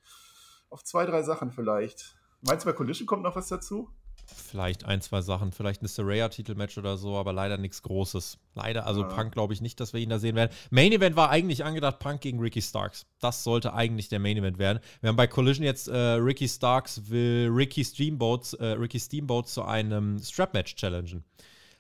auf 0.68 0.82
zwei, 0.82 1.06
drei 1.06 1.22
Sachen 1.22 1.52
vielleicht. 1.52 2.16
Meinst 2.42 2.64
du, 2.64 2.70
bei 2.70 2.76
Collision 2.76 3.06
kommt 3.06 3.22
noch 3.22 3.36
was 3.36 3.48
dazu? 3.48 3.90
Vielleicht 4.34 4.84
ein, 4.84 5.00
zwei 5.00 5.20
Sachen, 5.20 5.52
vielleicht 5.52 5.82
ein 5.82 5.86
Saraya-Titelmatch 5.86 6.78
oder 6.78 6.96
so, 6.96 7.16
aber 7.16 7.32
leider 7.32 7.58
nichts 7.58 7.82
Großes. 7.82 8.38
Leider, 8.54 8.86
also 8.86 9.02
ja. 9.02 9.08
Punk 9.08 9.32
glaube 9.32 9.54
ich 9.54 9.60
nicht, 9.60 9.78
dass 9.78 9.92
wir 9.92 10.00
ihn 10.00 10.10
da 10.10 10.18
sehen 10.18 10.34
werden. 10.34 10.50
Main 10.70 10.92
Event 10.92 11.14
war 11.14 11.30
eigentlich 11.30 11.64
angedacht, 11.64 12.00
Punk 12.00 12.20
gegen 12.22 12.40
Ricky 12.40 12.60
Starks. 12.60 13.06
Das 13.20 13.44
sollte 13.44 13.72
eigentlich 13.72 14.08
der 14.08 14.18
Main 14.18 14.36
Event 14.36 14.58
werden. 14.58 14.80
Wir 15.00 15.08
haben 15.08 15.16
bei 15.16 15.28
Collision 15.28 15.64
jetzt 15.64 15.88
äh, 15.88 15.96
Ricky 15.96 16.48
Starks 16.48 17.08
will 17.08 17.50
Ricky 17.52 17.84
Steamboat, 17.84 18.54
äh, 18.54 18.72
Ricky 18.72 18.98
Steamboat 18.98 19.48
zu 19.48 19.62
einem 19.64 20.18
Strap-Match 20.18 20.74
challengen. 20.74 21.24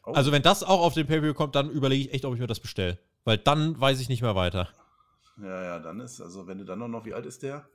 Oh. 0.04 0.12
Also 0.12 0.30
wenn 0.30 0.42
das 0.42 0.62
auch 0.62 0.80
auf 0.80 0.94
den 0.94 1.06
Pay-Per-View 1.06 1.34
kommt, 1.34 1.56
dann 1.56 1.68
überlege 1.70 2.04
ich 2.04 2.14
echt, 2.14 2.24
ob 2.24 2.34
ich 2.34 2.40
mir 2.40 2.46
das 2.46 2.60
bestelle. 2.60 2.98
Weil 3.24 3.38
dann 3.38 3.80
weiß 3.80 4.00
ich 4.00 4.08
nicht 4.08 4.22
mehr 4.22 4.36
weiter. 4.36 4.68
Ja, 5.42 5.62
ja, 5.64 5.78
dann 5.80 5.98
ist, 6.00 6.20
also 6.20 6.46
wenn 6.46 6.58
du 6.58 6.64
dann 6.64 6.78
noch, 6.90 7.04
wie 7.04 7.12
alt 7.12 7.26
ist 7.26 7.42
der? 7.42 7.68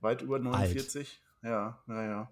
Weit 0.00 0.22
über 0.22 0.38
49? 0.38 1.20
Alt. 1.42 1.50
Ja, 1.50 1.78
ja, 1.86 2.02
ja 2.02 2.30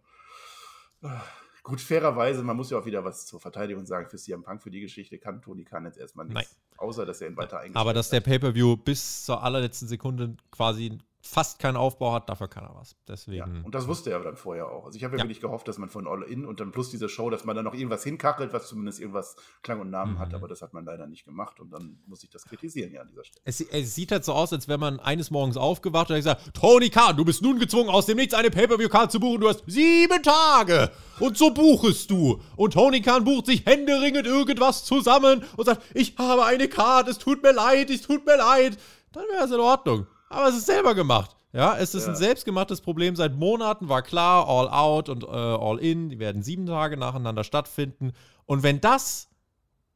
Gut, 1.65 1.81
fairerweise, 1.81 2.43
man 2.43 2.59
muss 2.59 2.71
ja 2.71 2.79
auch 2.79 2.85
wieder 2.85 3.05
was 3.05 3.25
zur 3.25 3.41
Verteidigung 3.41 3.87
sagen. 3.87 4.07
Für 4.11 4.19
CM 4.19 4.43
Punk, 4.43 4.63
für 4.63 4.71
die 4.71 4.83
Geschichte 4.83 5.19
kann 5.19 5.41
Tony 5.41 5.65
Khan 5.65 5.87
jetzt 5.87 5.97
erstmal 5.97 6.27
nichts. 6.27 6.59
Nein. 6.61 6.79
Außer, 6.79 7.07
dass 7.07 7.23
er 7.23 7.29
ihn 7.29 7.39
weiter 7.39 7.57
eingestellt 7.57 7.77
Aber 7.77 7.95
dass 7.95 8.11
der 8.11 8.21
Pay-Per-View 8.21 8.77
bis 8.77 9.25
zur 9.25 9.43
allerletzten 9.43 9.89
Sekunde 9.89 10.37
quasi 10.51 10.99
fast 11.27 11.59
keinen 11.59 11.77
Aufbau 11.77 12.13
hat, 12.13 12.29
dafür 12.29 12.49
kann 12.49 12.65
er 12.65 12.75
was. 12.75 12.97
Deswegen. 13.09 13.39
Ja, 13.39 13.65
und 13.65 13.75
das 13.75 13.89
wusste 13.89 14.11
er 14.11 14.21
dann 14.21 14.37
vorher 14.37 14.69
auch. 14.69 14.87
Also 14.87 14.97
ich 14.97 15.05
habe 15.05 15.15
ja, 15.15 15.19
ja, 15.19 15.25
wirklich 15.25 15.41
gehofft, 15.41 15.67
dass 15.67 15.79
man 15.79 15.89
von 15.89 16.07
All 16.07 16.23
In 16.23 16.45
und 16.45 16.61
dann 16.61 16.71
plus 16.71 16.91
diese 16.91 17.09
Show, 17.09 17.31
dass 17.31 17.45
man 17.45 17.57
da 17.57 17.63
noch 17.63 17.75
irgendwas 17.75 18.05
hinkachelt, 18.05 18.53
was 18.53 18.69
zumindest 18.69 19.01
irgendwas 19.01 19.37
Klang 19.63 19.81
und 19.81 19.91
Namen 19.91 20.15
mhm. 20.15 20.19
hat, 20.19 20.35
aber 20.35 20.49
das 20.49 20.61
hat 20.61 20.75
man 20.75 20.85
leider 20.85 21.07
nicht 21.07 21.25
gemacht 21.25 21.61
und 21.61 21.71
dann 21.73 21.99
muss 22.07 22.23
ich 22.23 22.31
das 22.31 22.45
kritisieren 22.45 22.93
ja 22.93 23.01
an 23.01 23.09
dieser 23.09 23.25
Stelle. 23.25 23.43
Es, 23.45 23.61
es 23.61 23.95
sieht 23.95 24.13
halt 24.13 24.25
so 24.25 24.35
aus, 24.35 24.53
als 24.53 24.69
wäre 24.69 24.79
man 24.79 25.01
eines 25.01 25.31
Morgens 25.31 25.57
aufgewacht 25.57 26.11
und 26.11 26.17
hat 26.17 26.21
gesagt, 26.21 26.55
Tony 26.55 26.91
Khan, 26.91 27.17
du 27.17 27.25
bist 27.25 27.43
nun 27.43 27.59
gezwungen, 27.59 27.89
aus 27.89 28.07
dem 28.07 28.17
Nichts 28.17 28.35
eine 28.35 28.51
Pay-Per-View-Card 28.51 29.11
zu 29.11 29.19
buchen. 29.19 29.41
Du 29.41 29.49
hast 29.49 29.65
sieben 29.67 30.23
Tage 30.23 30.91
und 31.21 31.39
so 31.39 31.51
buchest 31.51 32.11
du. 32.11 32.41
Und 32.57 32.75
Tony 32.75 33.01
Khan 33.01 33.25
bucht 33.25 33.47
sich 33.47 33.65
händeringend 33.65 34.27
irgendwas 34.27 34.85
zusammen 34.85 35.43
und 35.57 35.65
sagt, 35.65 35.83
ich 35.95 36.17
habe 36.19 36.45
eine 36.45 36.69
Card, 36.69 37.09
es 37.09 37.19
tut 37.19 37.43
mir 37.43 37.53
leid, 37.53 37.91
es 37.91 38.03
tut 38.03 38.27
mir 38.27 38.37
leid. 38.37 38.79
Dann 39.13 39.25
wäre 39.33 39.45
es 39.45 39.51
in 39.51 39.61
Ordnung. 39.61 40.07
Aber 40.35 40.49
es 40.49 40.57
ist 40.57 40.67
selber 40.67 40.95
gemacht. 40.95 41.37
Ja, 41.53 41.77
es 41.79 41.95
ist 41.95 42.05
ja. 42.05 42.11
ein 42.11 42.17
selbstgemachtes 42.17 42.81
Problem. 42.81 43.15
Seit 43.15 43.37
Monaten 43.37 43.89
war 43.89 44.03
klar, 44.03 44.49
All 44.49 44.69
Out 44.69 45.09
und 45.09 45.23
äh, 45.23 45.27
All 45.27 45.79
In, 45.79 46.09
die 46.09 46.19
werden 46.19 46.43
sieben 46.43 46.67
Tage 46.67 46.97
nacheinander 46.97 47.45
stattfinden. 47.45 48.13
Und 48.45 48.63
wenn 48.65 48.81
das 48.81 49.29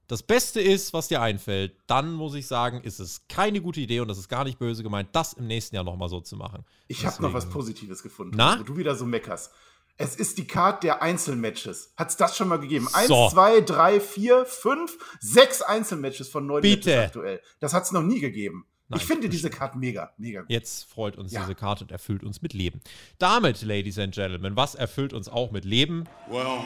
das 0.07 0.23
Beste 0.23 0.61
ist, 0.61 0.95
was 0.95 1.09
dir 1.09 1.21
einfällt, 1.21 1.77
dann 1.87 2.13
muss 2.13 2.35
ich 2.35 2.47
sagen, 2.47 2.81
ist 2.81 2.99
es 2.99 3.27
keine 3.29 3.61
gute 3.61 3.81
Idee 3.81 4.01
und 4.01 4.09
das 4.09 4.17
ist 4.17 4.29
gar 4.29 4.45
nicht 4.45 4.59
böse 4.59 4.83
gemeint, 4.83 5.11
das 5.13 5.35
im 5.35 5.47
nächsten 5.47 5.75
Jahr 5.77 5.85
nochmal 5.85 6.09
so 6.09 6.21
zu 6.21 6.35
machen. 6.37 6.65
Ich 6.87 7.05
habe 7.05 7.21
noch 7.21 7.35
was 7.35 7.51
Positives 7.51 8.03
gefunden, 8.03 8.35
Na? 8.37 8.59
wo 8.59 8.63
du 8.63 8.77
wieder 8.79 8.97
so 8.97 9.05
meckerst. 9.05 9.53
Es 9.99 10.17
ist 10.17 10.39
die 10.39 10.47
Karte 10.47 10.87
der 10.87 11.03
Einzelmatches. 11.03 11.93
Hat 11.97 12.09
es 12.09 12.17
das 12.17 12.37
schon 12.37 12.49
mal 12.49 12.59
gegeben? 12.59 12.89
Eins, 12.93 13.09
so. 13.09 13.29
zwei, 13.31 13.61
drei, 13.61 14.01
vier, 14.01 14.47
fünf, 14.47 14.97
sechs 15.21 15.61
Einzelmatches 15.61 16.29
von 16.29 16.47
neun 16.47 16.63
Bitte. 16.63 16.91
Matches 16.91 17.07
aktuell. 17.07 17.43
Das 17.59 17.75
hat 17.75 17.83
es 17.83 17.93
noch 17.93 18.03
nie 18.03 18.21
gegeben. 18.21 18.65
Nein, 18.89 19.01
ich 19.01 19.07
finde 19.07 19.29
diese 19.29 19.51
Karte 19.51 19.77
mega, 19.77 20.13
mega 20.17 20.41
gut. 20.41 20.51
Jetzt 20.51 20.91
freut 20.91 21.17
uns 21.17 21.33
ja. 21.33 21.41
diese 21.41 21.55
Karte 21.55 21.85
und 21.85 21.93
erfüllt 21.93 22.25
uns 22.25 22.41
mit 22.41 22.55
Leben. 22.55 22.81
Damit, 23.19 23.61
Ladies 23.63 23.99
and 23.99 24.15
Gentlemen, 24.15 24.57
was 24.57 24.75
erfüllt 24.75 25.13
uns 25.13 25.29
auch 25.29 25.51
mit 25.51 25.67
Leben? 25.67 26.05
Well, 26.31 26.61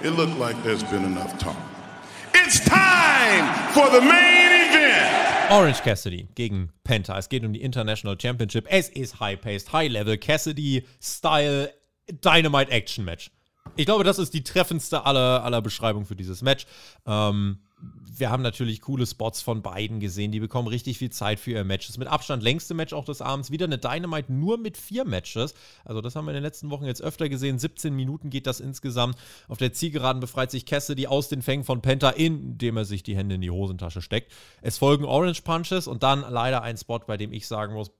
it 0.00 0.16
looked 0.16 0.38
like 0.38 0.56
there's 0.62 0.84
been 0.84 1.04
enough 1.04 1.36
talk. 1.38 1.56
It's 2.32 2.60
time 2.60 3.48
for 3.72 3.90
the 3.90 4.00
main 4.00 4.70
event! 4.70 5.50
Orange 5.50 5.82
Cassidy 5.82 6.28
gegen 6.36 6.70
Penta. 6.84 7.18
Es 7.18 7.28
geht 7.28 7.44
um 7.44 7.52
die 7.52 7.62
International 7.62 8.16
Championship. 8.20 8.66
Es 8.68 8.88
ist 8.88 9.18
High-Paced, 9.18 9.72
High-Level 9.72 10.18
Cassidy-Style 10.18 11.72
Dynamite 12.08 12.70
Action 12.70 13.04
Match. 13.04 13.32
Ich 13.74 13.86
glaube, 13.86 14.04
das 14.04 14.20
ist 14.20 14.32
die 14.32 14.44
treffendste 14.44 15.04
aller, 15.04 15.42
aller 15.42 15.60
Beschreibungen 15.60 16.06
für 16.06 16.14
dieses 16.14 16.40
Match. 16.42 16.66
Ähm, 17.04 17.58
wir 18.18 18.30
haben 18.30 18.42
natürlich 18.42 18.80
coole 18.80 19.06
Spots 19.06 19.42
von 19.42 19.62
beiden 19.62 20.00
gesehen. 20.00 20.32
Die 20.32 20.40
bekommen 20.40 20.68
richtig 20.68 20.98
viel 20.98 21.10
Zeit 21.10 21.38
für 21.38 21.50
ihre 21.50 21.64
Matches. 21.64 21.98
Mit 21.98 22.08
Abstand 22.08 22.42
längste 22.42 22.72
Match 22.72 22.92
auch 22.92 23.04
des 23.04 23.20
Abends. 23.20 23.50
Wieder 23.50 23.66
eine 23.66 23.78
Dynamite 23.78 24.32
nur 24.32 24.56
mit 24.58 24.76
vier 24.78 25.04
Matches. 25.04 25.54
Also, 25.84 26.00
das 26.00 26.16
haben 26.16 26.24
wir 26.24 26.30
in 26.30 26.36
den 26.36 26.42
letzten 26.42 26.70
Wochen 26.70 26.86
jetzt 26.86 27.02
öfter 27.02 27.28
gesehen. 27.28 27.58
17 27.58 27.94
Minuten 27.94 28.30
geht 28.30 28.46
das 28.46 28.60
insgesamt. 28.60 29.16
Auf 29.48 29.58
der 29.58 29.72
Zielgeraden 29.72 30.20
befreit 30.20 30.50
sich 30.50 30.64
Cassidy 30.64 31.06
aus 31.06 31.28
den 31.28 31.42
Fängen 31.42 31.64
von 31.64 31.82
Penta, 31.82 32.10
indem 32.10 32.78
er 32.78 32.84
sich 32.86 33.02
die 33.02 33.16
Hände 33.16 33.34
in 33.34 33.42
die 33.42 33.50
Hosentasche 33.50 34.00
steckt. 34.00 34.32
Es 34.62 34.78
folgen 34.78 35.04
Orange 35.04 35.42
Punches 35.42 35.86
und 35.86 36.02
dann 36.02 36.24
leider 36.28 36.62
ein 36.62 36.78
Spot, 36.78 37.00
bei 37.00 37.18
dem 37.18 37.32
ich 37.32 37.46
sagen 37.46 37.74
muss, 37.74 37.90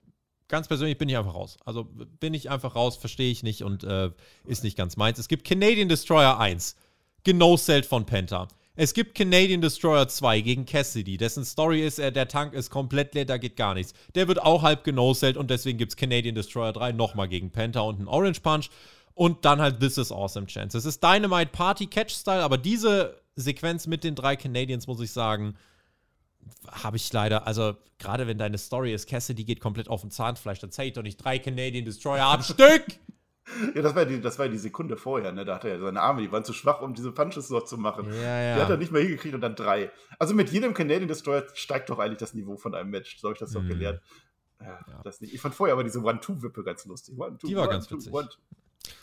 ganz 0.49 0.68
persönlich 0.68 0.97
bin 0.97 1.09
ich 1.09 1.18
einfach 1.18 1.35
raus. 1.35 1.59
Also 1.64 1.85
bin 1.85 2.33
ich 2.33 2.51
einfach 2.51 2.74
raus, 2.74 2.97
verstehe 2.97 3.31
ich 3.31 3.43
nicht 3.43 3.62
und 3.62 3.85
äh, 3.85 4.11
ist 4.47 4.64
nicht 4.64 4.79
ganz 4.79 4.97
meins. 4.97 5.18
Es 5.18 5.29
gibt 5.29 5.47
Canadian 5.47 5.91
Destroyer 5.91 6.39
1, 6.39 6.77
genoselt 7.24 7.85
von 7.85 8.07
Penta. 8.07 8.49
Es 8.79 8.93
gibt 8.93 9.14
Canadian 9.14 9.62
Destroyer 9.62 10.07
2 10.07 10.43
gegen 10.43 10.66
Cassidy, 10.66 11.16
dessen 11.16 11.47
Story 11.47 11.85
ist, 11.85 11.99
er, 11.99 12.11
der 12.11 12.29
Tank 12.29 12.53
ist 12.53 12.68
komplett 12.68 13.14
leer, 13.14 13.24
da 13.24 13.39
geht 13.39 13.57
gar 13.57 13.72
nichts. 13.72 13.95
Der 14.14 14.29
wird 14.29 14.43
auch 14.43 14.62
halb 14.62 14.85
genoselt 14.85 15.39
und 15.39 15.51
deswegen 15.51 15.79
gibt 15.79 15.93
es 15.93 15.97
Canadian 15.97 16.35
Destroyer 16.35 16.74
3 16.74 16.93
nochmal 16.93 17.27
gegen 17.27 17.51
Penta 17.51 17.81
und 17.81 17.97
einen 17.97 18.09
Orange 18.09 18.41
Punch. 18.41 18.68
Und 19.14 19.47
dann 19.47 19.62
halt 19.62 19.81
This 19.81 19.97
is 19.97 20.12
Awesome 20.12 20.47
Chance. 20.47 20.77
Es 20.77 20.85
ist 20.85 21.03
Dynamite 21.03 21.51
Party 21.51 21.87
Catch 21.87 22.11
Style, 22.11 22.43
aber 22.43 22.59
diese 22.59 23.16
Sequenz 23.35 23.87
mit 23.87 24.05
den 24.05 24.14
drei 24.14 24.37
Canadians, 24.37 24.87
muss 24.87 25.01
ich 25.01 25.11
sagen, 25.11 25.57
habe 26.70 26.99
ich 26.99 27.11
leider, 27.11 27.47
also 27.47 27.77
gerade 27.99 28.27
wenn 28.27 28.37
deine 28.37 28.59
Story 28.59 28.93
ist, 28.93 29.09
Cassidy 29.09 29.45
geht 29.45 29.61
komplett 29.61 29.89
auf 29.89 30.03
den 30.03 30.11
Zahnfleisch, 30.11 30.59
dann 30.59 30.70
zeig 30.70 30.89
ich 30.89 30.93
doch 30.93 31.03
nicht 31.03 31.16
drei 31.16 31.39
Canadian 31.39 31.87
Destroyer 31.87 32.27
am 32.27 32.43
Stück. 32.43 32.85
Ja, 33.74 33.82
das 33.82 33.94
war, 33.94 34.05
die, 34.05 34.20
das 34.20 34.38
war 34.38 34.49
die 34.49 34.59
Sekunde 34.59 34.97
vorher, 34.97 35.32
ne? 35.32 35.44
Da 35.44 35.55
hatte 35.55 35.68
er 35.68 35.80
seine 35.80 36.01
Arme, 36.01 36.22
die 36.22 36.32
waren 36.32 36.44
zu 36.44 36.53
schwach, 36.53 36.80
um 36.80 36.94
diese 36.94 37.12
Punches 37.12 37.49
noch 37.51 37.64
zu 37.64 37.78
machen. 37.78 38.12
Ja, 38.12 38.42
ja. 38.42 38.55
Die 38.57 38.62
hat 38.62 38.70
er 38.70 38.76
nicht 38.76 38.90
mehr 38.90 39.03
hingekriegt 39.03 39.34
und 39.34 39.40
dann 39.40 39.55
drei. 39.55 39.90
Also 40.18 40.34
mit 40.34 40.51
jedem 40.51 40.74
Canadian 40.74 41.09
Destroyer 41.09 41.44
steigt 41.55 41.88
doch 41.90 41.99
eigentlich 41.99 42.18
das 42.18 42.34
Niveau 42.34 42.57
von 42.57 42.74
einem 42.74 42.90
Match. 42.90 43.18
So 43.18 43.28
habe 43.28 43.34
ich 43.34 43.38
das 43.38 43.53
doch 43.53 43.62
mm. 43.62 43.68
gelernt. 43.68 44.01
Ja. 44.61 45.01
Das 45.05 45.20
nicht. 45.20 45.32
Ich 45.32 45.40
fand 45.40 45.55
vorher 45.55 45.74
aber 45.74 45.84
diese 45.84 46.03
One-Two-Wippe 46.03 46.64
ganz 46.64 46.84
lustig. 46.86 47.16
One, 47.18 47.38
two, 47.38 47.47
die 47.47 47.57
war 47.57 47.64
one, 47.64 47.72
ganz 47.72 47.86
two, 47.86 47.97
witzig. 47.97 48.12
One, 48.12 48.28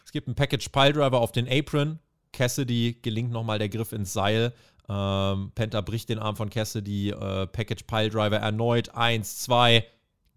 es 0.06 0.12
gibt 0.12 0.28
einen 0.28 0.36
Package 0.36 0.70
Piledriver 0.70 1.20
auf 1.20 1.32
den 1.32 1.48
Apron. 1.48 2.00
Cassidy 2.34 3.00
gelingt 3.02 3.32
nochmal 3.32 3.60
der 3.60 3.70
Griff 3.70 3.92
ins 3.94 4.12
Seil. 4.12 4.54
Ähm, 4.90 5.52
Penta 5.56 5.82
bricht 5.82 6.10
den 6.10 6.20
Arm 6.20 6.36
von 6.36 6.50
Cassidy. 6.50 7.12
Äh, 7.12 7.48
Package 7.48 7.84
Piledriver 7.84 8.38
erneut. 8.38 8.90
Eins, 8.96 9.40
zwei. 9.40 9.86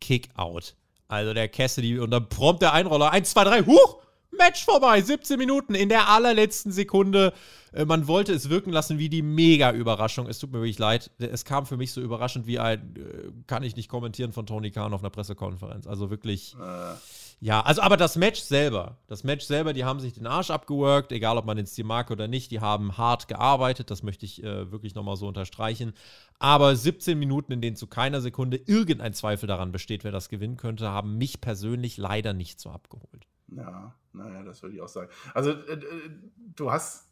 Kick 0.01 0.29
out. 0.37 0.77
Also 1.09 1.35
der 1.35 1.49
Cassidy 1.49 1.99
und 1.99 2.11
dann 2.11 2.29
prompt 2.29 2.63
der 2.63 2.73
Einroller. 2.73 3.13
Eins, 3.13 3.31
zwei, 3.31 3.45
drei. 3.45 3.63
Huch! 3.63 3.99
Match 4.37 4.65
vorbei. 4.65 5.01
17 5.01 5.39
Minuten 5.39 5.75
in 5.75 5.89
der 5.89 6.09
allerletzten 6.09 6.73
Sekunde. 6.73 7.33
Äh, 7.73 7.85
man 7.85 8.07
wollte 8.07 8.33
es 8.33 8.49
wirken 8.49 8.71
lassen 8.71 8.99
wie 8.99 9.09
die 9.09 9.23
Mega-Überraschung. 9.23 10.29
Es 10.29 10.39
tut 10.39 10.53
mir 10.53 10.59
wirklich 10.59 10.79
leid. 10.79 11.11
Es 11.19 11.45
kam 11.45 11.67
für 11.67 11.77
mich 11.77 11.93
so 11.93 12.01
überraschend 12.01 12.47
wie 12.47 12.59
ein, 12.59 12.95
äh, 12.97 13.33
kann 13.47 13.63
ich 13.63 13.77
nicht 13.77 13.89
kommentieren 13.89 14.33
von 14.33 14.47
Tony 14.47 14.71
Khan 14.71 14.93
auf 14.93 15.01
einer 15.01 15.11
Pressekonferenz. 15.11 15.87
Also 15.87 16.11
wirklich. 16.11 16.55
Äh. 16.55 16.95
Ja, 17.39 17.61
also 17.61 17.83
aber 17.83 17.99
das 17.99 18.17
Match 18.17 18.41
selber, 18.41 18.97
das 19.09 19.23
Match 19.23 19.45
selber, 19.45 19.75
die 19.75 19.85
haben 19.85 20.01
sich 20.01 20.15
den 20.15 20.27
Arsch 20.27 20.51
abgeworkt, 20.51 21.13
egal 21.13 21.37
ob 21.37 21.45
man 21.45 21.59
den 21.59 21.67
Stil 21.67 21.85
mag 21.85 22.11
oder 22.11 22.29
nicht, 22.29 22.51
die 22.51 22.61
haben 22.61 22.97
hart 22.97 23.29
gearbeitet, 23.29 23.91
das 23.91 24.03
möchte 24.03 24.25
ich 24.25 24.43
äh, 24.43 24.71
wirklich 24.73 24.95
nochmal 24.95 25.17
so 25.17 25.29
unterstreichen. 25.29 25.93
Aber 26.39 26.75
17 26.75 27.19
Minuten, 27.19 27.53
in 27.53 27.61
denen 27.61 27.77
zu 27.77 27.89
keiner 27.89 28.23
Sekunde 28.23 28.57
irgendein 28.57 29.13
Zweifel 29.13 29.47
daran 29.47 29.71
besteht, 29.71 30.03
wer 30.03 30.13
das 30.13 30.31
gewinnen 30.31 30.57
könnte, 30.57 30.89
haben 30.89 31.19
mich 31.19 31.43
persönlich 31.43 31.99
leider 31.99 32.33
nicht 32.33 32.59
so 32.59 32.71
abgeholt. 32.71 33.27
Ja, 33.49 33.95
naja, 34.15 34.43
das 34.43 34.63
würde 34.63 34.75
ich 34.75 34.81
auch 34.81 34.89
sagen. 34.89 35.11
Also, 35.35 35.51
äh, 35.51 35.75
äh, 35.75 36.11
du 36.55 36.73
hast 36.73 37.11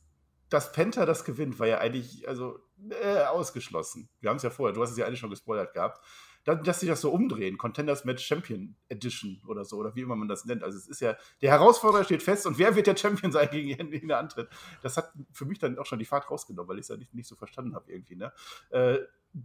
das 0.48 0.72
Penta, 0.72 1.04
das 1.04 1.24
gewinnt, 1.24 1.58
war 1.58 1.66
ja 1.66 1.78
eigentlich 1.78 2.26
also 2.28 2.60
äh, 3.02 3.24
ausgeschlossen. 3.24 4.08
Wir 4.20 4.30
haben 4.30 4.36
es 4.36 4.42
ja 4.42 4.50
vorher, 4.50 4.74
du 4.74 4.82
hast 4.82 4.90
es 4.90 4.96
ja 4.96 5.06
eigentlich 5.06 5.20
schon 5.20 5.30
gespoilert 5.30 5.74
gehabt 5.74 6.00
dass 6.44 6.80
sie 6.80 6.86
das 6.86 7.00
so 7.00 7.10
umdrehen, 7.10 7.56
Contenders 7.56 8.04
Match 8.04 8.24
Champion 8.24 8.76
Edition 8.88 9.40
oder 9.46 9.64
so, 9.64 9.78
oder 9.78 9.94
wie 9.94 10.02
immer 10.02 10.16
man 10.16 10.28
das 10.28 10.44
nennt. 10.44 10.62
Also 10.62 10.76
es 10.76 10.86
ist 10.86 11.00
ja, 11.00 11.16
der 11.40 11.50
Herausforderer 11.50 12.04
steht 12.04 12.22
fest 12.22 12.46
und 12.46 12.58
wer 12.58 12.76
wird 12.76 12.86
der 12.86 12.96
Champion 12.96 13.32
sein, 13.32 13.48
gegen 13.50 13.90
den 13.90 14.10
er 14.10 14.18
antritt? 14.18 14.48
Das 14.82 14.96
hat 14.96 15.12
für 15.32 15.46
mich 15.46 15.58
dann 15.58 15.78
auch 15.78 15.86
schon 15.86 15.98
die 15.98 16.04
Fahrt 16.04 16.30
rausgenommen, 16.30 16.68
weil 16.68 16.78
ich 16.78 16.82
es 16.82 16.88
ja 16.88 16.96
nicht, 16.96 17.14
nicht 17.14 17.26
so 17.26 17.36
verstanden 17.36 17.74
habe 17.74 17.90
irgendwie. 17.90 18.16
Ne? 18.16 18.32
Äh, 18.70 18.98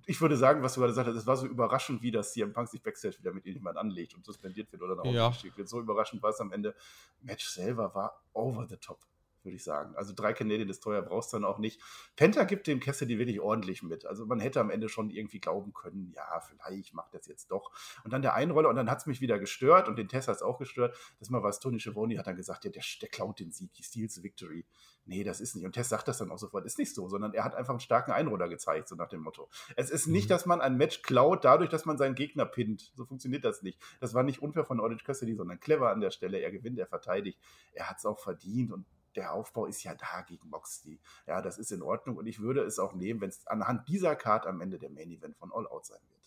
ich 0.06 0.22
würde 0.22 0.38
sagen, 0.38 0.62
was 0.62 0.76
du 0.76 0.82
gerade 0.82 0.92
gesagt 0.92 1.08
hast, 1.08 1.16
es 1.16 1.26
war 1.26 1.38
so 1.38 1.48
überraschend, 1.48 2.02
wie 2.02 2.12
das 2.12 2.34
CM 2.34 2.54
Punk 2.54 2.70
sich 2.70 2.82
Backstage 2.84 3.18
wieder 3.20 3.34
mit 3.34 3.46
jemand 3.46 3.78
anlegt 3.78 4.14
und 4.14 4.24
suspendiert 4.24 4.72
wird 4.72 4.82
oder 4.82 4.96
nach 4.96 5.06
ja. 5.06 5.34
wird. 5.56 5.68
So 5.68 5.80
überraschend 5.80 6.22
war 6.22 6.30
es 6.30 6.40
am 6.40 6.52
Ende. 6.52 6.76
Match 7.22 7.48
selber 7.48 7.94
war 7.96 8.22
over 8.34 8.68
the 8.70 8.78
top 8.78 9.00
würde 9.44 9.56
ich 9.56 9.64
sagen. 9.64 9.96
Also 9.96 10.14
drei 10.16 10.34
Canadian 10.34 10.68
Destroyer 10.68 11.02
brauchst 11.02 11.32
du 11.34 11.38
dann 11.38 11.46
auch 11.46 11.60
nicht. 11.60 11.82
Penta 12.16 12.44
gibt 12.44 12.68
dem 12.68 12.80
Cassidy 12.80 13.18
wirklich 13.18 13.40
ordentlich 13.40 13.84
mit. 13.84 14.06
Also 14.06 14.26
man 14.26 14.40
hätte 14.40 14.60
am 14.60 14.70
Ende 14.70 14.90
schon 14.90 15.10
irgendwie 15.10 15.40
glauben 15.40 15.74
können, 15.74 16.14
ja, 16.16 16.40
vielleicht 16.42 16.94
macht 16.94 17.14
das 17.14 17.28
jetzt 17.28 17.52
doch. 17.52 17.72
Und 18.04 18.14
dann 18.14 18.22
der 18.22 18.34
Einroller 18.34 18.70
und 18.70 18.76
dann 18.76 18.90
hat 18.90 19.00
es 19.00 19.06
mich 19.06 19.22
wieder 19.22 19.40
gestört 19.40 19.88
und 19.88 19.98
den 19.98 20.08
Test 20.08 20.28
hat 20.28 20.36
es 20.36 20.42
auch 20.42 20.58
gestört. 20.58 20.98
Das 21.20 21.30
mal 21.30 21.44
was 21.44 21.60
Tony 21.60 21.80
Schiavone 21.80 22.18
hat 22.18 22.28
dann 22.28 22.36
gesagt, 22.36 22.66
ja, 22.66 22.72
der, 22.72 22.84
der 23.02 23.10
klaut 23.10 23.40
den 23.40 23.52
Sieg, 23.52 23.72
he 23.74 23.84
steals 23.84 24.22
victory. 24.24 24.66
Nee, 25.06 25.24
das 25.24 25.42
ist 25.42 25.56
nicht. 25.56 25.66
Und 25.66 25.72
Tess 25.72 25.90
sagt 25.90 26.08
das 26.08 26.20
dann 26.20 26.30
auch 26.30 26.38
sofort, 26.38 26.66
ist 26.66 26.78
nicht 26.78 26.94
so, 26.94 27.10
sondern 27.10 27.34
er 27.34 27.44
hat 27.44 27.56
einfach 27.56 27.74
einen 27.74 27.80
starken 27.80 28.12
Einroller 28.12 28.48
gezeigt, 28.48 28.88
so 28.88 28.96
nach 28.96 29.10
dem 29.10 29.22
Motto. 29.22 29.50
Es 29.76 29.90
ist 29.90 30.08
nicht, 30.08 30.26
mhm. 30.26 30.30
dass 30.30 30.46
man 30.46 30.62
ein 30.62 30.78
Match 30.78 31.02
klaut, 31.02 31.46
dadurch, 31.46 31.70
dass 31.70 31.86
man 31.86 31.98
seinen 31.98 32.16
Gegner 32.16 32.46
pinnt. 32.46 32.92
So 32.96 33.06
funktioniert 33.06 33.44
das 33.44 33.64
nicht. 33.64 33.82
Das 34.00 34.14
war 34.14 34.24
nicht 34.24 34.42
unfair 34.42 34.66
von 34.66 34.80
Orange 34.80 35.04
Cassidy, 35.04 35.34
sondern 35.36 35.60
clever 35.60 35.90
an 35.90 36.00
der 36.00 36.12
Stelle. 36.12 36.40
Er 36.40 36.52
gewinnt, 36.52 36.78
er 36.78 36.88
verteidigt. 36.88 37.40
Er 37.72 37.90
hat 37.90 37.98
es 37.98 38.06
auch 38.06 38.20
verdient 38.20 38.72
und 38.72 38.86
der 39.20 39.34
Aufbau 39.34 39.66
ist 39.66 39.84
ja 39.84 39.94
da 39.96 40.22
gegen 40.22 40.50
Moxley. 40.50 40.98
Ja, 41.28 41.42
das 41.42 41.58
ist 41.58 41.74
in 41.74 41.82
Ordnung 41.82 42.16
und 42.16 42.26
ich 42.26 42.40
würde 42.40 42.62
es 42.62 42.80
auch 42.80 42.94
nehmen, 42.94 43.20
wenn 43.20 43.30
es 43.30 43.46
anhand 43.48 43.88
dieser 43.90 44.16
Card 44.16 44.48
am 44.48 44.62
Ende 44.62 44.80
der 44.80 44.90
Main 44.90 45.12
Event 45.12 45.36
von 45.36 45.52
All 45.52 45.68
Out 45.68 45.86
sein 45.86 46.00
wird. 46.10 46.20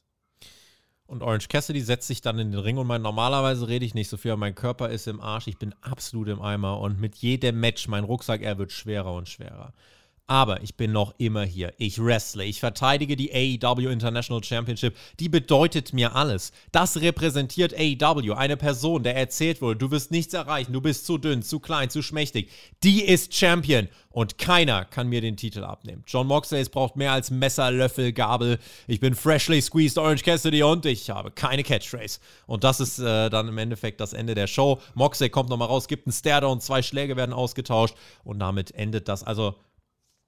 Und 1.07 1.23
Orange 1.23 1.49
Cassidy 1.49 1.81
setzt 1.81 2.07
sich 2.07 2.21
dann 2.21 2.39
in 2.39 2.53
den 2.53 2.61
Ring 2.61 2.77
und 2.77 2.87
meint, 2.87 3.03
normalerweise 3.03 3.67
rede 3.67 3.87
ich 3.87 3.95
nicht 3.95 4.11
so 4.11 4.19
viel, 4.19 4.37
mein 4.37 4.55
Körper 4.55 4.91
ist 4.91 5.07
im 5.09 5.21
Arsch, 5.23 5.47
ich 5.47 5.59
bin 5.59 5.75
absolut 5.81 6.29
im 6.29 6.43
Eimer 6.43 6.81
und 6.81 7.01
mit 7.01 7.17
jedem 7.17 7.61
Match, 7.61 7.89
mein 7.89 8.05
Rucksack, 8.05 8.43
er 8.43 8.59
wird 8.59 8.73
schwerer 8.73 9.15
und 9.15 9.29
schwerer. 9.29 9.73
Aber 10.27 10.63
ich 10.63 10.77
bin 10.77 10.93
noch 10.93 11.15
immer 11.19 11.45
hier. 11.45 11.75
Ich 11.79 12.03
wrestle. 12.03 12.45
Ich 12.45 12.61
verteidige 12.61 13.17
die 13.17 13.33
AEW 13.33 13.91
International 13.91 14.43
Championship. 14.43 14.97
Die 15.19 15.29
bedeutet 15.29 15.93
mir 15.93 16.15
alles. 16.15 16.53
Das 16.71 17.01
repräsentiert 17.01 17.75
AEW. 17.75 18.33
Eine 18.35 18.57
Person, 18.57 19.03
der 19.03 19.17
erzählt 19.17 19.61
wurde, 19.61 19.79
du 19.79 19.91
wirst 19.91 20.11
nichts 20.11 20.33
erreichen. 20.33 20.73
Du 20.73 20.81
bist 20.81 21.07
zu 21.07 21.19
dünn, 21.19 21.43
zu 21.43 21.61
klein, 21.61 21.91
zu 21.91 22.03
schmächtig. 22.03 22.51
Die 22.83 23.03
ist 23.03 23.35
Champion. 23.35 23.89
Und 24.11 24.39
keiner 24.39 24.85
kann 24.85 25.09
mir 25.09 25.21
den 25.21 25.37
Titel 25.37 25.65
abnehmen. 25.65 26.05
John 26.07 26.27
Moxley, 26.27 26.63
braucht 26.65 26.97
mehr 26.97 27.13
als 27.13 27.31
Messer, 27.31 27.71
Löffel, 27.71 28.13
Gabel. 28.13 28.59
Ich 28.87 29.01
bin 29.01 29.15
freshly 29.15 29.61
squeezed 29.61 29.99
Orange 29.99 30.23
Cassidy 30.23 30.63
und 30.63 30.87
ich 30.87 31.11
habe 31.11 31.31
keine 31.31 31.63
Catchphrase. 31.63 32.21
Und 32.47 32.63
das 32.63 32.79
ist 32.81 32.99
äh, 32.99 33.31
dann 33.31 33.49
im 33.49 33.59
Endeffekt 33.59 34.01
das 34.01 34.13
Ende 34.13 34.35
der 34.35 34.47
Show. 34.47 34.81
Moxley 34.95 35.31
kommt 35.31 35.49
nochmal 35.49 35.69
raus, 35.69 35.89
gibt 35.89 36.07
einen 36.07 36.13
Stare-Down, 36.13 36.61
zwei 36.61 36.83
Schläge 36.83 37.17
werden 37.17 37.33
ausgetauscht 37.33 37.97
und 38.23 38.39
damit 38.39 38.75
endet 38.75 39.09
das. 39.09 39.25
Also 39.25 39.57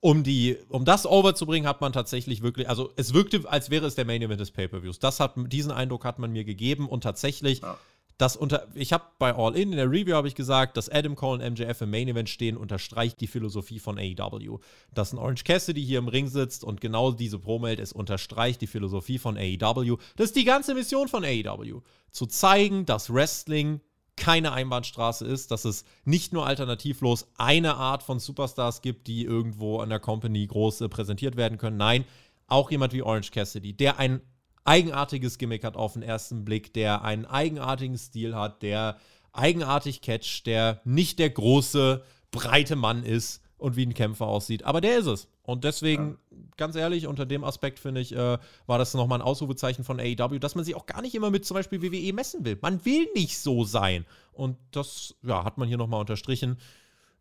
um 0.04 0.22
die, 0.22 0.58
um 0.68 0.84
das 0.84 1.06
overzubringen, 1.06 1.66
hat 1.66 1.80
man 1.80 1.94
tatsächlich 1.94 2.42
wirklich, 2.42 2.68
also 2.68 2.92
es 2.96 3.14
wirkte, 3.14 3.50
als 3.50 3.70
wäre 3.70 3.86
es 3.86 3.94
der 3.94 4.04
Main 4.04 4.20
Event 4.20 4.38
des 4.38 4.50
Pay-Per-Views. 4.50 4.98
Das 4.98 5.18
hat, 5.18 5.32
diesen 5.46 5.72
Eindruck 5.72 6.04
hat 6.04 6.18
man 6.18 6.30
mir 6.30 6.44
gegeben 6.44 6.90
und 6.90 7.00
tatsächlich, 7.00 7.62
ja. 7.62 7.78
das 8.18 8.36
unter, 8.36 8.68
ich 8.74 8.92
habe 8.92 9.04
bei 9.18 9.34
All 9.34 9.56
In, 9.56 9.70
in 9.70 9.78
der 9.78 9.90
Review 9.90 10.14
habe 10.14 10.28
ich 10.28 10.34
gesagt, 10.34 10.76
dass 10.76 10.90
Adam 10.90 11.16
Cole 11.16 11.42
und 11.42 11.58
MJF 11.58 11.80
im 11.80 11.90
Main 11.90 12.06
Event 12.08 12.28
stehen, 12.28 12.58
unterstreicht 12.58 13.18
die 13.22 13.26
Philosophie 13.26 13.78
von 13.78 13.98
AEW. 13.98 14.58
Dass 14.92 15.14
ein 15.14 15.18
Orange 15.18 15.44
Cassidy 15.44 15.82
hier 15.82 16.00
im 16.00 16.08
Ring 16.08 16.28
sitzt 16.28 16.64
und 16.64 16.82
genau 16.82 17.10
diese 17.10 17.38
Promo 17.38 17.68
hält, 17.68 17.80
es 17.80 17.94
unterstreicht 17.94 18.60
die 18.60 18.66
Philosophie 18.66 19.16
von 19.16 19.38
AEW. 19.38 19.96
Das 20.16 20.26
ist 20.26 20.36
die 20.36 20.44
ganze 20.44 20.74
Mission 20.74 21.08
von 21.08 21.24
AEW. 21.24 21.80
Zu 22.10 22.26
zeigen, 22.26 22.84
dass 22.84 23.10
Wrestling 23.10 23.80
keine 24.16 24.52
Einbahnstraße 24.52 25.26
ist, 25.26 25.50
dass 25.50 25.64
es 25.64 25.84
nicht 26.04 26.32
nur 26.32 26.46
alternativlos 26.46 27.26
eine 27.36 27.76
Art 27.76 28.02
von 28.02 28.20
Superstars 28.20 28.80
gibt, 28.80 29.06
die 29.06 29.24
irgendwo 29.24 29.80
an 29.80 29.88
der 29.88 30.00
Company 30.00 30.46
groß 30.46 30.82
äh, 30.82 30.88
präsentiert 30.88 31.36
werden 31.36 31.58
können. 31.58 31.76
Nein, 31.76 32.04
auch 32.46 32.70
jemand 32.70 32.92
wie 32.92 33.02
Orange 33.02 33.30
Cassidy, 33.30 33.72
der 33.72 33.98
ein 33.98 34.20
eigenartiges 34.64 35.38
Gimmick 35.38 35.64
hat 35.64 35.76
auf 35.76 35.94
den 35.94 36.02
ersten 36.02 36.44
Blick, 36.44 36.72
der 36.74 37.02
einen 37.02 37.26
eigenartigen 37.26 37.98
Stil 37.98 38.34
hat, 38.34 38.62
der 38.62 38.98
eigenartig 39.32 40.00
catcht, 40.00 40.46
der 40.46 40.80
nicht 40.84 41.18
der 41.18 41.30
große, 41.30 42.02
breite 42.30 42.76
Mann 42.76 43.04
ist 43.04 43.42
und 43.58 43.76
wie 43.76 43.86
ein 43.86 43.94
Kämpfer 43.94 44.26
aussieht. 44.26 44.64
Aber 44.64 44.80
der 44.80 44.98
ist 44.98 45.06
es. 45.06 45.28
Und 45.44 45.64
deswegen, 45.64 46.18
ja. 46.30 46.36
ganz 46.56 46.74
ehrlich, 46.74 47.06
unter 47.06 47.26
dem 47.26 47.44
Aspekt 47.44 47.78
finde 47.78 48.00
ich, 48.00 48.14
äh, 48.14 48.38
war 48.66 48.78
das 48.78 48.94
nochmal 48.94 49.18
ein 49.18 49.24
Ausrufezeichen 49.24 49.84
von 49.84 50.00
AEW, 50.00 50.38
dass 50.38 50.54
man 50.54 50.64
sich 50.64 50.74
auch 50.74 50.86
gar 50.86 51.02
nicht 51.02 51.14
immer 51.14 51.30
mit 51.30 51.44
zum 51.44 51.54
Beispiel 51.54 51.82
WWE 51.82 52.12
messen 52.14 52.44
will. 52.44 52.58
Man 52.62 52.84
will 52.84 53.06
nicht 53.14 53.38
so 53.38 53.64
sein. 53.64 54.06
Und 54.32 54.56
das, 54.70 55.14
ja, 55.22 55.44
hat 55.44 55.58
man 55.58 55.68
hier 55.68 55.76
nochmal 55.76 56.00
unterstrichen. 56.00 56.58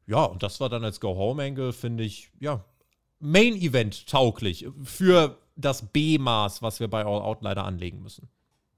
Ja, 0.07 0.23
und 0.23 0.41
das 0.41 0.59
war 0.61 0.69
dann 0.69 0.85
als 0.85 1.01
Go-Home-Angle, 1.01 1.73
finde 1.73 2.03
ich, 2.05 2.31
ja, 2.39 2.63
Main-Event 3.19 4.07
tauglich 4.07 4.67
für 4.83 5.37
das 5.55 5.91
B-Maß, 5.91 6.61
was 6.61 6.79
wir 6.79 6.89
bei 6.89 7.05
All 7.05 7.21
Out 7.21 7.41
leider 7.41 7.65
anlegen 7.65 8.01
müssen. 8.01 8.29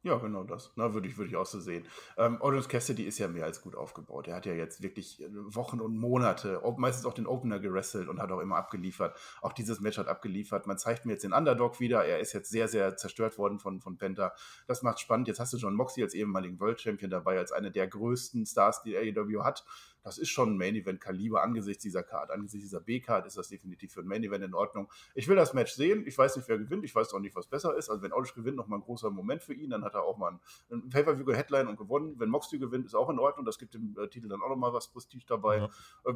Ja, 0.05 0.17
genau 0.17 0.43
das. 0.43 0.71
Na, 0.75 0.93
würde 0.93 1.07
ich, 1.07 1.17
würd 1.17 1.29
ich 1.29 1.35
auch 1.35 1.47
so 1.47 1.59
sehen. 1.59 1.83
Ähm, 2.15 2.37
Orange 2.39 2.67
Cassidy 2.67 3.05
ist 3.05 3.17
ja 3.17 3.27
mehr 3.27 3.45
als 3.45 3.63
gut 3.63 3.75
aufgebaut. 3.75 4.27
Er 4.27 4.35
hat 4.35 4.45
ja 4.45 4.53
jetzt 4.53 4.83
wirklich 4.83 5.19
äh, 5.19 5.27
Wochen 5.31 5.81
und 5.81 5.97
Monate, 5.97 6.61
meistens 6.77 7.07
auch 7.07 7.15
den 7.15 7.25
Opener 7.25 7.59
gerestelt 7.59 8.07
und 8.07 8.21
hat 8.21 8.31
auch 8.31 8.39
immer 8.39 8.55
abgeliefert. 8.55 9.17
Auch 9.41 9.51
dieses 9.51 9.79
Match 9.79 9.97
hat 9.97 10.07
abgeliefert. 10.07 10.67
Man 10.67 10.77
zeigt 10.77 11.07
mir 11.07 11.13
jetzt 11.13 11.23
den 11.23 11.33
Underdog 11.33 11.79
wieder. 11.79 12.05
Er 12.05 12.19
ist 12.19 12.33
jetzt 12.33 12.51
sehr, 12.51 12.67
sehr 12.67 12.95
zerstört 12.97 13.39
worden 13.39 13.57
von, 13.57 13.81
von 13.81 13.97
Penta. 13.97 14.33
Das 14.67 14.83
macht 14.83 14.99
spannend. 14.99 15.27
Jetzt 15.27 15.39
hast 15.39 15.53
du 15.53 15.57
John 15.57 15.73
Moxley 15.73 16.03
als 16.03 16.13
ehemaligen 16.13 16.59
World 16.59 16.79
Champion 16.79 17.09
dabei, 17.09 17.39
als 17.39 17.51
eine 17.51 17.71
der 17.71 17.87
größten 17.87 18.45
Stars, 18.45 18.83
die 18.83 18.95
AEW 18.95 19.43
hat 19.43 19.65
das 20.05 20.19
ist 20.19 20.29
schon 20.29 20.51
ein 20.51 20.57
Main 20.57 20.75
Event 20.75 21.01
Kaliber 21.01 21.41
angesichts 21.41 21.81
dieser 21.81 22.03
Card, 22.03 22.29
angesichts 22.29 22.69
dieser 22.69 22.79
B-Card 22.79 23.25
ist 23.25 23.37
das 23.37 23.49
definitiv 23.49 23.91
für 23.91 24.01
ein 24.01 24.07
Main 24.07 24.23
Event 24.23 24.43
in 24.43 24.53
Ordnung. 24.53 24.87
Ich 25.15 25.27
will 25.27 25.35
das 25.35 25.55
Match 25.55 25.73
sehen. 25.73 26.05
Ich 26.05 26.15
weiß 26.15 26.35
nicht, 26.37 26.47
wer 26.47 26.59
gewinnt. 26.59 26.85
Ich 26.85 26.93
weiß 26.93 27.11
auch 27.13 27.19
nicht, 27.19 27.35
was 27.35 27.47
besser 27.47 27.75
ist. 27.75 27.89
Also 27.89 28.03
wenn 28.03 28.13
Orange 28.13 28.35
gewinnt, 28.35 28.55
nochmal 28.55 28.79
ein 28.79 28.83
großer 28.83 29.09
Moment 29.09 29.41
für 29.41 29.55
ihn. 29.55 29.71
Dann 29.71 29.83
hat 29.83 29.95
er 29.95 30.03
auch 30.03 30.17
mal 30.17 30.39
ein 30.69 30.89
Pay-Per-View 30.89 31.33
Headline 31.33 31.67
und 31.67 31.77
gewonnen. 31.77 32.19
Wenn 32.19 32.29
Moxley 32.29 32.59
gewinnt, 32.59 32.85
ist 32.85 32.93
auch 32.93 33.09
in 33.09 33.17
Ordnung. 33.17 33.45
Das 33.45 33.57
gibt 33.57 33.73
dem 33.73 33.97
äh, 33.97 34.07
Titel 34.07 34.27
dann 34.27 34.43
auch 34.43 34.49
nochmal 34.49 34.73
was 34.73 34.87
Prestige 34.89 35.25
dabei. 35.25 35.57
Ja. 35.57 35.69
Äh, 36.05 36.13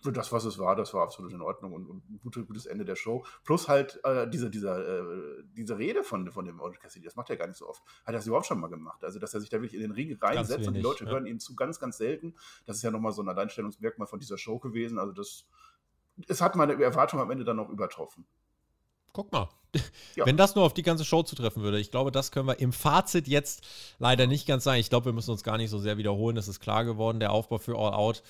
für 0.00 0.12
das, 0.12 0.32
was 0.32 0.44
es 0.44 0.58
war, 0.58 0.76
das 0.76 0.94
war 0.94 1.02
absolut 1.02 1.32
in 1.32 1.40
Ordnung 1.40 1.72
und, 1.72 1.86
und 1.86 2.08
ein 2.08 2.20
gutes, 2.20 2.46
gutes 2.46 2.66
Ende 2.66 2.84
der 2.84 2.94
Show. 2.94 3.24
Plus 3.44 3.68
halt 3.68 4.00
äh, 4.04 4.28
diese, 4.28 4.48
dieser, 4.48 4.78
äh, 4.78 5.42
diese 5.56 5.76
Rede 5.76 6.04
von, 6.04 6.30
von 6.30 6.44
dem 6.44 6.60
Orange 6.60 6.78
Cassidy, 6.78 7.04
das 7.04 7.16
macht 7.16 7.30
er 7.30 7.36
gar 7.36 7.48
nicht 7.48 7.56
so 7.56 7.68
oft. 7.68 7.82
Hat 8.04 8.08
er 8.08 8.12
das 8.12 8.26
überhaupt 8.26 8.46
schon 8.46 8.60
mal 8.60 8.68
gemacht? 8.68 9.02
Also, 9.02 9.18
dass 9.18 9.34
er 9.34 9.40
sich 9.40 9.50
da 9.50 9.56
wirklich 9.56 9.74
in 9.74 9.80
den 9.80 9.90
Ring 9.90 10.16
reinsetzt 10.20 10.50
wenig, 10.50 10.68
und 10.68 10.74
die 10.74 10.80
Leute 10.80 11.04
ja. 11.04 11.10
hören 11.10 11.26
ihm 11.26 11.40
zu, 11.40 11.56
ganz, 11.56 11.80
ganz 11.80 11.98
selten. 11.98 12.34
Das 12.66 12.76
ist 12.76 12.82
ja 12.82 12.90
nochmal 12.90 13.12
so 13.12 13.22
ein 13.22 13.28
Alleinstellungsmerkmal 13.28 14.06
von 14.06 14.20
dieser 14.20 14.38
Show 14.38 14.58
gewesen. 14.58 14.98
Also, 14.98 15.12
das, 15.12 15.46
es 16.28 16.40
hat 16.40 16.54
meine 16.54 16.80
Erwartung 16.80 17.18
am 17.20 17.30
Ende 17.30 17.44
dann 17.44 17.56
noch 17.56 17.68
übertroffen. 17.68 18.24
Guck 19.12 19.32
mal. 19.32 19.48
Ja. 20.16 20.26
Wenn 20.26 20.36
das 20.36 20.56
nur 20.56 20.64
auf 20.64 20.74
die 20.74 20.82
ganze 20.82 21.04
Show 21.04 21.22
zutreffen 21.22 21.62
würde, 21.62 21.78
ich 21.78 21.92
glaube, 21.92 22.10
das 22.10 22.32
können 22.32 22.48
wir 22.48 22.58
im 22.58 22.72
Fazit 22.72 23.28
jetzt 23.28 23.64
leider 23.98 24.26
nicht 24.26 24.48
ganz 24.48 24.64
sagen. 24.64 24.80
Ich 24.80 24.88
glaube, 24.88 25.06
wir 25.06 25.12
müssen 25.12 25.30
uns 25.30 25.44
gar 25.44 25.58
nicht 25.58 25.70
so 25.70 25.78
sehr 25.78 25.96
wiederholen. 25.96 26.36
Es 26.36 26.48
ist 26.48 26.58
klar 26.58 26.84
geworden, 26.84 27.20
der 27.20 27.30
Aufbau 27.30 27.58
für 27.58 27.76
All 27.76 27.92
Out 27.92 28.24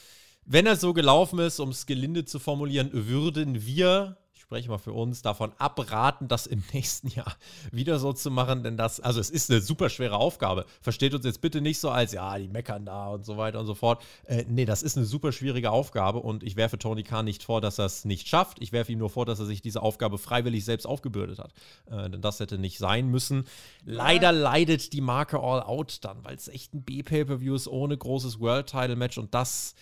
wenn 0.51 0.67
er 0.67 0.77
so 0.77 0.95
gelaufen 0.95 1.39
ist, 1.41 1.61
um 1.61 1.69
es 1.69 1.85
gelinde 1.85 2.25
zu 2.25 2.39
formulieren, 2.39 2.89
würden 2.93 3.67
wir, 3.67 4.17
ich 4.35 4.41
spreche 4.41 4.71
mal 4.71 4.79
für 4.79 4.95
uns, 4.95 5.21
davon 5.21 5.53
abraten, 5.59 6.27
das 6.27 6.47
im 6.47 6.65
nächsten 6.73 7.09
Jahr 7.09 7.37
wieder 7.71 7.99
so 7.99 8.15
zu 8.15 8.31
machen, 8.31 8.63
denn 8.63 8.79
das, 8.79 8.99
also 8.99 9.21
es 9.21 9.29
ist 9.29 9.51
eine 9.51 9.61
super 9.61 9.91
schwere 9.91 10.17
Aufgabe. 10.17 10.65
Versteht 10.81 11.13
uns 11.13 11.27
jetzt 11.27 11.43
bitte 11.43 11.61
nicht 11.61 11.79
so 11.79 11.91
als, 11.91 12.13
ja, 12.13 12.39
die 12.39 12.49
meckern 12.49 12.87
da 12.87 13.09
und 13.09 13.27
so 13.27 13.37
weiter 13.37 13.61
und 13.61 13.67
so 13.67 13.75
fort. 13.75 14.03
Äh, 14.25 14.47
nee, 14.49 14.65
das 14.65 14.83
ist 14.83 14.97
eine 14.97 15.05
super 15.05 15.33
schwierige 15.33 15.71
Aufgabe 15.71 16.21
und 16.21 16.43
ich 16.43 16.57
werfe 16.57 16.79
Tony 16.79 17.03
Khan 17.03 17.27
nicht 17.27 17.43
vor, 17.43 17.61
dass 17.61 17.79
er 17.79 17.85
es 17.85 18.07
nicht 18.07 18.27
schafft. 18.27 18.57
Ich 18.63 18.73
werfe 18.73 18.91
ihm 18.91 19.01
nur 19.01 19.11
vor, 19.11 19.27
dass 19.27 19.41
er 19.41 19.47
sich 19.47 19.61
diese 19.61 19.83
Aufgabe 19.83 20.17
freiwillig 20.17 20.65
selbst 20.65 20.87
aufgebürdet 20.87 21.41
hat. 21.41 21.53
Äh, 21.91 22.09
denn 22.09 22.23
das 22.23 22.41
hätte 22.41 22.57
nicht 22.57 22.79
sein 22.79 23.09
müssen. 23.09 23.45
Leider 23.85 24.33
leidet 24.33 24.95
die 24.95 25.03
Marke 25.03 25.41
All 25.41 25.63
Out 25.63 25.99
dann, 26.07 26.25
weil 26.25 26.37
es 26.37 26.49
echt 26.49 26.73
ein 26.73 26.85
B-Pay-Per-View 26.85 27.55
ist 27.55 27.69
ohne 27.69 27.99
großes 27.99 28.41
World-Title-Match 28.41 29.19
und 29.19 29.35
das 29.35 29.75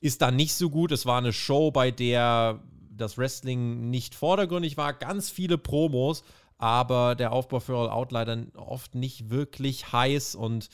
ist 0.00 0.22
da 0.22 0.30
nicht 0.30 0.54
so 0.54 0.70
gut. 0.70 0.92
Es 0.92 1.06
war 1.06 1.18
eine 1.18 1.32
Show, 1.32 1.70
bei 1.70 1.90
der 1.90 2.60
das 2.90 3.18
Wrestling 3.18 3.90
nicht 3.90 4.14
vordergründig 4.14 4.76
war, 4.76 4.92
ganz 4.92 5.30
viele 5.30 5.58
Promos, 5.58 6.22
aber 6.58 7.14
der 7.14 7.32
Aufbau 7.32 7.60
für 7.60 7.76
All 7.76 7.88
Out 7.88 8.12
leider 8.12 8.44
oft 8.54 8.94
nicht 8.94 9.30
wirklich 9.30 9.92
heiß 9.92 10.34
und 10.34 10.68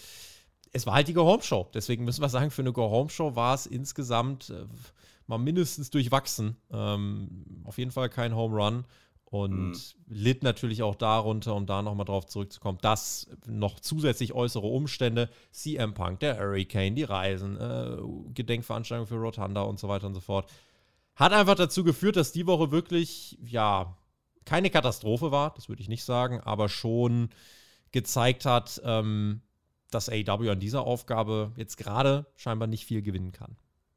es 0.72 0.87
war 0.87 0.95
halt 0.95 1.09
die 1.09 1.14
Go-Home-Show. 1.14 1.68
Deswegen 1.72 2.05
müssen 2.05 2.20
wir 2.20 2.29
sagen, 2.29 2.51
für 2.51 2.62
eine 2.62 2.72
Go-Home-Show 2.72 3.37
war 3.37 3.55
es 3.55 3.66
insgesamt 3.66 4.51
äh, 4.51 4.66
mal 5.27 5.39
mindestens 5.39 5.91
durchwachsen. 5.91 6.57
Ähm, 6.70 7.62
auf 7.64 7.79
jeden 7.79 7.93
Fall 7.93 8.11
kein 8.11 8.35
Home 8.35 8.57
Run 8.57 8.85
und 9.43 9.70
mhm. 9.70 9.76
litt 10.09 10.43
natürlich 10.43 10.82
auch 10.82 10.95
darunter, 10.95 11.55
um 11.55 11.66
da 11.66 11.82
nochmal 11.82 12.07
drauf 12.07 12.26
zurückzukommen, 12.26 12.78
dass 12.80 13.28
noch 13.47 13.80
zusätzlich 13.80 14.32
äußere 14.32 14.66
Umstände, 14.66 15.30
CM 15.51 15.95
Punk, 15.95 16.20
der 16.20 16.39
Hurricane, 16.39 16.95
die 16.95 17.05
Reisen, 17.05 17.57
äh, 17.57 17.97
Gedenkveranstaltungen 18.34 19.09
für 19.09 19.16
Rotunda 19.16 19.62
und 19.62 19.78
so 19.78 19.89
weiter 19.89 20.07
und 20.07 20.14
so 20.14 20.20
fort, 20.20 20.51
hat 21.14 21.32
einfach 21.32 21.55
dazu 21.55 21.84
geführt, 21.84 22.16
dass 22.16 22.32
die 22.32 22.47
Woche 22.47 22.70
wirklich, 22.70 23.39
ja, 23.43 23.97
keine 24.45 24.70
Katastrophe 24.70 25.30
war, 25.30 25.55
das 25.55 25.68
würde 25.68 25.82
ich 25.82 25.89
nicht 25.89 26.05
sagen, 26.05 26.41
aber 26.41 26.68
schon 26.68 27.30
gezeigt 27.93 28.45
hat, 28.45 28.80
ähm, 28.84 29.41
dass 29.91 30.09
AEW 30.09 30.51
an 30.51 30.61
dieser 30.61 30.82
Aufgabe 30.82 31.53
jetzt 31.57 31.76
gerade 31.76 32.26
scheinbar 32.37 32.68
nicht 32.68 32.84
viel 32.84 33.03
gewinnen 33.03 33.32
kann 33.32 33.57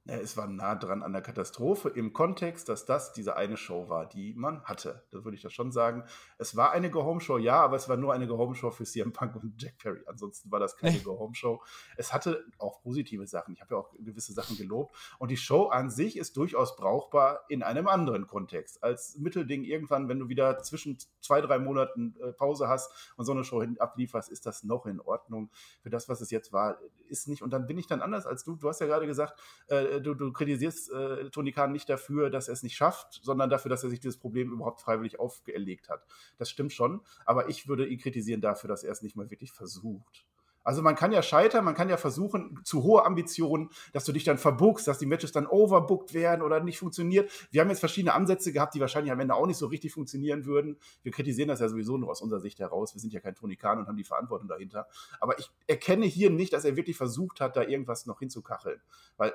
es 0.09 0.37
war 0.37 0.47
nah 0.47 0.75
dran 0.75 1.03
an 1.03 1.13
der 1.13 1.21
Katastrophe 1.21 1.89
im 1.89 2.13
Kontext, 2.13 2.69
dass 2.69 2.85
das 2.85 3.13
diese 3.13 3.35
eine 3.35 3.57
Show 3.57 3.89
war, 3.89 4.07
die 4.07 4.33
man 4.33 4.63
hatte. 4.63 5.03
Da 5.11 5.23
würde 5.23 5.35
ich 5.35 5.41
das 5.41 5.53
schon 5.53 5.71
sagen. 5.71 6.03
Es 6.37 6.55
war 6.55 6.71
eine 6.71 6.89
Go-Home-Show, 6.89 7.37
ja, 7.37 7.61
aber 7.61 7.75
es 7.75 7.87
war 7.89 7.97
nur 7.97 8.13
eine 8.13 8.27
Go-Home-Show 8.27 8.71
für 8.71 8.85
CM 8.85 9.13
Punk 9.13 9.35
und 9.35 9.61
Jack 9.61 9.77
Perry. 9.77 10.01
Ansonsten 10.07 10.51
war 10.51 10.59
das 10.59 10.75
keine 10.75 10.99
Go-Home-Show. 10.99 11.61
Es 11.97 12.13
hatte 12.13 12.45
auch 12.57 12.81
positive 12.81 13.27
Sachen. 13.27 13.53
Ich 13.53 13.61
habe 13.61 13.75
ja 13.75 13.81
auch 13.81 13.91
gewisse 13.99 14.33
Sachen 14.33 14.57
gelobt. 14.57 14.95
Und 15.19 15.31
die 15.31 15.37
Show 15.37 15.67
an 15.67 15.89
sich 15.89 16.17
ist 16.17 16.35
durchaus 16.37 16.75
brauchbar 16.75 17.45
in 17.49 17.63
einem 17.63 17.87
anderen 17.87 18.27
Kontext. 18.27 18.83
Als 18.83 19.17
Mittelding 19.17 19.63
irgendwann, 19.63 20.09
wenn 20.09 20.19
du 20.19 20.27
wieder 20.27 20.59
zwischen 20.63 20.97
zwei, 21.21 21.41
drei 21.41 21.59
Monaten 21.59 22.15
äh, 22.21 22.31
Pause 22.31 22.67
hast 22.67 23.13
und 23.15 23.25
so 23.25 23.31
eine 23.31 23.43
Show 23.43 23.63
ablieferst, 23.79 24.29
ist 24.29 24.45
das 24.45 24.63
noch 24.63 24.85
in 24.85 24.99
Ordnung. 24.99 25.49
Für 25.81 25.89
das, 25.89 26.09
was 26.09 26.21
es 26.21 26.31
jetzt 26.31 26.51
war, 26.53 26.79
ist 27.07 27.27
nicht. 27.27 27.41
Und 27.41 27.51
dann 27.51 27.67
bin 27.67 27.77
ich 27.77 27.87
dann 27.87 28.01
anders 28.01 28.25
als 28.25 28.43
du. 28.43 28.55
Du 28.55 28.67
hast 28.67 28.81
ja 28.81 28.87
gerade 28.87 29.05
gesagt, 29.05 29.39
äh, 29.67 29.98
du, 29.99 30.13
du 30.13 30.31
kritisierst 30.31 30.91
äh, 30.91 31.29
Tony 31.29 31.51
Khan 31.51 31.71
nicht 31.71 31.89
dafür, 31.89 32.29
dass 32.29 32.47
er 32.47 32.53
es 32.53 32.63
nicht 32.63 32.75
schafft, 32.75 33.19
sondern 33.23 33.49
dafür, 33.49 33.69
dass 33.69 33.83
er 33.83 33.89
sich 33.89 33.99
dieses 33.99 34.17
Problem 34.17 34.51
überhaupt 34.51 34.81
freiwillig 34.81 35.19
auferlegt 35.19 35.89
hat. 35.89 36.05
Das 36.37 36.49
stimmt 36.49 36.73
schon, 36.73 37.01
aber 37.25 37.49
ich 37.49 37.67
würde 37.67 37.85
ihn 37.87 37.99
kritisieren 37.99 38.41
dafür, 38.41 38.67
dass 38.67 38.83
er 38.83 38.91
es 38.91 39.01
nicht 39.01 39.15
mal 39.15 39.29
wirklich 39.29 39.51
versucht. 39.51 40.25
Also 40.63 40.81
man 40.81 40.95
kann 40.95 41.11
ja 41.11 41.23
scheitern, 41.23 41.65
man 41.65 41.73
kann 41.73 41.89
ja 41.89 41.97
versuchen, 41.97 42.59
zu 42.63 42.83
hohe 42.83 43.05
Ambitionen, 43.05 43.69
dass 43.93 44.03
du 44.05 44.11
dich 44.11 44.23
dann 44.23 44.37
verbuchst, 44.37 44.87
dass 44.87 44.99
die 44.99 45.05
Matches 45.05 45.31
dann 45.31 45.47
overbooked 45.47 46.13
werden 46.13 46.41
oder 46.41 46.59
nicht 46.59 46.77
funktioniert. 46.77 47.31
Wir 47.49 47.61
haben 47.61 47.69
jetzt 47.69 47.79
verschiedene 47.79 48.13
Ansätze 48.13 48.51
gehabt, 48.51 48.75
die 48.75 48.79
wahrscheinlich 48.79 49.11
am 49.11 49.19
Ende 49.19 49.35
auch 49.35 49.47
nicht 49.47 49.57
so 49.57 49.67
richtig 49.67 49.93
funktionieren 49.93 50.45
würden. 50.45 50.77
Wir 51.01 51.11
kritisieren 51.11 51.47
das 51.47 51.59
ja 51.59 51.69
sowieso 51.69 51.97
nur 51.97 52.11
aus 52.11 52.21
unserer 52.21 52.39
Sicht 52.39 52.59
heraus. 52.59 52.93
Wir 52.93 53.01
sind 53.01 53.13
ja 53.13 53.19
kein 53.19 53.35
Tony 53.35 53.55
Khan 53.55 53.79
und 53.79 53.87
haben 53.87 53.97
die 53.97 54.03
Verantwortung 54.03 54.47
dahinter. 54.47 54.87
Aber 55.19 55.39
ich 55.39 55.49
erkenne 55.67 56.05
hier 56.05 56.29
nicht, 56.29 56.53
dass 56.53 56.65
er 56.65 56.75
wirklich 56.75 56.97
versucht 56.97 57.41
hat, 57.41 57.55
da 57.55 57.63
irgendwas 57.63 58.05
noch 58.05 58.19
hinzukacheln. 58.19 58.81
Weil 59.17 59.33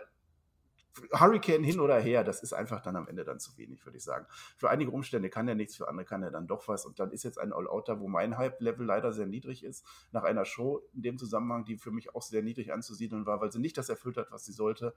Hurricane 1.12 1.64
hin 1.64 1.80
oder 1.80 1.98
her, 1.98 2.24
das 2.24 2.42
ist 2.42 2.52
einfach 2.52 2.80
dann 2.80 2.96
am 2.96 3.08
Ende 3.08 3.24
dann 3.24 3.40
zu 3.40 3.56
wenig, 3.56 3.84
würde 3.84 3.98
ich 3.98 4.04
sagen. 4.04 4.26
Für 4.56 4.70
einige 4.70 4.90
Umstände 4.90 5.28
kann 5.28 5.48
er 5.48 5.54
nichts, 5.54 5.76
für 5.76 5.88
andere 5.88 6.04
kann 6.04 6.22
er 6.22 6.30
dann 6.30 6.46
doch 6.46 6.68
was. 6.68 6.86
Und 6.86 7.00
dann 7.00 7.10
ist 7.10 7.24
jetzt 7.24 7.38
ein 7.38 7.52
All-Outer, 7.52 8.00
wo 8.00 8.08
mein 8.08 8.38
Hype-Level 8.38 8.86
leider 8.86 9.12
sehr 9.12 9.26
niedrig 9.26 9.64
ist, 9.64 9.84
nach 10.12 10.22
einer 10.22 10.44
Show 10.44 10.82
in 10.94 11.02
dem 11.02 11.18
Zusammenhang, 11.18 11.64
die 11.64 11.76
für 11.76 11.90
mich 11.90 12.14
auch 12.14 12.22
sehr 12.22 12.42
niedrig 12.42 12.72
anzusiedeln 12.72 13.26
war, 13.26 13.40
weil 13.40 13.50
sie 13.50 13.60
nicht 13.60 13.76
das 13.76 13.88
erfüllt 13.88 14.16
hat, 14.16 14.30
was 14.30 14.44
sie 14.44 14.52
sollte. 14.52 14.94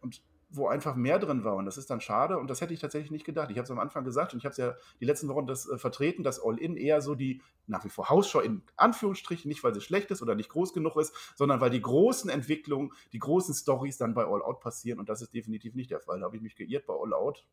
Und 0.00 0.22
wo 0.54 0.68
einfach 0.68 0.94
mehr 0.94 1.18
drin 1.18 1.44
war. 1.44 1.56
Und 1.56 1.64
das 1.64 1.78
ist 1.78 1.90
dann 1.90 2.00
schade. 2.00 2.38
Und 2.38 2.48
das 2.48 2.60
hätte 2.60 2.74
ich 2.74 2.80
tatsächlich 2.80 3.10
nicht 3.10 3.24
gedacht. 3.24 3.50
Ich 3.50 3.56
habe 3.56 3.64
es 3.64 3.70
am 3.70 3.78
Anfang 3.78 4.04
gesagt 4.04 4.32
und 4.32 4.38
ich 4.38 4.44
habe 4.44 4.52
es 4.52 4.58
ja 4.58 4.74
die 5.00 5.04
letzten 5.04 5.28
Wochen 5.28 5.46
das 5.46 5.68
äh, 5.68 5.78
vertreten, 5.78 6.22
dass 6.22 6.42
All-In 6.42 6.76
eher 6.76 7.00
so 7.00 7.14
die 7.14 7.40
nach 7.66 7.84
wie 7.84 7.88
vor 7.88 8.10
Hausschau 8.10 8.40
in 8.40 8.62
Anführungsstrichen, 8.76 9.48
nicht 9.48 9.64
weil 9.64 9.74
sie 9.74 9.80
schlecht 9.80 10.10
ist 10.10 10.22
oder 10.22 10.34
nicht 10.34 10.50
groß 10.50 10.72
genug 10.72 10.96
ist, 10.96 11.14
sondern 11.36 11.60
weil 11.60 11.70
die 11.70 11.80
großen 11.80 12.28
Entwicklungen, 12.28 12.92
die 13.12 13.18
großen 13.18 13.54
Stories 13.54 13.96
dann 13.96 14.14
bei 14.14 14.24
All-Out 14.24 14.60
passieren. 14.60 14.98
Und 14.98 15.08
das 15.08 15.22
ist 15.22 15.34
definitiv 15.34 15.74
nicht 15.74 15.90
der 15.90 16.00
Fall. 16.00 16.20
Da 16.20 16.26
habe 16.26 16.36
ich 16.36 16.42
mich 16.42 16.56
geirrt 16.56 16.86
bei 16.86 16.94
All-Out. 16.94 17.46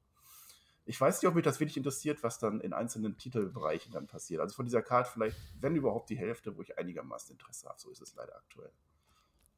Ich 0.86 1.00
weiß 1.00 1.22
nicht, 1.22 1.30
ob 1.30 1.36
mich 1.36 1.44
das 1.44 1.60
wirklich 1.60 1.78
interessiert, 1.78 2.24
was 2.24 2.40
dann 2.40 2.62
in 2.62 2.74
einzelnen 2.74 3.18
Titelbereichen 3.18 3.92
dann 3.92 4.08
passiert. 4.08 4.42
Also 4.42 4.56
von 4.56 4.66
dieser 4.66 4.82
Karte 4.82 5.12
vielleicht, 5.14 5.38
wenn 5.62 5.76
überhaupt, 5.76 6.10
die 6.10 6.18
Hälfte, 6.18 6.58
wo 6.58 6.62
ich 6.64 6.78
einigermaßen 6.80 7.32
Interesse 7.34 7.70
habe. 7.70 7.80
So 7.80 7.92
ist 7.92 8.02
es 8.02 8.16
leider 8.16 8.36
aktuell. 8.36 8.72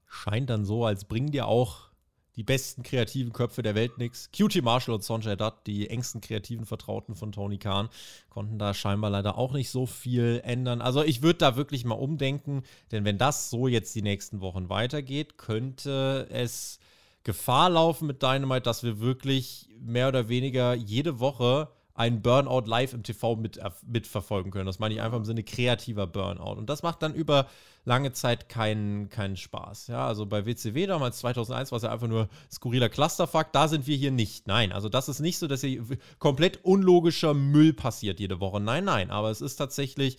Scheint 0.06 0.50
dann 0.50 0.66
so, 0.66 0.84
als 0.84 1.06
bringen 1.06 1.32
dir 1.32 1.48
auch 1.48 1.91
die 2.36 2.43
besten 2.43 2.84
kreativen 2.84 3.34
Köpfe 3.34 3.61
der 3.61 3.75
Welt 3.75 3.97
nix. 3.97 4.32
QT 4.32 4.61
Marshall 4.61 4.95
und 4.95 5.03
Sonjay 5.03 5.36
Dutt, 5.36 5.55
die 5.67 5.89
engsten 5.89 6.21
kreativen 6.21 6.65
Vertrauten 6.65 7.15
von 7.15 7.32
Tony 7.32 7.57
Khan, 7.57 7.89
konnten 8.29 8.57
da 8.57 8.73
scheinbar 8.73 9.09
leider 9.09 9.38
auch 9.38 9.53
nicht 9.53 9.69
so 9.69 9.86
viel 9.86 10.41
ändern. 10.43 10.82
Also 10.82 11.03
ich 11.03 11.21
würde 11.21 11.39
da 11.39 11.55
wirklich 11.55 11.86
mal 11.86 11.95
umdenken, 11.95 12.63
denn 12.91 13.05
wenn 13.05 13.17
das 13.17 13.49
so 13.49 13.67
jetzt 13.67 13.93
die 13.95 14.01
nächsten 14.01 14.41
Wochen 14.41 14.69
weitergeht, 14.69 15.38
könnte 15.38 16.27
es 16.32 16.79
Gefahr 17.23 17.69
laufen 17.69 18.07
mit 18.07 18.23
Dynamite, 18.23 18.61
dass 18.61 18.84
wir 18.84 18.99
wirklich 18.99 19.69
mehr 19.79 20.07
oder 20.07 20.27
weniger 20.27 20.73
jede 20.73 21.19
Woche 21.19 21.69
einen 22.02 22.24
Burnout 22.24 22.64
live 22.66 22.93
im 22.93 23.04
TV 23.04 23.36
mit, 23.36 23.60
mitverfolgen 23.86 24.52
können. 24.52 24.66
Das 24.66 24.80
meine 24.80 24.95
ich 24.95 25.02
einfach 25.02 25.18
im 25.18 25.26
Sinne 25.26 25.43
kreativer 25.43 26.08
Burnout. 26.08 26.58
Und 26.58 26.68
das 26.70 26.82
macht 26.82 27.04
dann 27.04 27.14
über 27.14 27.47
lange 27.86 28.12
Zeit 28.12 28.49
keinen, 28.49 29.10
keinen 29.10 29.38
Spaß. 29.38 29.88
Ja, 29.88 30.08
also 30.08 30.26
bei 30.26 30.47
WCW 30.47 30.88
damals 30.88 31.20
2001 31.20 31.72
war 31.72 31.78
es 31.78 31.84
ja 31.84 31.91
einfach 31.91 32.08
nur 32.08 32.28
skurriler 32.52 32.89
Clusterfuck. 32.89 33.54
Da 33.54 33.68
sind 33.68 33.86
wir 33.86 33.95
hier 33.95 34.10
nicht. 34.10 34.47
Nein, 34.47 34.72
also 34.72 34.89
das 34.89 35.10
ist 35.10 35.20
nicht 35.20 35.38
so, 35.38 35.47
dass 35.47 35.62
hier 35.62 35.84
komplett 36.18 36.66
unlogischer 36.66 37.36
Müll 37.36 37.74
passiert 37.74 38.20
jede 38.20 38.39
Woche. 38.39 38.60
Nein, 38.60 38.84
nein, 38.84 39.12
aber 39.12 39.30
es 39.30 39.41
ist 39.41 39.58
tatsächlich 39.58 40.18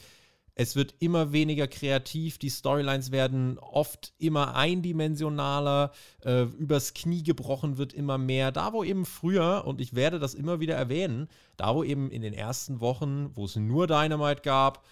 es 0.55 0.76
wird 0.76 0.94
immer 0.98 1.32
weniger 1.32 1.66
kreativ, 1.66 2.38
die 2.38 2.50
Storylines 2.50 3.11
werden 3.11 3.59
oft 3.59 4.12
immer 4.18 4.55
eindimensionaler, 4.55 5.92
äh, 6.24 6.42
übers 6.42 6.92
Knie 6.92 7.22
gebrochen 7.22 7.78
wird 7.78 7.94
immer 7.94 8.18
mehr. 8.18 8.53
Da, 8.53 8.72
wo 8.72 8.84
eben 8.84 9.07
früher, 9.07 9.64
und 9.66 9.80
ich 9.80 9.94
werde 9.94 10.18
das 10.18 10.34
immer 10.34 10.61
wieder 10.61 10.74
erwähnen, 10.74 11.28
da, 11.57 11.74
wo 11.74 11.84
eben 11.84 12.11
in 12.11 12.22
den 12.22 12.34
ersten 12.34 12.80
Wochen, 12.80 13.30
wo 13.34 13.46
es 13.46 13.57
nur 13.57 13.86
Dynamite 13.86 14.42
gab, 14.42 14.84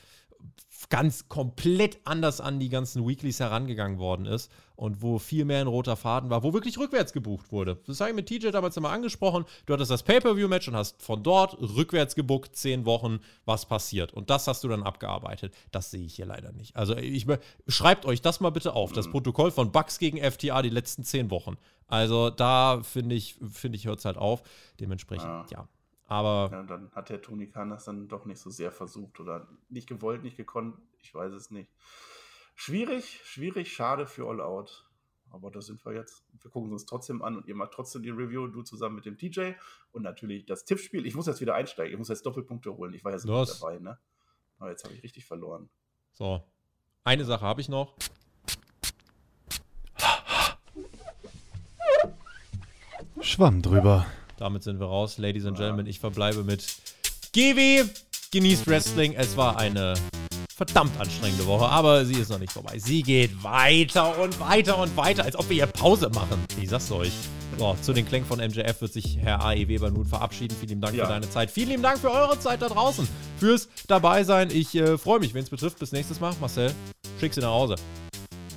ganz 0.88 1.28
komplett 1.28 1.98
anders 2.04 2.40
an 2.40 2.58
die 2.58 2.70
ganzen 2.70 3.06
Weeklies 3.06 3.40
herangegangen 3.40 3.98
worden 3.98 4.24
ist 4.24 4.50
und 4.81 5.03
wo 5.03 5.18
viel 5.18 5.45
mehr 5.45 5.61
ein 5.61 5.66
roter 5.66 5.95
Faden 5.95 6.31
war, 6.31 6.43
wo 6.43 6.55
wirklich 6.55 6.78
rückwärts 6.78 7.12
gebucht 7.12 7.53
wurde. 7.53 7.76
Das 7.87 8.01
habe 8.01 8.11
ich 8.11 8.16
mit 8.16 8.26
TJ 8.26 8.49
damals 8.49 8.78
immer 8.78 8.89
angesprochen. 8.89 9.45
Du 9.66 9.74
hattest 9.74 9.91
das 9.91 10.03
Pay-Per-View-Match 10.03 10.68
und 10.68 10.74
hast 10.74 11.03
von 11.03 11.22
dort 11.22 11.61
rückwärts 11.61 12.14
gebuckt, 12.14 12.57
zehn 12.57 12.87
Wochen, 12.87 13.20
was 13.45 13.66
passiert. 13.66 14.14
Und 14.14 14.31
das 14.31 14.49
hast 14.49 14.64
du 14.64 14.68
dann 14.68 14.83
abgearbeitet. 14.83 15.55
Das 15.70 15.91
sehe 15.91 16.07
ich 16.07 16.14
hier 16.14 16.24
leider 16.24 16.53
nicht. 16.53 16.76
Also 16.76 16.97
ich, 16.97 17.26
schreibt 17.68 18.07
euch 18.07 18.22
das 18.22 18.41
mal 18.41 18.49
bitte 18.49 18.72
auf, 18.72 18.93
das 18.93 19.09
mhm. 19.09 19.12
Protokoll 19.12 19.51
von 19.51 19.70
Bucks 19.70 19.99
gegen 19.99 20.16
FTA 20.16 20.62
die 20.62 20.70
letzten 20.70 21.05
zehn 21.05 21.31
Wochen. 21.31 21.59
Also 21.87 22.31
da 22.31 22.81
finde 22.83 23.16
ich, 23.16 23.37
finde 23.53 23.76
ich, 23.76 23.85
hört 23.87 23.99
es 23.99 24.07
halt 24.07 24.16
auf. 24.16 24.43
Dementsprechend, 24.81 25.51
ja. 25.51 25.59
ja. 25.59 25.68
Aber. 26.07 26.49
Ja, 26.53 26.62
dann 26.62 26.91
hat 26.93 27.11
der 27.11 27.20
Tony 27.20 27.49
Khan 27.49 27.68
das 27.68 27.85
dann 27.85 28.09
doch 28.09 28.24
nicht 28.24 28.41
so 28.41 28.49
sehr 28.49 28.72
versucht 28.72 29.20
oder 29.20 29.47
nicht 29.68 29.91
gewollt, 29.91 30.22
nicht 30.22 30.39
gekonnt. 30.39 30.74
Ich 31.03 31.14
weiß 31.14 31.35
es 31.35 31.51
nicht. 31.51 31.70
Schwierig, 32.62 33.22
schwierig, 33.24 33.72
schade 33.72 34.06
für 34.06 34.28
All 34.28 34.38
Out. 34.38 34.84
Aber 35.30 35.50
da 35.50 35.62
sind 35.62 35.82
wir 35.86 35.94
jetzt. 35.94 36.24
Wir 36.42 36.50
gucken 36.50 36.70
uns 36.70 36.84
trotzdem 36.84 37.22
an 37.22 37.38
und 37.38 37.46
ihr 37.46 37.54
macht 37.54 37.72
trotzdem 37.72 38.02
die 38.02 38.11
Review, 38.11 38.48
du 38.48 38.61
zusammen 38.61 38.96
mit 38.96 39.06
dem 39.06 39.16
TJ 39.16 39.52
und 39.92 40.02
natürlich 40.02 40.44
das 40.44 40.66
Tippspiel. 40.66 41.06
Ich 41.06 41.14
muss 41.14 41.26
jetzt 41.26 41.40
wieder 41.40 41.54
einsteigen, 41.54 41.90
ich 41.90 41.98
muss 41.98 42.11
jetzt 42.11 42.26
Doppelpunkte 42.26 42.76
holen. 42.76 42.92
Ich 42.92 43.02
war 43.02 43.12
ja 43.12 43.18
so 43.18 43.32
gut 43.32 43.48
dabei, 43.48 43.78
ne? 43.78 43.98
Aber 44.58 44.68
jetzt 44.68 44.84
habe 44.84 44.92
ich 44.92 45.02
richtig 45.02 45.24
verloren. 45.24 45.70
So. 46.12 46.44
Eine 47.02 47.24
Sache 47.24 47.46
habe 47.46 47.62
ich 47.62 47.70
noch. 47.70 47.96
Schwamm 53.22 53.62
drüber. 53.62 54.04
Damit 54.36 54.64
sind 54.64 54.80
wir 54.80 54.86
raus, 54.86 55.16
Ladies 55.16 55.46
and 55.46 55.56
Gentlemen. 55.56 55.86
Ich 55.86 55.98
verbleibe 55.98 56.44
mit 56.44 56.76
GW. 57.32 57.86
Genießt 58.32 58.66
Wrestling. 58.66 59.14
Es 59.14 59.38
war 59.38 59.56
eine 59.56 59.94
verdammt 60.61 61.00
anstrengende 61.00 61.46
Woche, 61.46 61.66
aber 61.70 62.04
sie 62.04 62.16
ist 62.20 62.28
noch 62.28 62.38
nicht 62.38 62.52
vorbei. 62.52 62.78
Sie 62.78 63.02
geht 63.02 63.42
weiter 63.42 64.18
und 64.18 64.38
weiter 64.40 64.76
und 64.76 64.94
weiter, 64.94 65.24
als 65.24 65.34
ob 65.34 65.48
wir 65.48 65.56
hier 65.56 65.66
Pause 65.66 66.11
machen. 66.11 66.38
Ich 66.61 66.68
sag's 66.68 66.92
euch. 66.92 67.12
So, 67.58 67.76
zu 67.80 67.94
den 67.94 68.06
Klängen 68.06 68.28
von 68.28 68.40
MJF 68.40 68.82
wird 68.82 68.92
sich 68.92 69.16
Herr 69.16 69.42
A.E. 69.42 69.68
Weber 69.68 69.90
nun 69.90 70.04
verabschieden. 70.04 70.54
Vielen 70.54 70.68
lieben 70.68 70.80
Dank 70.82 70.94
ja. 70.94 71.06
für 71.06 71.12
deine 71.12 71.30
Zeit. 71.30 71.50
Vielen 71.50 71.70
lieben 71.70 71.82
Dank 71.82 71.98
für 71.98 72.11
eure 72.11 72.38
Zeit 72.38 72.61
da 72.61 72.68
draußen. 72.68 73.08
Fürs 73.38 73.68
Dabeisein. 73.86 74.50
Ich 74.50 74.74
äh, 74.74 74.98
freue 74.98 75.20
mich, 75.20 75.32
wenn 75.32 75.44
es 75.44 75.50
betrifft. 75.50 75.78
Bis 75.78 75.92
nächstes 75.92 76.20
Mal. 76.20 76.34
Marcel, 76.40 76.74
schick 77.18 77.32
sie 77.32 77.40
nach 77.40 77.48
Hause. 77.48 77.76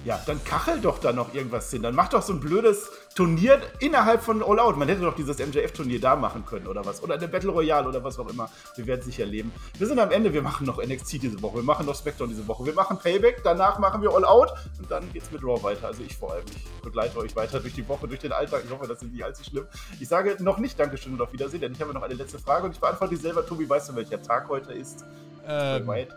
Ja, 0.05 0.21
dann 0.25 0.43
kachel 0.43 0.81
doch 0.81 0.99
da 0.99 1.13
noch 1.13 1.33
irgendwas 1.33 1.71
hin. 1.71 1.81
Dann 1.81 1.95
mach 1.95 2.09
doch 2.09 2.21
so 2.21 2.33
ein 2.33 2.41
blödes 2.41 2.91
Turnier 3.15 3.61
innerhalb 3.79 4.21
von 4.21 4.43
All 4.43 4.59
Out. 4.59 4.77
Man 4.77 4.89
hätte 4.89 5.01
doch 5.01 5.15
dieses 5.15 5.37
MJF-Turnier 5.37 6.01
da 6.01 6.17
machen 6.17 6.45
können 6.45 6.67
oder 6.67 6.85
was. 6.85 7.01
Oder 7.01 7.15
eine 7.15 7.27
Battle 7.29 7.51
Royale 7.51 7.87
oder 7.87 8.03
was 8.03 8.19
auch 8.19 8.29
immer. 8.29 8.49
Wir 8.75 8.85
werden 8.85 9.01
sicher 9.01 9.25
leben. 9.25 9.53
Wir 9.77 9.87
sind 9.87 9.99
am 9.99 10.11
Ende. 10.11 10.33
Wir 10.33 10.41
machen 10.41 10.67
noch 10.67 10.83
NXT 10.83 11.23
diese 11.23 11.41
Woche. 11.41 11.57
Wir 11.57 11.63
machen 11.63 11.85
noch 11.85 11.95
SmackDown 11.95 12.29
diese 12.29 12.45
Woche. 12.47 12.65
Wir 12.65 12.73
machen 12.73 12.97
Payback. 12.97 13.43
Danach 13.43 13.79
machen 13.79 14.01
wir 14.01 14.13
All 14.13 14.25
Out. 14.25 14.53
Und 14.77 14.91
dann 14.91 15.11
geht's 15.13 15.31
mit 15.31 15.41
Raw 15.41 15.61
weiter. 15.63 15.87
Also 15.87 16.03
ich 16.03 16.17
vor 16.17 16.33
allem. 16.33 16.43
Ich 16.53 16.81
begleite 16.81 17.17
euch 17.17 17.33
weiter 17.37 17.61
durch 17.61 17.73
die 17.73 17.87
Woche, 17.87 18.07
durch 18.07 18.19
den 18.19 18.33
Alltag. 18.33 18.63
Ich 18.65 18.71
hoffe, 18.71 18.87
das 18.87 19.01
ist 19.01 19.11
nicht 19.11 19.23
allzu 19.23 19.43
schlimm. 19.43 19.65
Ich 20.01 20.09
sage 20.09 20.35
noch 20.39 20.57
nicht 20.57 20.77
Dankeschön 20.77 21.13
und 21.13 21.21
auf 21.21 21.31
Wiedersehen, 21.31 21.61
denn 21.61 21.71
ich 21.71 21.81
habe 21.81 21.93
noch 21.93 22.01
eine 22.01 22.15
letzte 22.15 22.39
Frage 22.39 22.65
und 22.65 22.73
ich 22.73 22.79
beantworte 22.79 23.15
die 23.15 23.21
selber. 23.21 23.45
Tobi, 23.45 23.69
weißt 23.69 23.89
du, 23.89 23.95
welcher 23.95 24.21
Tag 24.21 24.49
heute 24.49 24.73
ist? 24.73 25.05
Ähm, 25.47 25.85
nein. 25.85 26.07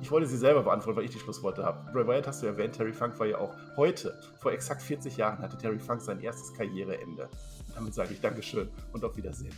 Ich 0.00 0.10
wollte 0.10 0.26
sie 0.26 0.36
selber 0.36 0.62
beantworten, 0.62 0.98
weil 0.98 1.04
ich 1.04 1.10
die 1.10 1.18
Schlussworte 1.18 1.64
habe. 1.64 1.90
Bray 1.92 2.06
Wyatt 2.06 2.26
hast 2.26 2.42
du 2.42 2.46
erwähnt, 2.46 2.74
Terry 2.74 2.92
Funk 2.92 3.18
war 3.18 3.26
ja 3.26 3.38
auch 3.38 3.54
heute, 3.76 4.14
vor 4.38 4.52
exakt 4.52 4.82
40 4.82 5.16
Jahren, 5.16 5.38
hatte 5.38 5.56
Terry 5.56 5.78
Funk 5.78 6.00
sein 6.00 6.20
erstes 6.20 6.52
Karriereende. 6.54 7.28
Damit 7.74 7.94
sage 7.94 8.12
ich 8.12 8.20
Dankeschön 8.20 8.68
und 8.92 9.04
auf 9.04 9.16
Wiedersehen. 9.16 9.54